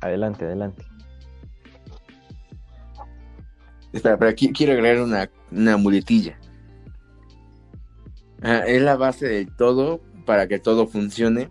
Adelante, 0.00 0.44
adelante. 0.44 0.84
Espera, 3.92 4.18
pero 4.18 4.30
aquí 4.30 4.52
quiero 4.52 4.72
agregar 4.72 5.02
una, 5.02 5.30
una 5.50 5.76
muletilla. 5.76 6.38
Ah, 8.42 8.62
es 8.66 8.82
la 8.82 8.96
base 8.96 9.26
del 9.26 9.54
todo 9.54 10.00
para 10.24 10.46
que 10.48 10.58
todo 10.58 10.86
funcione. 10.86 11.48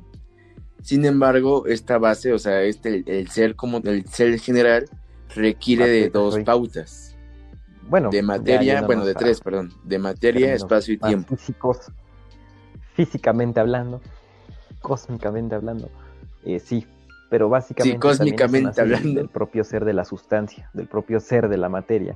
Sin 0.86 1.04
embargo, 1.04 1.66
esta 1.66 1.98
base, 1.98 2.32
o 2.32 2.38
sea, 2.38 2.62
este, 2.62 3.04
el 3.08 3.28
ser 3.30 3.56
como 3.56 3.80
el 3.80 4.06
ser 4.06 4.38
general, 4.40 4.88
requiere 5.34 5.88
de 5.88 6.10
dos 6.12 6.38
pautas. 6.42 7.18
Bueno, 7.90 8.12
de 8.12 8.22
materia, 8.22 8.84
bueno, 8.84 9.04
de 9.04 9.16
tres, 9.16 9.42
perdón, 9.42 9.74
de 9.84 9.98
materia, 9.98 10.54
espacio 10.54 10.94
y 10.94 10.98
tiempo. 11.00 11.36
Físicos, 11.36 11.92
físicamente 12.94 13.60
hablando, 13.60 14.00
cósmicamente 14.80 15.56
hablando, 15.56 15.90
eh, 16.44 16.60
sí, 16.60 16.86
pero 17.32 17.50
básicamente 17.50 17.98
sí, 17.98 18.00
cósmicamente 18.00 18.80
hablando 18.80 19.22
del 19.22 19.30
propio 19.30 19.64
ser 19.64 19.86
de 19.86 19.94
la 19.94 20.06
sustancia, 20.06 20.70
del 20.76 20.88
propio 20.88 21.20
ser 21.20 21.50
de 21.50 21.58
la 21.58 21.68
materia. 21.68 22.16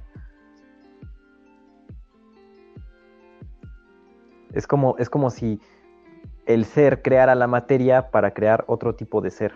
Es 4.53 4.67
como, 4.67 4.95
es 4.99 5.09
como 5.09 5.31
si 5.31 5.59
el 6.49 6.65
ser 6.65 7.03
creara 7.03 7.35
la 7.35 7.45
materia 7.45 8.09
para 8.09 8.33
crear 8.33 8.65
otro 8.65 8.95
tipo 8.95 9.21
de 9.21 9.29
ser. 9.29 9.53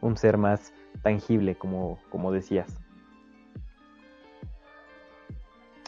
Un 0.00 0.16
ser 0.16 0.38
más 0.38 0.72
tangible, 1.02 1.56
como, 1.56 1.98
como 2.08 2.32
decías. 2.32 2.80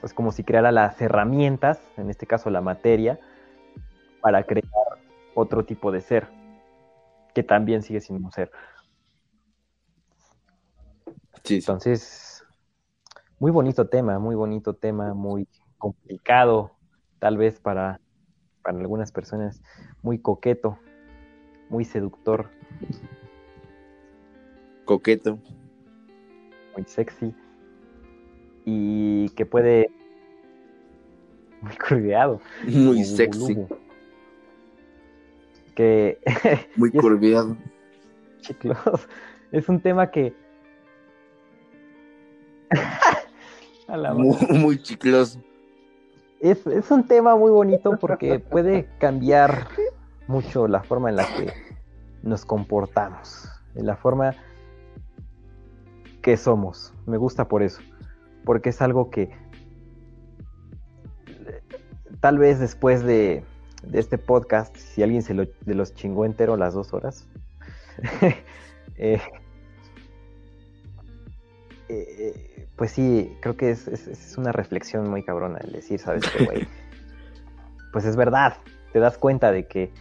Es 0.02 0.12
como 0.12 0.32
si 0.32 0.44
creara 0.44 0.70
las 0.70 1.00
herramientas, 1.00 1.80
en 1.96 2.10
este 2.10 2.26
caso 2.26 2.50
la 2.50 2.60
materia, 2.60 3.18
para 4.20 4.42
crear 4.42 4.68
otro 5.34 5.64
tipo 5.64 5.90
de 5.90 6.02
ser, 6.02 6.28
que 7.34 7.42
también 7.42 7.80
sigue 7.80 8.02
siendo 8.02 8.26
un 8.26 8.32
ser. 8.32 8.50
Entonces, 11.48 12.44
muy 13.38 13.50
bonito 13.50 13.88
tema, 13.88 14.18
muy 14.18 14.34
bonito 14.34 14.74
tema, 14.74 15.14
muy 15.14 15.48
complicado, 15.78 16.72
tal 17.18 17.38
vez 17.38 17.60
para, 17.60 17.98
para 18.66 18.80
algunas 18.80 19.12
personas, 19.12 19.62
muy 20.02 20.18
coqueto, 20.18 20.76
muy 21.68 21.84
seductor. 21.84 22.50
Coqueto. 24.84 25.38
Muy 26.74 26.84
sexy. 26.84 27.32
Y 28.64 29.28
que 29.30 29.46
puede... 29.46 29.88
Muy 31.62 31.76
curveado. 31.76 32.40
Muy 32.64 33.04
sexy. 33.04 33.56
Que... 35.76 36.18
muy 36.76 36.90
curveado. 36.90 37.56
Chicos, 38.40 39.08
es 39.52 39.68
un 39.68 39.80
tema 39.80 40.10
que... 40.10 40.34
muy, 44.16 44.36
muy 44.58 44.82
chicloso 44.82 45.40
es, 46.40 46.66
es 46.66 46.90
un 46.90 47.06
tema 47.06 47.36
muy 47.36 47.50
bonito 47.50 47.96
porque 47.98 48.38
puede 48.38 48.88
cambiar 48.98 49.68
mucho 50.26 50.68
la 50.68 50.82
forma 50.82 51.10
en 51.10 51.16
la 51.16 51.24
que 51.24 51.52
nos 52.22 52.44
comportamos, 52.44 53.48
en 53.74 53.86
la 53.86 53.96
forma 53.96 54.34
que 56.22 56.36
somos. 56.36 56.94
Me 57.06 57.16
gusta 57.16 57.48
por 57.48 57.62
eso, 57.62 57.80
porque 58.44 58.70
es 58.70 58.82
algo 58.82 59.10
que 59.10 59.30
tal 62.20 62.38
vez 62.38 62.58
después 62.58 63.02
de, 63.02 63.44
de 63.84 63.98
este 63.98 64.18
podcast, 64.18 64.76
si 64.76 65.02
alguien 65.02 65.22
se 65.22 65.34
lo, 65.34 65.44
de 65.44 65.74
los 65.74 65.94
chingó 65.94 66.24
entero 66.24 66.56
las 66.56 66.74
dos 66.74 66.92
horas, 66.92 67.28
eh, 68.96 69.20
eh, 71.88 72.65
pues 72.76 72.92
sí, 72.92 73.36
creo 73.40 73.56
que 73.56 73.70
es, 73.70 74.34
una 74.36 74.52
reflexión 74.52 75.08
muy 75.08 75.22
cabrona 75.22 75.58
el 75.58 75.72
decir, 75.72 75.98
¿sabes 75.98 76.24
qué, 76.30 76.44
güey? 76.44 76.68
pues 77.92 78.04
es 78.04 78.16
verdad, 78.16 78.58
te 78.92 79.00
das 79.00 79.16
cuenta 79.16 79.50
de 79.50 79.66
que 79.66 79.92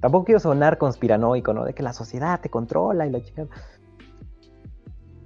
tampoco 0.00 0.24
quiero 0.24 0.40
sonar 0.40 0.76
conspiranoico, 0.76 1.54
¿no? 1.54 1.64
De 1.64 1.72
que 1.72 1.84
la 1.84 1.92
sociedad 1.92 2.40
te 2.40 2.50
controla 2.50 3.06
y 3.06 3.10
la 3.10 3.22
chica... 3.22 3.46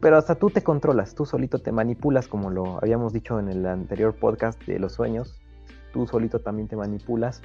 Pero 0.01 0.17
hasta 0.17 0.37
tú 0.37 0.51
te 0.51 0.63
controlas, 0.63 1.17
tú 1.17 1.27
solito 1.27 1.59
te 1.59 1.73
manipulas, 1.73 2.29
como 2.29 2.51
lo 2.51 2.79
habíamos 2.81 3.13
dicho 3.13 3.41
en 3.41 3.49
el 3.49 3.67
anterior 3.67 4.15
podcast 4.15 4.63
de 4.65 4.79
los 4.79 4.93
sueños. 4.93 5.41
Tú 5.93 6.07
solito 6.07 6.39
también 6.39 6.69
te 6.69 6.77
manipulas. 6.77 7.43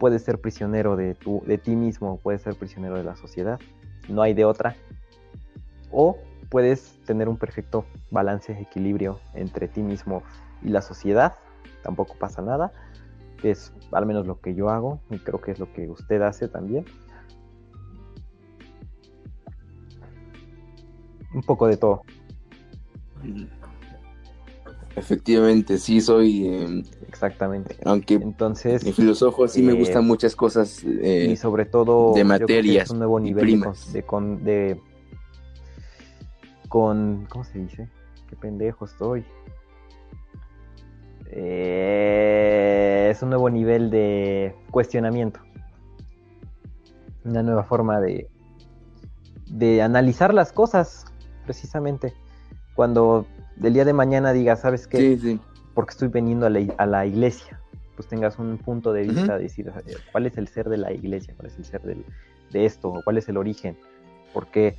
Puedes 0.00 0.22
ser 0.24 0.40
prisionero 0.40 0.96
de, 0.96 1.14
tu, 1.14 1.44
de 1.46 1.58
ti 1.58 1.76
mismo, 1.76 2.18
puedes 2.20 2.42
ser 2.42 2.56
prisionero 2.56 2.96
de 2.96 3.04
la 3.04 3.14
sociedad. 3.14 3.60
No 4.08 4.22
hay 4.22 4.34
de 4.34 4.44
otra. 4.44 4.74
O 5.92 6.18
puedes 6.52 6.98
tener 7.06 7.30
un 7.30 7.38
perfecto 7.38 7.86
balance, 8.10 8.52
equilibrio 8.60 9.20
entre 9.32 9.68
ti 9.68 9.82
mismo 9.82 10.22
y 10.60 10.68
la 10.68 10.82
sociedad, 10.82 11.32
tampoco 11.82 12.14
pasa 12.18 12.42
nada, 12.42 12.72
es 13.42 13.72
al 13.90 14.04
menos 14.04 14.26
lo 14.26 14.38
que 14.38 14.54
yo 14.54 14.68
hago 14.68 15.00
y 15.08 15.18
creo 15.18 15.40
que 15.40 15.52
es 15.52 15.58
lo 15.58 15.72
que 15.72 15.88
usted 15.88 16.20
hace 16.20 16.48
también. 16.48 16.84
Un 21.34 21.40
poco 21.40 21.66
de 21.66 21.78
todo. 21.78 22.02
Efectivamente, 24.94 25.78
sí 25.78 26.02
soy. 26.02 26.48
Em, 26.48 26.84
Exactamente. 27.08 27.78
Aunque 27.86 28.14
entonces 28.14 28.84
mi 28.84 28.92
filósofo 28.92 29.48
sí 29.48 29.62
me 29.62 29.72
gustan 29.72 30.02
eh, 30.02 30.06
muchas 30.06 30.36
cosas. 30.36 30.84
Eh, 30.84 31.28
y 31.30 31.36
sobre 31.36 31.64
todo 31.64 32.12
de 32.12 32.24
materias. 32.24 32.90
un 32.90 32.98
nuevo 32.98 33.18
nivel 33.18 33.58
de, 33.58 34.04
de, 34.42 34.80
con, 36.72 37.26
¿cómo 37.28 37.44
se 37.44 37.58
dice? 37.58 37.86
Qué 38.30 38.34
pendejo 38.34 38.86
estoy. 38.86 39.26
Eh, 41.26 43.08
es 43.10 43.22
un 43.22 43.28
nuevo 43.28 43.50
nivel 43.50 43.90
de 43.90 44.56
cuestionamiento. 44.70 45.40
Una 47.26 47.42
nueva 47.42 47.64
forma 47.64 48.00
de, 48.00 48.30
de 49.48 49.82
analizar 49.82 50.32
las 50.32 50.50
cosas, 50.50 51.04
precisamente. 51.44 52.14
Cuando 52.74 53.26
del 53.56 53.74
día 53.74 53.84
de 53.84 53.92
mañana 53.92 54.32
digas, 54.32 54.62
¿sabes 54.62 54.86
qué? 54.86 54.96
Sí, 54.96 55.18
sí. 55.18 55.40
Porque 55.74 55.90
estoy 55.90 56.08
viniendo 56.08 56.46
a 56.46 56.86
la, 56.86 57.04
iglesia. 57.04 57.60
Pues 57.96 58.08
tengas 58.08 58.38
un 58.38 58.56
punto 58.56 58.94
de 58.94 59.02
vista 59.02 59.36
de 59.36 59.42
decir, 59.42 59.70
¿cuál 60.10 60.24
es 60.24 60.38
el 60.38 60.48
ser 60.48 60.70
de 60.70 60.78
la 60.78 60.90
iglesia? 60.90 61.34
¿Cuál 61.36 61.48
es 61.48 61.58
el 61.58 61.66
ser 61.66 61.82
de 61.82 62.64
esto? 62.64 63.02
¿Cuál 63.04 63.18
es 63.18 63.28
el 63.28 63.36
origen? 63.36 63.76
¿Por 64.32 64.46
qué? 64.46 64.78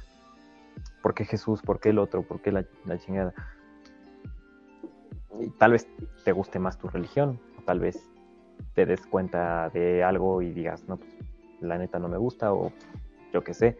¿Por 1.04 1.14
qué 1.14 1.26
Jesús? 1.26 1.62
¿Por 1.62 1.80
qué 1.80 1.90
el 1.90 2.00
otro? 2.00 2.24
¿Por 2.24 2.42
qué 2.42 2.52
la, 2.52 2.66
chingada? 2.98 3.34
Y 5.40 5.50
tal 5.50 5.74
vez 5.74 5.88
te 6.24 6.32
guste 6.32 6.58
más 6.58 6.80
tu 6.80 6.88
religión, 6.88 7.40
o 7.60 7.62
tal 7.62 7.80
vez 7.80 8.10
te 8.74 8.86
des 8.86 9.06
cuenta 9.06 9.70
de 9.70 10.04
algo 10.04 10.42
y 10.42 10.52
digas, 10.54 10.88
no, 10.88 10.98
pues 10.98 11.12
la 11.60 11.78
neta 11.78 12.00
no 12.00 12.08
me 12.08 12.18
gusta, 12.18 12.54
o 12.54 12.72
yo 13.34 13.44
qué 13.44 13.54
sé. 13.54 13.78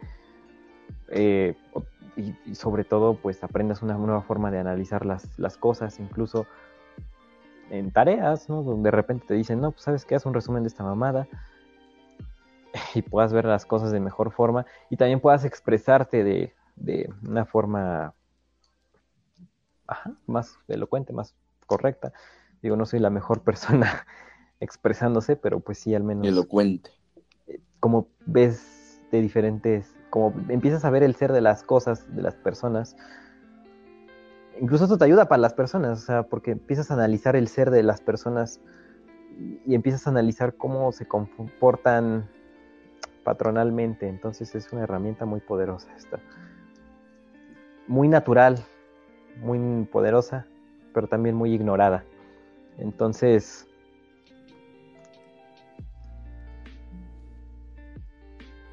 Eh, 1.08 1.56
y, 2.16 2.54
sobre 2.54 2.84
todo, 2.84 3.16
pues 3.16 3.42
aprendas 3.42 3.82
una 3.82 3.94
nueva 3.94 4.22
forma 4.22 4.50
de 4.50 4.58
analizar 4.58 5.06
las, 5.06 5.38
las 5.38 5.56
cosas, 5.56 5.98
incluso 5.98 6.46
en 7.70 7.90
tareas, 7.90 8.50
¿no? 8.50 8.62
Donde 8.62 8.88
de 8.88 8.96
repente 8.96 9.24
te 9.26 9.34
dicen, 9.34 9.60
no, 9.60 9.72
pues 9.72 9.82
sabes 9.82 10.04
que 10.04 10.14
haz 10.14 10.26
un 10.26 10.34
resumen 10.34 10.62
de 10.62 10.68
esta 10.68 10.84
mamada 10.84 11.26
y 12.94 13.00
puedas 13.00 13.32
ver 13.32 13.46
las 13.46 13.64
cosas 13.64 13.92
de 13.92 14.00
mejor 14.00 14.30
forma 14.30 14.66
y 14.90 14.98
también 14.98 15.20
puedas 15.20 15.46
expresarte 15.46 16.22
de, 16.22 16.52
de 16.76 17.12
una 17.22 17.44
forma 17.44 18.14
más 20.26 20.58
elocuente, 20.68 21.12
más 21.12 21.34
correcta. 21.66 22.12
Digo, 22.62 22.76
no 22.76 22.86
soy 22.86 23.00
la 23.00 23.10
mejor 23.10 23.42
persona 23.44 24.06
expresándose, 24.60 25.36
pero 25.36 25.60
pues 25.60 25.78
sí, 25.78 25.94
al 25.94 26.04
menos. 26.04 26.26
Elocuente. 26.26 26.90
Eh, 27.46 27.60
como 27.80 28.08
ves 28.26 29.00
de 29.10 29.20
diferentes. 29.20 29.94
Como 30.10 30.34
empiezas 30.48 30.84
a 30.84 30.90
ver 30.90 31.02
el 31.02 31.14
ser 31.14 31.32
de 31.32 31.40
las 31.40 31.62
cosas, 31.62 32.14
de 32.14 32.22
las 32.22 32.34
personas. 32.34 32.96
Incluso 34.60 34.84
esto 34.84 34.98
te 34.98 35.04
ayuda 35.04 35.26
para 35.26 35.42
las 35.42 35.52
personas, 35.52 36.00
o 36.00 36.06
sea, 36.06 36.22
porque 36.24 36.52
empiezas 36.52 36.92
a 36.92 36.94
analizar 36.94 37.34
el 37.34 37.48
ser 37.48 37.70
de 37.70 37.82
las 37.82 38.00
personas 38.00 38.60
y 39.66 39.74
empiezas 39.74 40.06
a 40.06 40.10
analizar 40.10 40.54
cómo 40.54 40.92
se 40.92 41.06
comportan 41.06 42.30
patronalmente. 43.24 44.06
Entonces 44.06 44.54
es 44.54 44.72
una 44.72 44.84
herramienta 44.84 45.24
muy 45.24 45.40
poderosa 45.40 45.92
esta 45.96 46.20
muy 47.86 48.08
natural, 48.08 48.64
muy 49.40 49.84
poderosa, 49.86 50.46
pero 50.92 51.06
también 51.06 51.34
muy 51.34 51.52
ignorada. 51.52 52.04
Entonces, 52.78 53.66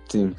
sí. 0.07 0.31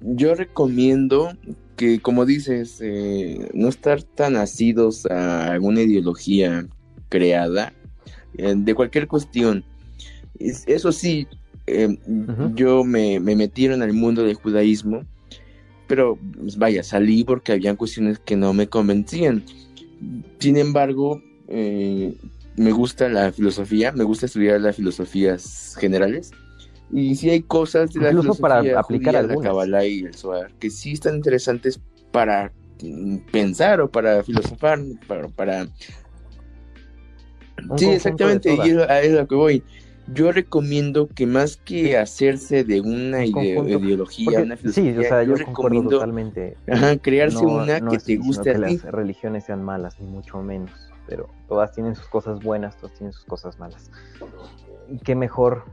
Yo 0.00 0.34
recomiendo 0.34 1.32
que, 1.76 2.00
como 2.00 2.24
dices, 2.24 2.80
eh, 2.80 3.50
no 3.52 3.68
estar 3.68 4.02
tan 4.02 4.34
nacidos 4.34 5.06
a 5.06 5.52
alguna 5.52 5.82
ideología 5.82 6.66
creada 7.08 7.72
eh, 8.38 8.54
de 8.56 8.74
cualquier 8.74 9.08
cuestión. 9.08 9.64
eso 10.38 10.92
sí, 10.92 11.26
eh, 11.66 11.98
yo 12.54 12.84
me, 12.84 13.20
me 13.20 13.36
metieron 13.36 13.82
al 13.82 13.92
mundo 13.92 14.24
del 14.24 14.34
judaísmo, 14.34 15.04
pero 15.90 16.16
pues, 16.38 16.56
vaya, 16.56 16.84
salí 16.84 17.24
porque 17.24 17.50
habían 17.50 17.74
cuestiones 17.74 18.20
que 18.20 18.36
no 18.36 18.54
me 18.54 18.68
convencían. 18.68 19.42
Sin 20.38 20.56
embargo, 20.56 21.20
eh, 21.48 22.16
me 22.56 22.70
gusta 22.70 23.08
la 23.08 23.32
filosofía, 23.32 23.90
me 23.90 24.04
gusta 24.04 24.26
estudiar 24.26 24.60
las 24.60 24.76
filosofías 24.76 25.76
generales. 25.80 26.30
Y 26.92 27.16
sí 27.16 27.28
hay 27.30 27.42
cosas 27.42 27.92
de 27.92 28.02
la 28.02 28.10
filosofía 28.10 28.40
para 28.40 28.78
aplicar 28.78 29.24
judía, 29.24 29.36
la 29.36 29.42
Kabbalah 29.42 29.84
y 29.84 30.00
el 30.04 30.14
Zohar 30.14 30.52
que 30.60 30.70
sí 30.70 30.92
están 30.92 31.16
interesantes 31.16 31.80
para 32.12 32.52
pensar 33.32 33.80
o 33.80 33.90
para 33.90 34.22
filosofar, 34.22 34.78
para... 35.08 35.26
para... 35.26 35.66
Sí, 37.76 37.86
exactamente, 37.86 38.54
y 38.54 38.70
es 38.70 38.78
a 38.78 39.02
lo 39.02 39.26
que 39.26 39.34
voy. 39.34 39.64
Yo 40.12 40.32
recomiendo 40.32 41.08
que 41.08 41.26
más 41.26 41.56
que 41.56 41.96
hacerse 41.96 42.64
de 42.64 42.80
una 42.80 43.24
ideología, 43.24 44.42
una 44.42 44.56
filosofía, 44.56 44.92
sí, 44.92 44.98
o 44.98 45.02
sea, 45.02 45.22
yo, 45.22 45.34
recomiendo 45.34 45.90
totalmente. 45.90 46.56
Ajá, 46.68 46.96
crearse 46.98 47.44
una 47.44 47.80
que 47.80 47.98
te 47.98 48.16
guste 48.16 48.50
a 48.50 48.54
ti. 48.54 48.58
las 48.58 48.82
religiones 48.82 49.44
sean 49.44 49.62
malas, 49.62 50.00
ni 50.00 50.06
mucho 50.06 50.42
menos, 50.42 50.72
pero 51.06 51.28
todas 51.48 51.72
tienen 51.72 51.94
sus 51.94 52.08
cosas 52.08 52.40
buenas, 52.42 52.76
todas 52.76 52.96
tienen 52.96 53.12
sus 53.12 53.24
cosas 53.24 53.58
malas. 53.58 53.90
Y 54.88 54.98
qué 54.98 55.14
mejor 55.14 55.64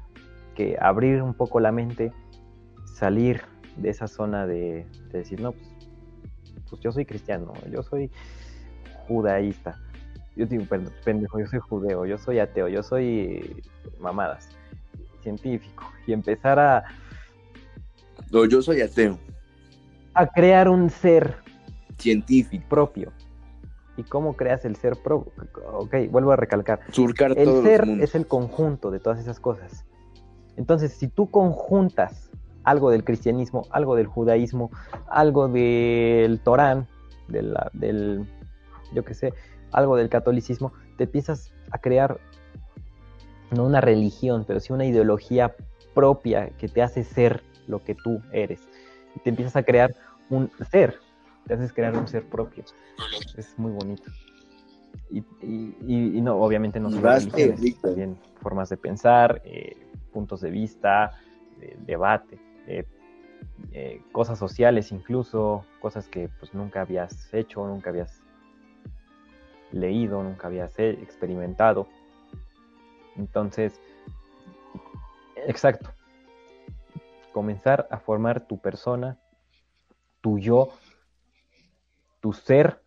que 0.56 0.78
abrir 0.80 1.22
un 1.22 1.34
poco 1.34 1.60
la 1.60 1.72
mente, 1.72 2.12
salir 2.86 3.42
de 3.76 3.90
esa 3.90 4.08
zona 4.08 4.46
de, 4.48 4.88
de 5.12 5.20
decir, 5.20 5.40
no, 5.40 5.52
pues 5.52 5.78
pues 6.70 6.82
yo 6.82 6.92
soy 6.92 7.06
cristiano, 7.06 7.54
yo 7.72 7.84
soy 7.84 8.12
judaísta, 9.08 9.80
yo 10.38 10.46
digo, 10.46 10.66
pendejo, 11.04 11.40
yo 11.40 11.48
soy 11.48 11.60
judeo, 11.60 12.06
yo 12.06 12.18
soy 12.18 12.40
ateo, 12.40 12.68
yo 12.68 12.84
soy 12.84 13.64
mamadas, 14.00 14.50
científico, 15.22 15.84
y 16.06 16.14
empezar 16.14 16.60
a... 16.60 16.84
No, 18.32 18.46
yo 18.46 18.62
soy 18.62 18.82
ateo. 18.82 19.18
A 20.14 20.28
crear 20.28 20.70
un 20.70 20.90
ser 20.90 21.36
científico 21.98 22.64
propio. 22.70 23.12
¿Y 23.98 24.04
cómo 24.04 24.36
creas 24.36 24.64
el 24.64 24.76
ser 24.76 24.96
propio? 25.04 25.34
Ok, 25.74 25.96
vuelvo 26.12 26.32
a 26.32 26.36
recalcar. 26.36 26.82
Surcar 26.92 27.34
el 27.36 27.64
ser 27.64 27.88
es 28.00 28.14
el 28.14 28.28
conjunto 28.28 28.92
de 28.92 29.00
todas 29.00 29.20
esas 29.20 29.40
cosas. 29.40 29.86
Entonces, 30.56 30.94
si 30.94 31.08
tú 31.08 31.32
conjuntas 31.32 32.30
algo 32.64 32.92
del 32.92 33.04
cristianismo, 33.04 33.66
algo 33.72 33.96
del 33.96 34.06
judaísmo, 34.06 34.70
algo 35.08 35.48
del 35.48 36.40
Torán, 36.42 36.88
del, 37.28 38.28
yo 38.94 39.04
qué 39.04 39.14
sé, 39.14 39.34
algo 39.72 39.96
del 39.96 40.10
catolicismo, 40.10 40.74
te 40.98 41.06
empiezas 41.06 41.54
a 41.72 41.78
crear 41.80 42.20
no 43.52 43.66
una 43.66 43.82
religión, 43.82 44.44
pero 44.46 44.60
sí 44.60 44.74
una 44.74 44.86
ideología 44.86 45.56
propia 45.94 46.50
que 46.58 46.68
te 46.68 46.82
hace 46.82 47.04
ser 47.04 47.44
lo 47.68 47.84
que 47.84 47.96
tú 47.96 48.22
eres. 48.32 48.62
Y 49.16 49.20
te 49.20 49.30
empiezas 49.30 49.56
a 49.56 49.64
crear 49.64 49.96
un 50.30 50.52
ser, 50.70 51.00
te 51.48 51.54
haces 51.54 51.74
crear 51.74 51.98
un 51.98 52.08
ser 52.08 52.24
propio. 52.28 52.64
Es 53.36 53.58
muy 53.58 53.72
bonito. 53.72 54.12
Y, 55.10 56.22
no, 56.22 56.36
obviamente 56.36 56.80
no 56.80 56.92
solo 56.92 57.08
también 57.84 58.18
formas 58.42 58.70
de 58.70 58.78
pensar, 58.78 59.42
eh, 59.46 59.78
puntos 60.12 60.42
de 60.42 60.52
vista, 60.52 61.12
debate. 61.86 62.40
Eh, 62.68 62.84
eh, 63.72 64.02
cosas 64.12 64.38
sociales 64.38 64.92
incluso, 64.92 65.66
cosas 65.80 66.08
que 66.08 66.30
pues 66.40 66.54
nunca 66.54 66.82
habías 66.82 67.34
hecho, 67.34 67.66
nunca 67.66 67.90
habías 67.90 68.22
leído, 69.72 70.24
nunca 70.24 70.48
habías 70.48 70.78
experimentado. 70.80 71.88
Entonces, 73.16 73.80
exacto, 75.36 75.90
comenzar 77.32 77.88
a 77.92 78.00
formar 78.00 78.48
tu 78.48 78.60
persona, 78.60 79.18
tu 80.22 80.40
yo, 80.40 80.70
tu 82.20 82.34
ser 82.34 82.82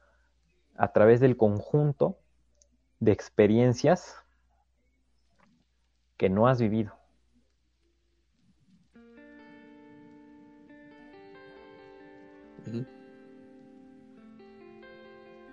a 0.77 0.93
través 0.93 1.21
del 1.21 1.37
conjunto 1.37 2.19
de 3.01 3.13
experiencias 3.13 4.17
que 6.17 6.29
no 6.29 6.47
has 6.49 6.61
vivido. 6.61 6.93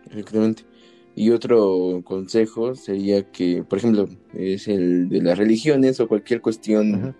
Efectivamente. 0.05 0.63
Y 1.17 1.31
otro 1.31 2.03
consejo 2.03 2.75
sería 2.75 3.23
que, 3.31 3.63
por 3.63 3.79
ejemplo, 3.79 4.07
es 4.35 4.67
el 4.67 5.09
de 5.09 5.23
las 5.23 5.35
religiones 5.35 5.99
o 5.99 6.07
cualquier 6.07 6.41
cuestión 6.41 7.15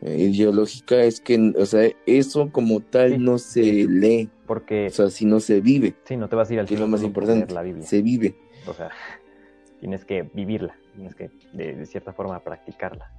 eh, 0.00 0.16
ideológica, 0.16 1.02
es 1.02 1.20
que, 1.20 1.52
o 1.58 1.66
sea, 1.66 1.90
eso 2.06 2.52
como 2.52 2.78
tal 2.78 3.24
no 3.24 3.38
se 3.38 3.88
lee. 3.88 4.30
Porque. 4.46 4.86
O 4.86 4.90
sea, 4.90 5.10
si 5.10 5.24
no 5.24 5.40
se 5.40 5.60
vive. 5.60 5.96
Sí, 6.04 6.16
no 6.16 6.28
te 6.28 6.36
vas 6.36 6.50
a 6.50 6.54
ir 6.54 6.60
al 6.60 6.68
cielo. 6.68 6.84
Es 6.84 6.88
lo 6.88 6.96
más 6.96 7.02
importante. 7.02 7.52
La 7.52 7.62
Biblia. 7.62 7.84
Se 7.84 8.00
vive. 8.00 8.36
O 8.68 8.74
sea, 8.74 8.90
tienes 9.80 10.04
que 10.04 10.22
vivirla, 10.32 10.76
tienes 10.94 11.16
que, 11.16 11.32
de, 11.52 11.74
de 11.74 11.86
cierta 11.86 12.12
forma, 12.12 12.38
practicarla, 12.44 13.10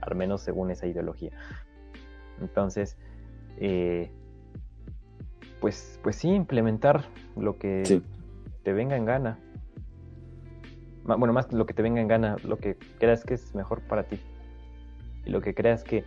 al 0.00 0.14
menos 0.14 0.42
según 0.42 0.70
esa 0.70 0.86
ideología. 0.86 1.32
Entonces, 2.40 2.96
eh, 3.56 4.12
pues, 5.60 5.98
pues 6.04 6.14
sí, 6.14 6.28
implementar 6.28 7.04
lo 7.36 7.58
que 7.58 8.00
te 8.62 8.72
venga 8.72 8.96
en 8.96 9.04
gana. 9.04 9.38
Bueno, 11.04 11.32
más 11.32 11.52
lo 11.52 11.66
que 11.66 11.74
te 11.74 11.82
venga 11.82 12.00
en 12.00 12.08
gana, 12.08 12.36
lo 12.44 12.58
que 12.58 12.76
creas 12.98 13.24
que 13.24 13.34
es 13.34 13.54
mejor 13.54 13.80
para 13.82 14.04
ti. 14.04 14.20
Y 15.24 15.30
lo 15.30 15.40
que 15.40 15.54
creas 15.54 15.82
que, 15.82 16.04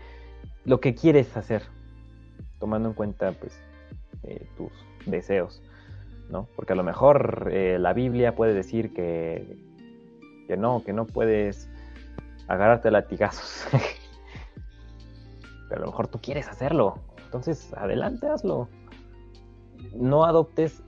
lo 0.65 0.79
que 0.79 0.95
quieres 0.95 1.35
hacer, 1.35 1.63
tomando 2.59 2.89
en 2.89 2.95
cuenta 2.95 3.31
pues 3.33 3.59
eh, 4.23 4.47
tus 4.55 4.71
deseos, 5.05 5.61
¿no? 6.29 6.47
Porque 6.55 6.73
a 6.73 6.75
lo 6.75 6.83
mejor 6.83 7.49
eh, 7.51 7.77
la 7.79 7.93
Biblia 7.93 8.35
puede 8.35 8.53
decir 8.53 8.93
que, 8.93 9.57
que 10.47 10.55
no, 10.55 10.83
que 10.83 10.93
no 10.93 11.05
puedes 11.05 11.69
agarrarte 12.47 12.87
a 12.87 12.91
latigazos. 12.91 13.67
Pero 15.69 15.81
a 15.81 15.85
lo 15.85 15.87
mejor 15.87 16.07
tú 16.07 16.19
quieres 16.21 16.47
hacerlo. 16.47 16.99
Entonces, 17.25 17.73
adelante, 17.73 18.27
hazlo 18.27 18.69
no 19.95 20.25
adoptes, 20.25 20.83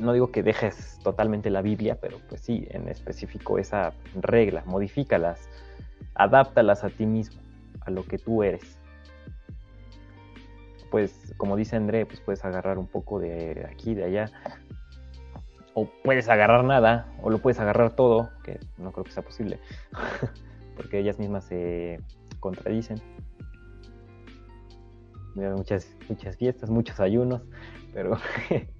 no 0.00 0.12
digo 0.12 0.30
que 0.30 0.42
dejes 0.42 0.98
totalmente 1.02 1.50
la 1.50 1.62
Biblia, 1.62 1.98
pero 2.00 2.18
pues 2.28 2.40
sí, 2.40 2.66
en 2.70 2.88
específico 2.88 3.58
esa 3.58 3.92
regla, 4.14 4.62
modifícalas, 4.66 5.48
adáptalas 6.14 6.84
a 6.84 6.90
ti 6.90 7.06
mismo, 7.06 7.40
a 7.80 7.90
lo 7.90 8.04
que 8.04 8.18
tú 8.18 8.42
eres. 8.42 8.78
Pues 10.90 11.34
como 11.36 11.56
dice 11.56 11.76
André, 11.76 12.06
pues 12.06 12.20
puedes 12.20 12.44
agarrar 12.44 12.78
un 12.78 12.86
poco 12.86 13.18
de 13.18 13.66
aquí, 13.70 13.94
de 13.94 14.04
allá, 14.04 14.30
o 15.74 15.88
puedes 16.04 16.28
agarrar 16.28 16.64
nada, 16.64 17.12
o 17.22 17.30
lo 17.30 17.38
puedes 17.38 17.58
agarrar 17.60 17.94
todo, 17.94 18.30
que 18.44 18.58
no 18.78 18.92
creo 18.92 19.04
que 19.04 19.12
sea 19.12 19.22
posible, 19.22 19.58
porque 20.76 20.98
ellas 20.98 21.18
mismas 21.18 21.44
se 21.44 22.00
contradicen 22.40 23.00
muchas, 25.34 25.94
muchas 26.08 26.36
fiestas, 26.36 26.70
muchos 26.70 27.00
ayunos, 27.00 27.42
pero... 27.92 28.16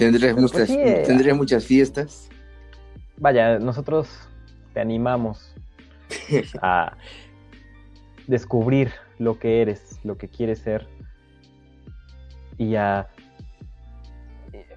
Tendré, 0.00 0.32
muchas, 0.32 0.52
pues 0.52 0.70
eh, 0.70 1.02
tendré 1.06 1.34
muchas 1.34 1.66
fiestas. 1.66 2.30
Vaya, 3.18 3.58
nosotros 3.58 4.08
te 4.72 4.80
animamos 4.80 5.54
a 6.62 6.96
descubrir 8.26 8.90
lo 9.18 9.38
que 9.38 9.60
eres, 9.60 10.00
lo 10.02 10.16
que 10.16 10.26
quieres 10.28 10.60
ser 10.60 10.88
y 12.56 12.76
a, 12.76 13.10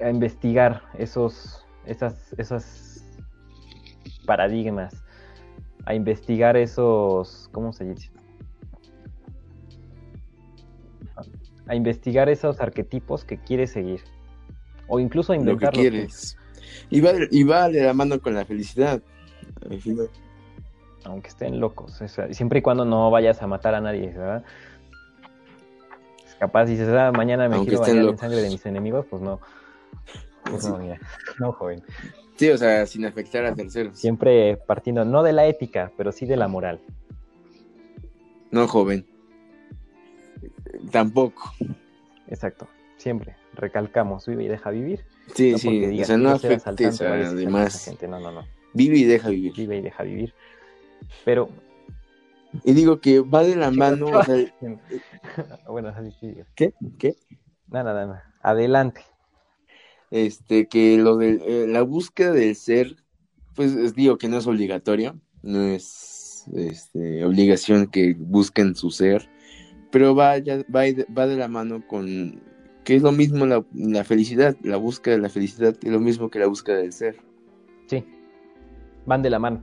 a 0.01 0.09
investigar 0.09 0.83
esos, 0.97 1.65
esas, 1.85 2.33
esas 2.37 3.05
paradigmas, 4.25 5.05
a 5.85 5.95
investigar 5.95 6.57
esos, 6.57 7.49
¿cómo 7.53 7.71
se 7.71 7.85
dice? 7.85 8.11
a 11.65 11.75
investigar 11.75 12.27
esos 12.27 12.59
arquetipos 12.59 13.23
que 13.23 13.37
quieres 13.37 13.71
seguir. 13.71 14.01
O 14.87 14.99
incluso 14.99 15.33
a 15.33 15.35
inventar 15.35 15.75
lo 15.75 15.81
que 15.83 15.89
quieres. 15.89 16.37
Y 16.89 17.01
va, 17.01 17.11
y 17.29 17.43
va 17.43 17.69
de 17.69 17.81
la 17.83 17.93
mano 17.93 18.19
con 18.19 18.33
la 18.33 18.45
felicidad. 18.45 19.01
Aunque 21.05 21.29
estén 21.29 21.59
locos. 21.59 22.01
siempre 22.31 22.59
y 22.59 22.61
cuando 22.61 22.85
no 22.85 23.11
vayas 23.11 23.41
a 23.41 23.47
matar 23.47 23.75
a 23.75 23.81
nadie, 23.81 24.07
¿verdad? 24.07 24.43
Es 26.25 26.35
capaz, 26.35 26.67
se 26.67 26.85
da 26.85 27.11
mañana 27.11 27.49
me 27.49 27.63
quiero 27.63 27.81
bañar 27.81 28.05
en 28.05 28.17
sangre 28.17 28.41
de 28.41 28.49
mis 28.49 28.65
enemigos, 28.65 29.05
pues 29.09 29.21
no. 29.21 29.39
Pues 30.49 30.67
no, 30.67 30.77
mira. 30.77 30.99
No, 31.39 31.51
joven. 31.51 31.83
Sí, 32.35 32.49
o 32.49 32.57
sea, 32.57 32.85
sin 32.85 33.05
afectar 33.05 33.45
a 33.45 33.53
terceros. 33.53 33.97
Siempre 33.97 34.57
partiendo, 34.57 35.05
no 35.05 35.23
de 35.23 35.33
la 35.33 35.45
ética, 35.45 35.91
pero 35.97 36.11
sí 36.11 36.25
de 36.25 36.37
la 36.37 36.47
moral. 36.47 36.79
No, 38.51 38.67
joven. 38.67 39.05
Tampoco. 40.91 41.53
Exacto, 42.27 42.67
siempre. 42.97 43.35
Recalcamos, 43.55 44.25
vive 44.25 44.43
y 44.45 44.47
deja 44.47 44.69
vivir. 44.71 45.05
Sí, 45.35 45.57
sí, 45.57 46.01
o 46.01 46.05
sea, 46.05 46.17
no 46.17 46.31
afectes 46.31 47.01
a 47.01 47.13
además. 47.13 47.95
No, 48.01 48.19
no, 48.19 48.31
no. 48.31 48.47
Vive 48.73 48.97
y 48.97 49.03
deja 49.03 49.29
vivir. 49.29 49.53
Vive 49.55 49.77
y 49.77 49.81
deja 49.81 50.03
vivir. 50.03 50.33
Pero 51.23 51.49
Y 52.63 52.73
digo 52.73 52.99
que 52.99 53.19
va 53.19 53.43
de 53.43 53.55
la 53.55 53.71
mano. 53.71 54.07
o 54.07 54.23
sea, 54.23 54.35
bueno, 55.67 55.89
así 55.89 56.11
sí. 56.19 56.35
¿Qué? 56.55 56.73
¿Qué? 56.97 57.15
Nada, 57.67 57.93
nada, 57.93 58.05
nada. 58.07 58.33
Adelante. 58.41 59.01
Este, 60.11 60.67
que 60.67 60.97
lo 60.97 61.17
de 61.17 61.41
eh, 61.45 61.67
la 61.67 61.81
búsqueda 61.81 62.31
del 62.33 62.55
ser, 62.55 62.95
pues 63.55 63.73
es- 63.73 63.95
digo 63.95 64.17
que 64.17 64.27
no 64.27 64.37
es 64.37 64.45
obligatorio, 64.47 65.19
no 65.41 65.61
es 65.63 66.45
este, 66.55 67.23
obligación 67.25 67.87
que 67.87 68.15
busquen 68.17 68.75
su 68.75 68.91
ser, 68.91 69.27
pero 69.91 70.13
va, 70.13 70.37
ya, 70.37 70.57
va, 70.75 70.83
va 71.17 71.25
de 71.27 71.35
la 71.37 71.47
mano 71.47 71.87
con 71.87 72.41
que 72.83 72.95
es 72.95 73.01
lo 73.01 73.11
mismo 73.11 73.45
la, 73.45 73.63
la 73.73 74.03
felicidad, 74.03 74.55
la 74.63 74.77
búsqueda 74.77 75.15
de 75.15 75.21
la 75.21 75.29
felicidad 75.29 75.75
es 75.81 75.91
lo 75.91 75.99
mismo 75.99 76.29
que 76.29 76.39
la 76.39 76.47
búsqueda 76.47 76.77
del 76.77 76.91
ser. 76.93 77.15
Sí, 77.87 78.03
van 79.05 79.21
de 79.21 79.29
la 79.29 79.39
mano. 79.39 79.61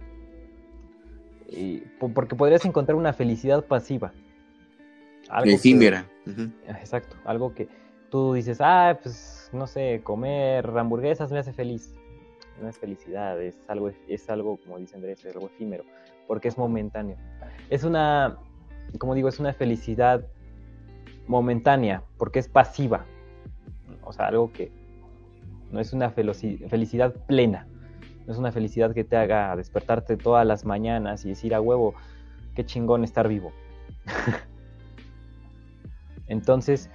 Y, 1.49 1.79
po- 1.99 2.09
porque 2.13 2.37
podrías 2.37 2.65
encontrar 2.65 2.97
una 2.97 3.13
felicidad 3.13 3.65
pasiva. 3.65 4.13
Algo 5.29 5.47
que- 5.47 5.55
efímera. 5.55 6.07
Ujú. 6.27 6.51
Exacto, 6.69 7.17
algo 7.25 7.55
que 7.55 7.69
tú 8.11 8.35
dices, 8.35 8.59
ah, 8.61 8.99
pues 9.03 9.51
no 9.53 9.67
sé, 9.67 10.01
comer 10.03 10.67
hamburguesas 10.77 11.33
me 11.33 11.39
hace 11.39 11.53
feliz. 11.53 11.95
No 12.61 12.69
es 12.69 12.79
felicidad, 12.79 13.41
es 13.41 13.57
algo, 13.69 13.91
es 14.07 14.29
algo, 14.31 14.59
como 14.59 14.79
dice 14.79 14.95
Andrés, 14.97 15.25
es 15.25 15.35
algo 15.35 15.47
efímero, 15.47 15.85
porque 16.27 16.49
es 16.49 16.59
momentáneo. 16.59 17.17
Es 17.71 17.85
una, 17.85 18.37
como 18.99 19.15
digo, 19.15 19.29
es 19.29 19.41
una 19.41 19.53
felicidad 19.55 20.27
momentánea, 21.31 22.03
porque 22.19 22.41
es 22.41 22.49
pasiva. 22.49 23.07
O 24.03 24.13
sea, 24.13 24.27
algo 24.27 24.53
que 24.53 24.73
no 25.71 25.79
es 25.81 25.93
una 25.93 26.11
felicidad 26.11 27.15
plena. 27.27 27.67
No 28.27 28.33
es 28.33 28.39
una 28.39 28.51
felicidad 28.51 28.93
que 28.93 29.05
te 29.05 29.17
haga 29.17 29.55
despertarte 29.55 30.17
todas 30.17 30.45
las 30.45 30.65
mañanas 30.65 31.25
y 31.25 31.29
decir 31.31 31.55
a 31.55 31.61
huevo, 31.61 31.95
qué 32.55 32.67
chingón 32.67 33.05
estar 33.05 33.29
vivo. 33.29 33.53
Entonces, 36.27 36.91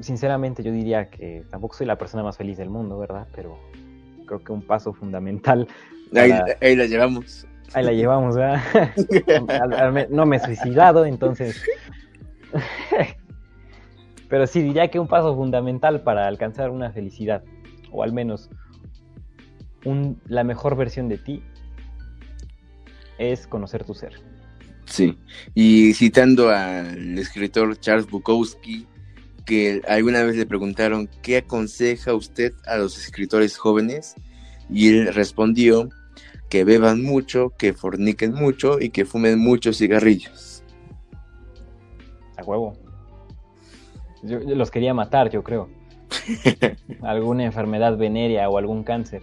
sinceramente 0.00 0.62
yo 0.62 0.72
diría 0.72 1.10
que 1.10 1.44
tampoco 1.50 1.76
soy 1.76 1.86
la 1.86 1.98
persona 1.98 2.22
más 2.22 2.36
feliz 2.36 2.58
del 2.58 2.70
mundo, 2.70 2.98
¿verdad? 2.98 3.26
Pero 3.34 3.58
creo 4.26 4.42
que 4.44 4.52
un 4.52 4.62
paso 4.62 4.92
fundamental, 4.92 5.66
Ahí, 6.14 6.30
Para- 6.30 6.56
ahí 6.60 6.74
la 6.74 6.86
llevamos. 6.86 7.46
ahí 7.72 7.84
la 7.84 7.92
llevamos, 7.92 8.36
¿verdad? 8.36 8.60
No 10.10 10.26
me 10.26 10.36
he 10.36 10.40
suicidado, 10.40 11.04
entonces... 11.04 11.62
Pero 14.28 14.46
sí, 14.46 14.62
diría 14.62 14.88
que 14.88 15.00
un 15.00 15.08
paso 15.08 15.34
fundamental 15.34 16.02
para 16.02 16.26
alcanzar 16.28 16.70
una 16.70 16.92
felicidad, 16.92 17.42
o 17.90 18.02
al 18.02 18.12
menos 18.12 18.50
la 20.26 20.44
mejor 20.44 20.76
versión 20.76 21.08
de 21.08 21.18
ti, 21.18 21.42
es 23.18 23.46
conocer 23.46 23.84
tu 23.84 23.94
ser. 23.94 24.14
Sí, 24.84 25.16
y 25.54 25.94
citando 25.94 26.50
al 26.50 27.18
escritor 27.18 27.78
Charles 27.78 28.06
Bukowski, 28.08 28.86
que 29.46 29.82
alguna 29.88 30.22
vez 30.22 30.36
le 30.36 30.46
preguntaron 30.46 31.08
qué 31.22 31.38
aconseja 31.38 32.14
usted 32.14 32.52
a 32.66 32.76
los 32.76 32.98
escritores 32.98 33.56
jóvenes, 33.56 34.14
y 34.68 34.88
él 34.88 35.12
respondió 35.14 35.88
que 36.48 36.64
beban 36.64 37.02
mucho, 37.02 37.52
que 37.58 37.72
forniquen 37.72 38.34
mucho 38.34 38.80
y 38.80 38.90
que 38.90 39.04
fumen 39.04 39.38
muchos 39.38 39.78
cigarrillos. 39.78 40.49
A 42.40 42.44
huevo. 42.44 42.72
Yo, 44.22 44.40
yo 44.40 44.54
los 44.54 44.70
quería 44.70 44.94
matar, 44.94 45.30
yo 45.30 45.42
creo. 45.42 45.68
Alguna 47.02 47.44
enfermedad 47.44 47.96
venérea 47.96 48.48
o 48.48 48.58
algún 48.58 48.82
cáncer. 48.84 49.22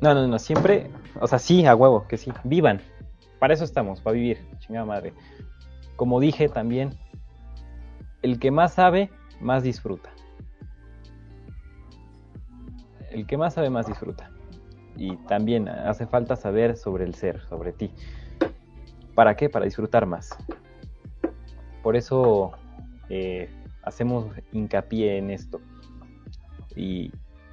no, 0.00 0.14
no, 0.14 0.26
no, 0.26 0.38
siempre, 0.38 0.90
o 1.20 1.26
sea, 1.26 1.38
sí, 1.38 1.66
a 1.66 1.74
huevo, 1.74 2.06
que 2.08 2.16
sí, 2.16 2.32
vivan. 2.44 2.80
Para 3.38 3.54
eso 3.54 3.64
estamos, 3.64 4.00
para 4.00 4.14
vivir, 4.14 4.46
chingada 4.58 4.86
madre. 4.86 5.12
Como 5.96 6.20
dije 6.20 6.48
también, 6.48 6.90
el 8.22 8.38
que 8.38 8.50
más 8.50 8.74
sabe, 8.74 9.10
más 9.40 9.62
disfruta. 9.62 10.10
El 13.10 13.26
que 13.26 13.36
más 13.36 13.54
sabe, 13.54 13.70
más 13.70 13.86
disfruta. 13.86 14.30
Y 14.96 15.16
también 15.28 15.68
hace 15.68 16.06
falta 16.06 16.36
saber 16.36 16.76
sobre 16.76 17.04
el 17.04 17.14
ser, 17.14 17.40
sobre 17.48 17.72
ti. 17.72 17.90
¿Para 19.14 19.36
qué? 19.36 19.48
Para 19.48 19.64
disfrutar 19.64 20.06
más. 20.06 20.30
Por 21.82 21.96
eso 21.96 22.52
eh, 23.08 23.48
hacemos 23.82 24.26
hincapié 24.52 25.18
en 25.18 25.30
esto. 25.30 25.60
Y, 26.76 27.12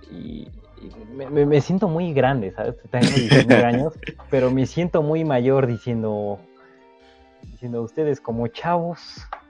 y- 0.09 0.47
y 0.81 0.89
me, 1.29 1.61
siento 1.61 1.87
muy 1.87 2.11
grande, 2.13 2.51
¿sabes? 2.53 2.75
Tengo 2.89 3.15
19 3.15 3.65
años, 3.65 3.93
pero 4.31 4.49
me 4.49 4.65
siento 4.65 5.03
muy 5.03 5.23
mayor 5.23 5.67
diciendo, 5.67 6.39
diciendo 7.51 7.83
ustedes 7.83 8.19
como 8.19 8.47
chavos, 8.47 8.99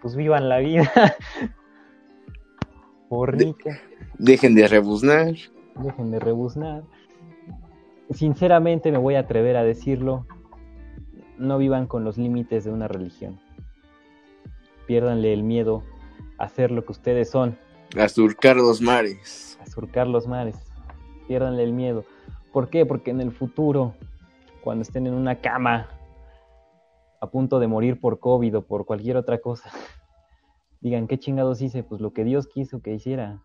pues 0.02 0.16
vivan 0.16 0.50
la 0.50 0.58
vida. 0.60 0.92
Forniquen, 3.10 3.78
Dejen 4.18 4.56
de 4.56 4.68
rebuznar. 4.68 5.34
dejen 5.76 6.12
de 6.12 6.20
rebuznar. 6.20 6.84
Sinceramente 8.14 8.92
me 8.92 8.98
voy 8.98 9.16
a 9.16 9.22
atrever 9.22 9.56
a 9.58 9.64
decirlo, 9.64 10.26
no 11.38 11.58
vivan 11.58 11.88
con 11.88 12.04
los 12.04 12.18
límites 12.18 12.64
de 12.64 12.72
una 12.72 12.88
religión. 12.88 13.40
Piérdanle 14.86 15.34
el 15.34 15.44
miedo 15.44 15.84
a 16.38 16.50
ser 16.50 16.72
lo 16.72 16.86
que 16.86 16.92
ustedes 16.92 17.30
son, 17.30 17.58
A 17.98 18.08
surcar 18.10 18.56
los 18.58 18.82
mares. 18.82 19.58
a 19.62 19.66
surcar 19.68 20.08
los 20.08 20.28
mares. 20.28 20.56
Piérdanle 21.28 21.64
el 21.64 21.74
miedo. 21.74 22.04
¿Por 22.52 22.70
qué? 22.70 22.86
Porque 22.86 23.12
en 23.12 23.22
el 23.22 23.32
futuro, 23.32 23.94
cuando 24.64 24.82
estén 24.82 25.08
en 25.08 25.14
una 25.14 25.40
cama 25.40 25.88
a 27.22 27.30
punto 27.30 27.60
de 27.60 27.68
morir 27.68 28.00
por 28.00 28.20
COVID 28.20 28.58
o 28.58 28.62
por 28.64 28.86
cualquier 28.86 29.18
otra 29.18 29.40
cosa, 29.40 29.72
digan, 30.82 31.08
¿qué 31.08 31.18
chingados 31.18 31.62
hice? 31.62 31.84
Pues 31.84 32.02
lo 32.02 32.12
que 32.12 32.24
Dios 32.24 32.48
quiso 32.48 32.82
que 32.82 32.94
hiciera. 32.94 33.42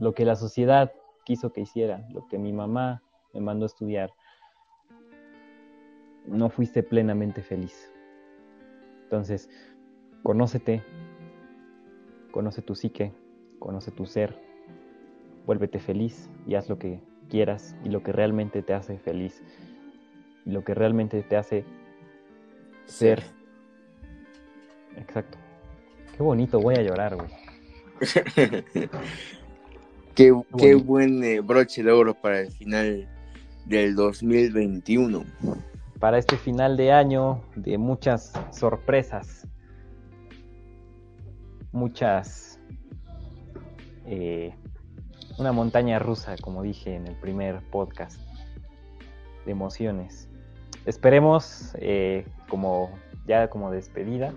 Lo 0.00 0.14
que 0.14 0.24
la 0.24 0.36
sociedad 0.36 0.92
quiso 1.28 1.52
que 1.52 1.60
hiciera. 1.60 2.08
Lo 2.14 2.26
que 2.26 2.38
mi 2.38 2.54
mamá 2.54 3.02
me 3.34 3.40
mandó 3.40 3.66
a 3.66 3.72
estudiar. 3.72 4.14
No 6.26 6.48
fuiste 6.48 6.82
plenamente 6.82 7.42
feliz. 7.42 7.92
Entonces, 9.02 9.50
conócete, 10.22 10.82
conoce 12.30 12.62
tu 12.62 12.74
psique, 12.74 13.12
conoce 13.58 13.90
tu 13.90 14.06
ser, 14.06 14.38
vuélvete 15.44 15.78
feliz 15.78 16.30
y 16.46 16.54
haz 16.54 16.70
lo 16.70 16.78
que 16.78 17.00
quieras 17.28 17.76
y 17.84 17.90
lo 17.90 18.02
que 18.02 18.12
realmente 18.12 18.62
te 18.62 18.72
hace 18.72 18.98
feliz 18.98 19.42
y 20.46 20.50
lo 20.50 20.64
que 20.64 20.74
realmente 20.74 21.22
te 21.22 21.36
hace 21.36 21.64
ser. 22.86 23.22
Exacto. 24.96 25.36
Qué 26.16 26.22
bonito, 26.22 26.58
voy 26.58 26.76
a 26.76 26.82
llorar, 26.82 27.16
güey. 27.16 27.28
Qué, 30.18 30.34
qué 30.58 30.74
buen 30.74 31.22
eh, 31.22 31.38
broche 31.38 31.80
de 31.84 31.92
oro 31.92 32.12
para 32.12 32.40
el 32.40 32.50
final 32.50 33.08
del 33.66 33.94
2021. 33.94 35.24
Para 36.00 36.18
este 36.18 36.36
final 36.36 36.76
de 36.76 36.90
año 36.90 37.40
de 37.54 37.78
muchas 37.78 38.32
sorpresas, 38.50 39.46
muchas... 41.70 42.58
eh, 44.06 44.52
una 45.38 45.52
montaña 45.52 46.00
rusa, 46.00 46.34
como 46.42 46.64
dije 46.64 46.96
en 46.96 47.06
el 47.06 47.14
primer 47.14 47.60
podcast, 47.70 48.20
de 49.46 49.52
emociones. 49.52 50.28
Esperemos, 50.84 51.76
eh, 51.78 52.26
como 52.48 52.90
ya 53.24 53.48
como 53.50 53.70
despedida, 53.70 54.32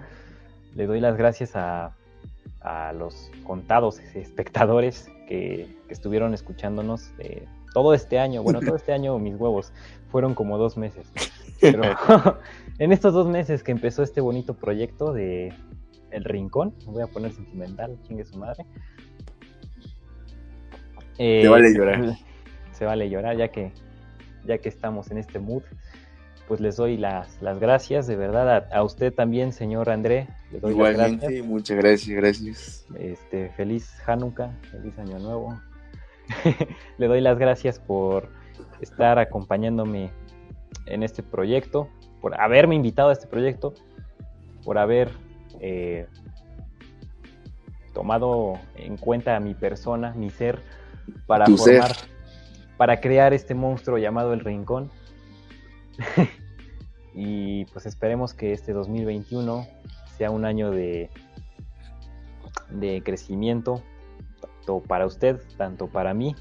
le 0.75 0.85
doy 0.85 0.99
las 0.99 1.17
gracias 1.17 1.55
a, 1.55 1.95
a 2.59 2.93
los 2.93 3.31
contados 3.43 3.97
espectadores 4.13 5.09
que, 5.31 5.65
que 5.87 5.93
estuvieron 5.93 6.33
escuchándonos 6.33 7.13
eh, 7.19 7.47
todo 7.73 7.93
este 7.93 8.19
año. 8.19 8.43
Bueno, 8.43 8.59
todo 8.59 8.75
este 8.75 8.91
año 8.91 9.17
mis 9.17 9.35
huevos 9.35 9.71
fueron 10.09 10.35
como 10.35 10.57
dos 10.57 10.75
meses. 10.75 11.09
Pero 11.61 11.83
en 12.79 12.91
estos 12.91 13.13
dos 13.13 13.27
meses 13.27 13.63
que 13.63 13.71
empezó 13.71 14.03
este 14.03 14.19
bonito 14.19 14.55
proyecto 14.55 15.13
de 15.13 15.53
El 16.09 16.25
Rincón, 16.25 16.75
me 16.85 16.91
voy 16.91 17.03
a 17.03 17.07
poner 17.07 17.31
sentimental, 17.31 17.97
chingue 18.03 18.25
su 18.25 18.37
madre. 18.37 18.65
Eh, 21.17 21.43
Te 21.43 21.47
vale 21.47 21.73
llorar. 21.73 22.17
Se 22.73 22.83
vale 22.83 23.09
llorar, 23.09 23.37
ya 23.37 23.47
que, 23.47 23.71
ya 24.43 24.57
que 24.57 24.67
estamos 24.67 25.11
en 25.11 25.17
este 25.17 25.39
mood. 25.39 25.63
Pues 26.51 26.59
les 26.59 26.75
doy 26.75 26.97
las, 26.97 27.41
las 27.41 27.59
gracias, 27.59 28.07
de 28.07 28.17
verdad, 28.17 28.67
a, 28.73 28.77
a 28.77 28.83
usted 28.83 29.13
también, 29.13 29.53
señor 29.53 29.89
André. 29.89 30.27
Le 30.51 30.59
doy 30.59 30.71
las 30.71 30.75
Igualmente, 30.75 31.25
gracias. 31.27 31.45
muchas 31.47 31.77
gracias, 31.77 32.17
gracias. 32.17 32.85
Este, 32.99 33.49
feliz 33.51 33.89
Hanukkah, 34.05 34.51
feliz 34.69 34.99
Año 34.99 35.17
Nuevo. 35.17 35.57
Le 36.97 37.07
doy 37.07 37.21
las 37.21 37.39
gracias 37.39 37.79
por 37.79 38.27
estar 38.81 39.17
acompañándome 39.17 40.11
en 40.87 41.03
este 41.03 41.23
proyecto, 41.23 41.87
por 42.19 42.37
haberme 42.37 42.75
invitado 42.75 43.11
a 43.11 43.13
este 43.13 43.27
proyecto, 43.27 43.73
por 44.65 44.77
haber 44.77 45.09
eh, 45.61 46.05
tomado 47.93 48.55
en 48.75 48.97
cuenta 48.97 49.37
a 49.37 49.39
mi 49.39 49.53
persona, 49.53 50.11
mi 50.15 50.29
ser, 50.29 50.59
para 51.27 51.45
ser. 51.45 51.55
formar, 51.55 51.91
para 52.75 52.99
crear 52.99 53.33
este 53.33 53.55
monstruo 53.55 53.97
llamado 53.97 54.33
el 54.33 54.41
Rincón. 54.41 54.91
y 57.13 57.65
pues 57.65 57.85
esperemos 57.85 58.33
que 58.33 58.53
este 58.53 58.73
2021 58.73 59.67
sea 60.17 60.31
un 60.31 60.45
año 60.45 60.71
de, 60.71 61.09
de 62.69 63.01
crecimiento, 63.03 63.83
tanto 64.39 64.81
para 64.81 65.05
usted, 65.05 65.41
tanto 65.57 65.87
para 65.87 66.13
mí, 66.13 66.35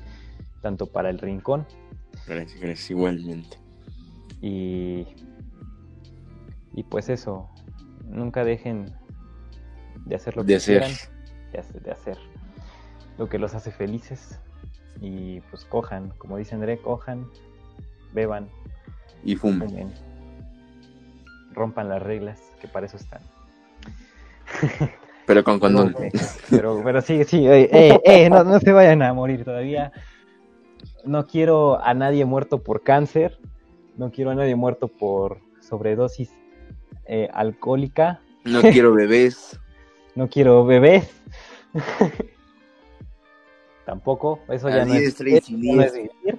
tanto 0.62 0.86
para 0.86 1.10
el 1.10 1.18
Rincón. 1.18 1.66
Gracias, 2.26 2.60
gracias, 2.60 2.90
igualmente. 2.90 3.56
Y, 4.40 5.06
y 6.74 6.82
pues 6.84 7.08
eso, 7.08 7.48
nunca 8.04 8.44
dejen 8.44 8.92
de 10.06 10.14
hacer 10.16 10.36
lo 10.36 10.44
De 10.44 10.48
que 10.52 10.56
hacer. 10.56 10.78
quieran, 10.78 10.96
de 11.52 11.58
hacer, 11.58 11.82
de 11.82 11.90
hacer 11.90 12.18
lo 13.18 13.28
que 13.28 13.38
los 13.38 13.54
hace 13.54 13.70
felices. 13.70 14.38
Y 15.00 15.40
pues 15.50 15.64
cojan, 15.64 16.10
como 16.18 16.36
dice 16.36 16.54
André, 16.54 16.78
cojan, 16.78 17.26
beban, 18.12 18.48
Y 19.24 19.36
fumen, 19.36 19.92
rompan 21.52 21.88
las 21.88 22.02
reglas, 22.02 22.40
que 22.60 22.68
para 22.68 22.86
eso 22.86 22.96
están. 22.96 23.22
Pero 25.26 25.44
con. 25.44 25.60
No, 25.72 25.90
pero, 26.50 26.80
pero 26.82 27.00
sí, 27.00 27.22
sí, 27.24 27.46
eh, 27.46 27.68
eh, 27.72 28.00
eh, 28.04 28.30
no, 28.30 28.42
no 28.42 28.58
se 28.58 28.72
vayan 28.72 29.02
a 29.02 29.12
morir 29.12 29.44
todavía. 29.44 29.92
No 31.04 31.26
quiero 31.26 31.82
a 31.82 31.94
nadie 31.94 32.24
muerto 32.24 32.62
por 32.62 32.82
cáncer, 32.82 33.38
no 33.96 34.10
quiero 34.10 34.30
a 34.30 34.34
nadie 34.34 34.56
muerto 34.56 34.88
por 34.88 35.38
sobredosis 35.60 36.30
eh, 37.06 37.28
alcohólica, 37.32 38.20
No 38.44 38.60
quiero 38.60 38.94
bebés. 38.94 39.58
no 40.14 40.28
quiero 40.28 40.64
bebés. 40.64 41.10
Tampoco, 43.84 44.40
eso 44.48 44.68
ya 44.68 44.84
no, 44.84 44.94
es, 44.94 45.20
eso 45.20 45.52
no 45.52 45.82
es 45.82 45.92
vivir. 45.92 46.38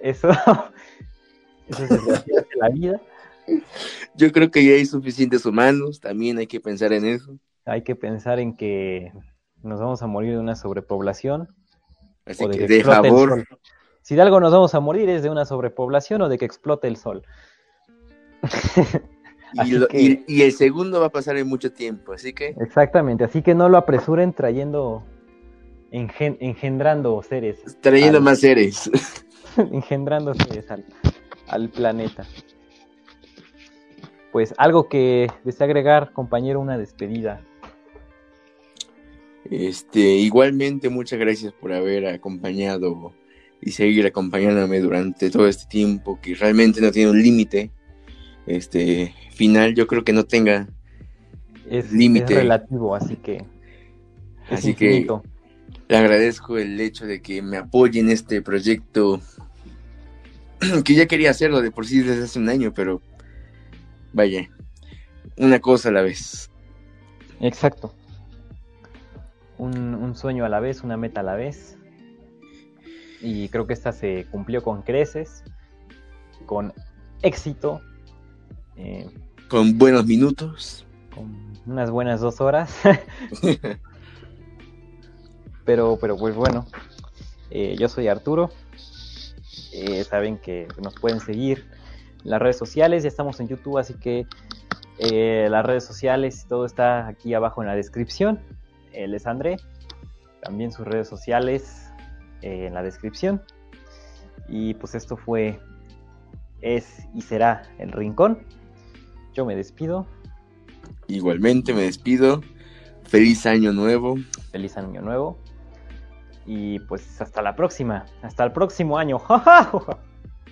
Eso, 0.00 0.28
eso 1.68 1.84
es 1.84 2.46
la 2.56 2.68
vida. 2.68 3.00
Yo 4.14 4.32
creo 4.32 4.50
que 4.50 4.64
ya 4.64 4.72
hay 4.72 4.86
suficientes 4.86 5.44
humanos. 5.46 6.00
También 6.00 6.38
hay 6.38 6.46
que 6.46 6.60
pensar 6.60 6.92
en 6.92 7.04
eso. 7.06 7.38
Hay 7.64 7.82
que 7.82 7.94
pensar 7.96 8.38
en 8.38 8.56
que 8.56 9.12
nos 9.62 9.80
vamos 9.80 10.02
a 10.02 10.06
morir 10.06 10.32
de 10.32 10.38
una 10.38 10.56
sobrepoblación 10.56 11.48
Así 12.24 12.44
o 12.44 12.48
de 12.48 12.58
que 12.58 12.66
que 12.66 12.74
de 12.74 12.84
favor. 12.84 13.44
Si 14.02 14.14
de 14.14 14.22
algo 14.22 14.40
nos 14.40 14.52
vamos 14.52 14.74
a 14.74 14.80
morir 14.80 15.08
es 15.10 15.22
de 15.22 15.30
una 15.30 15.44
sobrepoblación 15.44 16.22
o 16.22 16.28
de 16.28 16.38
que 16.38 16.44
explote 16.46 16.88
el 16.88 16.96
sol. 16.96 17.22
Y, 19.54 19.60
Así 19.60 19.70
lo- 19.72 19.88
que- 19.88 19.98
y- 19.98 20.24
y 20.26 20.42
el 20.42 20.52
segundo 20.52 21.00
va 21.00 21.06
a 21.06 21.10
pasar 21.10 21.38
en 21.38 21.48
mucho 21.48 21.72
tiempo. 21.72 22.12
Así 22.12 22.34
que 22.34 22.54
Exactamente, 22.60 23.24
así 23.24 23.40
que 23.40 23.54
no 23.54 23.70
lo 23.70 23.78
apresuren 23.78 24.34
trayendo, 24.34 25.02
engen- 25.90 26.36
engendrando 26.40 27.22
seres, 27.22 27.62
trayendo 27.80 28.18
Al- 28.18 28.24
más 28.24 28.40
seres. 28.40 28.90
engendrando 29.56 30.34
seres 30.34 30.70
al, 30.70 30.84
al 31.46 31.70
planeta. 31.70 32.26
Pues 34.32 34.54
algo 34.58 34.88
que 34.88 35.28
desea 35.44 35.66
agregar, 35.66 36.12
compañero, 36.12 36.60
una 36.60 36.76
despedida. 36.76 37.40
Este, 39.50 40.00
igualmente, 40.00 40.90
muchas 40.90 41.18
gracias 41.18 41.52
por 41.52 41.72
haber 41.72 42.06
acompañado 42.06 43.12
y 43.60 43.70
seguir 43.72 44.06
acompañándome 44.06 44.80
durante 44.80 45.30
todo 45.30 45.48
este 45.48 45.66
tiempo 45.66 46.20
que 46.20 46.34
realmente 46.34 46.80
no 46.80 46.90
tiene 46.90 47.10
un 47.10 47.22
límite. 47.22 47.70
Este 48.46 49.14
final, 49.32 49.74
yo 49.74 49.86
creo 49.86 50.04
que 50.04 50.12
no 50.12 50.24
tenga. 50.24 50.68
Es, 51.70 51.92
Límite. 51.92 52.32
es 52.32 52.40
relativo, 52.40 52.94
así 52.94 53.16
que 53.16 53.44
es 54.50 54.58
Así 54.58 54.74
que 54.74 55.06
le 55.88 55.96
agradezco 55.96 56.58
el 56.58 56.80
hecho 56.80 57.06
de 57.06 57.20
que 57.20 57.42
me 57.42 57.58
apoye 57.58 58.00
en 58.00 58.10
este 58.10 58.40
proyecto 58.40 59.20
que 60.84 60.94
ya 60.94 61.06
quería 61.06 61.30
hacerlo 61.30 61.60
de 61.60 61.70
por 61.70 61.86
sí 61.86 62.00
desde 62.00 62.24
hace 62.24 62.38
un 62.38 62.48
año, 62.48 62.72
pero 62.74 63.02
vaya, 64.18 64.50
una 65.36 65.60
cosa 65.60 65.90
a 65.90 65.92
la 65.92 66.02
vez. 66.02 66.50
Exacto. 67.40 67.94
Un, 69.56 69.94
un 69.94 70.16
sueño 70.16 70.44
a 70.44 70.48
la 70.48 70.58
vez, 70.58 70.82
una 70.82 70.96
meta 70.96 71.20
a 71.20 71.24
la 71.24 71.36
vez. 71.36 71.76
Y 73.20 73.48
creo 73.48 73.66
que 73.66 73.74
esta 73.74 73.92
se 73.92 74.26
cumplió 74.30 74.62
con 74.62 74.82
creces, 74.82 75.44
con 76.46 76.72
éxito, 77.22 77.80
eh, 78.76 79.08
Con 79.48 79.78
buenos 79.78 80.06
minutos. 80.06 80.84
con 81.14 81.52
unas 81.66 81.90
buenas 81.90 82.20
dos 82.20 82.40
horas. 82.40 82.74
pero, 85.64 85.98
pero 86.00 86.16
pues 86.16 86.34
bueno, 86.34 86.66
eh, 87.50 87.76
yo 87.78 87.88
soy 87.88 88.08
Arturo. 88.08 88.50
Eh, 89.72 90.02
saben 90.02 90.38
que 90.38 90.66
nos 90.82 90.94
pueden 90.94 91.20
seguir 91.20 91.68
las 92.24 92.40
redes 92.40 92.56
sociales, 92.56 93.02
ya 93.02 93.08
estamos 93.08 93.40
en 93.40 93.48
YouTube, 93.48 93.78
así 93.78 93.94
que 93.94 94.26
eh, 94.98 95.46
las 95.50 95.64
redes 95.64 95.84
sociales, 95.84 96.46
todo 96.48 96.64
está 96.64 97.06
aquí 97.06 97.34
abajo 97.34 97.62
en 97.62 97.68
la 97.68 97.74
descripción. 97.74 98.40
Él 98.92 99.14
es 99.14 99.26
André, 99.26 99.56
también 100.42 100.72
sus 100.72 100.86
redes 100.86 101.08
sociales 101.08 101.90
eh, 102.42 102.66
en 102.66 102.74
la 102.74 102.82
descripción. 102.82 103.42
Y 104.48 104.74
pues 104.74 104.94
esto 104.94 105.16
fue, 105.16 105.60
es 106.60 107.06
y 107.14 107.20
será 107.20 107.62
el 107.78 107.92
rincón. 107.92 108.38
Yo 109.34 109.44
me 109.44 109.54
despido. 109.54 110.06
Igualmente 111.06 111.72
me 111.72 111.82
despido. 111.82 112.42
Feliz 113.04 113.46
año 113.46 113.72
nuevo. 113.72 114.16
Feliz 114.50 114.76
año 114.76 115.00
nuevo. 115.00 115.38
Y 116.44 116.80
pues 116.80 117.20
hasta 117.20 117.40
la 117.42 117.54
próxima. 117.54 118.06
Hasta 118.22 118.44
el 118.44 118.52
próximo 118.52 118.98
año. 118.98 119.20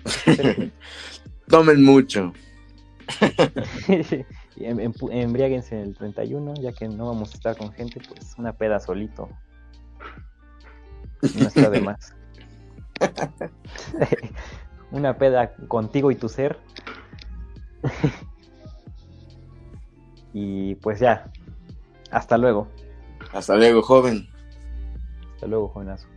Tomen 1.49 1.83
mucho. 1.83 2.33
Em- 4.59 4.79
em- 4.79 4.93
embriáguense 5.11 5.79
el 5.81 5.93
31, 5.93 6.55
ya 6.55 6.73
que 6.73 6.87
no 6.87 7.07
vamos 7.07 7.31
a 7.31 7.35
estar 7.35 7.55
con 7.55 7.71
gente, 7.71 8.01
pues 8.07 8.35
una 8.37 8.53
peda 8.53 8.79
solito. 8.79 9.29
No 11.39 11.47
está 11.47 11.69
de 11.69 11.81
más. 11.81 12.15
una 14.91 15.17
peda 15.17 15.53
contigo 15.67 16.09
y 16.11 16.15
tu 16.15 16.27
ser. 16.27 16.59
y 20.33 20.75
pues 20.75 20.99
ya. 20.99 21.31
Hasta 22.11 22.37
luego. 22.37 22.67
Hasta 23.31 23.55
luego, 23.55 23.81
joven. 23.81 24.27
Hasta 25.35 25.47
luego, 25.47 25.67
jovenazo. 25.69 26.07